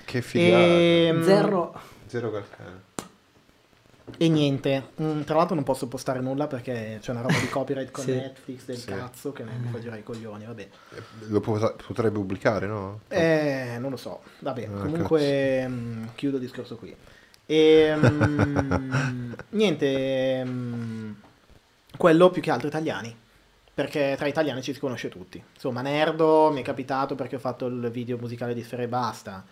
Che 0.05 0.20
figata. 0.20 0.62
E, 0.62 1.19
Zero. 1.23 1.74
Zero 2.06 2.31
calcare. 2.31 2.84
E 4.18 4.28
niente, 4.28 4.90
Mm, 5.02 5.22
tra 5.22 5.36
l'altro 5.36 5.55
non 5.55 5.64
posso 5.64 5.89
postare 5.89 6.20
nulla 6.20 6.47
perché 6.47 6.98
c'è 7.01 7.10
una 7.10 7.22
roba 7.22 7.39
di 7.39 7.48
copyright 7.48 7.90
con 7.90 8.05
Sì. 8.05 8.12
Netflix 8.12 8.64
del 8.64 8.76
Sì. 8.76 8.86
cazzo 8.86 9.32
che 9.32 9.43
mi 9.44 9.68
fa 9.70 9.78
girare 9.81 10.01
i 10.01 10.02
coglioni, 10.02 10.44
vabbè. 10.44 10.68
Lo 11.28 11.40
pot- 11.40 11.82
potrebbe 11.85 12.10
pubblicare, 12.10 12.66
no? 12.66 13.01
Eh, 13.09 13.76
non 13.78 13.90
lo 13.90 13.97
so, 13.97 14.20
vabbè, 14.40 14.64
Ah, 14.66 14.78
comunque 14.81 15.66
mm, 15.68 16.05
chiudo 16.14 16.36
il 16.36 16.43
discorso 16.43 16.76
qui. 16.76 16.94
E, 17.47 17.93
mm, 17.97 19.32
niente, 19.51 20.44
mm, 20.44 21.12
quello 21.97 22.31
più 22.31 22.40
che 22.43 22.51
altro 22.51 22.68
italiani, 22.68 23.14
perché 23.72 24.14
tra 24.16 24.26
italiani 24.26 24.62
ci 24.62 24.72
si 24.72 24.78
conosce 24.78 25.09
tutti. 25.09 25.43
Insomma, 25.55 25.81
Nerdo 25.81 26.51
mi 26.52 26.60
è 26.60 26.64
capitato 26.64 27.14
perché 27.14 27.36
ho 27.36 27.40
fatto 27.40 27.66
il 27.66 27.90
video 27.90 28.16
musicale 28.18 28.55
di 28.55 28.62
Sfere 28.62 28.85
e 28.85 28.89
Basta, 28.89 29.44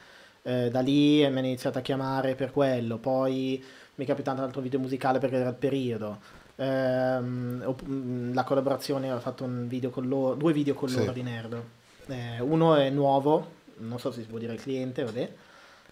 Eh, 0.45 0.71
da 0.71 0.81
lì 0.81 1.19
mi 1.19 1.25
hanno 1.27 1.39
iniziato 1.39 1.79
a 1.79 1.83
chiamare 1.83 2.35
per 2.35 2.51
quello, 2.51 2.99
poi 2.99 3.63
mi 3.95 4.05
è 4.05 4.07
capitato 4.09 4.39
un 4.39 4.45
altro 4.45 4.61
video 4.61 4.79
musicale 4.79 5.19
perché 5.19 5.37
era 5.37 5.49
il 5.51 5.55
periodo. 5.55 6.19
Ehm, 6.57 7.75
mm, 7.89 8.35
la 8.35 8.45
collaborazione 8.45 9.13
ho 9.13 9.19
fatto 9.21 9.45
un 9.45 9.67
video 9.69 9.91
con 9.91 10.07
loro, 10.09 10.35
due 10.35 10.53
video 10.53 10.75
con 10.75 10.89
Sì. 10.89 10.99
loro 10.99 11.13
di 11.13 11.23
Nerdo. 11.23 11.65
Eh, 12.07 12.41
uno 12.41 12.75
è 12.75 12.91
nuovo, 12.91 13.47
non 13.79 13.99
so 13.99 14.11
se 14.11 14.23
si 14.23 14.27
può 14.27 14.39
dire 14.39 14.55
il 14.55 14.61
cliente, 14.61 15.05
vabbè. 15.05 15.33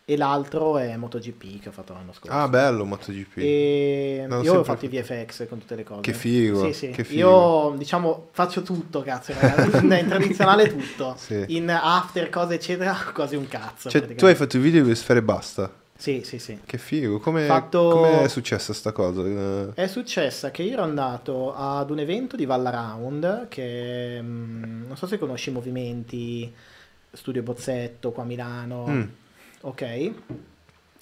E 0.07 0.17
l'altro 0.17 0.77
è 0.79 0.97
MotoGP 0.97 1.61
che 1.61 1.69
ho 1.69 1.73
fatto 1.73 1.93
l'anno 1.93 2.13
scorso. 2.13 2.37
Ah, 2.37 2.49
bello 2.49 2.85
MotoGP. 2.85 3.37
E 3.37 4.25
Non 4.29 4.43
io 4.43 4.59
ho 4.59 4.65
fatto 4.65 4.87
i 4.87 4.89
VFX 4.89 5.47
con 5.47 5.59
tutte 5.59 5.77
le 5.77 5.85
cose. 5.85 6.01
Che 6.01 6.13
figo, 6.15 6.65
Sì, 6.65 6.73
sì. 6.73 6.91
che 6.91 7.05
figo. 7.05 7.21
Io 7.71 7.75
diciamo 7.77 8.29
faccio 8.33 8.63
tutto, 8.63 9.03
cazzo, 9.03 9.31
in 9.31 9.39
tradizionale 10.09 10.69
tutto. 10.69 11.15
Sì. 11.17 11.45
In 11.49 11.71
after, 11.71 12.29
cose 12.29 12.55
eccetera, 12.55 12.93
quasi 13.15 13.37
un 13.37 13.47
cazzo. 13.47 13.89
Cioè, 13.89 14.15
tu 14.17 14.25
hai 14.25 14.35
fatto 14.35 14.57
i 14.57 14.61
video 14.61 14.83
di 14.83 14.95
sfere 14.97 15.21
e 15.21 15.23
basta. 15.23 15.73
Sì, 16.01 16.23
sì, 16.25 16.39
sì. 16.39 16.59
Che 16.65 16.79
figo. 16.79 17.19
Come 17.19 17.45
Fatto- 17.45 18.23
è 18.23 18.29
successa 18.29 18.73
sta 18.73 18.91
cosa? 18.91 19.75
È 19.75 19.87
successa 19.87 20.51
che 20.51 20.63
io 20.63 20.73
ero 20.73 20.83
andato 20.83 21.55
ad 21.55 21.91
un 21.91 21.99
evento 21.99 22.37
di 22.37 22.47
Valla 22.47 22.71
Round 22.71 23.49
che 23.49 24.19
mm, 24.19 24.87
non 24.87 24.97
so 24.97 25.07
se 25.07 25.19
conosci 25.19 25.51
i 25.51 25.53
movimenti 25.53 26.51
Studio 27.13 27.43
Bozzetto 27.43 28.13
qua 28.13 28.23
a 28.23 28.27
Milano. 28.27 28.87
Mm. 28.89 29.03
Ok. 29.61 30.13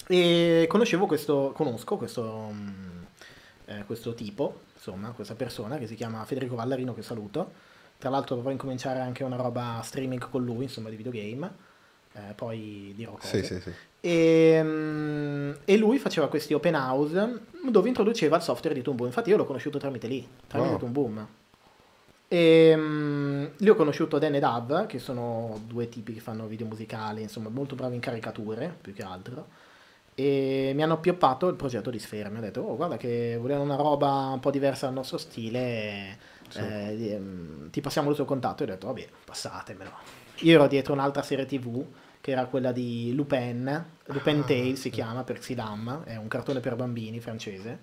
E 0.05 0.65
conoscevo 0.67 1.05
questo, 1.05 1.53
conosco 1.55 1.95
questo, 1.95 2.49
mm, 2.51 3.03
eh, 3.67 3.83
questo 3.85 4.13
tipo, 4.13 4.63
insomma, 4.75 5.11
questa 5.11 5.35
persona 5.35 5.77
che 5.77 5.87
si 5.87 5.95
chiama 5.95 6.25
Federico 6.25 6.55
Vallarino, 6.55 6.93
che 6.93 7.03
saluto. 7.03 7.53
Tra 7.97 8.09
l'altro 8.09 8.35
dovrò 8.35 8.51
incominciare 8.51 8.99
anche 8.99 9.23
una 9.23 9.37
roba 9.37 9.79
streaming 9.81 10.29
con 10.29 10.43
lui, 10.43 10.63
insomma, 10.63 10.89
di 10.89 10.97
videogame. 10.97 11.67
Eh, 12.13 12.33
poi 12.35 12.93
dirò 12.95 13.13
cose. 13.13 13.43
Sì, 13.43 13.53
sì, 13.55 13.61
sì. 13.61 13.71
E, 14.01 14.59
mm, 14.63 15.51
e 15.65 15.77
lui 15.77 15.99
faceva 15.99 16.27
questi 16.29 16.53
open 16.53 16.75
house 16.75 17.41
dove 17.69 17.87
introduceva 17.87 18.37
il 18.37 18.41
software 18.41 18.73
di 18.75 18.81
Toon 18.81 18.95
Boom. 18.95 19.07
Infatti 19.07 19.29
io 19.29 19.37
l'ho 19.37 19.45
conosciuto 19.45 19.77
tramite 19.77 20.07
lì, 20.07 20.27
tramite 20.47 20.69
Wow. 20.71 20.79
Toon 20.79 20.91
Boom. 20.91 21.27
E 22.31 22.73
mm, 22.75 23.45
lì 23.57 23.69
ho 23.69 23.75
conosciuto 23.75 24.19
Dan 24.19 24.35
e 24.35 24.39
Dab, 24.39 24.85
che 24.85 24.99
sono 24.99 25.59
due 25.65 25.89
tipi 25.89 26.13
che 26.13 26.19
fanno 26.19 26.45
video 26.45 26.67
musicali, 26.67 27.21
insomma, 27.23 27.49
molto 27.49 27.75
bravi 27.75 27.95
in 27.95 28.01
caricature, 28.01 28.75
più 28.79 28.93
che 28.93 29.01
altro. 29.03 29.47
E 30.15 30.73
mi 30.75 30.83
hanno 30.83 30.93
appioppato 30.93 31.47
il 31.47 31.55
progetto 31.55 31.89
di 31.89 31.97
Sfera. 31.97 32.29
Mi 32.29 32.37
ha 32.37 32.41
detto, 32.41 32.61
oh, 32.61 32.75
guarda 32.75 32.97
che 32.97 33.37
volevano 33.39 33.65
una 33.73 33.81
roba 33.81 34.29
un 34.33 34.39
po' 34.39 34.51
diversa 34.51 34.85
dal 34.85 34.95
nostro 34.95 35.17
stile, 35.17 36.17
Sì. 36.49 36.59
eh, 36.59 37.11
ehm, 37.13 37.69
ti 37.71 37.81
passiamo 37.81 38.09
il 38.09 38.15
suo 38.15 38.25
contatto. 38.25 38.61
E 38.63 38.65
ho 38.65 38.69
detto, 38.69 38.87
vabbè, 38.87 39.07
passatemelo. 39.25 39.91
Io 40.41 40.53
ero 40.53 40.67
dietro 40.67 40.93
un'altra 40.93 41.21
serie 41.21 41.45
tv 41.45 41.85
che 42.21 42.31
era 42.31 42.45
quella 42.45 42.71
di 42.71 43.13
Lupin, 43.13 43.85
Lupin 44.05 44.41
Ah. 44.41 44.45
Tale 44.45 44.75
si 44.75 44.89
chiama 44.89 45.23
per 45.23 45.39
Xilam, 45.39 46.03
è 46.03 46.15
un 46.17 46.27
cartone 46.27 46.59
per 46.59 46.75
bambini 46.75 47.19
francese. 47.19 47.79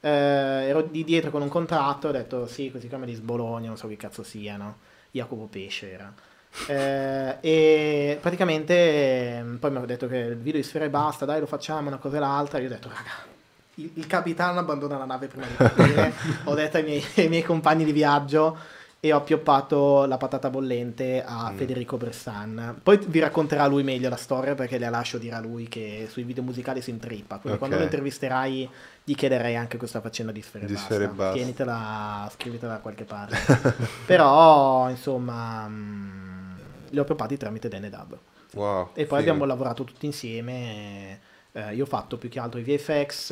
Eh, 0.00 0.08
ero 0.08 0.82
di 0.82 1.04
dietro 1.04 1.30
con 1.30 1.42
un 1.42 1.48
contratto, 1.48 2.08
ho 2.08 2.12
detto 2.12 2.46
sì, 2.46 2.70
questi 2.70 2.88
qua 2.88 2.98
me 2.98 3.06
li 3.06 3.14
sbologno, 3.14 3.68
non 3.68 3.76
so 3.76 3.88
che 3.88 3.96
cazzo 3.96 4.22
siano. 4.22 4.78
Jacopo 5.10 5.46
Pesce 5.46 5.92
era. 5.92 6.12
Eh, 6.66 7.36
e 7.40 8.18
praticamente 8.20 9.36
ehm, 9.36 9.58
poi 9.58 9.70
mi 9.70 9.76
hanno 9.76 9.86
detto 9.86 10.08
che 10.08 10.16
il 10.16 10.36
video 10.36 10.60
di 10.60 10.66
Sfera 10.66 10.84
e 10.84 10.90
basta, 10.90 11.24
dai 11.24 11.40
lo 11.40 11.46
facciamo, 11.46 11.88
una 11.88 11.98
cosa 11.98 12.16
e 12.16 12.20
l'altra. 12.20 12.58
Io 12.58 12.66
ho 12.66 12.70
detto, 12.70 12.88
raga, 12.88 13.10
il, 13.74 13.90
il 13.94 14.06
capitano 14.06 14.58
abbandona 14.58 14.98
la 14.98 15.04
nave 15.04 15.26
prima 15.28 15.46
di 15.46 15.54
partire. 15.54 16.12
ho 16.44 16.54
detto 16.54 16.76
ai 16.76 16.82
miei, 16.82 17.04
ai 17.16 17.28
miei 17.28 17.42
compagni 17.42 17.84
di 17.84 17.92
viaggio 17.92 18.58
e 19.02 19.12
ho 19.14 19.16
appioppato 19.16 20.04
la 20.04 20.18
patata 20.18 20.50
bollente 20.50 21.24
a 21.24 21.50
Mm. 21.50 21.56
Federico 21.56 21.96
Bressan. 21.96 22.80
Poi 22.82 22.98
vi 23.06 23.18
racconterà 23.18 23.66
lui 23.66 23.82
meglio 23.82 24.10
la 24.10 24.16
storia 24.16 24.54
perché 24.54 24.76
le 24.76 24.90
lascio 24.90 25.16
dire 25.16 25.36
a 25.36 25.40
lui 25.40 25.68
che 25.68 26.06
sui 26.10 26.22
video 26.22 26.42
musicali 26.42 26.82
si 26.82 26.90
intrippa. 26.90 27.36
Quindi 27.36 27.52
Ok. 27.52 27.58
quando 27.58 27.76
lo 27.78 27.82
intervisterai 27.84 28.68
gli 29.02 29.14
chiederei 29.14 29.56
anche 29.56 29.78
questa 29.78 30.00
faccenda 30.02 30.32
di 30.32 30.42
Sfere 30.42 30.66
Di 30.66 30.74
Basta. 30.74 30.94
Sfere 30.94 31.08
Basta. 31.08 31.32
Tienitela, 31.32 32.30
scrivetela 32.34 32.72
da 32.74 32.78
qualche 32.80 33.04
parte. 33.04 33.36
Però, 34.04 34.90
insomma, 34.90 35.66
mh, 35.66 36.56
li 36.90 36.98
ho 36.98 37.02
appiopati 37.02 37.36
tramite 37.38 37.68
Dan 37.68 37.84
e 37.84 37.88
Dab. 37.88 38.18
Wow. 38.52 38.90
E 38.92 39.06
poi 39.06 39.06
figo. 39.06 39.14
abbiamo 39.16 39.44
lavorato 39.46 39.84
tutti 39.84 40.04
insieme. 40.06 41.20
eh, 41.52 41.74
io 41.74 41.82
ho 41.84 41.86
fatto 41.86 42.16
più 42.16 42.28
che 42.28 42.38
altro 42.38 42.60
i 42.60 42.62
VFX 42.62 43.30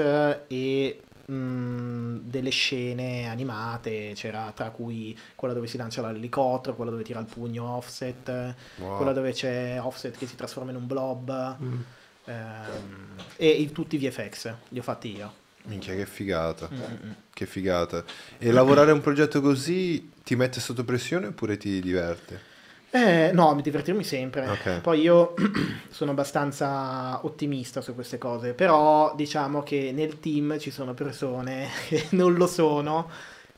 e 0.49 1.01
mh, 1.33 2.21
delle 2.23 2.51
scene 2.51 3.29
animate. 3.29 4.13
C'era 4.15 4.53
tra 4.55 4.71
cui 4.71 5.17
quella 5.35 5.55
dove 5.55 5.67
si 5.67 5.77
lancia 5.77 6.03
l'elicottero, 6.11 6.75
quella 6.77 6.91
dove 6.91 7.03
tira 7.03 7.21
il 7.21 7.27
pugno 7.27 7.65
Offset, 7.77 8.55
Wow. 8.77 8.97
quella 8.97 9.13
dove 9.13 9.33
c'è 9.33 9.79
Offset 9.81 10.17
che 10.17 10.27
si 10.27 10.37
trasforma 10.37 10.71
in 10.71 10.77
un 10.77 10.87
blob. 10.87 11.57
Mm. 11.63 11.81
ehm, 12.25 13.17
e 13.37 13.49
i- 13.49 13.73
tutti 13.73 13.97
i 13.97 13.99
VFX 13.99 14.53
li 14.69 14.79
ho 14.79 14.83
fatti 14.83 15.17
io. 15.17 15.33
Minchia, 15.65 15.95
che 15.95 16.07
figata. 16.07 16.69
Mm, 16.73 16.77
mm, 16.79 17.09
mm. 17.09 17.13
Che 17.33 17.47
figata. 17.47 18.05
E 18.39 18.51
lavorare 18.51 18.91
a 18.91 18.95
un 18.95 19.01
progetto 19.01 19.41
così 19.41 20.11
ti 20.25 20.35
mette 20.37 20.61
sotto 20.61 20.85
pressione 20.85 21.27
oppure 21.29 21.57
ti 21.57 21.81
diverte? 21.81 22.48
Eh, 22.91 23.31
no, 23.35 23.55
mi 23.55 23.63
divertirmi 23.63 24.03
sempre. 24.03 24.49
Ok. 24.49 24.81
Poi 24.81 25.01
io 25.01 25.35
sono 25.91 26.13
abbastanza 26.13 27.25
ottimista 27.25 27.81
su 27.81 27.95
queste 27.95 28.19
cose, 28.19 28.55
però 28.55 29.15
diciamo 29.15 29.63
che 29.63 29.93
nel 29.93 30.21
team 30.21 30.59
ci 30.59 30.71
sono 30.71 30.95
persone 30.95 31.69
che 31.89 32.07
non 32.11 32.35
lo 32.35 32.47
sono 32.47 33.11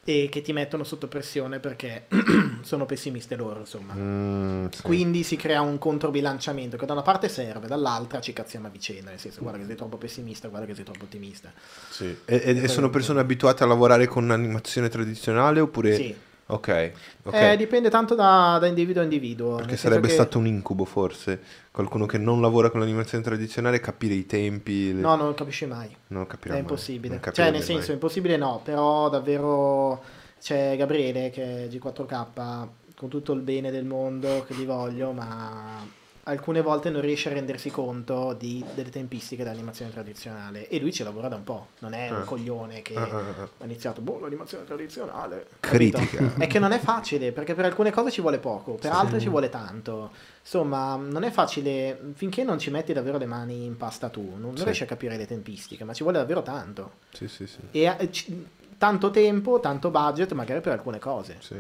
e 0.02 0.28
che 0.31 0.40
ti 0.40 0.52
mettono 0.52 0.82
sotto 0.82 1.07
pressione 1.07 1.61
perché 1.61 2.07
sono 2.62 2.86
pessimiste 2.86 3.36
loro, 3.36 3.61
insomma. 3.61 3.94
Mm, 3.94 4.66
sì. 4.70 4.82
Quindi 4.82 5.23
si 5.23 5.36
crea 5.36 5.61
un 5.61 5.78
controbilanciamento 5.78 6.77
che 6.77 6.86
da 6.86 6.94
una 6.94 7.02
parte 7.02 7.28
serve, 7.28 7.69
dall'altra 7.69 8.20
ci 8.20 8.32
cazziamo 8.32 8.66
a 8.66 8.70
vicenda, 8.70 9.11
nel 9.11 9.20
senso 9.20 9.43
guarda 9.43 9.61
che 9.61 9.66
sei 9.66 9.77
troppo 9.77 9.98
pessimista, 9.98 10.48
guarda 10.48 10.66
che 10.66 10.74
sei 10.74 10.85
troppo 10.85 11.05
ottimista. 11.05 11.52
Sì. 11.90 12.16
E, 12.24 12.43
e- 12.44 12.62
e 12.62 12.69
sono 12.69 12.90
persone 12.90 13.20
abituate 13.20 13.62
a 13.62 13.66
lavorare 13.66 14.07
con 14.07 14.24
un'animazione 14.24 14.89
tradizionale 14.89 15.61
oppure... 15.61 15.94
Sì, 15.94 16.16
Ok, 16.55 16.93
ok. 17.24 17.35
Eh, 17.35 17.56
dipende 17.56 17.90
tanto 17.90 18.14
da, 18.14 18.59
da 18.60 18.66
individuo 18.66 19.01
a 19.01 19.05
individuo. 19.05 19.56
Perché 19.56 19.77
sarebbe 19.77 20.09
che- 20.09 20.14
stato 20.14 20.39
un 20.39 20.47
incubo 20.47 20.85
forse. 20.85 21.40
Qualcuno 21.70 22.06
che 22.06 22.18
non 22.18 22.40
lavora 22.40 22.70
con 22.70 22.81
l'animazione 22.81 23.22
tradizionale 23.24 23.81
capire 23.81 24.14
i 24.14 24.27
tempi. 24.27 24.93
le- 24.94 25.01
No, 25.01 25.14
non 25.16 25.35
capisci 25.35 25.66
mai. 25.66 25.94
non 26.09 26.27
capirà 26.27 26.55
È 26.55 26.56
mai. 26.56 26.60
impossibile. 26.62 27.20
Cioè, 27.32 27.44
nel 27.47 27.55
mai. 27.55 27.62
senso, 27.62 27.90
è 27.90 27.94
impossibile 27.94 28.36
no, 28.36 28.60
però 28.64 29.09
davvero 29.09 30.02
c'è 30.40 30.77
Gabriele 30.77 31.31
che 31.31 31.64
è 31.64 31.68
G4K 31.68 32.68
con 32.97 33.09
tutto 33.09 33.32
il 33.32 33.40
bene 33.40 33.70
del 33.70 33.85
mondo 33.85 34.44
che 34.47 34.55
gli 34.55 34.64
voglio, 34.66 35.12
ma 35.12 35.86
alcune 36.24 36.60
volte 36.60 36.90
non 36.90 37.01
riesce 37.01 37.30
a 37.30 37.32
rendersi 37.32 37.70
conto 37.70 38.34
di- 38.38 38.64
delle 38.74 38.90
tempistiche 38.90 39.42
dell'animazione 39.42 39.90
tradizionale 39.90 40.68
e 40.68 40.78
lui 40.78 40.92
ci 40.92 41.02
lavora 41.02 41.28
da 41.28 41.36
un 41.36 41.44
po', 41.44 41.68
non 41.78 41.92
è 41.94 42.10
un 42.10 42.20
Eh. 42.20 42.24
coglione 42.24 42.82
che 42.82 42.94
Ah, 42.94 43.02
ah, 43.02 43.18
ah. 43.40 43.48
ha 43.59 43.64
iniziato, 43.64 44.01
boh, 44.01 44.20
l'animazione 44.20 44.64
tradizionale. 44.64 45.47
Critica. 45.60 46.16
Capito? 46.18 46.40
È 46.40 46.47
che 46.47 46.59
non 46.59 46.72
è 46.72 46.78
facile, 46.78 47.32
perché 47.32 47.55
per 47.55 47.64
alcune 47.64 47.90
cose 47.90 48.10
ci 48.10 48.20
vuole 48.20 48.38
poco, 48.38 48.74
per 48.74 48.92
Sì. 48.92 48.97
altre 48.98 49.18
ci 49.20 49.28
vuole 49.28 49.48
tanto. 49.48 50.10
Insomma, 50.42 50.97
non 50.97 51.22
è 51.22 51.30
facile, 51.30 51.98
finché 52.14 52.44
non 52.44 52.59
ci 52.59 52.70
metti 52.70 52.92
davvero 52.92 53.18
le 53.18 53.26
mani 53.26 53.64
in 53.64 53.76
pasta 53.76 54.09
tu, 54.09 54.22
non, 54.22 54.40
non 54.40 54.56
Sì. 54.56 54.64
riesci 54.64 54.82
a 54.82 54.86
capire 54.86 55.16
le 55.16 55.26
tempistiche, 55.26 55.84
ma 55.84 55.92
ci 55.94 56.02
vuole 56.02 56.18
davvero 56.18 56.42
tanto. 56.42 56.92
Sì, 57.12 57.28
sì, 57.28 57.47
sì. 57.47 57.59
E 57.70 57.82
eh, 57.98 58.10
ci- 58.12 58.47
tanto 58.78 59.10
tempo, 59.10 59.60
tanto 59.60 59.90
budget, 59.90 60.32
magari 60.32 60.60
per 60.60 60.72
alcune 60.72 60.98
cose. 60.98 61.36
sì. 61.40 61.56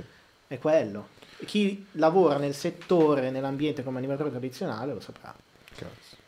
È 0.46 0.58
quello. 0.58 1.18
Chi 1.44 1.86
lavora 1.92 2.38
nel 2.38 2.54
settore, 2.54 3.30
nell'ambiente 3.30 3.82
come 3.82 3.98
animatore 3.98 4.30
tradizionale 4.30 4.92
lo 4.92 5.00
saprà. 5.00 5.34
Cazzo. 5.74 6.18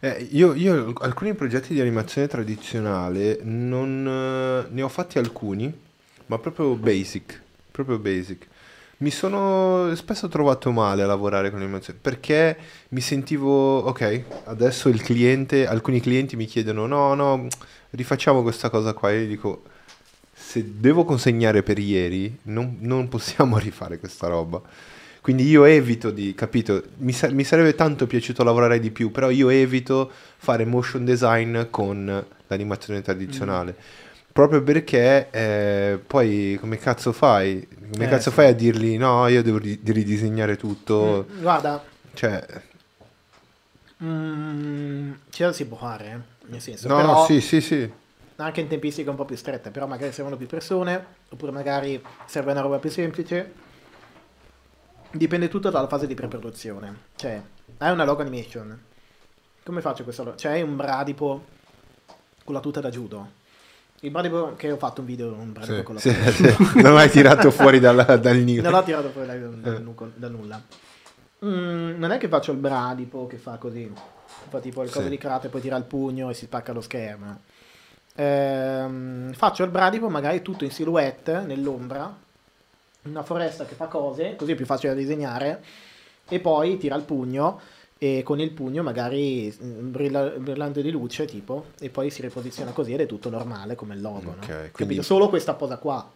Eh, 0.00 0.28
io, 0.32 0.52
io 0.54 0.92
alcuni 1.00 1.34
progetti 1.34 1.72
di 1.72 1.80
animazione 1.80 2.26
tradizionale 2.26 3.38
non 3.42 4.06
eh, 4.06 4.68
ne 4.70 4.82
ho 4.82 4.88
fatti 4.88 5.18
alcuni, 5.18 5.72
ma 6.26 6.38
proprio 6.38 6.74
basic, 6.74 7.40
proprio 7.70 7.98
basic. 7.98 8.46
Mi 8.98 9.10
sono 9.10 9.94
spesso 9.94 10.28
trovato 10.28 10.70
male 10.70 11.02
a 11.02 11.06
lavorare 11.06 11.50
con 11.50 11.58
l'animazione 11.58 11.98
perché 12.00 12.56
mi 12.90 13.00
sentivo, 13.00 13.78
ok, 13.78 14.22
adesso 14.44 14.88
il 14.88 15.02
cliente, 15.02 15.66
alcuni 15.66 16.00
clienti 16.00 16.36
mi 16.36 16.46
chiedono, 16.46 16.86
no, 16.86 17.14
no, 17.14 17.46
rifacciamo 17.90 18.42
questa 18.42 18.70
cosa 18.70 18.92
qua. 18.92 19.10
E 19.10 19.22
io 19.22 19.26
dico, 19.26 19.62
se 20.54 20.64
devo 20.78 21.04
consegnare 21.04 21.62
per 21.62 21.78
ieri, 21.78 22.38
non, 22.44 22.76
non 22.80 23.08
possiamo 23.08 23.58
rifare 23.58 23.98
questa 23.98 24.28
roba. 24.28 24.60
Quindi 25.20 25.44
io 25.48 25.64
evito 25.64 26.10
di, 26.10 26.34
capito, 26.34 26.82
mi, 26.98 27.12
sa- 27.12 27.30
mi 27.30 27.44
sarebbe 27.44 27.74
tanto 27.74 28.06
piaciuto 28.06 28.44
lavorare 28.44 28.78
di 28.78 28.90
più, 28.90 29.10
però 29.10 29.30
io 29.30 29.48
evito 29.48 30.10
fare 30.36 30.64
motion 30.66 31.04
design 31.04 31.62
con 31.70 32.24
l'animazione 32.46 33.00
tradizionale. 33.02 33.74
Proprio 34.32 34.62
perché 34.62 35.30
eh, 35.30 35.98
poi 36.06 36.56
come 36.60 36.76
cazzo 36.78 37.12
fai? 37.12 37.66
Come 37.92 38.06
Eh, 38.06 38.08
cazzo 38.08 38.30
sì. 38.30 38.36
fai 38.36 38.48
a 38.48 38.52
dirgli 38.52 38.98
no, 38.98 39.26
io 39.28 39.42
devo 39.42 39.58
ri- 39.58 39.80
ridisegnare 39.84 40.56
tutto? 40.56 41.26
Mm, 41.30 41.40
Guarda, 41.40 41.82
Cioè, 42.14 42.44
mm, 44.02 45.12
ce 45.30 45.44
la 45.44 45.52
si 45.52 45.66
può 45.66 45.76
fare, 45.76 46.12
eh, 46.12 46.46
nel 46.50 46.60
senso, 46.60 46.88
no, 46.88 46.94
però 46.94 47.26
sì, 47.26 47.40
sì, 47.40 47.60
sì. 47.60 47.90
Anche 48.36 48.60
in 48.60 48.68
tempistiche 48.68 49.08
un 49.10 49.16
po' 49.16 49.24
più 49.24 49.36
strette, 49.36 49.70
però 49.70 49.86
magari 49.86 50.12
servono 50.12 50.36
più 50.36 50.46
persone, 50.46 51.04
oppure 51.28 51.52
magari 51.52 52.02
serve 52.26 52.50
una 52.52 52.60
roba 52.60 52.78
più 52.78 52.90
semplice. 52.90 53.52
Dipende 55.10 55.48
tutto 55.48 55.70
dalla 55.70 55.86
fase 55.86 56.06
di 56.08 56.14
preproduzione. 56.14 56.96
Cioè, 57.14 57.40
hai 57.78 57.92
una 57.92 58.04
logo 58.04 58.22
animation. 58.22 58.76
Come 59.64 59.80
faccio 59.80 60.02
questo? 60.02 60.34
Cioè, 60.34 60.52
hai 60.52 60.62
un 60.62 60.74
bradipo 60.76 61.44
con 62.44 62.54
la 62.54 62.60
tuta 62.60 62.80
da 62.80 62.90
judo. 62.90 63.42
Il 64.00 64.10
bradipo 64.10 64.54
che 64.56 64.70
ho 64.72 64.76
fatto 64.76 65.00
un 65.00 65.06
video, 65.06 65.32
un 65.32 65.52
bradipo 65.52 65.76
Sì, 65.76 65.82
con 65.82 65.94
la 65.94 66.00
tuta. 66.00 66.30
sì. 66.30 66.56
Non 66.82 66.94
l'hai 66.94 67.08
tirato 67.08 67.50
fuori 67.52 67.78
dal, 67.78 68.18
dal 68.20 68.36
nido. 68.42 68.62
Non 68.62 68.72
l'ho 68.72 68.82
tirato 68.82 69.08
fuori 69.10 69.26
dal, 69.28 69.54
dal 69.54 69.74
Eh. 69.76 70.10
dal 70.16 70.30
nulla. 70.32 70.60
Mm, 71.44 71.98
non 71.98 72.10
è 72.10 72.18
che 72.18 72.28
faccio 72.28 72.50
il 72.52 72.58
bradipo 72.58 73.26
che 73.26 73.36
fa 73.38 73.56
così. 73.56 73.90
Fa 74.48 74.58
tipo 74.58 74.82
il 74.82 74.90
coso 74.90 75.08
di 75.08 75.16
karate, 75.16 75.48
poi 75.48 75.60
tira 75.60 75.76
il 75.76 75.84
pugno 75.84 76.28
e 76.28 76.34
si 76.34 76.44
spacca 76.46 76.72
lo 76.72 76.80
schermo. 76.80 77.40
Ehm, 78.16 79.32
faccio 79.32 79.64
il 79.64 79.70
bradipo 79.70 80.08
magari 80.08 80.42
tutto 80.42 80.64
in 80.64 80.70
silhouette, 80.70 81.40
nell'ombra. 81.40 82.22
Una 83.02 83.22
foresta 83.22 83.64
che 83.64 83.74
fa 83.74 83.86
cose, 83.86 84.36
così 84.36 84.52
è 84.52 84.54
più 84.54 84.66
facile 84.66 84.94
da 84.94 84.98
disegnare. 84.98 85.62
E 86.28 86.40
poi 86.40 86.78
tira 86.78 86.94
il 86.96 87.02
pugno 87.02 87.60
e 87.96 88.22
con 88.24 88.40
il 88.40 88.50
pugno 88.50 88.82
magari 88.82 89.56
mm, 89.62 89.90
brilla, 89.90 90.24
brillante 90.36 90.82
di 90.82 90.90
luce 90.90 91.24
tipo 91.26 91.66
e 91.80 91.90
poi 91.90 92.10
si 92.10 92.22
riposiziona 92.22 92.72
così 92.72 92.92
ed 92.92 93.00
è 93.00 93.06
tutto 93.06 93.30
normale 93.30 93.76
come 93.76 93.94
il 93.94 94.00
logo 94.00 94.34
Ok, 94.40 94.48
no? 94.48 94.56
quindi- 94.72 95.02
solo 95.02 95.28
questa 95.28 95.54
posa 95.54 95.78
qua 95.78 96.10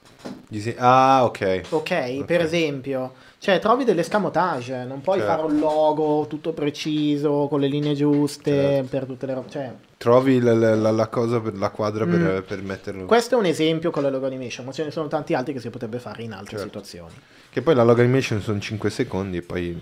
Dise- 0.48 0.74
Ah, 0.78 1.24
ok. 1.24 1.60
Ok, 1.68 2.24
per 2.24 2.40
esempio, 2.40 3.12
cioè 3.38 3.58
trovi 3.60 3.84
delle 3.84 4.02
scamotage, 4.02 4.84
non 4.84 5.00
puoi 5.00 5.18
Certo. 5.18 5.32
fare 5.32 5.46
un 5.46 5.58
logo 5.60 6.26
tutto 6.28 6.52
preciso, 6.52 7.46
con 7.48 7.60
le 7.60 7.68
linee 7.68 7.94
giuste, 7.94 8.50
Certo. 8.50 8.88
per 8.88 9.04
tutte 9.04 9.26
le 9.26 9.34
robe. 9.34 9.48
Cioè, 9.50 9.72
Trovi 9.98 10.40
la, 10.40 10.54
la- 10.54 10.90
la- 10.90 11.06
cosa 11.08 11.40
per 11.40 11.56
la 11.56 11.70
quadra 11.70 12.04
per, 12.06 12.18
Mm. 12.18 12.46
per 12.46 12.62
metterlo. 12.62 13.04
questo 13.06 13.36
è 13.36 13.38
un 13.38 13.44
esempio 13.44 13.90
con 13.90 14.02
la 14.02 14.10
logo 14.10 14.26
animation, 14.26 14.64
ma 14.66 14.72
ce 14.72 14.84
ne 14.84 14.90
sono 14.90 15.06
tanti 15.06 15.34
altri 15.34 15.52
che 15.52 15.60
si 15.60 15.70
potrebbe 15.70 15.98
fare 16.00 16.22
in 16.22 16.32
altre 16.32 16.56
Certo. 16.58 16.64
situazioni. 16.64 17.14
Che 17.50 17.62
poi 17.62 17.74
la 17.74 17.84
log 17.84 17.98
animation 18.00 18.40
sono 18.40 18.58
5 18.58 18.90
secondi 18.90 19.36
e 19.38 19.42
poi 19.42 19.80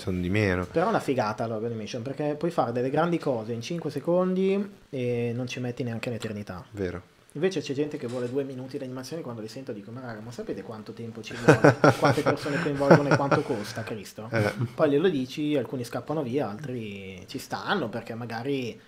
sono 0.00 0.18
di 0.20 0.30
meno. 0.30 0.66
Però 0.66 0.86
è 0.86 0.88
una 0.88 1.00
figata 1.00 1.46
la 1.46 1.54
logo 1.54 1.66
animation, 1.66 2.02
perché 2.02 2.34
puoi 2.36 2.50
fare 2.50 2.72
delle 2.72 2.90
grandi 2.90 3.18
cose 3.18 3.52
in 3.52 3.60
5 3.60 3.90
secondi 3.90 4.70
e 4.90 5.32
non 5.34 5.46
ci 5.46 5.60
metti 5.60 5.82
neanche 5.82 6.08
un'eternità. 6.08 6.64
Vero. 6.72 7.02
Invece 7.34 7.60
c'è 7.60 7.74
gente 7.74 7.96
che 7.96 8.08
vuole 8.08 8.28
due 8.28 8.42
minuti 8.42 8.76
di 8.76 8.82
animazione 8.82 9.22
quando 9.22 9.40
li 9.40 9.46
sento 9.46 9.70
dico 9.70 9.92
ma 9.92 10.00
raga 10.00 10.18
ma 10.18 10.32
sapete 10.32 10.62
quanto 10.62 10.92
tempo 10.92 11.22
ci 11.22 11.32
vuole, 11.36 11.76
quante 12.00 12.22
persone 12.22 12.60
coinvolgono 12.60 13.08
e 13.08 13.14
quanto 13.14 13.42
costa 13.42 13.84
Cristo? 13.84 14.28
Eh, 14.32 14.52
Poi 14.74 14.90
glielo 14.90 15.08
dici, 15.08 15.56
alcuni 15.56 15.84
scappano 15.84 16.24
via, 16.24 16.48
altri 16.48 17.22
ci 17.28 17.38
stanno 17.38 17.88
perché 17.88 18.14
magari 18.14 18.80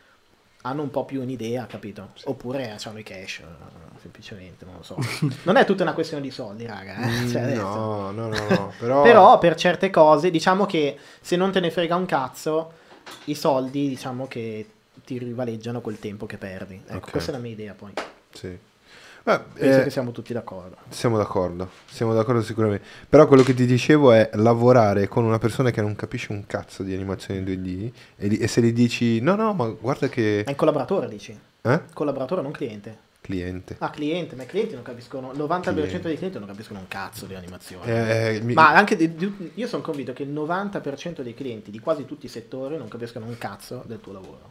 hanno 0.62 0.82
un 0.82 0.90
po' 0.90 1.04
più 1.04 1.22
un'idea, 1.22 1.66
capito? 1.66 2.10
Oppure 2.24 2.76
hanno 2.82 2.98
i 2.98 3.02
cash, 3.04 3.42
semplicemente, 4.02 4.64
non 4.64 4.74
lo 4.76 4.82
so. 4.82 4.96
Non 5.44 5.56
è 5.56 5.64
tutta 5.64 5.82
una 5.84 5.94
questione 5.94 6.22
di 6.22 6.30
soldi, 6.30 6.66
raga. 6.66 6.96
eh, 6.96 7.28
cioè, 7.28 7.42
adesso- 7.42 7.62
no, 7.62 8.10
no, 8.10 8.28
no, 8.28 8.48
no. 8.48 8.72
Però, 8.78 9.02
Però 9.02 9.38
per 9.38 9.54
certe 9.54 9.88
cose, 9.90 10.30
diciamo 10.30 10.66
che 10.66 10.98
se 11.20 11.36
non 11.36 11.50
te 11.52 11.60
ne 11.60 11.70
frega 11.70 11.94
un 11.96 12.06
cazzo, 12.06 12.72
i 13.24 13.34
soldi, 13.34 13.88
diciamo 13.88 14.26
che 14.28 14.66
ti 15.04 15.18
rivaleggiano 15.18 15.80
quel 15.80 15.98
tempo 15.98 16.26
che 16.26 16.36
perdi. 16.36 16.80
Ecco, 16.86 16.96
Ok. 16.96 17.10
questa 17.10 17.30
è 17.30 17.34
la 17.34 17.40
mia 17.40 17.52
idea 17.52 17.72
poi. 17.74 17.92
Sì. 18.32 18.58
Beh, 19.24 19.38
Penso 19.54 19.78
eh, 19.78 19.82
che 19.84 19.90
siamo 19.90 20.10
tutti 20.10 20.32
d'accordo. 20.32 20.76
siamo 20.88 21.16
d'accordo, 21.16 21.68
siamo 21.88 22.12
d'accordo 22.12 22.42
sicuramente. 22.42 22.84
Però 23.08 23.28
quello 23.28 23.44
che 23.44 23.54
ti 23.54 23.66
dicevo 23.66 24.10
è 24.10 24.30
lavorare 24.34 25.06
con 25.06 25.22
una 25.24 25.38
persona 25.38 25.70
che 25.70 25.80
non 25.80 25.94
capisce 25.94 26.32
un 26.32 26.44
cazzo 26.46 26.82
di 26.82 26.92
animazione 26.92 27.40
2D 27.42 27.90
e, 28.16 28.42
e 28.42 28.48
se 28.48 28.60
gli 28.62 28.72
dici 28.72 29.20
no, 29.20 29.36
no, 29.36 29.52
ma 29.54 29.68
guarda 29.68 30.08
che... 30.08 30.42
È 30.42 30.50
in 30.50 30.56
collaboratore, 30.56 31.08
dici? 31.08 31.38
Eh? 31.62 31.80
Collaboratore, 31.92 32.42
non 32.42 32.50
cliente. 32.50 32.98
Cliente. 33.22 33.76
Ah, 33.78 33.90
cliente, 33.90 34.34
ma 34.34 34.42
i 34.42 34.46
clienti 34.46 34.74
non 34.74 34.82
capiscono. 34.82 35.30
Il 35.30 35.38
90% 35.38 35.62
Cliente. 35.62 36.00
dei 36.08 36.16
clienti 36.16 36.38
non 36.38 36.48
capiscono 36.48 36.80
un 36.80 36.88
cazzo 36.88 37.24
di 37.26 37.36
animazione. 37.36 38.34
Eh, 38.34 38.40
mi- 38.42 38.52
Ma 38.52 38.74
anche 38.74 38.96
di- 38.96 39.14
di- 39.14 39.52
io 39.54 39.66
sono 39.68 39.80
convinto 39.80 40.12
che 40.12 40.24
il 40.24 40.30
90% 40.30 41.22
dei 41.22 41.32
clienti 41.32 41.70
di 41.70 41.78
quasi 41.78 42.04
tutti 42.04 42.26
i 42.26 42.28
settori 42.28 42.76
non 42.76 42.88
capiscono 42.88 43.26
un 43.26 43.38
cazzo 43.38 43.84
del 43.86 44.00
tuo 44.00 44.12
lavoro. 44.12 44.48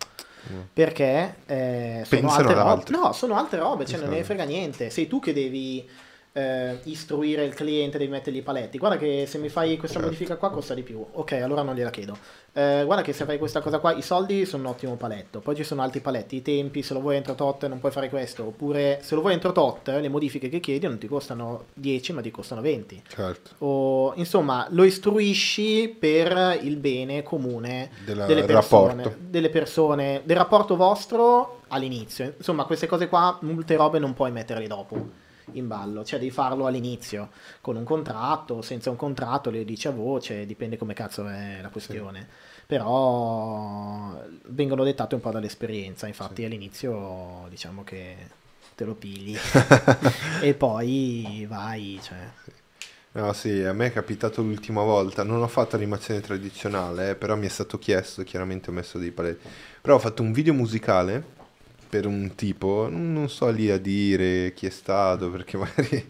Mm. 0.52 0.60
Perché 0.74 1.36
eh, 1.46 2.04
sono 2.06 2.22
Pensano 2.22 2.32
altre 2.32 2.54
robe. 2.56 2.84
No, 2.92 3.12
sono 3.12 3.36
altre 3.36 3.60
robe, 3.60 3.86
cioè 3.86 4.00
non 4.00 4.10
ne 4.10 4.24
frega 4.24 4.46
niente. 4.46 4.90
Sei 4.90 5.06
tu 5.08 5.20
che 5.20 5.34
devi 5.34 5.88
eh, 6.34 6.80
istruire 6.84 7.44
il 7.44 7.54
cliente, 7.54 7.98
devi 7.98 8.10
mettergli 8.12 8.38
i 8.38 8.42
paletti. 8.42 8.78
Guarda 8.78 8.98
che 8.98 9.26
se 9.28 9.38
mi 9.38 9.50
fai 9.50 9.78
questa 9.78 9.98
Certo. 10.00 10.12
modifica 10.14 10.38
qua 10.38 10.50
costa 10.50 10.74
di 10.74 10.82
più. 10.84 11.04
Ok, 11.14 11.34
allora 11.34 11.62
non 11.62 11.76
gliela 11.76 11.90
chiedo. 11.90 12.18
Eh, 12.54 12.84
guarda 12.86 13.02
che 13.04 13.14
se 13.14 13.26
fai 13.26 13.38
questa 13.38 13.62
cosa 13.62 13.80
qua, 13.80 13.94
i 13.94 14.02
soldi 14.02 14.46
sono 14.46 14.64
un 14.64 14.70
ottimo 14.70 14.96
paletto. 14.96 15.40
Poi 15.40 15.56
ci 15.56 15.64
sono 15.64 15.82
altri 15.82 16.00
paletti, 16.02 16.38
i 16.38 16.42
tempi, 16.42 16.82
se 16.84 16.94
lo 16.94 17.02
vuoi 17.02 17.16
entro 17.18 17.36
tot 17.36 17.66
non 17.68 17.80
puoi 17.80 17.92
fare 17.92 18.10
questo. 18.10 18.46
Oppure 18.46 19.00
se 19.02 19.16
lo 19.16 19.22
vuoi 19.22 19.34
entro 19.34 19.52
tot, 19.52 19.88
le 19.90 20.10
modifiche 20.10 20.48
che 20.50 20.60
chiedi 20.60 20.88
non 20.88 20.98
ti 20.98 21.08
costano 21.08 21.66
10 21.74 22.14
ma 22.14 22.22
ti 22.22 22.32
costano 22.32 22.62
20 22.62 23.04
Certo. 23.08 23.52
o 23.66 24.14
insomma 24.16 24.68
lo 24.72 24.84
istruisci 24.84 25.96
per 26.00 26.60
il 26.62 26.78
bene 26.78 27.24
comune 27.24 27.90
Della- 28.06 28.26
delle 28.26 28.42
del 28.46 28.54
persone, 28.56 29.16
delle 29.20 29.50
persone, 29.50 30.22
del 30.24 30.38
rapporto 30.38 30.76
vostro 30.76 31.62
all'inizio. 31.70 32.34
Insomma, 32.38 32.66
queste 32.66 32.88
cose 32.88 33.08
qua, 33.08 33.38
molte 33.42 33.76
robe 33.76 34.00
non 34.00 34.14
puoi 34.14 34.32
metterle 34.32 34.68
dopo 34.68 35.20
in 35.54 35.68
ballo, 35.68 36.04
cioè 36.04 36.20
devi 36.20 36.32
farlo 36.32 36.66
all'inizio 36.66 37.30
con 37.62 37.76
un 37.76 37.84
contratto, 37.84 38.62
senza 38.62 38.90
un 38.90 38.96
contratto, 38.96 39.50
le 39.50 39.66
dici 39.66 39.88
a 39.88 39.92
voce, 39.92 40.46
dipende 40.46 40.78
come 40.78 40.94
cazzo 40.94 41.28
è 41.28 41.60
la 41.62 41.70
questione. 41.70 42.28
Però 42.66 44.22
vengono 44.48 44.84
dettate 44.84 45.16
un 45.16 45.22
po' 45.22 45.32
dall'esperienza, 45.32 46.08
infatti 46.08 46.46
all'inizio 46.46 47.46
diciamo 47.50 47.84
che 47.84 48.16
te 48.76 48.86
lo 48.86 48.96
pigli 48.96 49.38
e 50.42 50.54
poi 50.54 51.46
vai, 51.50 52.00
cioè 52.02 52.18
No, 53.14 53.34
sì, 53.34 53.62
a 53.62 53.74
me 53.74 53.88
è 53.88 53.92
capitato 53.92 54.42
l'ultima 54.42 54.84
volta. 54.84 55.24
Non 55.24 55.42
ho 55.42 55.48
fatto 55.48 55.76
animazione 55.76 56.22
tradizionale, 56.22 57.10
eh, 57.10 57.16
però 57.16 57.36
mi 57.36 57.46
è 57.46 57.50
stato 57.50 57.78
chiesto, 57.78 58.24
chiaramente 58.24 58.70
ho 58.70 58.74
messo 58.74 58.98
dei 58.98 59.12
paletti. 59.12 59.50
Però 59.82 59.96
ho 59.96 60.00
fatto 60.00 60.22
un 60.22 60.32
video 60.32 60.54
musicale 60.54 61.40
per 61.92 62.06
un 62.08 62.36
tipo, 62.36 62.88
non 62.90 63.14
non 63.14 63.30
sto 63.30 63.50
lì 63.52 63.70
a 63.70 63.78
dire 63.78 64.54
chi 64.56 64.66
è 64.68 64.70
stato, 64.72 65.30
perché 65.30 65.58
magari 65.60 66.08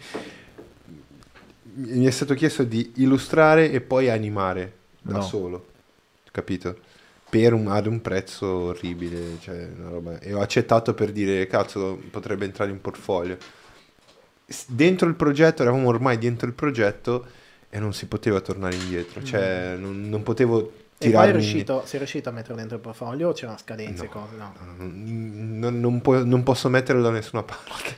mi 1.74 2.06
è 2.06 2.12
stato 2.12 2.34
chiesto 2.34 2.64
di 2.64 2.94
illustrare 2.98 3.72
e 3.72 3.82
poi 3.82 4.10
animare 4.10 4.74
da 5.02 5.14
No. 5.14 5.22
solo, 5.22 5.68
capito? 6.32 6.78
Per 7.30 7.54
un, 7.54 7.68
ad 7.70 7.86
un 7.88 8.02
prezzo 8.02 8.46
orribile, 8.48 9.40
cioè, 9.40 9.70
una 9.78 9.90
roba- 9.90 10.20
E 10.20 10.34
ho 10.34 10.42
accettato 10.42 10.94
per 10.94 11.12
dire, 11.12 11.48
cazzo, 11.48 11.98
potrebbe 12.12 12.46
entrare 12.46 12.72
in 12.72 12.82
portfolio 12.82 13.38
dentro 14.68 15.08
il 15.08 15.16
progetto, 15.16 15.62
eravamo 15.62 15.88
ormai 15.88 16.18
dentro 16.18 16.48
il 16.48 16.54
progetto 16.54 17.26
e 17.70 17.80
non 17.80 17.94
si 17.94 18.06
poteva 18.08 18.42
tornare 18.42 18.76
indietro, 18.76 19.24
cioè 19.24 19.76
non, 19.78 20.10
non 20.10 20.24
potevo 20.24 20.74
Mm. 21.06 21.10
E 21.10 21.12
poi 21.14 21.22
è 21.22 21.26
tirarmi 21.28 21.32
riuscito, 21.32 21.82
sei 21.86 22.00
riuscito 22.00 22.30
a 22.30 22.32
mettere 22.32 22.56
dentro 22.56 22.76
il 22.76 22.82
portfolio 22.82 23.30
o 23.30 23.34
c'erano 23.34 23.58
scadenze 23.58 24.04
e 24.04 24.08
No. 24.08 24.12
cose? 24.12 24.36
No. 24.36 24.54
Non, 24.78 25.60
non- 25.60 25.80
non 25.80 26.02
può- 26.02 26.24
non 26.24 26.44
posso 26.44 26.70
metterlo 26.70 27.02
da 27.02 27.10
nessuna 27.10 27.44
parte. 27.44 27.98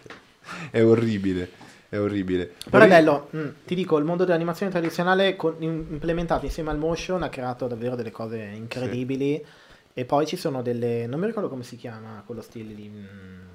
è 0.71 0.83
orribile, 0.83 1.49
è 1.89 1.99
orribile. 1.99 2.51
Però 2.69 2.83
è 2.83 2.87
bello, 2.87 3.29
mm, 3.35 3.47
ti 3.65 3.75
dico, 3.75 3.97
il 3.97 4.05
mondo 4.05 4.23
dell'animazione 4.25 4.71
tradizionale 4.71 5.35
con- 5.35 5.55
implementato 5.59 6.45
insieme 6.45 6.69
al 6.69 6.77
motion 6.77 7.23
ha 7.23 7.29
creato 7.29 7.67
davvero 7.67 7.95
delle 7.95 8.11
cose 8.11 8.37
incredibili 8.37 9.43
e 9.93 10.05
poi 10.05 10.25
ci 10.25 10.35
sono 10.37 10.61
delle, 10.61 11.05
non 11.05 11.19
mi 11.19 11.25
ricordo 11.27 11.49
come 11.49 11.63
si 11.63 11.75
chiama 11.75 12.23
quello 12.25 12.41
stile 12.41 12.73
di... 12.73 12.89
mm, 12.89 13.52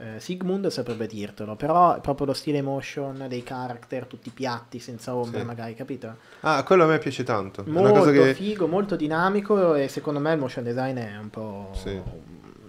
eh, 0.00 0.18
Sigmund 0.18 0.68
saprebbe 0.68 1.06
dirtelo, 1.06 1.56
però 1.56 1.96
è 1.96 2.00
proprio 2.00 2.26
lo 2.26 2.32
stile 2.32 2.62
motion 2.62 3.26
dei 3.28 3.42
character 3.42 4.06
tutti 4.06 4.30
piatti, 4.30 4.78
senza 4.78 5.14
ombra 5.14 5.40
Sì. 5.40 5.44
magari, 5.44 5.74
capito? 5.74 6.16
Ah, 6.40 6.62
quello 6.62 6.84
a 6.84 6.86
me 6.86 6.98
piace 6.98 7.22
tanto. 7.22 7.64
Molto 7.66 8.10
che... 8.10 8.32
figo, 8.34 8.66
molto 8.66 8.96
dinamico 8.96 9.74
e 9.74 9.88
secondo 9.88 10.18
me 10.18 10.32
il 10.32 10.38
motion 10.38 10.64
design 10.64 10.96
è 10.96 11.18
un 11.18 11.28
po' 11.28 11.70
Sì. 11.74 12.00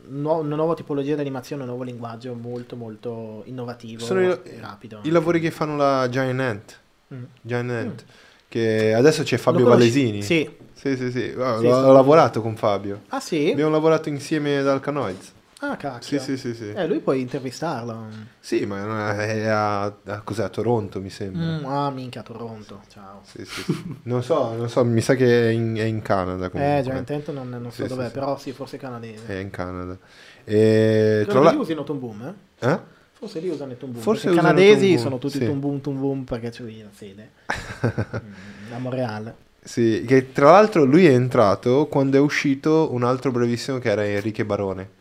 una 0.10 0.56
nuova 0.56 0.74
tipologia 0.74 1.16
di 1.16 1.22
animazione, 1.22 1.62
un 1.62 1.70
nuovo 1.70 1.84
linguaggio 1.84 2.34
molto 2.34 2.76
molto 2.76 3.44
innovativo 3.46 4.04
Sono 4.04 4.22
i, 4.22 4.26
e 4.44 4.58
rapido. 4.60 5.00
i 5.04 5.10
lavori 5.10 5.40
che 5.40 5.52
fanno 5.52 5.78
la 5.78 6.10
Giant 6.10 6.40
Ant. 6.40 6.80
Mm. 7.14 7.24
Giant 7.42 7.72
Ant. 7.72 8.06
Che 8.50 8.94
adesso 8.94 9.24
c'è 9.24 9.38
Fabio? 9.38 9.66
Valesini. 9.68 10.22
Sì. 10.22 10.50
sì, 10.74 10.98
sì. 10.98 11.12
sì. 11.12 11.34
Ah, 11.38 11.56
ho, 11.56 11.60
sì. 11.62 11.66
ho 11.68 11.94
lavorato 11.94 12.42
con 12.42 12.58
Fabio. 12.58 13.04
Ah 13.08 13.22
sì? 13.22 13.50
Abbiamo 13.52 13.72
lavorato 13.72 14.10
insieme 14.10 14.58
ad 14.58 14.68
Alcanoids. 14.68 15.32
Ah, 15.64 15.78
cacchio. 15.78 16.20
Sì, 16.20 16.38
sì, 16.38 16.38
sì, 16.38 16.56
sì. 16.56 16.72
Eh, 16.72 16.88
lui 16.88 17.00
puoi 17.02 17.22
intervistarlo. 17.22 18.08
Sì, 18.40 18.66
ma 18.66 19.16
è 19.16 19.46
a, 19.46 19.84
a- 19.84 20.22
cos'è, 20.24 20.42
a 20.44 20.50
Toronto, 20.50 21.00
mi 21.00 21.12
sembra. 21.12 21.60
Mm, 21.60 21.66
ah, 21.66 21.92
minchia, 21.92 22.24
Toronto. 22.24 22.82
Ciao. 22.88 23.20
Sì, 23.22 23.46
sì, 23.46 23.62
sì. 23.62 23.96
Non 24.04 24.24
so, 24.24 24.54
non 24.56 24.70
so, 24.70 24.84
mi 24.84 25.02
sa 25.02 25.14
che 25.14 25.50
è 25.50 25.52
in, 25.52 25.76
è 25.76 25.84
in 25.84 26.02
Canada 26.02 26.50
comunque. 26.50 26.80
Eh, 26.80 26.82
già 26.82 26.98
intento 26.98 27.32
non, 27.32 27.48
non 27.50 27.72
so 27.72 27.86
dov'è, 27.86 28.10
però 28.10 28.40
sì, 28.40 28.54
forse 28.54 28.78
canadese. 28.78 29.28
È 29.28 29.36
in 29.36 29.52
Canada. 29.52 29.96
E, 30.44 31.22
tra 31.26 31.32
Credo 31.32 31.44
l'al- 31.44 31.54
che 31.54 31.60
usino 31.60 31.84
Tom 31.84 32.00
Boom, 32.00 32.36
eh? 32.60 32.68
Eh? 32.68 32.80
Forse 33.12 33.40
lì 33.40 33.50
usano 33.50 33.72
il 33.72 33.78
Tom 33.78 33.92
Boom. 33.92 34.02
Forse 34.02 34.32
i 34.32 34.34
canadesi 34.36 34.98
sono 34.98 35.20
tutti 35.20 35.38
sì. 35.38 35.46
Tom 35.46 35.60
Boom, 35.60 35.80
Tom 35.80 36.00
Boom 36.00 36.24
perché 36.24 36.50
c'è 36.50 36.64
lì 36.64 36.82
la 36.82 36.90
sede. 36.92 37.30
Mm, 38.24 38.74
a 38.74 38.78
Montreal. 38.80 39.34
Sì, 39.64 40.04
che 40.08 40.32
tra 40.32 40.50
l'altro 40.52 40.86
lui 40.86 41.06
è 41.06 41.12
entrato 41.14 41.86
quando 41.86 42.18
è 42.18 42.20
uscito 42.20 42.92
un 42.94 43.04
altro 43.04 43.30
bravissimo 43.32 43.78
che 43.78 43.90
era 43.92 44.04
Enrique 44.04 44.44
Barone. 44.44 45.00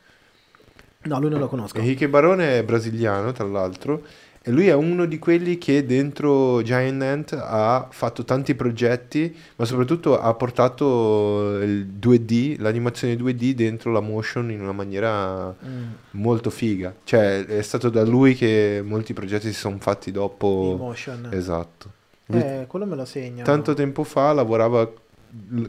No, 1.03 1.19
lui 1.21 1.31
non 1.31 1.39
lo 1.41 1.49
conosco. 1.49 1.79
Enrique 1.79 2.09
Barone 2.09 2.59
è 2.59 2.65
brasiliano, 2.65 3.33
tra 3.33 3.47
l'altro, 3.47 4.03
e 4.43 4.51
lui 4.51 4.69
è 4.69 4.75
uno 4.75 5.05
di 5.07 5.19
quelli 5.19 5.57
che 5.59 5.85
dentro 5.85 6.63
Giant 6.63 7.03
Ant 7.03 7.33
ha 7.43 7.89
fatto 7.91 8.25
tanti 8.25 8.55
progetti, 8.55 9.35
ma 9.57 9.65
soprattutto 9.65 10.19
ha 10.21 10.33
portato 10.35 11.59
il 11.63 11.87
2D, 11.99 12.61
l'animazione 12.61 13.15
2D 13.17 13.53
dentro 13.53 13.93
la 13.93 14.01
motion 14.01 14.51
in 14.51 14.61
una 14.61 14.73
maniera 14.73 15.55
Mm, 15.65 15.89
molto 16.13 16.49
figa. 16.51 16.95
Cioè, 17.05 17.45
è 17.47 17.63
stato 17.63 17.89
da 17.91 18.03
lui 18.05 18.35
che 18.35 18.83
molti 18.85 19.13
progetti 19.13 19.47
si 19.49 19.59
sono 19.59 19.77
fatti 19.79 20.09
in 20.09 20.15
dopo. 20.15 20.77
motion. 20.79 21.29
Esatto. 21.33 21.93
Eh, 22.27 22.65
quello 22.69 22.87
me 22.87 22.95
lo 22.97 23.05
segno. 23.05 23.43
tanto 23.43 23.75
tempo 23.75 24.05
fa 24.05 24.33
lavorava 24.33 24.91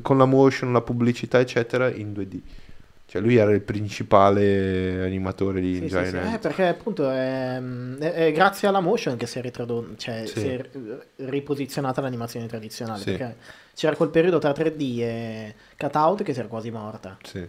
con 0.02 0.18
la 0.18 0.26
motion, 0.26 0.72
la 0.72 0.82
pubblicità, 0.82 1.40
eccetera, 1.40 1.90
in 1.90 2.12
2D. 2.14 2.40
Cioè, 3.12 3.22
lui 3.22 3.36
era 3.36 3.52
il 3.52 3.60
principale 3.60 5.04
animatore 5.04 5.60
di 5.60 5.74
Sì, 5.76 5.82
sì, 5.82 5.88
Giant 5.90 6.08
sì. 6.12 6.16
Ant. 6.18 6.34
Eh, 6.34 6.40
perché 6.40 6.68
appunto 6.68 7.10
è, 7.10 7.58
è- 8.00 8.12
è 8.14 8.32
grazie 8.32 8.70
alla 8.70 8.80
motion 8.80 9.18
che 9.18 9.26
si 9.28 9.38
è, 9.38 9.42
ritrado- 9.42 9.96
cioè, 9.98 10.26
Sì. 10.26 10.40
si 10.40 10.48
è 10.48 10.70
riposizionata 11.18 12.00
l'animazione 12.00 12.46
tradizionale. 12.48 13.00
Sì. 13.00 13.12
Perché 13.12 13.36
c'era 13.76 13.98
quel 13.98 14.10
periodo 14.12 14.38
tra 14.40 14.54
3D 14.54 15.00
e 15.02 15.56
cutout 15.78 16.24
che 16.24 16.32
si 16.34 16.40
era 16.40 16.48
quasi 16.48 16.72
morta. 16.72 17.18
Sì. 17.24 17.46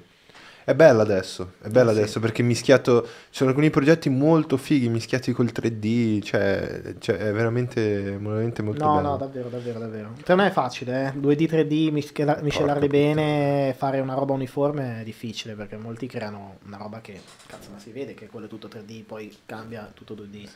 È 0.64 0.74
bella 0.74 1.02
adesso, 1.02 1.54
è 1.60 1.68
bella 1.68 1.92
sì. 1.92 1.98
adesso 1.98 2.20
perché 2.20 2.42
mischiato, 2.42 3.02
ci 3.04 3.08
sono 3.38 3.50
alcuni 3.50 3.70
progetti 3.70 4.08
molto 4.08 4.56
fighi 4.56 4.88
mischiati 4.88 5.32
col 5.32 5.46
3D, 5.52 6.22
cioè, 6.22 6.94
cioè, 7.00 7.16
è 7.16 7.32
veramente, 7.32 8.16
veramente 8.16 8.62
molto 8.62 8.84
No, 8.84 8.94
bello. 8.94 9.08
no, 9.08 9.16
davvero, 9.16 9.48
davvero, 9.48 9.78
davvero. 9.80 10.12
Per 10.22 10.36
me 10.36 10.46
è 10.46 10.50
facile, 10.50 11.06
eh. 11.08 11.18
2D, 11.18 11.48
3D, 11.48 11.90
mischela- 11.90 12.38
miscelarli 12.42 12.86
bene, 12.86 13.74
fare 13.76 13.98
una 13.98 14.14
roba 14.14 14.34
uniforme 14.34 15.00
è 15.00 15.04
difficile 15.04 15.54
perché 15.54 15.76
molti 15.76 16.06
creano 16.06 16.58
una 16.66 16.76
roba 16.76 17.00
che, 17.00 17.20
cazzo, 17.46 17.70
ma 17.72 17.78
si 17.80 17.90
vede 17.90 18.14
che 18.14 18.28
quello 18.28 18.46
è 18.46 18.48
tutto 18.48 18.68
3D, 18.68 19.02
poi 19.04 19.36
cambia 19.44 19.90
tutto 19.92 20.14
2D. 20.14 20.48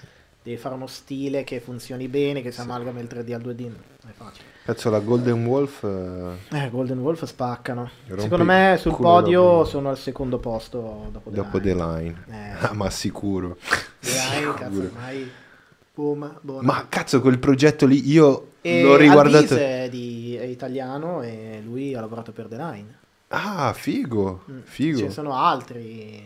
Devi 0.43 0.57
fare 0.57 0.77
uno 0.77 0.87
stile 0.87 1.43
che 1.43 1.59
funzioni 1.59 2.07
bene, 2.07 2.43
che 2.43 2.53
si 2.53 2.61
amalgama 2.61 3.01
il 3.01 3.09
3D 3.11 3.33
al 3.35 3.41
2D, 3.43 3.61
non 3.63 3.75
è 4.09 4.13
facile. 4.15 4.56
Cazzo, 4.67 4.91
la 4.91 4.99
Golden 4.99 5.47
Wolf... 5.47 5.85
eh, 5.85 6.57
Eh, 6.65 6.71
Golden 6.71 6.99
Wolf 6.99 7.25
spaccano. 7.25 7.89
Rompi 8.09 8.23
Secondo 8.23 8.45
me 8.45 8.77
sul 8.81 8.97
podio 8.97 9.65
sono 9.65 9.91
al 9.91 9.97
secondo 9.99 10.39
posto 10.39 11.09
dopo 11.13 11.31
The 11.31 11.37
dopo 11.37 11.59
Line. 11.59 11.75
The 11.75 11.75
Line. 11.85 12.25
Eh, 12.29 12.67
Ah, 12.67 12.73
ma 12.75 12.91
sicuro. 12.91 13.57
The 14.01 14.11
Line, 14.11 14.55
cazzo, 14.59 14.71
Sicuro. 14.73 14.87
ormai... 14.95 15.31
Boom. 15.95 16.39
Ma 16.61 16.87
cazzo, 16.91 17.21
quel 17.23 17.39
progetto 17.39 17.87
lì 17.87 18.07
io 18.11 18.49
E 18.61 18.83
l'ho 18.83 18.97
riguardato... 18.97 19.37
Alvise 19.55 19.85
è, 19.85 19.89
di- 19.89 20.35
è 20.37 20.43
italiano 20.45 21.23
e 21.23 21.63
lui 21.65 21.95
ha 21.95 22.01
lavorato 22.01 22.33
per 22.33 22.49
The 22.49 22.57
Line. 22.57 22.99
Ah, 23.29 23.73
figo, 23.73 24.43
Mm. 24.51 24.59
figo. 24.65 24.99
Ce 24.99 25.05
ne 25.05 25.11
sono 25.11 25.33
altri. 25.35 26.23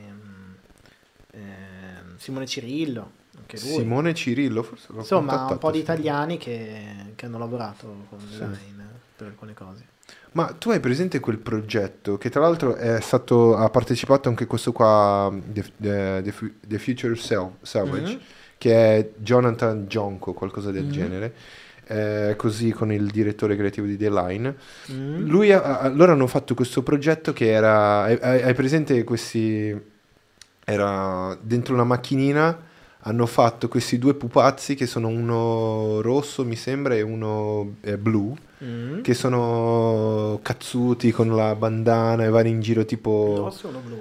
ehm, 1.32 2.16
Simone 2.16 2.46
Cirillo, 2.46 3.10
anche 3.56 3.66
lui. 3.66 3.74
Simone 3.78 4.14
Cirillo, 4.14 4.62
forse 4.62 4.86
Insomma, 4.92 5.46
un 5.50 5.58
po' 5.58 5.70
di 5.70 5.78
italiani 5.78 6.36
che, 6.38 7.12
che 7.14 7.26
hanno 7.26 7.38
lavorato 7.38 8.06
con 8.08 8.18
The 8.18 8.34
Sì. 8.34 8.38
Line 8.40 8.84
per 9.16 9.26
alcune 9.28 9.54
cose. 9.54 9.84
Ma 10.32 10.46
tu 10.56 10.70
hai 10.70 10.78
presente 10.80 11.18
quel 11.18 11.38
progetto 11.38 12.16
che 12.16 12.30
tra 12.30 12.40
l'altro 12.40 12.76
è 12.76 13.00
stato, 13.00 13.56
ha 13.56 13.68
partecipato 13.68 14.28
anche 14.28 14.46
questo 14.46 14.70
qua, 14.72 15.32
The, 15.52 15.64
The- 15.76 16.22
The 16.22 16.34
The 16.66 16.78
Future 16.78 17.14
Salvage, 17.16 18.12
Mhm. 18.12 18.20
che 18.56 18.96
è 18.96 19.10
Jonathan 19.16 19.86
Jonko, 19.86 20.32
qualcosa 20.32 20.70
del 20.70 20.84
Mhm. 20.84 20.90
genere, 20.92 21.34
eh, 21.86 22.34
così 22.36 22.70
con 22.70 22.92
il 22.92 23.08
direttore 23.10 23.56
creativo 23.56 23.86
di 23.88 23.96
The 23.96 24.08
Line. 24.10 24.54
Mm. 24.92 25.26
Lui 25.28 25.50
ha- 25.52 25.88
loro 25.88 26.12
hanno 26.12 26.28
fatto 26.28 26.54
questo 26.54 26.84
progetto 26.84 27.32
che 27.32 27.50
era, 27.50 28.02
hai- 28.02 28.42
hai 28.42 28.54
presente 28.54 29.02
questi, 29.02 29.76
era 30.64 31.36
dentro 31.40 31.74
una 31.74 31.82
macchinina, 31.84 32.56
hanno 33.02 33.26
fatto 33.26 33.68
questi 33.68 33.98
due 33.98 34.14
pupazzi 34.14 34.74
che 34.74 34.86
sono 34.86 35.08
uno 35.08 36.00
rosso 36.02 36.44
mi 36.44 36.56
sembra 36.56 36.94
e 36.94 37.02
uno 37.02 37.76
eh, 37.82 37.96
blu 37.96 38.36
Mm. 38.62 39.00
che 39.00 39.14
sono 39.14 40.38
cazzuti 40.42 41.10
con 41.12 41.34
la 41.34 41.54
bandana 41.54 42.24
e 42.24 42.28
vanno 42.28 42.48
in 42.48 42.60
giro 42.60 42.84
tipo... 42.84 43.36
Rosso 43.38 43.68
o 43.68 43.70
uno 43.70 43.78
blu? 43.82 43.98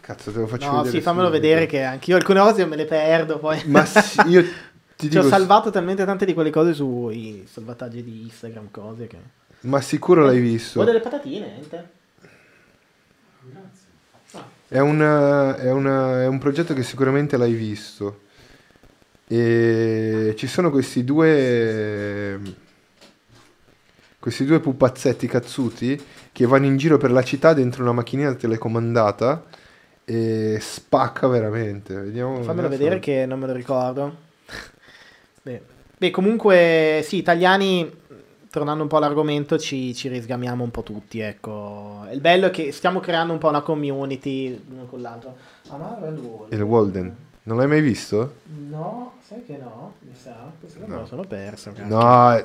Cazzo, 0.00 0.32
te 0.32 0.40
lo 0.40 0.48
faccio 0.48 0.66
No, 0.66 0.78
vedere. 0.78 0.96
sì, 0.96 1.00
fammelo 1.00 1.30
vedere 1.30 1.66
che 1.66 1.84
anch'io 1.84 2.16
alcune 2.16 2.40
cose 2.40 2.66
me 2.66 2.74
le 2.74 2.86
perdo 2.86 3.38
poi. 3.38 3.62
Ma 3.66 3.84
sì, 3.84 4.20
io 4.26 4.42
ti 4.96 5.06
Ci 5.06 5.08
dico... 5.10 5.20
ho 5.20 5.28
salvato 5.28 5.70
talmente 5.70 6.04
tante 6.04 6.24
di 6.24 6.34
quelle 6.34 6.50
cose 6.50 6.74
sui 6.74 7.46
salvataggi 7.48 8.02
di 8.02 8.22
Instagram, 8.22 8.68
cose 8.72 9.06
che... 9.06 9.18
Ma 9.60 9.80
sicuro 9.80 10.24
l'hai 10.24 10.40
visto. 10.40 10.80
Vuoi 10.80 10.86
delle 10.86 10.98
patatine, 11.00 11.46
niente? 11.46 11.88
È, 14.72 14.78
una- 14.78 15.54
è 15.58 15.70
una- 15.70 16.22
è 16.22 16.26
un 16.26 16.38
progetto 16.38 16.72
che 16.72 16.82
sicuramente 16.82 17.36
l'hai 17.36 17.52
visto. 17.52 18.20
E 19.28 20.34
ci 20.38 20.46
sono 20.46 20.70
questi 20.70 21.04
due. 21.04 22.40
Questi 24.18 24.46
due 24.46 24.60
pupazzetti 24.60 25.26
cazzuti 25.26 26.00
che 26.32 26.46
vanno 26.46 26.64
in 26.66 26.78
giro 26.78 26.96
per 26.96 27.10
la 27.10 27.22
città 27.22 27.52
dentro 27.52 27.82
una 27.82 27.92
macchinina 27.92 28.32
telecomandata 28.34 29.44
e 30.06 30.56
spacca 30.58 31.26
veramente. 31.28 31.94
Vediamo. 31.94 32.42
Fammelo 32.42 32.68
vedere 32.68 32.98
che 32.98 33.26
non 33.26 33.40
me 33.40 33.48
lo 33.48 33.52
ricordo. 33.52 34.16
Beh, 35.42 35.60
beh, 35.98 36.10
comunque, 36.10 37.02
sì, 37.04 37.16
italiani, 37.16 37.90
tornando 38.52 38.82
un 38.82 38.88
po' 38.90 38.98
all'argomento, 38.98 39.56
ci, 39.58 39.94
ci 39.94 40.08
risgamiamo 40.08 40.62
un 40.62 40.70
po' 40.70 40.82
tutti, 40.82 41.20
ecco. 41.20 42.06
Il 42.12 42.20
bello 42.20 42.48
è 42.48 42.50
che 42.50 42.70
stiamo 42.70 43.00
creando 43.00 43.32
un 43.32 43.38
po' 43.38 43.48
una 43.48 43.62
community 43.62 44.62
uno 44.70 44.84
con 44.84 45.00
l'altro. 45.00 45.34
Ah, 45.70 45.76
ma 45.78 45.96
Red 45.98 46.18
Wall. 46.18 46.46
Il 46.52 46.60
Walden. 46.60 47.16
Non 47.44 47.56
l'hai 47.56 47.66
mai 47.66 47.80
visto? 47.80 48.34
No, 48.68 49.14
sai 49.26 49.42
che 49.46 49.56
no, 49.56 49.94
mi 50.00 50.12
sa. 50.14 50.52
Questo 50.60 50.80
non 50.80 50.88
No. 50.90 50.94
me 50.96 51.00
lo 51.00 51.06
sono 51.06 51.22
perso. 51.24 51.72
cacchio. 51.72 51.96
No, 51.98 52.30
è, 52.32 52.44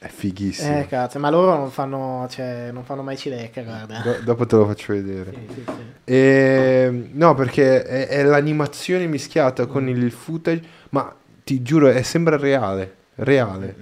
è 0.00 0.06
fighissimo. 0.08 0.80
Eh, 0.80 0.86
cazzo, 0.86 1.18
ma 1.18 1.30
loro 1.30 1.56
non 1.56 1.70
fanno, 1.70 2.26
cioè, 2.28 2.68
non 2.70 2.84
fanno 2.84 3.02
mai 3.02 3.16
cilecca, 3.16 3.62
guarda. 3.62 4.00
Do- 4.02 4.18
dopo 4.22 4.44
te 4.46 4.54
lo 4.56 4.66
faccio 4.66 4.92
vedere. 4.92 5.32
Sì, 5.32 5.54
sì, 5.54 5.62
sì. 5.64 5.72
E, 6.04 7.08
no, 7.12 7.34
perché 7.34 7.82
è, 7.84 8.06
è 8.08 8.22
l'animazione 8.22 9.06
mischiata 9.06 9.64
con 9.64 9.88
il 9.88 10.10
footage, 10.12 10.62
ma 10.90 11.10
ti 11.42 11.62
giuro, 11.62 11.88
è, 11.88 12.02
sembra 12.02 12.36
reale, 12.36 12.94
reale, 13.14 13.74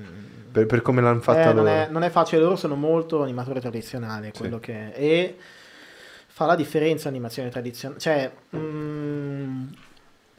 per, 0.57 0.67
per 0.67 0.81
come 0.83 1.03
l'hanno 1.03 1.21
fatta 1.21 1.51
Eh, 1.51 1.53
non, 1.53 1.65
loro. 1.65 1.69
è, 1.69 1.89
non 1.91 2.03
è 2.03 2.09
facile, 2.09 2.41
loro 2.41 2.57
sono 2.57 2.77
molto 2.77 3.23
animatori 3.23 3.61
tradizionali, 3.61 4.29
è 4.29 4.31
Sì. 4.33 4.39
quello 4.41 4.59
che 4.59 4.93
è. 4.93 4.99
E 4.99 5.37
fa 6.29 6.47
la 6.47 6.55
differenza 6.57 7.09
animazione 7.09 7.51
tradizionale, 7.51 8.01
cioè 8.01 8.33
mm, 8.57 9.67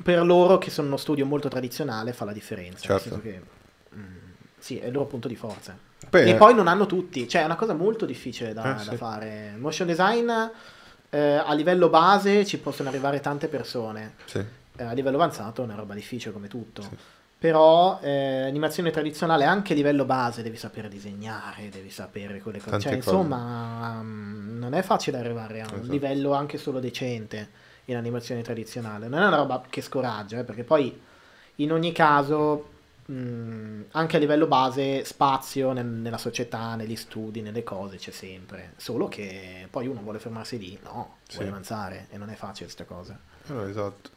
per 0.02 0.26
loro 0.26 0.58
che 0.58 0.70
sono 0.72 0.88
uno 0.88 0.98
studio 0.98 1.26
molto 1.26 1.50
tradizionale 1.50 2.14
fa 2.14 2.26
la 2.26 2.34
differenza, 2.34 2.88
nel 2.92 3.00
Certo. 3.02 3.10
senso 3.10 3.22
che 3.22 3.42
mm, 3.96 4.16
sì, 4.58 4.80
è 4.80 4.88
il 4.88 4.92
loro 4.94 5.06
punto 5.06 5.28
di 5.28 5.36
forza. 5.36 5.78
Poi, 6.10 6.22
E 6.24 6.30
eh, 6.30 6.36
poi 6.36 6.54
non 6.56 6.68
hanno 6.68 6.86
tutti, 6.88 7.28
cioè 7.28 7.42
è 7.42 7.46
una 7.46 7.56
cosa 7.56 7.74
molto 7.74 8.06
difficile 8.06 8.54
da, 8.54 8.80
Eh, 8.82 8.86
da 8.86 8.92
sì. 8.92 8.96
fare. 8.98 9.54
Motion 9.58 9.88
design 9.88 10.30
eh, 11.10 11.20
a 11.20 11.54
livello 11.54 11.90
base 11.90 12.46
ci 12.46 12.58
possono 12.60 12.90
arrivare 12.90 13.20
tante 13.20 13.48
persone, 13.48 14.16
sì, 14.26 14.44
eh, 14.78 14.84
a 14.84 14.94
livello 14.94 15.18
avanzato 15.18 15.62
è 15.62 15.66
una 15.66 15.76
roba 15.76 15.94
difficile 15.94 16.32
come 16.34 16.48
tutto. 16.48 16.82
Sì. 16.82 16.90
Però 17.40 18.00
eh, 18.02 18.44
animazione 18.48 18.90
tradizionale 18.90 19.44
anche 19.46 19.74
a 19.74 19.76
livello 19.76 20.06
base 20.06 20.42
devi 20.42 20.58
sapere 20.58 20.90
disegnare, 20.90 21.70
devi 21.70 21.92
sapere 21.92 22.40
quelle 22.42 22.60
cose. 22.60 22.80
Cioè, 22.80 22.94
insomma, 22.94 24.02
mm, 24.02 24.58
non 24.58 24.74
è 24.74 24.82
facile 24.82 25.20
arrivare 25.20 25.62
a 25.62 25.68
un 25.68 25.76
Esatto. 25.76 25.92
livello 25.92 26.34
anche 26.34 26.58
solo 26.58 26.80
decente 26.80 27.50
in 27.86 27.96
animazione 27.96 28.42
tradizionale. 28.42 29.08
Non 29.08 29.22
è 29.22 29.28
una 29.28 29.36
roba 29.38 29.64
che 29.70 29.82
scoraggia, 29.82 30.40
eh, 30.40 30.44
perché 30.44 30.64
poi 30.64 31.00
in 31.58 31.72
ogni 31.72 31.92
caso, 31.92 32.70
mh, 33.06 33.82
anche 33.92 34.16
a 34.16 34.20
livello 34.20 34.48
base, 34.48 35.06
spazio 35.06 35.74
nel- 35.74 35.86
nella 35.86 36.18
società, 36.18 36.74
negli 36.76 36.96
studi, 36.96 37.42
nelle 37.42 37.64
cose 37.64 37.98
c'è 37.98 38.12
sempre. 38.12 38.74
Solo 38.78 39.08
che 39.08 39.68
poi 39.70 39.86
uno 39.86 40.02
vuole 40.02 40.18
fermarsi 40.18 40.58
lì, 40.58 40.78
no, 40.84 41.18
Sì. 41.28 41.36
vuole 41.36 41.52
avanzare 41.52 42.08
e 42.10 42.18
non 42.18 42.30
è 42.32 42.36
facile 42.36 42.66
questa 42.66 42.86
cosa. 42.86 43.18
no, 43.50 43.68
esatto. 43.68 44.10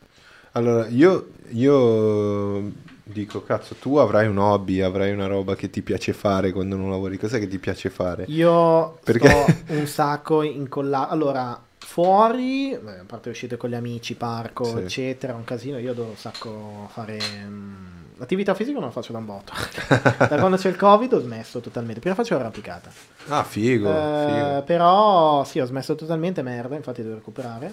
Allora, 0.53 0.87
io, 0.89 1.29
io 1.51 2.73
dico, 3.05 3.43
cazzo, 3.43 3.75
tu 3.77 3.97
avrai 3.97 4.27
un 4.27 4.39
hobby, 4.39 4.81
avrai 4.81 5.13
una 5.13 5.27
roba 5.27 5.55
che 5.55 5.71
ti 5.71 5.83
piace 5.83 6.13
fare 6.13 6.53
quando 6.53 6.77
non 6.77 6.91
lavori. 6.91 7.19
Cos'è 7.19 7.39
che 7.39 7.49
ti 7.49 7.59
piace 7.59 7.91
fare? 7.91 8.25
Io 8.29 8.99
Perché- 9.05 9.29
sto 9.29 9.73
un 9.75 9.87
sacco 9.87 10.43
incollato. 10.43 11.13
Allora, 11.13 11.61
fuori, 11.79 12.73
a 12.75 13.05
parte 13.07 13.31
uscite 13.31 13.57
con 13.57 13.71
gli 13.71 13.75
amici, 13.75 14.15
parco, 14.15 14.65
Sì. 14.65 14.79
eccetera, 14.79 15.35
un 15.35 15.45
casino, 15.45 15.79
io 15.79 15.91
adoro 15.93 16.11
un 16.11 16.17
sacco 16.17 16.89
fare... 16.93 17.19
mm, 17.47 17.99
L'attività 18.21 18.53
fisica 18.55 18.77
non 18.79 18.89
la 18.89 18.93
faccio 18.93 19.13
da 19.13 19.19
un 19.19 19.25
botto. 19.25 19.53
da 20.29 20.37
quando 20.39 20.59
c'è 20.59 20.69
il 20.69 20.77
covid 20.77 21.11
ho 21.15 21.21
smesso 21.21 21.61
totalmente. 21.61 22.01
Prima 22.01 22.15
facevo 22.15 22.39
arrampicata. 22.39 22.91
Ah, 23.29 23.45
figo, 23.45 23.89
Eh, 23.89 24.25
figo. 24.27 24.63
però 24.65 25.43
sì, 25.45 25.59
ho 25.59 25.65
smesso 25.65 25.95
totalmente, 25.95 26.43
merda, 26.43 26.75
infatti 26.77 27.03
devo 27.03 27.15
recuperare. 27.15 27.73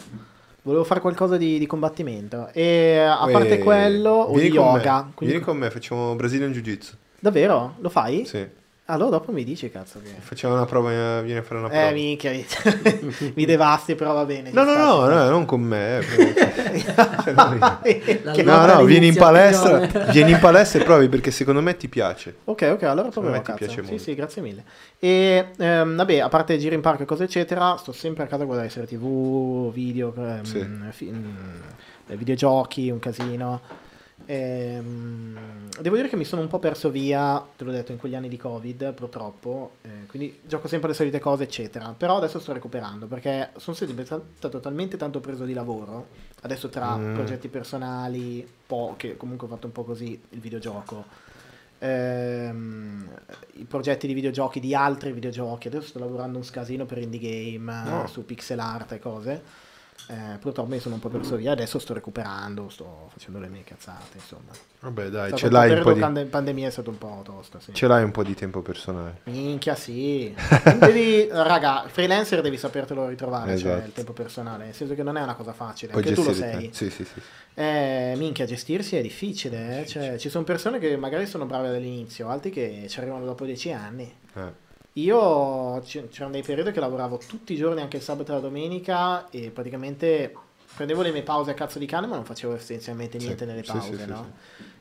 Volevo 0.67 0.83
fare 0.83 0.99
qualcosa 0.99 1.37
di, 1.37 1.57
di 1.59 1.65
combattimento. 1.65 2.49
E 2.51 2.97
a 2.97 3.25
parte 3.31 3.53
Eh, 3.59 3.59
quello, 3.59 4.09
o 4.11 4.37
di 4.37 4.49
con 4.49 4.73
me. 4.73 4.77
yoga. 4.79 5.09
Quindi- 5.13 5.35
Vieni 5.35 5.39
con 5.39 5.57
me, 5.57 5.69
facciamo 5.69 6.13
Brazilian 6.15 6.51
Jiu-Jitsu. 6.51 6.93
Davvero? 7.21 7.75
Lo 7.79 7.87
fai? 7.87 8.25
Sì. 8.25 8.45
Allora 8.89 9.09
dopo 9.09 9.33
mi 9.33 9.43
dici, 9.43 9.69
cazzo. 9.69 9.99
Che... 10.01 10.09
Facciamo 10.19 10.53
una 10.53 10.63
prova, 10.65 11.21
vieni 11.21 11.39
a 11.39 11.43
fare 11.43 11.59
una 11.59 11.67
prova. 11.67 11.89
Eh, 11.89 11.93
minchia, 11.93 12.31
mi 13.35 13.43
devasti, 13.43 13.95
però 13.95 14.13
va 14.13 14.23
bene. 14.23 14.49
no, 14.53 14.63
no, 14.63 14.75
no, 14.75 15.07
no, 15.07 15.29
non 15.29 15.43
con 15.43 15.59
me. 15.59 15.97
eh, 15.97 16.03
Cioè, 17.23 17.33
no, 18.43 18.65
no, 18.65 18.83
vieni 18.85 19.07
in 19.07 19.15
palestra, 19.15 19.79
vieni 20.09 20.31
in 20.31 20.39
palestra 20.39 20.79
e 20.79 20.85
provi 20.85 21.09
perché 21.09 21.31
secondo 21.31 21.61
me 21.61 21.75
ti 21.75 21.89
piace. 21.89 22.35
Ok, 22.45 22.69
ok, 22.75 22.83
allora 22.83 23.09
ti 23.09 23.19
cazzo. 23.41 23.53
piace 23.55 23.73
Sì, 23.73 23.81
molto. 23.81 23.97
sì, 23.97 24.15
grazie 24.15 24.41
mille. 24.41 24.63
E 24.99 25.47
ehm, 25.57 25.95
vabbè, 25.97 26.19
a 26.19 26.29
parte 26.29 26.57
giri 26.57 26.75
in 26.75 26.81
parco 26.81 27.03
e 27.03 27.05
cose 27.05 27.25
eccetera, 27.25 27.75
sto 27.75 27.91
sempre 27.91 28.23
a 28.23 28.27
casa 28.27 28.43
a 28.43 28.45
guardare 28.45 28.69
serie 28.69 28.87
tv, 28.87 29.69
video, 29.73 30.13
ehm, 30.15 30.43
Sì. 30.43 30.65
film, 30.91 31.61
eh, 32.07 32.15
videogiochi, 32.15 32.89
un 32.89 32.99
casino. 32.99 33.61
Ehm, 34.29 35.69
devo 35.79 35.95
dire 35.95 36.09
che 36.09 36.17
mi 36.17 36.25
sono 36.25 36.41
un 36.41 36.47
po' 36.47 36.59
perso 36.59 36.89
via, 36.89 37.43
te 37.55 37.63
l'ho 37.63 37.71
detto, 37.71 37.91
in 37.93 37.97
quegli 37.97 38.15
anni 38.15 38.27
di 38.29 38.37
Covid, 38.37 38.93
purtroppo. 38.93 39.71
eh, 39.83 40.05
quindi 40.07 40.39
gioco 40.45 40.67
sempre 40.67 40.89
le 40.89 40.95
solite 40.95 41.19
cose, 41.19 41.43
eccetera. 41.43 41.93
Però 41.97 42.17
adesso 42.17 42.39
sto 42.39 42.51
recuperando 42.53 43.07
perché 43.07 43.51
sono 43.57 43.75
sempre 43.75 44.05
stato 44.05 44.59
talmente 44.59 44.97
tanto 44.97 45.19
preso 45.21 45.45
di 45.45 45.53
lavoro. 45.53 46.07
Adesso 46.41 46.69
tra 46.69 46.95
Mm. 46.97 47.13
progetti 47.13 47.47
personali, 47.47 48.47
po' 48.67 48.93
che 48.97 49.15
comunque 49.17 49.47
ho 49.47 49.49
fatto 49.49 49.65
un 49.67 49.71
po' 49.73 49.83
così 49.83 50.19
il 50.29 50.39
videogioco 50.39 51.05
ehm, 51.79 53.07
i 53.57 53.63
progetti 53.65 54.07
di 54.07 54.13
videogiochi 54.13 54.59
di 54.59 54.73
altri 54.75 55.11
videogiochi. 55.11 55.67
Adesso 55.67 55.87
sto 55.87 55.99
lavorando 55.99 56.37
un 56.37 56.43
scasino 56.43 56.85
per 56.85 56.97
indie 56.97 57.19
game 57.19 57.83
No. 57.83 58.07
su 58.07 58.25
pixel 58.25 58.59
art 58.59 58.93
e 58.93 58.99
cose. 58.99 59.41
Eh, 60.09 60.37
purtroppo 60.39 60.69
mi 60.69 60.79
sono 60.79 60.95
un 60.95 61.01
po' 61.01 61.09
perso 61.09 61.35
via. 61.35 61.51
Adesso 61.51 61.79
sto 61.79 61.93
recuperando, 61.93 62.69
sto 62.69 63.09
facendo 63.11 63.39
le 63.39 63.49
mie 63.49 63.63
cazzate. 63.65 64.15
Insomma, 64.17 64.51
Vabbè, 64.79 65.09
dai, 65.09 65.35
ce 65.35 65.49
l'hai 65.49 65.71
un 65.73 65.81
po' 65.81 65.91
di, 65.91 65.99
pande- 65.99 66.23
pandemia 66.25 66.67
è 66.67 66.71
stato 66.71 66.89
un 66.91 66.97
po' 66.97 67.21
tosto. 67.25 67.59
Sì. 67.59 67.73
ce 67.73 67.87
l'hai 67.87 68.03
un 68.03 68.11
po' 68.11 68.23
di 68.23 68.33
tempo 68.33 68.61
personale. 68.61 69.19
Minchia, 69.25 69.75
sì. 69.75 70.33
devi, 70.79 71.27
raga, 71.29 71.83
freelancer 71.87 72.41
devi 72.41 72.57
sapertelo 72.57 73.07
ritrovare. 73.07 73.57
Cioè, 73.57 73.71
Esatto. 73.71 73.85
il 73.87 73.93
tempo 73.93 74.13
personale. 74.13 74.65
Nel 74.65 74.73
senso 74.73 74.93
che 74.95 75.03
non 75.03 75.17
è 75.17 75.21
una 75.21 75.35
cosa 75.35 75.51
facile. 75.51 75.91
Puoi 75.91 76.03
Anche 76.03 76.15
tu 76.15 76.23
lo 76.23 76.33
sei. 76.33 76.69
te. 76.69 76.73
Sì, 76.73 76.89
sì, 76.89 77.03
sì. 77.03 77.21
Eh, 77.55 78.13
minchia, 78.17 78.45
gestirsi 78.45 78.95
è 78.95 79.01
difficile. 79.01 79.81
eh. 79.81 79.85
Cioè, 79.87 80.17
ci 80.17 80.29
sono 80.29 80.45
persone 80.45 80.79
che 80.79 80.95
magari 80.95 81.25
sono 81.25 81.45
brave 81.45 81.69
dall'inizio, 81.71 82.29
altri 82.29 82.49
che 82.49 82.85
ci 82.87 82.99
arrivano 82.99 83.25
dopo 83.25 83.43
dieci 83.43 83.71
anni. 83.73 84.09
Eh. 84.35 84.65
Io 84.97 85.79
c'erano 85.81 86.31
dei 86.31 86.41
periodi 86.41 86.71
che 86.71 86.79
lavoravo 86.79 87.19
tutti 87.27 87.53
i 87.53 87.55
giorni, 87.55 87.81
anche 87.81 87.97
il 87.97 88.03
sabato 88.03 88.31
e 88.31 88.35
la 88.35 88.41
domenica, 88.41 89.29
e 89.29 89.51
praticamente 89.51 90.33
prendevo 90.75 91.01
le 91.03 91.11
mie 91.11 91.21
pause 91.21 91.51
a 91.51 91.53
cazzo 91.53 91.77
di 91.77 91.85
cane, 91.85 92.07
ma 92.07 92.15
non 92.15 92.25
facevo 92.25 92.55
essenzialmente 92.55 93.19
Sì, 93.19 93.25
niente 93.25 93.45
nelle 93.45 93.63
sì, 93.63 93.71
pause, 93.71 93.95
sì, 93.95 93.99
sì, 94.01 94.05
no? 94.09 94.33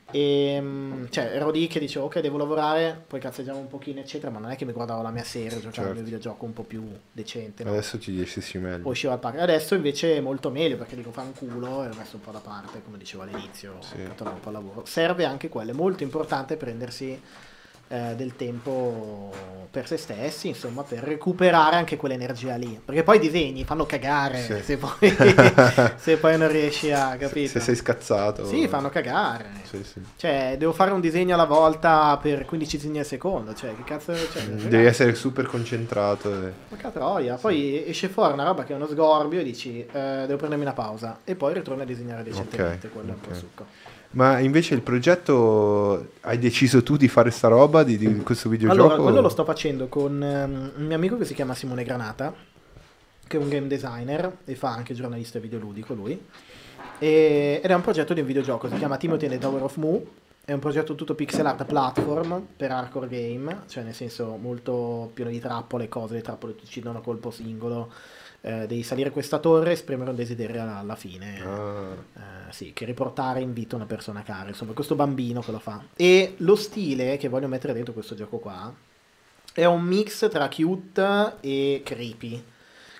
E 0.09 0.57
mm, 0.61 1.05
cioè 1.09 1.25
ero 1.35 1.51
lì 1.51 1.67
che 1.67 1.79
dicevo 1.79 2.05
ok 2.05 2.19
devo 2.19 2.37
lavorare, 2.37 3.03
poi 3.05 3.19
cazzeggiavo 3.19 3.59
un 3.59 3.67
pochino 3.67 3.99
eccetera, 3.99 4.31
ma 4.31 4.39
non 4.39 4.49
è 4.51 4.55
che 4.55 4.63
mi 4.65 4.71
guardavo 4.71 5.01
la 5.03 5.11
mia 5.11 5.23
serie, 5.23 5.49
giocavo 5.59 5.71
Certo. 5.73 5.89
il 5.89 5.95
mio 5.95 6.03
videogioco 6.03 6.45
un 6.45 6.53
po' 6.53 6.63
più 6.63 6.83
decente, 7.11 7.63
no? 7.63 7.69
Adesso 7.71 7.97
ti 7.99 8.15
gestisci 8.15 8.57
meglio. 8.57 8.83
Poi 8.83 8.91
uscivo 8.93 9.13
al 9.13 9.19
parco. 9.19 9.39
Adesso 9.41 9.75
invece 9.75 10.15
è 10.15 10.19
molto 10.21 10.49
meglio 10.49 10.77
perché 10.77 10.95
dico 10.95 11.11
fa 11.11 11.21
un 11.21 11.33
culo 11.33 11.83
e 11.83 11.89
l'ho 11.89 11.95
messo 11.95 12.15
un 12.15 12.21
po' 12.21 12.31
da 12.31 12.39
parte, 12.39 12.81
come 12.83 12.97
dicevo 12.97 13.23
all'inizio, 13.23 13.75
Sì. 13.81 13.99
un 13.99 14.13
po' 14.15 14.47
al 14.47 14.53
lavoro. 14.53 14.85
Serve 14.85 15.25
anche 15.25 15.49
quello, 15.49 15.71
è 15.71 15.75
molto 15.75 16.01
importante 16.03 16.55
prendersi 16.55 17.21
eh, 17.89 18.13
del 18.15 18.35
tempo 18.35 19.31
per 19.69 19.85
se 19.85 19.97
stessi, 19.97 20.47
insomma, 20.47 20.83
per 20.83 20.99
recuperare 21.03 21.75
anche 21.75 21.97
quell'energia 21.97 22.55
lì. 22.55 22.79
Perché 22.83 23.03
poi 23.03 23.17
i 23.17 23.19
disegni 23.19 23.63
fanno 23.63 23.85
cagare 23.85 24.41
Sì. 24.41 24.61
se, 24.63 24.77
poi, 24.77 25.15
se 25.97 26.17
poi 26.17 26.37
non 26.37 26.47
riesci 26.49 26.91
a 26.91 27.15
capire. 27.17 27.47
Se 27.47 27.59
sei 27.59 27.75
scazzato. 27.75 28.45
Sì, 28.45 28.67
fanno 28.67 28.89
cagare. 28.89 29.45
Sì, 29.63 29.83
sì. 29.83 30.01
Cioè, 30.15 30.55
devo 30.57 30.71
fare 30.73 30.91
un 30.91 30.99
disegno 31.01 31.33
alla 31.35 31.45
volta 31.45 32.17
per 32.21 32.45
15 32.45 32.77
disegni 32.77 32.99
al 32.99 33.05
secondo. 33.05 33.53
Cioè, 33.53 33.75
che 33.75 33.83
cazzo. 33.83 34.15
Cioè, 34.15 34.43
Devi 34.45 34.85
essere 34.85 35.13
super 35.15 35.45
concentrato. 35.45 36.31
e- 36.47 36.51
Porca 36.69 36.89
troia, 36.89 37.35
poi 37.35 37.85
esce 37.87 38.07
fuori 38.09 38.33
una 38.33 38.43
roba 38.45 38.63
che 38.63 38.73
è 38.73 38.75
uno 38.75 38.87
sgorbio 38.87 39.39
e 39.41 39.43
dici 39.43 39.79
eh, 39.81 40.23
devo 40.25 40.37
prendermi 40.37 40.63
una 40.63 40.73
pausa 40.73 41.19
e 41.23 41.35
poi 41.35 41.53
ritorni 41.53 41.81
a 41.83 41.85
disegnare 41.85 42.23
decentemente, 42.23 42.87
Ok, 42.87 42.93
quello 42.93 43.09
è 43.09 43.13
un 43.13 43.19
po' 43.21 43.33
succo. 43.33 43.65
Ma 44.17 44.39
invece 44.39 44.73
il 44.73 44.81
progetto 44.81 46.13
hai 46.21 46.39
deciso 46.39 46.81
tu 46.81 46.97
di 46.97 47.07
fare 47.07 47.29
sta 47.29 47.49
roba 47.49 47.83
di, 47.83 47.99
di 47.99 48.15
questo 48.21 48.49
videogioco? 48.49 48.85
Allora, 48.85 49.03
quello 49.03 49.21
lo 49.21 49.29
sto 49.29 49.45
facendo 49.45 49.87
con 49.89 50.23
ehm, 50.23 50.71
un 50.75 50.85
mio 50.85 50.95
amico 50.95 51.19
che 51.19 51.25
si 51.25 51.35
chiama 51.35 51.53
Simone 51.53 51.83
Granata, 51.83 52.33
che 53.27 53.37
è 53.37 53.39
un 53.39 53.47
game 53.47 53.67
designer 53.67 54.37
e 54.43 54.55
fa 54.55 54.69
anche 54.69 54.95
giornalista 54.95 55.37
videoludico 55.37 55.93
lui. 55.93 56.19
E- 56.97 57.61
ed 57.63 57.69
è 57.69 57.73
un 57.75 57.81
progetto 57.81 58.15
di 58.15 58.21
un 58.21 58.25
videogioco, 58.25 58.67
si 58.67 58.75
chiama 58.77 58.97
Timothy 58.97 59.25
and 59.25 59.35
the 59.35 59.39
Tower 59.39 59.61
of 59.61 59.75
Mu. 59.75 60.03
È 60.43 60.51
un 60.51 60.59
progetto 60.59 60.95
tutto 60.95 61.13
pixel 61.13 61.45
art 61.45 61.65
platform 61.65 62.43
per 62.57 62.71
hardcore 62.71 63.07
game, 63.09 63.63
cioè 63.67 63.83
nel 63.83 63.93
senso 63.93 64.35
molto 64.41 65.11
pieno 65.13 65.29
di 65.29 65.39
trappole 65.39 65.87
cose, 65.89 66.15
le 66.15 66.21
trappole 66.21 66.55
ti 66.55 66.63
uccidono 66.63 66.97
a 66.97 67.01
colpo 67.01 67.29
singolo. 67.29 67.91
Eh, 68.41 68.67
devi 68.67 68.83
salire 68.83 69.09
questa 69.11 69.39
torre 69.39 69.71
e 69.71 69.73
esprimere 69.73 70.11
un 70.11 70.15
desiderio 70.15 70.61
alla, 70.61 70.77
alla 70.77 70.95
fine. 70.95 71.41
Ah, 71.41 71.93
Eh, 72.47 72.51
sì, 72.53 72.71
che 72.73 72.85
riportare 72.85 73.41
in 73.41 73.53
vita 73.53 73.75
una 73.75 73.85
persona 73.85 74.23
cara, 74.23 74.49
insomma, 74.49 74.73
questo 74.73 74.95
bambino 74.95 75.41
che 75.41 75.51
lo 75.51 75.59
fa. 75.59 75.83
E 75.95 76.35
lo 76.37 76.55
stile 76.55 77.17
che 77.17 77.27
voglio 77.29 77.47
mettere 77.47 77.73
dentro 77.73 77.93
questo 77.93 78.15
gioco 78.15 78.37
qua 78.37 78.73
è 79.53 79.65
un 79.65 79.81
mix 79.81 80.29
tra 80.29 80.47
cute 80.49 81.35
e 81.41 81.81
creepy. 81.83 82.43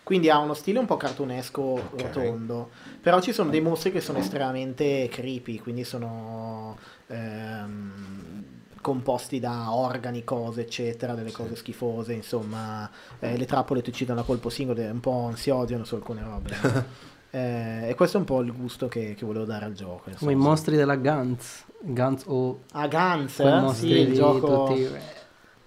Quindi 0.01 0.30
ha 0.30 0.39
uno 0.39 0.53
stile 0.55 0.80
un 0.80 0.85
po' 0.85 0.97
cartunesco 0.97 1.89
rotondo, 1.97 2.72
però 3.01 3.19
ci 3.22 3.31
sono 3.31 3.49
dei 3.51 3.61
mostri 3.61 3.91
che 3.91 4.01
sono 4.01 4.18
estremamente 4.19 5.07
creepy, 5.11 5.59
quindi 5.59 5.84
sono 5.84 6.77
ehm, 7.07 8.43
composti 8.88 9.41
da 9.41 9.73
organi, 9.73 10.23
cose, 10.23 10.61
eccetera, 10.61 11.14
delle 11.14 11.34
cose 11.34 11.57
schifose, 11.57 12.14
insomma, 12.14 12.89
eh, 13.19 13.35
le 13.35 13.45
trappole 13.45 13.81
ti 13.81 13.89
uccidono 13.89 14.22
a 14.22 14.23
colpo 14.23 14.49
singolo, 14.49 14.80
è 14.80 14.89
un 14.89 15.01
po' 15.01 15.26
ansiogeno 15.26 15.84
su 15.84 15.95
alcune 15.95 16.23
robe. 16.23 17.05
Eh, 17.30 17.89
e 17.89 17.93
questo 17.93 18.15
è 18.15 18.19
un 18.22 18.26
po' 18.26 18.39
il 18.39 18.53
gusto 18.53 18.88
che, 18.88 19.14
che 19.14 19.26
volevo 19.26 19.43
dare 19.43 19.65
al 19.65 19.73
gioco. 19.73 20.09
Come 20.18 20.31
i 20.31 20.35
mostri 20.35 20.77
della 20.77 20.95
Guns. 20.95 21.65
Guns 21.81 22.23
o 22.26 22.61
A 22.72 22.88
Guns, 22.88 23.35
quei 23.35 23.65
eh? 23.65 23.73
sì, 23.73 23.88
il 23.89 24.14
gioco... 24.14 24.65
tutti... 24.65 24.88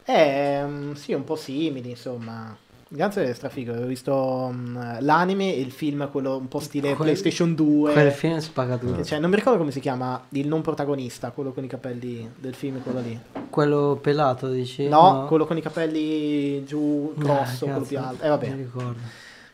Eh, 0.04 0.64
mm, 0.64 0.92
sì, 0.92 1.12
un 1.12 1.22
po' 1.22 1.36
simili, 1.36 1.90
insomma. 1.90 2.56
Guns 2.92 3.14
è 3.18 3.32
strafigo, 3.32 3.72
ho 3.72 3.86
visto 3.86 4.50
mm, 4.52 4.76
l'anime 5.00 5.54
e 5.54 5.60
il 5.60 5.70
film, 5.70 6.10
quello 6.10 6.36
un 6.36 6.48
po' 6.48 6.58
stile 6.58 6.88
Quel- 6.94 7.10
PlayStation 7.10 7.54
2. 7.54 7.92
Quel 7.92 8.10
film 8.10 8.40
tutto. 8.40 8.96
che 8.96 9.02
c'è- 9.02 9.20
non 9.20 9.30
mi 9.30 9.36
ricordo 9.36 9.58
come 9.60 9.70
si 9.70 9.78
chiama, 9.78 10.20
il 10.30 10.48
non 10.48 10.60
protagonista, 10.60 11.30
quello 11.30 11.52
con 11.52 11.62
i 11.62 11.68
capelli 11.68 12.28
del 12.36 12.54
film, 12.54 12.82
quello 12.82 12.98
lì. 13.00 13.16
Quello 13.48 13.96
pelato, 14.02 14.48
dici? 14.48 14.88
No, 14.88 15.26
quello 15.28 15.46
con 15.46 15.56
i 15.56 15.60
capelli 15.62 16.64
giù, 16.64 17.12
Ah, 17.16 17.20
grosso, 17.22 17.58
quello 17.66 17.74
cazzo, 17.78 17.86
più 17.88 17.98
alto. 18.00 18.24
Eh 18.24 18.28
Non 18.28 18.38
vabbè, 18.38 18.50
mi 18.54 18.62
ricordo. 18.62 18.96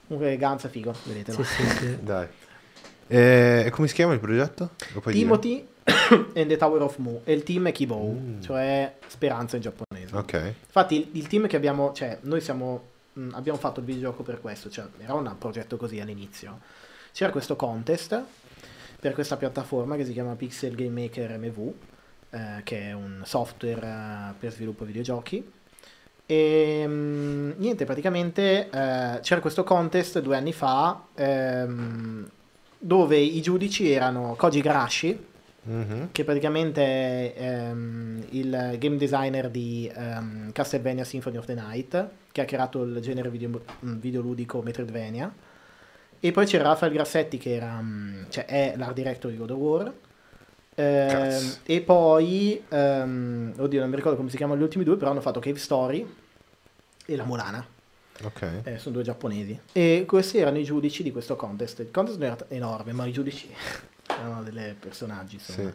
comunque 0.09 0.37
Guns 0.39 0.65
è 0.65 0.69
figo, 0.71 0.95
vedetelo. 1.05 1.43
Sì, 1.45 1.63
sì, 1.63 1.77
sì. 1.77 1.97
dai. 2.03 2.27
E 3.09 3.63
e 3.67 3.71
come 3.71 3.87
si 3.87 3.95
chiama 3.95 4.15
il 4.15 4.19
progetto? 4.21 4.71
Timothy 5.11 5.65
and 6.35 6.47
the 6.49 6.57
Tower 6.57 6.81
of 6.81 6.97
Mu 6.97 7.21
e 7.25 7.35
il 7.35 7.43
team 7.43 7.69
è 7.69 7.73
Kibou, 7.73 8.13
Mm. 8.19 8.41
cioè 8.41 8.95
speranza 9.09 9.57
in 9.57 9.63
giapponese. 9.63 10.17
Ok. 10.17 10.53
Infatti 10.65 10.97
il, 10.97 11.09
il 11.13 11.27
team 11.27 11.47
che 11.47 11.57
abbiamo, 11.57 11.93
cioè 11.93 12.17
noi 12.23 12.41
siamo, 12.41 12.83
mh, 13.17 13.31
abbiamo 13.33 13.59
fatto 13.59 13.81
il 13.81 13.87
videogioco 13.87 14.23
per 14.23 14.41
questo, 14.41 14.71
cioè 14.71 14.87
era 14.99 15.15
un 15.15 15.35
progetto 15.39 15.77
così 15.77 16.01
all'inizio. 16.01 16.61
C'era 17.13 17.31
questo 17.31 17.57
contest 17.57 18.23
per 19.01 19.15
questa 19.15 19.37
piattaforma 19.37 19.97
che 19.97 20.05
si 20.05 20.13
chiama 20.13 20.35
Pixel 20.35 20.75
Game 20.75 21.03
Maker 21.03 21.39
MV, 21.39 21.73
eh, 22.31 22.61
che 22.63 22.81
è 22.89 22.93
un 22.93 23.23
software 23.25 23.87
eh, 23.87 24.35
per 24.39 24.53
sviluppo 24.53 24.85
videogiochi. 24.85 25.53
E 26.27 26.87
mh, 26.87 27.55
niente, 27.59 27.85
praticamente 27.85 28.69
eh, 28.69 29.21
c'era 29.21 29.41
questo 29.41 29.65
contest 29.65 30.21
due 30.21 30.37
anni 30.37 30.53
fa 30.53 31.07
ehm, 31.15 32.29
dove 32.79 33.17
i 33.17 33.41
giudici 33.41 33.91
erano 33.91 34.35
Koji 34.37 34.61
Garashi, 34.61 35.27
Mhm. 35.67 36.09
che 36.13 36.23
praticamente 36.23 37.35
è 37.35 37.35
ehm, 37.37 38.25
il 38.31 38.77
game 38.79 38.97
designer 38.97 39.51
di 39.51 39.91
ehm, 39.93 40.53
Castlevania 40.53 41.05
Symphony 41.05 41.37
of 41.37 41.45
the 41.47 41.55
Night, 41.55 42.09
che 42.31 42.41
ha 42.41 42.45
creato 42.45 42.83
il 42.85 43.01
genere 43.01 43.31
video, 43.31 43.49
mm, 43.85 43.99
videoludico 43.99 44.63
Metroidvania. 44.63 45.35
E 46.21 46.31
poi 46.33 46.47
c'era 46.47 46.65
Rafael 46.65 46.93
Grassetti, 46.93 47.37
che 47.37 47.55
era, 47.55 47.81
mm, 47.81 48.25
cioè, 48.29 48.45
è 48.47 48.75
l'art 48.77 48.95
director 48.95 49.31
di 49.31 49.37
God 49.37 49.51
of 49.51 49.59
War. 49.59 49.93
Cazzo. 50.77 51.61
e 51.65 51.81
poi, 51.81 52.63
ehm, 52.69 53.55
oddio, 53.57 53.81
non 53.81 53.89
mi 53.89 53.97
ricordo 53.97 54.19
come 54.19 54.29
si 54.29 54.37
chiamano 54.37 54.61
gli 54.61 54.63
ultimi 54.63 54.85
due, 54.85 54.97
però 54.97 55.11
hanno 55.11 55.23
fatto 55.23 55.41
Cave 55.41 55.59
Story 55.59 56.07
e 57.07 57.17
La 57.17 57.25
Mulana. 57.25 57.67
Ok. 58.23 58.61
Eh, 58.63 58.79
sono 58.79 58.95
due 58.95 59.03
giapponesi. 59.05 59.59
E 59.73 60.05
questi 60.07 60.39
erano 60.39 60.59
i 60.59 60.65
giudici 60.65 61.03
di 61.03 61.13
questo 61.13 61.35
contest. 61.35 61.81
Il 61.81 61.91
contest 61.91 62.19
non 62.19 62.29
era 62.29 62.45
enorme, 62.49 62.93
ma 62.93 63.07
i 63.07 63.13
giudici 63.13 63.49
erano 64.19 64.43
dei 64.43 64.75
personaggi, 64.75 65.35
insomma. 65.37 65.71
Sì. 65.71 65.75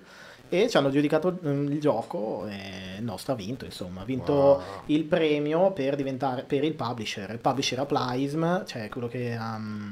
E 0.53 0.69
ci 0.69 0.75
hanno 0.75 0.89
giudicato 0.89 1.39
mm, 1.45 1.67
il 1.71 1.79
gioco 1.79 2.45
e 2.47 2.95
il 2.97 3.03
nostro 3.03 3.33
ha 3.33 3.35
vinto, 3.35 3.63
insomma. 3.65 4.01
Ha 4.01 4.05
vinto 4.05 4.33
Wow. 4.33 4.61
il 4.87 5.03
premio 5.05 5.71
per 5.71 5.95
diventare 5.95 6.43
per 6.43 6.63
il 6.65 6.73
publisher. 6.73 7.29
Il 7.31 7.39
publisher 7.39 7.79
è 7.79 7.85
Plism, 7.85 8.65
cioè 8.65 8.89
quello 8.89 9.07
che 9.07 9.33
ha, 9.33 9.57
mm, 9.57 9.91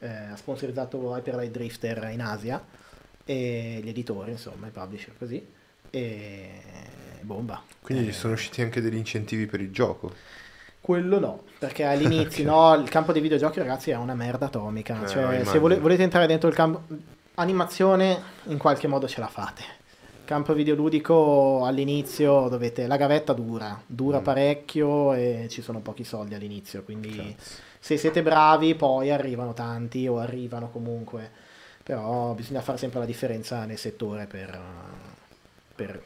eh, 0.00 0.08
ha 0.32 0.36
sponsorizzato 0.36 1.16
Hyper 1.16 1.36
Light 1.36 1.52
Drifter 1.52 2.10
in 2.12 2.20
Asia. 2.20 2.62
E 3.24 3.80
gli 3.82 3.88
editori, 3.88 4.32
insomma, 4.32 4.66
i 4.66 4.70
publisher 4.70 5.14
così. 5.16 5.42
E 5.88 6.50
bomba. 7.22 7.62
Quindi 7.80 8.08
Eh, 8.08 8.12
sono 8.12 8.34
usciti 8.34 8.60
anche 8.60 8.82
degli 8.82 8.96
incentivi 8.96 9.46
per 9.46 9.60
il 9.62 9.70
gioco. 9.70 10.12
quello 10.82 11.18
no, 11.18 11.44
perché 11.58 11.84
all'inizio 11.84 12.44
no, 12.50 12.74
il 12.74 12.90
campo 12.90 13.12
dei 13.12 13.22
videogiochi 13.22 13.58
ragazzi 13.58 13.90
è 13.90 13.96
una 13.96 14.12
merda 14.14 14.46
atomica, 14.46 15.02
Eh, 15.04 15.08
cioè 15.08 15.44
se 15.46 15.58
vole- 15.58 15.78
volete 15.78 16.02
entrare 16.02 16.26
dentro 16.26 16.46
il 16.50 16.54
campo 16.54 16.82
animazione 17.36 18.22
in 18.44 18.58
qualche 18.58 18.86
modo 18.86 19.08
ce 19.08 19.20
la 19.20 19.28
fate. 19.28 19.62
Campo 20.24 20.54
videoludico 20.54 21.64
all'inizio 21.64 22.48
dovete 22.48 22.86
la 22.86 22.96
gavetta 22.96 23.32
dura, 23.34 23.78
dura 23.86 24.20
Mm. 24.20 24.22
parecchio 24.22 25.12
e 25.12 25.46
ci 25.50 25.60
sono 25.60 25.80
pochi 25.80 26.02
soldi 26.04 26.34
all'inizio, 26.34 26.82
quindi 26.82 27.14
Cazzo. 27.36 27.60
se 27.78 27.96
siete 27.98 28.22
bravi 28.22 28.74
poi 28.74 29.10
arrivano 29.10 29.52
tanti 29.52 30.06
o 30.08 30.18
arrivano 30.18 30.70
comunque, 30.70 31.30
però 31.82 32.32
bisogna 32.32 32.62
fare 32.62 32.78
sempre 32.78 33.00
la 33.00 33.04
differenza 33.04 33.66
nel 33.66 33.76
settore 33.76 34.24
per, 34.26 34.58
per 35.74 36.00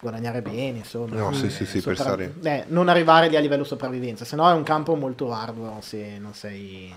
guadagnare 0.00 0.40
bene, 0.40 0.78
insomma. 0.78 1.16
No, 1.16 1.32
sì, 1.34 1.50
sì, 1.50 1.66
sì, 1.66 1.82
per 1.82 1.94
Sopra- 1.98 2.14
stare- 2.14 2.34
eh, 2.42 2.64
non 2.68 2.88
arrivare 2.88 3.28
lì 3.28 3.36
a 3.36 3.40
livello 3.40 3.64
sopravvivenza, 3.64 4.24
se 4.24 4.34
no 4.34 4.48
è 4.48 4.54
un 4.54 4.62
campo 4.62 4.94
molto 4.94 5.30
arduo 5.30 5.76
se 5.82 6.16
non 6.18 6.32
sei... 6.32 6.94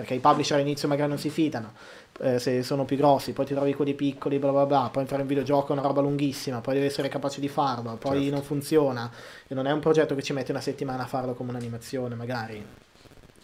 Perché 0.00 0.14
i 0.14 0.18
publisher 0.18 0.56
all'inizio 0.56 0.88
magari 0.88 1.10
non 1.10 1.18
si 1.18 1.28
fidano, 1.28 1.74
eh, 2.20 2.38
se 2.38 2.62
sono 2.62 2.86
più 2.86 2.96
grossi, 2.96 3.34
poi 3.34 3.44
ti 3.44 3.52
trovi 3.52 3.74
quelli 3.74 3.92
piccoli, 3.92 4.38
bla 4.38 4.50
bla 4.50 4.64
bla, 4.64 4.88
poi 4.90 5.04
fare 5.04 5.20
un 5.20 5.28
videogioco 5.28 5.68
è 5.68 5.72
una 5.72 5.82
roba 5.82 6.00
lunghissima, 6.00 6.62
poi 6.62 6.74
devi 6.74 6.86
essere 6.86 7.08
capace 7.08 7.38
di 7.38 7.48
farlo, 7.48 7.96
poi 7.96 8.20
Certo. 8.22 8.34
non 8.34 8.42
funziona, 8.42 9.10
e 9.46 9.54
non 9.54 9.66
è 9.66 9.72
un 9.72 9.80
progetto 9.80 10.14
che 10.14 10.22
ci 10.22 10.32
metti 10.32 10.52
una 10.52 10.62
settimana 10.62 11.02
a 11.02 11.06
farlo 11.06 11.34
come 11.34 11.50
un'animazione 11.50 12.14
magari, 12.14 12.64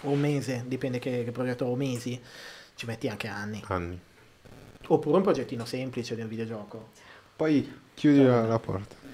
o 0.05 0.09
un 0.09 0.19
mese, 0.19 0.65
dipende 0.67 0.99
che, 0.99 1.25
che 1.25 1.31
progetto 1.31 1.67
o 1.67 1.77
mesi, 1.77 2.19
ci 2.75 2.87
metti 2.87 3.07
anche 3.09 3.29
anni. 3.29 3.63
Anni. 3.67 4.01
Oppure 4.87 5.17
un 5.19 5.23
progettino 5.23 5.67
semplice 5.67 6.15
di 6.15 6.23
un 6.23 6.29
videogioco. 6.29 6.89
Poi 7.37 7.81
chiudi 7.93 8.25
la, 8.25 8.47
la 8.47 8.59
porta. 8.59 9.06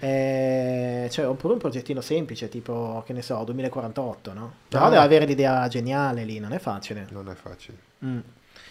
Eh, 0.00 1.08
cioè, 1.10 1.26
oppure 1.28 1.52
un 1.54 1.58
progettino 1.58 2.00
semplice, 2.00 2.48
tipo, 2.48 3.02
che 3.06 3.12
ne 3.12 3.22
so, 3.22 3.42
2048, 3.44 4.32
no? 4.32 4.52
Però 4.68 4.84
Ah. 4.86 4.90
deve 4.90 5.02
avere 5.02 5.24
l'idea 5.24 5.66
geniale 5.68 6.24
lì, 6.24 6.38
non 6.38 6.52
è 6.52 6.58
facile. 6.58 7.06
Non 7.10 7.28
è 7.28 7.34
facile. 7.34 7.76
Mm. 8.04 8.18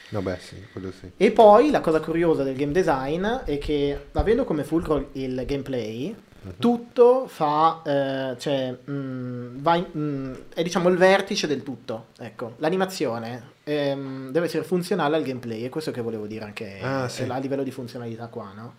Vabbè, 0.09 0.37
sì, 0.39 0.55
quello 0.71 0.91
sì. 0.91 1.11
E 1.17 1.31
poi 1.31 1.69
la 1.69 1.81
cosa 1.81 1.99
curiosa 1.99 2.43
del 2.43 2.55
game 2.55 2.71
design 2.71 3.25
è 3.25 3.57
che, 3.57 4.07
avendo 4.13 4.45
come 4.45 4.63
fulcro 4.63 5.09
il 5.13 5.43
gameplay, 5.45 6.15
Mhm. 6.39 6.53
tutto 6.59 7.27
fa, 7.27 7.81
eh, 7.83 8.35
cioè, 8.39 8.77
mm, 8.89 9.57
va 9.59 9.75
in- 9.75 9.85
mm, 9.97 10.33
è 10.53 10.63
diciamo 10.63 10.87
il 10.87 10.95
vertice 10.95 11.45
del 11.47 11.61
tutto. 11.63 12.07
Ecco, 12.19 12.53
l'animazione 12.57 13.55
ehm, 13.69 14.31
deve 14.31 14.45
essere 14.45 14.63
funzionale 14.63 15.17
al 15.17 15.23
gameplay, 15.23 15.63
è 15.63 15.69
questo 15.69 15.91
che 15.91 15.99
volevo 15.99 16.25
dire 16.25 16.45
anche 16.45 16.79
Ah, 16.81 17.09
sì. 17.09 17.23
eh, 17.23 17.29
a 17.29 17.37
livello 17.37 17.63
di 17.63 17.71
funzionalità 17.71 18.27
qua, 18.27 18.53
no? 18.55 18.75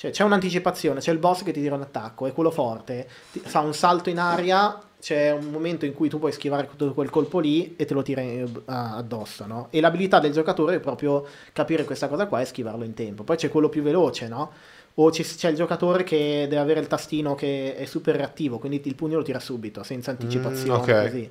Cioè, 0.00 0.12
c'è 0.12 0.22
un'anticipazione, 0.22 1.00
c'è 1.00 1.10
il 1.10 1.18
boss 1.18 1.42
che 1.42 1.50
ti 1.50 1.60
tira 1.60 1.74
un 1.74 1.80
attacco, 1.82 2.26
è 2.26 2.32
quello 2.32 2.52
forte, 2.52 3.08
ti- 3.32 3.40
fa 3.40 3.58
un 3.58 3.74
salto 3.74 4.08
in 4.10 4.20
aria, 4.20 4.80
c'è 5.00 5.32
un 5.32 5.46
momento 5.46 5.86
in 5.86 5.92
cui 5.92 6.08
tu 6.08 6.20
puoi 6.20 6.30
schivare 6.30 6.68
tutto 6.68 6.92
quel 6.94 7.10
colpo 7.10 7.40
lì 7.40 7.74
e 7.76 7.84
te 7.84 7.94
lo 7.94 8.02
tira 8.02 8.22
addosso, 8.66 9.44
no? 9.46 9.66
E 9.70 9.80
l'abilità 9.80 10.20
del 10.20 10.30
giocatore 10.30 10.76
è 10.76 10.78
proprio 10.78 11.26
capire 11.52 11.84
questa 11.84 12.06
cosa 12.06 12.26
qua 12.28 12.40
e 12.40 12.44
schivarlo 12.44 12.84
in 12.84 12.94
tempo. 12.94 13.24
Poi 13.24 13.34
c'è 13.36 13.48
quello 13.48 13.68
più 13.68 13.82
veloce, 13.82 14.28
no? 14.28 14.52
O 14.94 15.10
ci- 15.10 15.24
c'è 15.24 15.50
il 15.50 15.56
giocatore 15.56 16.04
che 16.04 16.46
deve 16.48 16.58
avere 16.58 16.78
il 16.78 16.86
tastino 16.86 17.34
che 17.34 17.74
è 17.74 17.84
super 17.84 18.14
reattivo, 18.14 18.58
quindi 18.58 18.80
il 18.84 18.94
pugno 18.94 19.16
lo 19.16 19.24
tira 19.24 19.40
subito, 19.40 19.82
senza 19.82 20.12
anticipazione, 20.12 20.78
Mm, 20.78 20.80
ok. 20.80 21.02
così. 21.02 21.30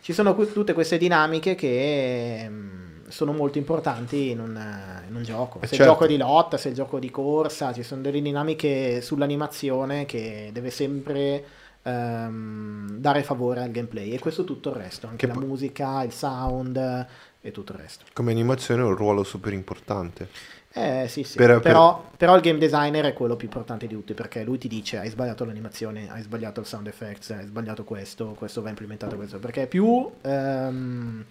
Ci 0.00 0.12
sono 0.14 0.34
que- 0.34 0.50
tutte 0.50 0.72
queste 0.72 0.96
dinamiche 0.96 1.54
che 1.54 2.46
mm, 2.48 2.97
sono 3.08 3.32
molto 3.32 3.58
importanti 3.58 4.30
in 4.30 4.40
un, 4.40 4.60
in 5.08 5.14
un 5.14 5.22
gioco. 5.22 5.58
Eh, 5.60 5.66
Se 5.66 5.76
certo. 5.76 5.82
il 5.84 5.88
gioco 5.90 6.04
è 6.04 6.08
di 6.08 6.16
lotta, 6.16 6.56
se 6.56 6.68
il 6.68 6.74
gioco 6.74 6.96
è 6.96 7.00
di 7.00 7.10
corsa, 7.10 7.72
ci 7.72 7.82
sono 7.82 8.00
delle 8.02 8.20
dinamiche 8.20 9.00
sull'animazione 9.00 10.04
che 10.06 10.50
deve 10.52 10.70
sempre 10.70 11.44
ehm, 11.82 12.98
dare 12.98 13.22
favore 13.22 13.62
al 13.62 13.70
gameplay 13.70 14.10
e 14.12 14.18
questo 14.18 14.44
tutto 14.44 14.70
il 14.70 14.76
resto, 14.76 15.06
anche 15.06 15.26
Che 15.26 15.32
la 15.32 15.38
poi- 15.38 15.46
musica, 15.48 16.02
il 16.02 16.12
sound 16.12 17.06
e 17.40 17.50
tutto 17.50 17.72
il 17.72 17.78
resto. 17.78 18.04
Come 18.12 18.30
animazione 18.32 18.82
è 18.82 18.84
un 18.84 18.94
ruolo 18.96 19.22
super 19.24 19.52
importante. 19.52 20.28
Eh 20.70 21.06
sì 21.08 21.24
sì, 21.24 21.36
Per- 21.38 21.46
per- 21.54 21.60
però, 21.60 22.04
però 22.16 22.36
il 22.36 22.42
game 22.42 22.58
designer 22.58 23.06
è 23.06 23.12
quello 23.14 23.36
più 23.36 23.46
importante 23.46 23.86
di 23.86 23.94
tutti 23.94 24.12
perché 24.12 24.44
lui 24.44 24.58
ti 24.58 24.68
dice 24.68 24.98
hai 24.98 25.08
sbagliato 25.08 25.44
l'animazione, 25.44 26.10
hai 26.10 26.22
sbagliato 26.22 26.60
il 26.60 26.66
sound 26.66 26.86
effects, 26.86 27.30
hai 27.30 27.46
sbagliato 27.46 27.84
questo, 27.84 28.34
questo 28.36 28.60
va 28.60 28.68
implementato 28.68 29.16
questo, 29.16 29.38
perché 29.38 29.66
più... 29.66 30.08
ehm, 30.22 31.24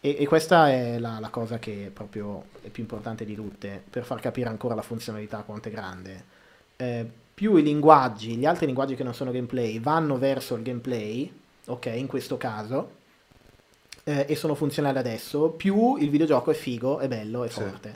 e, 0.00 0.16
e 0.18 0.26
questa 0.26 0.70
è 0.70 0.98
la, 0.98 1.18
la 1.20 1.28
cosa 1.28 1.58
che 1.58 1.90
proprio 1.92 2.44
è 2.62 2.68
più 2.68 2.82
importante 2.82 3.24
di 3.24 3.34
tutte 3.34 3.82
per 3.88 4.04
far 4.04 4.20
capire 4.20 4.48
ancora 4.48 4.74
la 4.74 4.82
funzionalità 4.82 5.38
quanto 5.38 5.68
è 5.68 5.70
grande. 5.70 6.24
Eh, 6.76 7.06
più 7.34 7.56
i 7.56 7.62
linguaggi, 7.62 8.36
gli 8.36 8.46
altri 8.46 8.66
linguaggi 8.66 8.94
che 8.94 9.02
non 9.02 9.14
sono 9.14 9.30
gameplay, 9.30 9.80
vanno 9.80 10.18
verso 10.18 10.54
il 10.56 10.62
gameplay, 10.62 11.32
ok, 11.66 11.86
in 11.94 12.06
questo 12.06 12.36
caso, 12.36 12.90
eh, 14.04 14.26
e 14.28 14.36
sono 14.36 14.54
funzionali 14.54 14.98
adesso, 14.98 15.48
più 15.48 15.96
il 15.96 16.10
videogioco 16.10 16.50
è 16.50 16.54
figo, 16.54 16.98
è 16.98 17.08
bello, 17.08 17.44
è 17.44 17.48
Sì. 17.48 17.60
forte. 17.60 17.94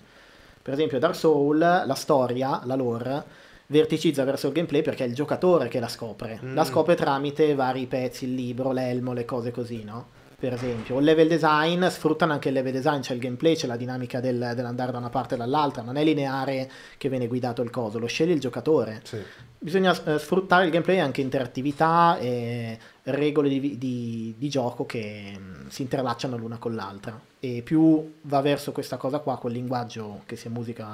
Per 0.62 0.72
esempio, 0.72 0.98
Dark 0.98 1.14
Soul, 1.14 1.58
la 1.58 1.94
storia, 1.94 2.62
la 2.64 2.74
lore, 2.74 3.22
verticizza 3.66 4.24
verso 4.24 4.46
il 4.46 4.54
gameplay 4.54 4.80
perché 4.82 5.04
è 5.04 5.06
il 5.06 5.14
giocatore 5.14 5.68
che 5.68 5.80
la 5.80 5.88
scopre. 5.88 6.40
Mm. 6.42 6.54
La 6.54 6.64
scopre 6.64 6.94
tramite 6.94 7.54
vari 7.54 7.86
pezzi, 7.86 8.24
il 8.24 8.34
libro, 8.34 8.72
l'elmo, 8.72 9.12
le 9.12 9.26
cose 9.26 9.50
così, 9.50 9.84
no? 9.84 10.06
Per 10.44 10.52
esempio, 10.52 10.98
il 10.98 11.04
level 11.06 11.26
design 11.26 11.86
sfruttano 11.86 12.34
anche 12.34 12.48
il 12.48 12.54
level 12.54 12.70
design, 12.72 13.00
c'è 13.00 13.14
il 13.14 13.18
gameplay, 13.18 13.56
c'è 13.56 13.66
la 13.66 13.78
dinamica 13.78 14.20
del- 14.20 14.52
dell'andare 14.54 14.92
da 14.92 14.98
una 14.98 15.08
parte 15.08 15.36
e 15.36 15.38
dall'altra, 15.38 15.80
non 15.80 15.96
è 15.96 16.04
lineare 16.04 16.70
che 16.98 17.08
viene 17.08 17.26
guidato 17.28 17.62
il 17.62 17.70
coso, 17.70 17.98
lo 17.98 18.04
sceglie 18.06 18.34
il 18.34 18.40
giocatore. 18.40 19.00
Sì. 19.04 19.22
Bisogna 19.58 19.98
eh, 20.04 20.18
sfruttare 20.18 20.66
il 20.66 20.70
gameplay 20.70 20.98
anche 20.98 21.22
interattività 21.22 22.18
e 22.18 22.78
regole 23.04 23.48
di, 23.48 23.78
di- 23.78 24.34
di 24.36 24.48
gioco 24.50 24.84
che 24.84 25.32
mm, 25.34 25.68
si 25.68 25.80
interlacciano 25.80 26.36
l'una 26.36 26.58
con 26.58 26.74
l'altra. 26.74 27.18
E 27.40 27.62
più 27.64 28.16
va 28.20 28.42
verso 28.42 28.70
questa 28.72 28.98
cosa 28.98 29.20
qua, 29.20 29.38
quel 29.38 29.54
linguaggio 29.54 30.24
che 30.26 30.36
sia 30.36 30.50
musica, 30.50 30.86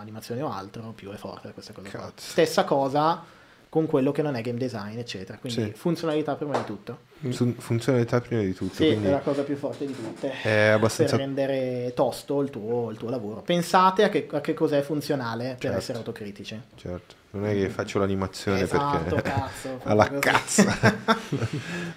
animazione 0.00 0.42
o 0.42 0.50
altro, 0.50 0.92
più 0.96 1.12
è 1.12 1.16
forte 1.16 1.52
questa 1.52 1.72
cosa 1.72 1.88
qua. 1.90 2.00
Cazzo. 2.00 2.12
Stessa 2.16 2.64
cosa 2.64 3.22
con 3.68 3.86
quello 3.86 4.10
che 4.10 4.22
non 4.22 4.34
è 4.34 4.40
game 4.40 4.58
design, 4.58 4.98
eccetera. 4.98 5.38
Quindi 5.38 5.62
Sì. 5.62 5.72
funzionalità 5.76 6.34
prima 6.34 6.58
di 6.58 6.64
tutto. 6.64 7.05
Fun- 7.30 7.54
funzionalità 7.58 8.20
prima 8.20 8.42
di 8.42 8.52
tutto. 8.54 8.74
Sì, 8.74 8.86
quindi 8.86 9.06
è 9.06 9.10
la 9.10 9.18
cosa 9.20 9.42
più 9.42 9.56
forte 9.56 9.86
di 9.86 9.94
tutte. 9.94 10.30
è 10.32 10.40
Per 10.42 10.72
abbastanza... 10.74 11.16
rendere 11.16 11.92
tosto 11.94 12.40
il 12.42 12.50
tuo, 12.50 12.90
il 12.90 12.98
tuo 12.98 13.08
lavoro. 13.08 13.40
Pensate 13.40 14.04
a 14.04 14.08
che, 14.10 14.28
a 14.30 14.40
che 14.40 14.52
cos'è 14.54 14.82
funzionale 14.82 15.44
per 15.52 15.58
Certo. 15.60 15.76
essere 15.78 15.98
autocritici. 15.98 16.60
Certo, 16.76 17.14
non 17.30 17.46
è 17.46 17.52
che 17.54 17.68
faccio 17.70 17.98
l'animazione 17.98 18.60
Esatto, 18.60 19.14
perché... 19.14 19.30
cazzo. 19.30 19.80
alla 19.84 20.08
cazzo. 20.18 20.64
così. 20.64 20.96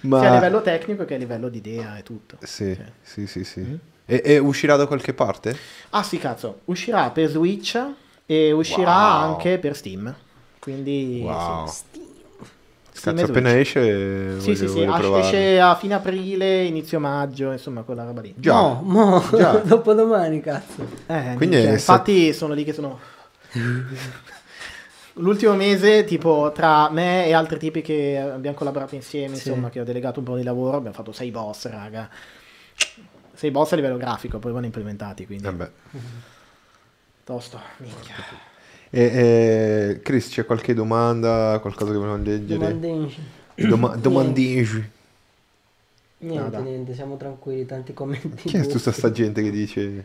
Ma... 0.02 0.18
Sia 0.20 0.30
a 0.30 0.34
livello 0.34 0.62
tecnico 0.62 1.04
che 1.04 1.14
a 1.14 1.18
livello 1.18 1.48
di 1.48 1.58
idea 1.58 1.98
e 1.98 2.02
tutto. 2.02 2.36
Sì, 2.42 2.74
Cioè. 2.74 2.84
sì, 3.02 3.26
sì, 3.26 3.44
sì. 3.44 3.60
Mm. 3.60 3.74
E, 4.06 4.22
e 4.24 4.38
uscirà 4.38 4.76
da 4.76 4.86
qualche 4.86 5.12
parte? 5.14 5.56
Ah 5.90 6.02
sì, 6.02 6.18
cazzo, 6.18 6.60
uscirà 6.64 7.10
per 7.10 7.28
Switch 7.28 7.78
e 8.26 8.52
uscirà 8.52 8.90
Wow. 9.20 9.30
anche 9.32 9.58
per 9.58 9.76
Steam. 9.76 10.12
Quindi 10.58 11.20
Wow. 11.24 11.66
sì. 11.68 11.89
Cazzo, 13.02 13.24
appena 13.24 13.50
Switch. 13.50 13.76
esce 13.76 14.40
Sì, 14.40 14.56
sì, 14.56 14.66
voglio, 14.66 14.94
sì, 14.94 15.00
voglio 15.00 15.18
esce 15.18 15.60
a 15.60 15.74
fine 15.74 15.94
aprile, 15.94 16.64
inizio 16.64 17.00
maggio, 17.00 17.52
insomma, 17.52 17.82
quella 17.82 18.04
roba 18.04 18.20
lì. 18.20 18.34
Già. 18.36 18.52
No, 18.52 18.80
mo, 18.84 19.24
Già. 19.36 19.52
dopodomani, 19.64 20.40
cazzo. 20.40 20.86
Eh, 21.06 21.34
Quindi 21.36 21.56
minchia, 21.56 21.70
è 21.70 21.72
infatti 21.72 22.32
sono 22.32 22.54
lì 22.54 22.64
che 22.64 22.72
sono... 22.72 22.98
L'ultimo 25.14 25.54
mese, 25.54 26.04
tipo, 26.04 26.52
tra 26.54 26.88
me 26.90 27.26
e 27.26 27.32
altri 27.32 27.58
tipi 27.58 27.82
che 27.82 28.18
abbiamo 28.18 28.56
collaborato 28.56 28.94
insieme, 28.94 29.34
Sì. 29.36 29.48
insomma, 29.48 29.68
che 29.68 29.80
ho 29.80 29.84
delegato 29.84 30.20
un 30.20 30.24
po' 30.24 30.36
di 30.36 30.42
lavoro, 30.44 30.76
abbiamo 30.76 30.94
fatto 30.94 31.12
sei 31.12 31.30
boss, 31.30 31.68
raga. 31.68 32.08
Sei 33.34 33.50
boss 33.50 33.72
a 33.72 33.76
livello 33.76 33.96
grafico, 33.96 34.38
poi 34.38 34.52
vanno 34.52 34.66
implementati, 34.66 35.26
quindi... 35.26 35.44
Vabbè. 35.44 35.70
Tosto, 37.24 37.60
minchia. 37.78 38.14
E, 38.90 39.02
e, 39.02 40.00
Chris, 40.02 40.28
c'è 40.28 40.44
qualche 40.44 40.74
domanda, 40.74 41.58
qualcosa 41.60 41.92
che 41.92 41.98
vogliamo 41.98 42.22
leggere? 42.22 42.58
Domandenci. 42.58 43.22
Doma- 43.54 43.96
domandinci. 43.96 44.90
Niente, 46.18 46.42
Nada. 46.42 46.58
niente, 46.58 46.94
siamo 46.94 47.16
tranquilli, 47.16 47.64
tanti 47.66 47.94
commenti. 47.94 48.48
Chi 48.48 48.56
è 48.56 48.66
tutta 48.66 48.92
sta 48.92 49.10
gente 49.10 49.42
che 49.42 49.50
dice... 49.50 50.04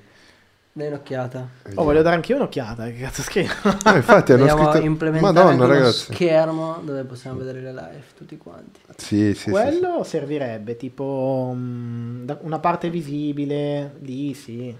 Dai 0.72 0.88
un'occhiata. 0.88 1.48
Oh, 1.76 1.84
voglio 1.86 2.02
dare 2.02 2.16
anch'io 2.16 2.36
un'occhiata. 2.36 2.86
Che 2.88 2.98
cazzo 2.98 3.22
scrivo? 3.22 3.49
Eh, 3.86 3.95
infatti 3.95 4.34
hanno 4.34 4.45
Dobbiamo 4.45 4.72
scritto... 4.72 4.86
implementare 4.86 5.34
Madonna 5.34 5.52
anche 5.52 5.64
uno 5.64 5.74
ragazzi. 5.74 6.14
schermo 6.14 6.82
dove 6.84 7.03
possiamo 7.06 7.38
vedere 7.38 7.62
le 7.62 7.72
live 7.72 8.03
tutti 8.18 8.38
quanti. 8.38 8.82
Sì, 8.98 9.34
sì, 9.34 9.36
sì, 9.36 9.49
Quello 9.52 10.03
servirebbe 10.03 10.76
tipo 10.76 11.53
mm, 11.56 12.30
una 12.41 12.60
parte 12.60 12.90
visibile. 12.90 13.95
Lì 14.02 14.34
sì. 14.34 14.76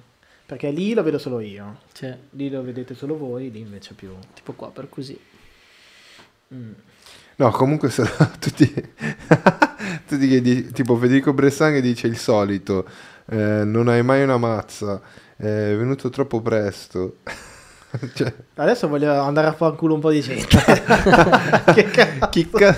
Perché 0.46 0.70
lì 0.70 0.94
lo 0.94 1.02
vedo 1.04 1.18
solo 1.18 1.40
io. 1.40 1.80
Cioè, 1.92 2.16
Lì 2.32 2.50
lo 2.50 2.62
vedete 2.62 2.94
solo 2.94 3.18
voi, 3.18 3.50
lì 3.52 3.60
invece 3.62 3.94
più. 3.96 4.12
tipo 4.34 4.54
qua 4.54 4.70
per 4.70 4.88
così. 4.90 5.20
Mm. 6.54 6.72
No, 7.38 7.52
comunque 7.52 7.90
sono 7.90 8.10
tutti, 8.40 8.72
tutti 10.08 10.28
che 10.28 10.42
di- 10.42 10.72
tipo 10.72 10.96
Federico 10.98 11.34
Bressan 11.34 11.74
che 11.74 11.82
dice 11.82 12.08
il 12.08 12.18
solito, 12.18 12.88
eh, 13.30 13.64
non 13.66 13.88
hai 13.88 14.04
mai 14.04 14.24
una 14.24 14.38
mazza, 14.38 15.02
è 15.36 15.44
venuto 15.76 16.10
troppo 16.10 16.42
presto. 16.42 17.18
cioè, 18.14 18.34
Adesso 18.56 18.88
voglio 18.88 19.20
andare 19.20 19.48
a 19.48 19.54
fare 19.54 19.76
culo 19.76 19.96
un 19.96 20.00
po' 20.00 20.12
di 20.12 20.22
gente. 20.22 20.48
che 21.74 21.84
cazzo? 21.86 22.30
chi 22.30 22.50
ca- 22.50 22.78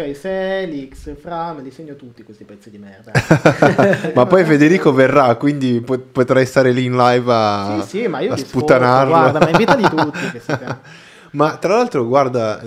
Ok, 0.00 0.12
Felix, 0.12 1.14
Fra, 1.20 1.52
me 1.52 1.60
li 1.62 1.70
segno 1.70 1.94
tutti 1.94 2.22
questi 2.22 2.44
pezzi 2.44 2.70
di 2.70 2.78
merda. 2.78 3.12
Ma 4.14 4.24
poi 4.24 4.44
Federico 4.44 4.92
verrà, 4.92 5.34
quindi 5.36 5.80
po- 5.82 5.98
potrai 5.98 6.46
stare 6.46 6.72
lì 6.72 6.84
in 6.84 6.96
live 6.96 7.30
a, 7.32 7.82
sì, 7.82 7.98
sì, 8.02 8.06
ma 8.08 8.20
io 8.20 8.32
a 8.32 8.34
li 8.34 8.40
sfogo, 8.40 8.58
sputtanarlo. 8.58 9.12
Guarda, 9.12 9.38
ma 9.40 9.50
invitali 9.50 9.82
tutti. 9.82 10.30
Che 10.32 10.40
siete... 10.40 10.78
Ma 11.32 11.56
tra 11.58 11.76
l'altro, 11.76 12.06
guarda, 12.06 12.60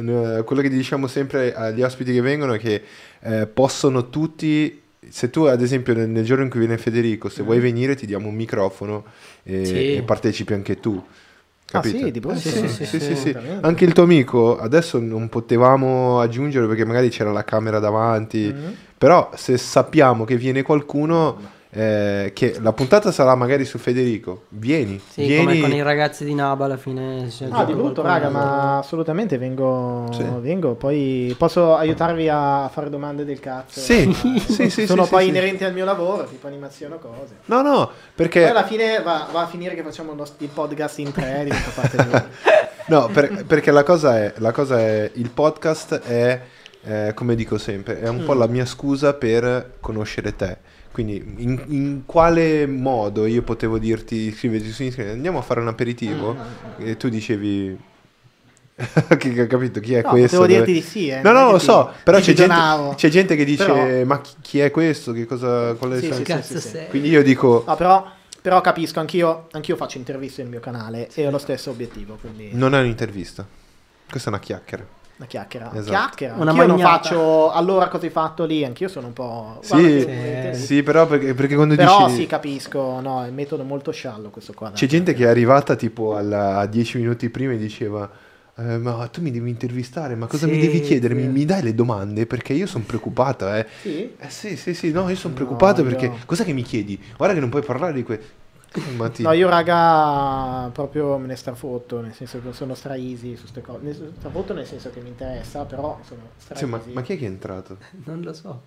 quello 0.46 0.62
che 0.62 0.70
diciamo 0.70 1.08
sempre 1.08 1.54
agli 1.54 1.82
ospiti 1.82 2.14
che 2.14 2.22
vengono 2.22 2.54
è 2.54 2.60
che 2.60 2.82
eh, 3.22 3.46
possono 3.48 4.10
tutti, 4.10 4.82
se 5.10 5.30
tu 5.30 5.44
ad 5.44 5.62
esempio 5.62 5.94
nel, 5.94 6.08
nel 6.08 6.24
giorno 6.24 6.44
in 6.44 6.50
cui 6.50 6.60
viene 6.60 6.78
Federico, 6.78 7.28
se 7.30 7.42
Mm. 7.42 7.46
vuoi 7.46 7.60
venire 7.60 7.96
ti 7.96 8.06
diamo 8.06 8.30
un 8.30 8.36
microfono 8.36 9.04
e, 9.44 9.66
Sì. 9.66 9.96
e 9.96 10.02
partecipi 10.04 10.54
anche 10.54 10.80
tu. 10.80 11.04
Ah, 11.76 11.82
Capito? 11.82 12.06
sì, 12.06 12.12
di 12.12 12.20
brutto. 12.20 12.36
Eh, 12.38 12.40
sì, 12.40 12.68
Sì, 12.68 12.86
sì, 12.86 13.00
sì, 13.00 13.16
sì. 13.16 13.38
Anche 13.62 13.84
il 13.86 13.94
tuo 13.94 14.04
amico, 14.04 14.58
adesso 14.60 15.00
non 15.00 15.28
potevamo 15.30 16.20
aggiungere 16.20 16.68
perché 16.68 16.86
magari 16.86 17.10
c'era 17.10 17.32
la 17.32 17.44
camera 17.44 17.80
davanti, 17.80 18.54
Mhm. 18.54 18.76
però 18.98 19.32
se 19.34 19.58
sappiamo 19.58 20.24
che 20.24 20.38
viene 20.38 20.62
qualcuno, 20.62 21.36
eh, 21.76 22.32
che 22.36 22.58
la 22.62 22.72
puntata 22.72 23.12
sarà 23.12 23.34
magari 23.36 23.66
su 23.66 23.80
Federico, 23.80 24.44
vieni, 24.50 25.02
Sì, 25.10 25.26
vieni. 25.26 25.44
come 25.44 25.60
con 25.60 25.72
i 25.74 25.82
ragazzi 25.82 26.24
di 26.24 26.36
Naba 26.36 26.66
alla 26.66 26.78
fine. 26.78 27.30
si 27.32 27.44
Ah, 27.46 27.48
aggiunge 27.48 27.66
di 27.66 27.74
brutto, 27.74 28.02
raga, 28.04 28.30
ma 28.30 28.78
assolutamente 28.78 29.38
vengo, 29.40 30.08
Sì. 30.12 30.24
vengo. 30.40 30.76
Poi 30.76 31.34
posso 31.38 31.76
aiutarvi 31.76 32.30
a 32.30 32.70
fare 32.72 32.90
domande 32.90 33.26
del 33.26 33.40
cazzo. 33.40 33.80
Sì, 33.80 34.02
Eh, 34.36 34.40
sì, 34.40 34.70
sì, 34.70 34.86
Sono 34.86 35.04
sì, 35.06 35.10
poi 35.10 35.24
sì, 35.24 35.30
sì. 35.32 35.36
inerenti 35.36 35.64
al 35.64 35.74
mio 35.74 35.86
lavoro, 35.86 36.26
tipo 36.26 36.46
animazione 36.48 36.96
o 36.96 37.00
cose. 37.00 37.38
No, 37.46 37.62
no, 37.62 37.86
Poi 37.88 37.96
perché... 38.16 38.48
alla 38.48 38.66
fine 38.66 39.02
va, 39.02 39.28
va 39.32 39.42
a 39.42 39.48
finire 39.48 39.74
che 39.76 39.82
facciamo 39.84 40.14
il 40.38 40.50
podcast 40.50 41.00
in 41.00 41.12
tre, 41.12 41.48
No, 42.88 43.08
per- 43.12 43.46
perché 43.46 43.72
la 43.72 43.84
cosa 43.84 44.20
è, 44.20 44.34
la 44.38 44.52
cosa 44.52 44.78
è, 44.80 45.10
il 45.16 45.30
podcast 45.32 46.00
è, 46.02 46.42
eh, 46.84 47.12
come 47.16 47.34
dico 47.36 47.58
sempre, 47.58 48.00
è 48.00 48.08
un 48.10 48.24
po' 48.26 48.36
Mm. 48.36 48.40
la 48.40 48.48
mia 48.48 48.66
scusa 48.66 49.14
per 49.14 49.76
conoscere 49.80 50.36
te. 50.36 50.58
Quindi 50.94 51.16
in, 51.38 51.60
in 51.70 52.04
quale 52.06 52.68
modo 52.68 53.26
io 53.26 53.42
potevo 53.42 53.80
dirti, 53.80 54.32
scriviti 54.32 54.70
su 54.72 54.84
Instagram, 54.84 55.16
andiamo 55.16 55.40
a 55.40 55.42
fare 55.42 55.60
un 55.60 55.68
aperitivo? 55.68 56.36
Mm, 56.80 56.86
E 56.88 56.98
tu 56.98 57.10
dicevi, 57.10 57.76
che 59.18 59.42
ho 59.42 59.48
capito 59.48 59.80
chi 59.80 59.96
è 59.96 60.04
No, 60.04 60.10
questo? 60.10 60.38
Dove- 60.38 60.54
dirti 60.54 60.74
di 60.74 60.82
sì, 60.82 61.10
eh, 61.10 61.22
No, 61.24 61.32
no, 61.32 61.50
lo 61.52 61.58
so, 61.58 61.92
però 62.04 62.20
c'è 62.20 62.34
gente, 62.34 62.56
c'è 62.96 63.10
gente 63.10 63.36
che 63.36 63.44
dice, 63.44 63.66
Però- 63.66 64.06
ma 64.06 64.22
chi, 64.42 64.60
è 64.60 64.70
questo? 64.70 65.14
Che 65.14 65.26
cosa, 65.26 65.74
qual 65.74 65.94
è 65.94 65.96
Sì, 65.96 66.02
senso?" 66.02 66.18
sì, 66.18 66.24
Cazzo 66.24 66.60
sì, 66.60 66.68
sì. 66.70 66.80
Quindi 66.90 67.10
io 67.10 67.24
dico, 67.24 67.64
No, 67.66 67.76
però, 67.76 68.08
però 68.40 68.62
capisco, 68.62 69.00
anch'io, 69.00 69.48
anch'io 69.52 69.76
faccio 69.76 69.98
interviste 69.98 70.42
nel 70.44 70.52
mio 70.52 70.60
canale 70.60 71.10
e 71.12 71.26
ho 71.26 71.32
lo 71.32 71.40
stesso 71.40 71.72
obiettivo, 71.72 72.18
quindi 72.22 72.50
non 72.52 72.76
è 72.76 72.80
un'intervista, 72.80 73.48
questa 74.10 74.30
è 74.30 74.34
una 74.34 74.42
chiacchiera. 74.42 74.86
Una 75.18 75.28
chiacchiera. 75.28 75.72
Esatto. 75.74 75.90
Chiacchiera. 75.90 76.34
Una 76.36 76.52
anch'io 76.52 76.66
non 76.68 76.80
faccio 76.80 77.52
allora 77.52 77.88
cosa 77.88 78.06
hai 78.06 78.12
fatto 78.12 78.46
lì, 78.46 78.66
anch'io 78.66 78.88
sono 78.88 79.08
un 79.08 79.14
po'... 79.14 79.60
Sì, 79.62 80.00
Sì. 80.54 80.66
Sì, 80.66 80.84
però 80.84 81.06
perché, 81.08 81.34
perché 81.34 81.56
quando 81.56 81.76
Però 81.76 82.06
dici... 82.08 82.22
sì, 82.22 82.28
capisco, 82.28 83.00
no, 83.00 83.24
è 83.24 83.28
un 83.30 83.34
metodo 83.36 83.64
molto 83.64 83.92
sciallo 83.92 84.30
questo 84.30 84.54
qua. 84.54 84.72
C'è 84.72 84.88
gente 84.88 85.14
che 85.14 85.26
è 85.26 85.28
arrivata 85.28 85.76
tipo 85.76 86.16
alla- 86.16 86.58
a 86.58 86.66
10 86.66 86.98
minuti 86.98 87.30
prima 87.30 87.54
e 87.54 87.58
diceva 87.58 88.10
"Eh, 88.56 88.78
ma 88.78 89.08
tu 89.08 89.22
mi 89.22 89.32
devi 89.32 89.50
intervistare, 89.50 90.16
ma 90.16 90.28
cosa 90.28 90.46
mi 90.48 90.54
Sì, 90.54 90.60
devi 90.62 90.82
chiedere? 90.82 91.14
Mi, 91.16 91.24
sì. 91.24 91.28
mi 91.28 91.46
dai 91.46 91.62
le 91.64 91.74
domande? 91.74 92.26
Perché 92.28 92.54
io 92.54 92.68
sono 92.68 92.84
preoccupata, 92.86 93.58
eh. 93.58 93.66
Sì? 93.82 94.14
Eh 94.18 94.30
sì, 94.30 94.56
sì, 94.58 94.74
sì, 94.74 94.92
no, 94.92 95.10
io 95.10 95.16
sono 95.16 95.34
No, 95.34 95.40
preoccupato 95.40 95.82
io- 95.82 95.88
perché... 95.88 96.12
Cos'è 96.26 96.44
che 96.44 96.54
mi 96.54 96.62
chiedi? 96.64 97.00
Guarda 97.18 97.34
che 97.34 97.40
non 97.42 97.50
puoi 97.50 97.64
parlare 97.64 97.94
di 97.94 98.04
que... 98.04 98.22
No, 99.18 99.32
io 99.34 99.50
raga 99.50 100.70
proprio 100.74 101.18
me 101.18 101.28
ne 101.28 101.36
strafotto, 101.36 102.02
nel 102.02 102.14
senso 102.14 102.42
che 102.42 102.54
sono 102.54 102.74
stra 102.74 102.96
easy 102.96 103.36
su 103.36 103.42
queste 103.42 103.62
cose. 103.62 104.12
Strafotto 104.18 104.54
nel 104.54 104.66
senso 104.66 104.90
che 104.90 105.00
mi 105.00 105.10
interessa, 105.10 105.64
però 105.66 106.00
sono 106.08 106.22
stra 106.38 106.56
Sì, 106.56 106.66
ma, 106.66 106.80
ma 106.92 107.02
chi 107.02 107.14
è 107.14 107.18
che 107.18 107.26
è 107.26 107.28
entrato? 107.28 107.78
Non 108.06 108.22
lo 108.22 108.34
so. 108.34 108.62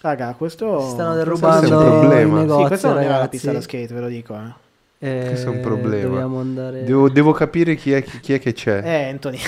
Raga, 0.00 0.34
questo... 0.36 0.80
Si 0.80 0.90
stanno 0.90 1.14
questo- 1.24 1.46
Questo 1.46 1.66
è 1.66 1.68
derubando 1.68 1.94
un 1.94 2.00
problema. 2.00 2.42
i 2.42 2.60
Sì, 2.62 2.66
questo 2.66 2.88
non 2.88 3.02
era 3.02 3.18
la 3.18 3.28
pista 3.28 3.52
da 3.52 3.60
skate, 3.60 3.94
ve 3.94 4.00
lo 4.00 4.08
dico, 4.08 4.34
eh. 4.34 4.60
Eh, 5.04 5.24
Questo 5.26 5.50
è 5.50 5.54
un 5.56 5.60
problema. 5.60 6.08
Dobbiamo 6.08 6.38
andare... 6.38 6.84
Devo, 6.84 7.08
devo 7.08 7.32
capire 7.32 7.74
chi 7.74 7.92
è, 7.92 8.02
chi, 8.04 8.20
chi 8.20 8.32
è 8.34 8.38
che 8.38 8.52
c'è. 8.52 8.80
Eh, 8.84 9.08
Anthony. 9.10 9.38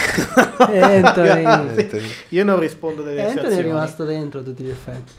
Eh, 0.71 0.81
Anthony. 0.81 1.29
Ragazzi, 1.31 1.81
Anthony. 1.81 2.07
Io 2.31 2.45
non 2.45 2.59
rispondo 2.59 3.03
delle 3.03 3.21
Eh, 3.21 3.31
Anthony 3.31 3.57
è 3.57 3.63
rimasto 3.63 4.05
dentro 4.05 4.41
a 4.41 4.43
tutti 4.43 4.65
gli 4.65 4.71
effetti. 4.71 5.13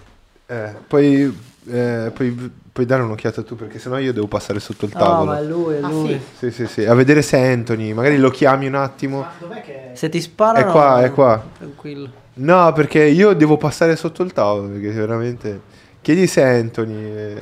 Eh, 0.47 0.75
poi, 0.87 1.37
eh, 1.67 2.11
poi 2.13 2.51
puoi 2.75 2.85
dare 2.85 3.03
un'occhiata 3.03 3.41
tu 3.41 3.55
perché 3.55 3.79
sennò 3.79 3.97
io 3.99 4.11
devo 4.11 4.27
passare 4.27 4.59
sotto 4.59 4.83
il 4.83 4.91
No, 4.95 4.99
tavolo. 4.99 5.31
ma 5.31 5.39
è 5.39 5.43
lui, 5.43 5.75
è 5.75 5.81
Ah, 5.81 5.87
lui. 5.87 6.09
sì? 6.09 6.49
Sì, 6.49 6.51
sì, 6.51 6.67
sì, 6.67 6.85
a 6.85 6.93
vedere 6.93 7.21
se 7.21 7.37
è 7.37 7.49
Anthony, 7.53 7.93
magari 7.93 8.17
lo 8.17 8.29
chiami 8.29 8.67
un 8.67 8.75
attimo. 8.75 9.21
Ma 9.21 9.31
dov'è 9.39 9.61
che... 9.61 9.91
Se 9.93 10.09
ti 10.09 10.19
sparano... 10.19 10.67
È 10.67 10.69
qua, 10.69 11.01
è 11.01 11.11
qua. 11.13 11.41
Tranquillo. 11.57 12.09
No, 12.33 12.73
perché 12.73 13.01
io 13.05 13.31
devo 13.33 13.55
passare 13.55 13.95
sotto 13.95 14.23
il 14.23 14.33
tavolo, 14.33 14.67
perché 14.67 14.89
veramente... 14.91 15.61
Chiedi 16.01 16.27
se 16.27 16.41
è 16.41 16.57
Anthony. 16.59 17.01
eh. 17.05 17.41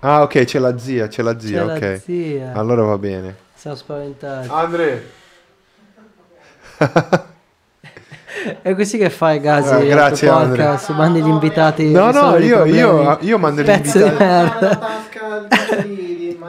Ah, 0.00 0.20
ok, 0.22 0.44
c'è 0.44 0.58
la 0.58 0.76
zia, 0.76 1.08
c'è 1.08 1.22
la 1.22 1.40
zia, 1.40 1.64
C'è 1.66 1.74
ok. 1.74 1.80
la 1.80 1.98
zia. 1.98 2.52
Allora 2.52 2.82
va 2.82 2.98
bene. 2.98 3.36
Siamo 3.54 3.74
spaventati. 3.74 4.48
Andre. 4.50 5.10
È 8.62 8.74
così 8.74 8.98
che 8.98 9.10
fai, 9.10 9.40
Gasi? 9.40 9.72
Ah, 9.74 9.78
grazie, 9.78 10.28
podcast? 10.28 10.92
Mandi 10.94 11.22
gli 11.22 11.26
invitati... 11.28 11.90
No, 11.90 12.10
no, 12.10 12.36
io, 12.36 12.64
io, 12.64 13.18
io 13.20 13.38
mando 13.38 13.62
gli 13.62 13.68
invitati. 13.68 14.16
La 14.16 14.96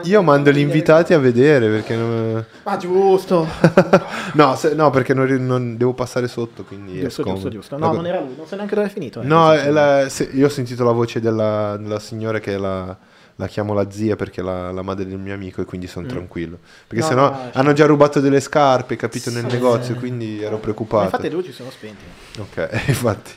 Io 0.04 0.22
mando 0.22 0.50
gli 0.50 0.58
invitati 0.58 1.12
a 1.12 1.18
vedere 1.18 1.68
perché 1.68 1.94
non... 1.94 2.44
Ma 2.64 2.76
giusto. 2.76 3.46
No, 4.32 4.54
se- 4.54 4.74
no, 4.74 4.90
perché 4.90 5.12
non, 5.12 5.26
non- 5.44 5.76
devo 5.76 5.92
passare 5.92 6.28
sotto, 6.28 6.62
quindi 6.64 7.00
è 7.00 7.02
giusto, 7.02 7.24
giusto, 7.24 7.48
giusto. 7.48 7.76
No, 7.76 7.86
Ecco. 7.86 7.94
non 7.96 8.06
era 8.06 8.20
lui, 8.20 8.34
non 8.36 8.46
so 8.46 8.54
neanche 8.54 8.74
dove 8.76 8.86
è 8.86 8.90
finito. 8.90 9.20
eh. 9.20 9.24
No, 9.26 9.52
è 9.52 9.70
la- 9.70 10.08
se- 10.08 10.30
io 10.32 10.46
ho 10.46 10.48
sentito 10.48 10.84
la 10.84 10.92
voce 10.92 11.20
della, 11.20 11.76
della 11.76 11.98
signora 11.98 12.38
che 12.38 12.56
la, 12.56 12.96
la 13.40 13.46
chiamo 13.48 13.72
la 13.72 13.90
zia 13.90 14.14
perché 14.16 14.42
è 14.42 14.44
la, 14.44 14.70
la 14.70 14.82
madre 14.82 15.06
del 15.06 15.18
mio 15.18 15.32
amico 15.34 15.62
e 15.62 15.64
quindi 15.64 15.86
sono 15.86 16.04
Mm. 16.04 16.08
tranquillo. 16.10 16.58
Perché 16.86 17.02
No, 17.02 17.08
sennò 17.08 17.30
no, 17.30 17.36
no, 17.36 17.50
hanno 17.54 17.72
già 17.72 17.86
rubato 17.86 18.20
delle 18.20 18.40
scarpe, 18.40 18.96
capito, 18.96 19.30
nel 19.30 19.44
Sì. 19.44 19.48
negozio, 19.48 19.94
quindi 19.96 20.40
ero 20.42 20.56
Ma 20.56 20.60
preoccupato. 20.60 21.04
infatti 21.04 21.28
le 21.28 21.34
luci 21.34 21.52
sono 21.52 21.70
spenti. 21.70 22.04
Ok, 22.38 22.68
infatti. 22.88 23.32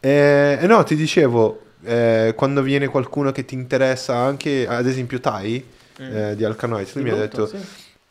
Eh, 0.00 0.58
eh, 0.60 0.66
no, 0.66 0.82
ti 0.84 0.94
dicevo, 0.96 1.60
eh, 1.84 2.32
quando 2.36 2.62
viene 2.62 2.86
qualcuno 2.86 3.32
che 3.32 3.44
ti 3.44 3.54
interessa 3.54 4.14
anche, 4.16 4.66
ad 4.66 4.86
esempio 4.86 5.18
Tai 5.20 5.64
eh, 5.98 6.34
di 6.36 6.44
Alcanoids, 6.44 6.94
lui 6.94 7.04
Di 7.04 7.10
mi 7.10 7.16
ha 7.16 7.20
detto, 7.20 7.46
sì. 7.46 7.56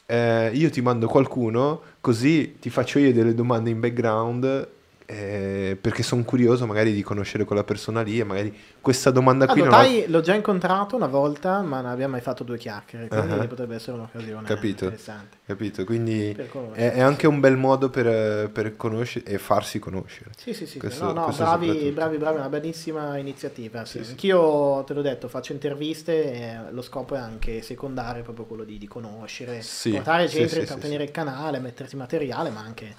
eh, 0.08 0.52
io 0.54 0.70
ti 0.70 0.82
mando 0.82 1.08
qualcuno 1.08 1.82
così 2.02 2.58
ti 2.60 2.70
faccio 2.70 3.00
io 3.00 3.14
delle 3.14 3.34
domande 3.34 3.70
in 3.70 3.80
background 3.80 4.68
eh, 5.06 5.78
perché 5.80 6.04
sono 6.04 6.24
curioso 6.24 6.66
magari 6.66 6.94
di 6.94 7.02
conoscere 7.04 7.44
quella 7.46 7.64
persona 7.64 8.02
lì 8.02 8.20
e 8.20 8.24
magari 8.24 8.56
questa 8.82 9.12
domanda 9.12 9.46
qui 9.48 9.62
Allora, 9.62 9.82
non 9.84 9.92
ho 9.96 10.04
l'ho 10.08 10.22
già 10.22 10.34
incontrato 10.34 10.96
una 10.96 11.08
volta, 11.08 11.62
ma 11.62 11.82
non 11.82 11.92
abbiamo 11.92 12.14
mai 12.14 12.22
fatto 12.22 12.44
due 12.44 12.58
chiacchiere, 12.58 13.08
quindi 13.08 13.34
Ah. 13.34 13.48
potrebbe 13.48 13.76
essere 13.76 13.94
un'occasione 13.98 14.48
Capito. 14.48 14.84
interessante. 14.86 15.38
capito 15.46 15.84
quindi 15.84 16.30
è, 16.74 16.92
è 16.94 17.00
anche 17.02 17.28
un 17.28 17.40
bel 17.40 17.58
modo 17.58 17.90
per, 17.90 18.50
per 18.50 18.76
conoscere 18.76 19.26
e 19.26 19.38
farsi 19.38 19.80
conoscere 19.80 20.32
Sì, 20.38 20.54
sì, 20.54 20.66
sì, 20.66 20.80
Questo- 20.80 21.06
no, 21.06 21.26
no, 21.28 21.34
bravi, 21.36 21.92
bravi, 21.92 22.18
bravi, 22.18 22.38
una 22.38 22.50
bellissima 22.50 23.18
iniziativa. 23.18 23.86
Sì. 23.86 24.04
Sì. 24.04 24.12
Anch'io 24.12 24.84
te 24.86 24.94
l'ho 24.94 25.02
detto, 25.02 25.28
faccio 25.28 25.54
interviste 25.54 26.34
e 26.34 26.58
lo 26.72 26.82
scopo 26.82 27.16
è 27.16 27.20
anche 27.20 27.62
secondario, 27.62 28.24
proprio 28.24 28.46
quello 28.46 28.64
di, 28.64 28.78
di 28.78 28.88
conoscere, 28.88 29.62
Sì, 29.62 29.92
portare 29.92 30.28
gente, 30.28 30.48
sì, 30.50 30.60
intrattenere 30.60 31.04
il 31.04 31.12
canale, 31.12 31.60
mettersi 31.60 31.96
materiale, 31.96 32.50
ma 32.50 32.62
anche 32.62 32.94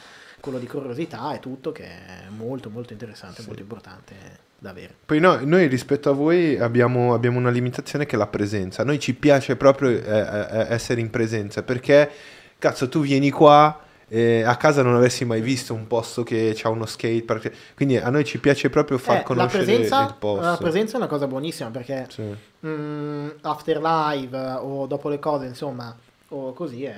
quello 0.44 0.58
di 0.58 0.66
curiosità 0.66 1.34
e 1.34 1.40
tutto 1.40 1.72
che 1.72 1.84
è 1.84 2.24
molto 2.36 2.68
molto 2.68 2.92
interessante, 2.92 3.42
molto 3.46 3.62
importante 3.62 4.14
da 4.58 4.70
avere. 4.70 4.94
Poi 5.06 5.18
no, 5.18 5.38
noi 5.42 5.66
rispetto 5.68 6.10
a 6.10 6.12
voi 6.12 6.58
abbiamo, 6.58 7.14
abbiamo 7.14 7.38
una 7.38 7.48
limitazione 7.50 8.04
che 8.04 8.14
è 8.16 8.18
la 8.18 8.26
presenza. 8.26 8.82
A 8.82 8.84
noi 8.84 8.98
ci 8.98 9.14
piace 9.14 9.56
proprio 9.56 9.88
eh, 9.88 10.00
eh, 10.02 10.66
essere 10.68 11.00
in 11.00 11.08
presenza 11.08 11.62
perché, 11.62 12.10
cazzo, 12.58 12.88
tu 12.90 13.00
vieni 13.00 13.30
qua 13.30 13.80
e 14.06 14.42
a 14.42 14.56
casa 14.56 14.82
non 14.82 14.94
avessi 14.94 15.24
mai 15.24 15.40
visto 15.40 15.72
un 15.72 15.86
posto 15.86 16.22
che 16.22 16.54
ha 16.62 16.68
uno 16.68 16.84
skate. 16.84 17.52
Quindi 17.74 17.96
a 17.96 18.10
noi 18.10 18.24
ci 18.24 18.38
piace 18.38 18.68
proprio 18.68 18.98
far 18.98 19.20
Eh, 19.20 19.22
conoscere 19.22 19.64
presenza, 19.64 20.02
il 20.06 20.14
posto. 20.18 20.44
la 20.44 20.56
presenza 20.58 20.94
è 20.94 20.96
una 20.98 21.06
cosa 21.06 21.26
buonissima 21.26 21.70
perché 21.70 22.06
Sì. 22.10 22.22
mm, 22.66 23.28
after 23.40 23.80
live 23.80 24.36
eh, 24.36 24.52
o 24.60 24.86
dopo 24.86 25.08
le 25.08 25.18
cose, 25.18 25.46
insomma, 25.46 25.96
o 26.28 26.52
così 26.52 26.84
è 26.84 26.94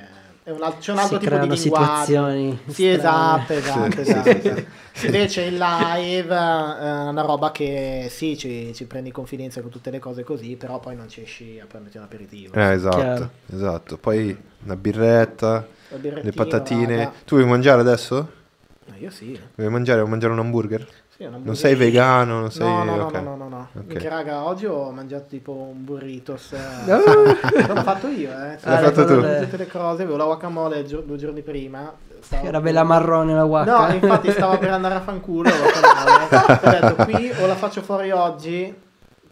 un 0.53 0.63
al- 0.63 0.79
c'è 0.79 0.93
un 0.93 0.99
altro 0.99 1.19
si 1.19 1.19
tipo 1.19 1.39
di 1.39 1.49
linguaggio. 1.49 1.59
situazioni. 1.59 2.59
Sì, 2.67 2.89
esatto, 2.89 3.53
esatto, 3.53 4.01
esatto. 4.01 4.41
sì. 4.93 5.07
Invece 5.07 5.43
in 5.43 5.57
live 5.59 6.35
eh, 6.35 6.79
è 6.79 7.09
una 7.09 7.23
roba 7.23 7.51
che 7.53 8.07
sì, 8.11 8.37
ci, 8.37 8.73
ci 8.75 8.87
prendi 8.87 9.11
confidenza 9.13 9.61
con 9.61 9.71
tutte 9.71 9.91
le 9.91 9.99
cose 9.99 10.25
così, 10.25 10.57
però 10.57 10.79
poi 10.81 10.97
non 10.97 11.09
ci 11.09 11.23
esci 11.23 11.61
a 11.63 11.67
prenderti 11.67 11.99
un 11.99 12.05
aperitivo. 12.05 12.55
Eh, 12.55 12.73
esatto, 12.73 12.97
Chiaro. 12.97 13.31
esatto. 13.53 13.99
Poi 13.99 14.37
una 14.65 14.77
birretta, 14.77 15.67
le 16.01 16.33
patatine. 16.33 16.97
raga. 16.97 17.13
Tu 17.25 17.37
vuoi 17.37 17.49
mangiare 17.49 17.81
adesso? 17.81 18.33
Eh, 18.95 19.01
io 19.01 19.11
sì. 19.11 19.39
Vuoi 19.57 19.71
mangiare, 19.71 19.99
vuoi 19.99 20.11
mangiare 20.11 20.33
un 20.33 20.39
hamburger? 20.39 20.87
Sì, 21.17 21.27
Non 21.29 21.57
sei 21.57 21.75
vegano, 21.75 22.41
non 22.41 22.51
sei... 22.51 22.67
No, 22.67 22.85
no, 22.85 22.97
no, 22.97 23.05
ok. 23.05 23.13
no, 23.15 23.21
no, 23.21 23.37
no, 23.37 23.49
no. 23.49 23.69
Ok. 23.73 23.85
Minchia, 23.87 24.11
raga, 24.11 24.45
oggi 24.45 24.67
ho 24.67 24.91
mangiato 24.91 25.25
tipo 25.29 25.53
un 25.53 25.83
burritos. 25.85 26.53
eh. 26.53 26.59
L'ho 27.67 27.83
fatto 27.83 28.09
io, 28.09 28.31
eh. 28.31 28.59
L'hai 28.61 28.85
fatto 28.85 29.05
tu? 29.07 29.15
Tutte 29.21 29.57
le 29.57 29.67
cose, 29.67 30.03
avevo 30.03 30.17
la 30.19 30.25
guacamole 30.25 30.85
gio- 30.85 31.01
due 31.01 31.17
giorni 31.17 31.41
prima. 31.41 31.91
Stavo- 32.21 32.47
Era 32.47 32.61
bella 32.61 32.83
marrone 32.83 33.35
la 33.35 33.45
guacca. 33.45 33.87
No, 33.89 33.95
infatti 33.95 34.31
stavo 34.31 34.59
per 34.59 34.71
andare 34.71 34.95
a 34.97 35.01
fanculo. 35.01 35.49
la 35.49 35.57
guacamole. 35.57 36.61
Ho 36.63 36.71
detto 36.95 37.05
qui 37.05 37.31
o 37.41 37.47
la 37.47 37.55
faccio 37.55 37.81
fuori 37.81 38.11
oggi, 38.11 38.75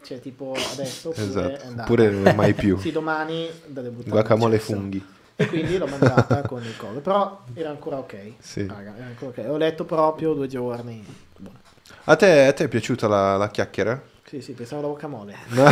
cioè 0.02 0.20
tipo 0.20 0.54
adesso, 0.72 1.10
oppure 1.10 1.26
Esatto, 1.26 1.80
oppure 1.82 2.32
mai 2.34 2.54
più. 2.54 2.78
Sì, 2.78 2.92
domani 2.92 3.46
da 3.66 3.82
debuttare. 3.82 4.10
Guacamole 4.10 4.58
funghi. 4.58 5.04
E 5.36 5.46
quindi 5.48 5.76
l'ho 5.76 5.86
mangiata 5.86 6.40
con 6.42 6.62
il 6.62 6.76
coso. 6.78 7.00
Però 7.00 7.40
era 7.52 7.68
ancora 7.68 7.98
ok. 7.98 8.16
Sì. 8.38 8.66
Raga, 8.66 8.94
era 8.96 9.06
ancora 9.06 9.32
ok. 9.36 9.50
Ho 9.50 9.56
letto 9.58 9.84
proprio 9.84 10.32
due 10.32 10.46
giorni. 10.46 11.04
Buono. 11.36 11.58
A 12.06 12.16
te, 12.16 12.46
a 12.46 12.52
te 12.52 12.64
è 12.64 12.68
piaciuta 12.68 13.08
la, 13.08 13.36
la 13.36 13.48
chiacchiera? 13.48 14.00
Sì, 14.26 14.40
sì, 14.40 14.52
pensavo 14.52 14.80
alla 14.80 14.90
guacamole. 14.90 15.36
No. 15.54 15.70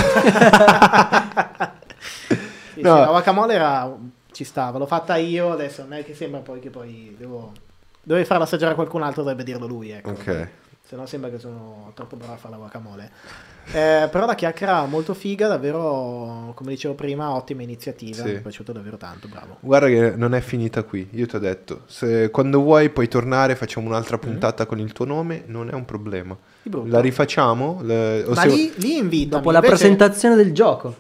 Sì, 2.75 2.81
sì, 2.81 2.81
No. 2.81 2.99
la 3.01 3.07
guacamole 3.07 3.53
era, 3.55 3.95
ci 4.31 4.45
stava, 4.45 4.79
l'ho 4.79 4.87
fatta 4.87 5.17
io, 5.17 5.53
adesso 5.53 5.83
non 5.83 5.93
è 5.93 6.05
che 6.05 6.15
sembra 6.15 6.41
poi 6.41 6.59
che 6.59 6.71
poi 6.71 7.15
devo... 7.19 7.53
Dovevi 8.03 8.25
farla 8.27 8.45
assaggiare 8.45 8.73
a 8.73 8.75
qualcun 8.75 9.03
altro, 9.03 9.23
dovrebbe 9.23 9.45
dirlo 9.45 9.67
lui, 9.67 9.91
ecco. 9.91 10.11
Ok. 10.11 10.49
Se 10.93 10.99
no 10.99 11.07
sembra 11.07 11.31
che 11.31 11.39
sono 11.39 11.91
troppo 11.95 12.17
bravo 12.17 12.35
a 12.35 12.37
fare 12.37 12.53
la 12.53 12.59
guacamole. 12.59 13.11
Eh, 13.73 14.09
però 14.13 14.27
la 14.27 14.35
chiacchiera 14.35 14.85
molto 14.85 15.15
figa, 15.15 15.49
davvero, 15.49 16.53
come 16.55 16.69
dicevo 16.73 16.93
prima, 16.93 17.31
ottima 17.35 17.63
iniziativa, 17.63 18.17
Sì. 18.17 18.25
mi 18.25 18.35
è 18.35 18.41
piaciuto 18.43 18.73
davvero 18.73 18.99
tanto, 18.99 19.27
bravo. 19.27 19.57
Guarda 19.61 19.87
che 19.87 20.13
non 20.17 20.35
è 20.35 20.43
finita 20.43 20.83
qui, 20.83 21.09
io 21.13 21.25
ti 21.27 21.35
ho 21.37 21.39
detto, 21.39 21.85
se 21.87 22.29
quando 22.31 22.61
vuoi 22.61 22.91
puoi 22.91 23.09
tornare, 23.09 23.57
facciamo 23.57 23.87
un'altra 23.89 24.19
puntata 24.19 24.67
con 24.67 24.81
il 24.81 24.93
tuo 24.93 25.07
nome, 25.07 25.45
non 25.47 25.71
è 25.71 25.73
un 25.73 25.87
problema. 25.87 26.37
La 26.85 27.01
rifacciamo? 27.01 27.81
le- 27.81 28.25
o 28.25 28.35
Ma 28.35 28.43
se- 28.43 28.49
lì, 28.49 28.71
lì 28.77 28.97
invitami. 28.99 29.29
Dopo 29.29 29.51
la 29.51 29.61
invece- 29.61 29.75
presentazione 29.77 30.35
del 30.37 30.53
gioco. 30.53 30.95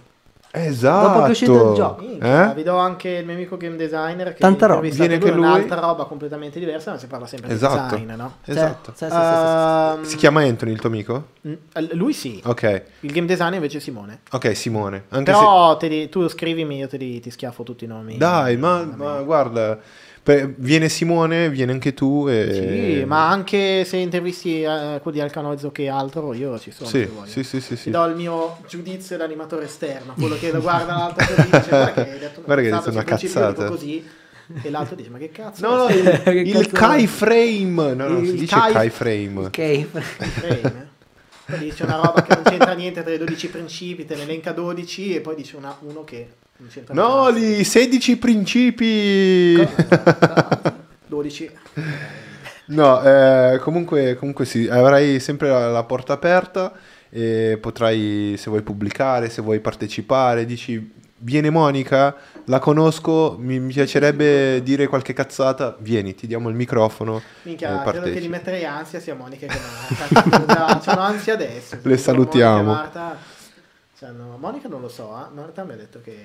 Esatto. 0.54 1.06
dopo 1.08 1.20
che 1.20 1.26
è 1.28 1.30
uscito 1.30 1.68
il 1.70 1.74
gioco. 1.74 2.02
Minchia, 2.02 2.50
Eh? 2.50 2.54
Vi 2.54 2.62
do 2.62 2.76
anche 2.76 3.08
il 3.08 3.24
mio 3.24 3.34
amico 3.34 3.56
game 3.56 3.76
designer 3.76 4.34
che 4.34 4.40
Tanta 4.40 4.66
roba. 4.66 4.80
Viene 4.82 5.14
anche 5.14 5.30
lui, 5.30 5.36
lui. 5.36 5.46
un'altra 5.46 5.80
roba 5.80 6.04
completamente 6.04 6.58
diversa, 6.58 6.90
ma 6.90 6.98
si 6.98 7.06
parla 7.06 7.26
sempre 7.26 7.52
Esatto. 7.54 7.94
di 7.96 8.02
design, 8.02 8.18
no? 8.20 8.36
Esatto. 8.44 8.92
Sì, 8.94 9.06
sì, 9.06 9.10
sì. 9.10 9.16
Ehm, 9.16 10.02
Si 10.02 10.16
chiama 10.16 10.42
Anthony 10.42 10.72
il 10.72 10.78
tuo 10.78 10.90
amico? 10.90 11.28
mm, 11.48 11.54
Lui 11.92 12.12
sì, 12.12 12.40
Ok, 12.44 12.82
il 13.00 13.12
game 13.12 13.26
designer 13.26 13.54
invece 13.54 13.78
è 13.78 13.80
Simone. 13.80 14.20
ok 14.30 14.54
Simone. 14.54 15.04
Anche 15.08 15.32
Però 15.32 15.76
te 15.78 15.88
li- 15.88 16.08
tu 16.10 16.28
scrivimi, 16.28 16.76
io 16.76 16.86
te 16.86 16.98
li, 16.98 17.18
ti 17.20 17.30
schiaffo 17.30 17.62
tutti 17.62 17.84
i 17.84 17.86
nomi. 17.86 18.12
se... 18.12 18.18
Dai, 18.18 18.56
ma, 18.58 18.84
ma 18.94 19.22
guarda, 19.22 19.78
per- 20.22 20.54
viene 20.56 20.88
Simone, 20.88 21.50
viene 21.50 21.72
anche 21.72 21.94
tu 21.94 22.26
e... 22.28 22.98
Sì, 23.00 23.04
ma 23.04 23.28
anche 23.28 23.84
se 23.84 23.96
intervisti 23.96 24.62
eh, 24.62 24.98
quelli 25.02 25.16
di 25.18 25.22
Alcanozzo 25.22 25.72
che 25.72 25.88
altro, 25.88 26.32
io 26.34 26.58
ci 26.58 26.70
sono. 26.70 26.88
Sì, 26.88 27.08
sì, 27.24 27.42
sì, 27.42 27.60
sì, 27.60 27.68
Ti 27.74 27.76
sì. 27.76 27.90
do 27.90 28.04
il 28.06 28.14
mio 28.14 28.58
giudizio 28.68 29.16
d'animatore 29.16 29.64
esterno, 29.64 30.14
quello 30.18 30.36
che 30.38 30.52
lo 30.52 30.60
guarda 30.60 30.94
l'altro 30.94 31.24
e 31.34 31.42
dice 31.42 31.68
guarda 31.68 31.92
che 32.04 32.12
hai 32.12 32.18
detto 32.18 32.38
una 32.44 32.46
Guarda 32.54 32.62
che 32.62 32.68
cazzata, 32.70 32.90
detto 32.90 32.90
una 32.90 33.04
cazzata." 33.04 33.64
così 33.66 34.08
e 34.62 34.70
l'altro 34.70 34.94
dice 34.96 35.08
ma 35.08 35.18
che 35.18 35.30
cazzo 35.30 35.66
No, 35.66 35.76
no, 35.76 35.88
il, 35.88 36.20
Che 36.22 36.30
il 36.30 36.70
Kai? 36.72 37.06
Frame. 37.06 37.94
No, 37.94 38.08
no, 38.08 38.18
Il 38.18 38.26
si 38.28 38.34
dice 38.36 38.54
Kai- 38.54 38.72
Kai 38.72 38.90
Frame. 38.90 39.38
Ok. 39.46 39.86
frame? 39.90 40.90
Poi 41.46 41.58
dice 41.58 41.82
una 41.84 41.96
roba 41.96 42.22
che 42.22 42.34
non 42.34 42.44
c'entra 42.44 42.72
niente 42.74 43.02
tra 43.02 43.12
i 43.12 43.18
12 43.18 43.48
principi, 43.48 44.04
te 44.04 44.14
ne 44.14 44.22
elenca 44.22 44.52
12 44.52 45.16
e 45.16 45.20
poi 45.20 45.34
dice 45.34 45.56
una- 45.56 45.76
uno 45.80 46.04
che 46.04 46.28
No, 46.90 47.28
li 47.30 47.64
16 47.64 48.16
principi. 48.18 49.68
12. 51.06 51.51
No, 52.64 53.02
eh, 53.02 53.59
comunque, 53.59 54.14
comunque 54.14 54.47
sì, 54.47 54.66
avrai 54.68 55.20
sempre 55.20 55.48
la, 55.48 55.68
la 55.68 55.82
porta 55.82 56.12
aperta 56.12 56.72
e 57.10 57.59
potrai, 57.60 58.36
se 58.39 58.48
vuoi 58.48 58.62
pubblicare, 58.62 59.28
se 59.28 59.43
vuoi 59.43 59.60
partecipare, 59.60 60.47
dici, 60.47 60.90
viene 61.18 61.51
Monica, 61.51 62.14
la 62.47 62.59
conosco, 62.59 63.36
mi, 63.39 63.59
mi 63.59 63.72
piacerebbe 63.72 64.62
dire 64.62 64.86
qualche 64.86 65.12
cazzata, 65.12 65.76
vieni, 65.80 66.14
ti 66.14 66.26
diamo 66.26 66.48
il 66.48 66.55
microfono. 66.55 67.20
Minchia, 67.43 67.82
e 67.82 67.90
credo 67.90 68.05
che 68.06 68.20
gli 68.20 68.28
metterei 68.28 68.64
ansia 68.64 69.01
sia 69.01 69.14
Monica 69.14 69.47
che 69.47 69.59
Marta. 70.09 70.80
C'hanno 70.82 71.02
ansia 71.02 71.34
adesso. 71.34 71.78
Le 71.82 71.97
salutiamo. 71.97 72.72
Monica 72.72 73.12
e 73.12 73.31
Marta 74.02 74.06
c'hanno- 74.06 74.36
Monica 74.38 74.68
non 74.68 74.80
lo 74.80 74.88
so, 74.88 75.10
eh. 75.16 75.32
Marta 75.34 75.62
mi 75.64 75.72
ha 75.72 75.76
detto 75.76 76.00
che 76.02 76.16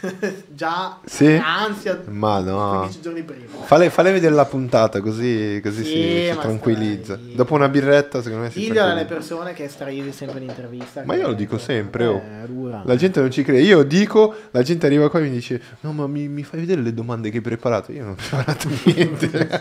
già 0.48 0.98
Sì? 1.04 1.40
ansia 1.42 2.00
Ma 2.08 2.40
no. 2.40 2.78
15 2.80 3.00
giorni 3.00 3.22
prima. 3.22 3.44
Falle, 3.64 3.88
falle 3.90 4.10
vedere 4.12 4.34
la 4.34 4.44
puntata 4.46 5.00
così, 5.00 5.60
così 5.62 5.84
Sì, 5.84 5.90
si, 5.92 6.28
si 6.32 6.38
tranquillizza. 6.40 7.14
stai- 7.16 7.34
Dopo 7.36 7.54
una 7.54 7.68
birretta, 7.68 8.20
secondo 8.22 8.44
me 8.44 8.50
si 8.50 8.58
Diglielo 8.58 8.90
alle 8.90 9.04
persone 9.04 9.52
che 9.52 9.64
estraivi 9.64 10.12
sempre 10.12 10.40
l'intervista. 10.40 11.02
Ma 11.04 11.14
io 11.14 11.28
lo 11.28 11.34
dico 11.34 11.56
sempre, 11.58 12.06
oh. 12.06 12.16
Eh, 12.16 12.46
dura. 12.46 12.82
La 12.84 12.96
gente 12.96 13.20
non 13.20 13.30
ci 13.30 13.42
crede. 13.44 13.60
Io 13.60 13.82
dico, 13.84 14.34
la 14.50 14.62
gente 14.62 14.86
arriva 14.86 15.08
qua 15.08 15.20
e 15.20 15.22
mi 15.22 15.30
dice: 15.30 15.60
No, 15.80 15.92
ma 15.92 16.06
mi, 16.08 16.26
mi 16.28 16.42
fai 16.42 16.60
vedere 16.60 16.80
le 16.82 16.92
domande 16.92 17.30
che 17.30 17.36
hai 17.36 17.42
preparato? 17.42 17.92
Io 17.92 18.02
non 18.02 18.12
ho 18.12 18.14
preparato 18.16 18.68
niente. 18.84 19.60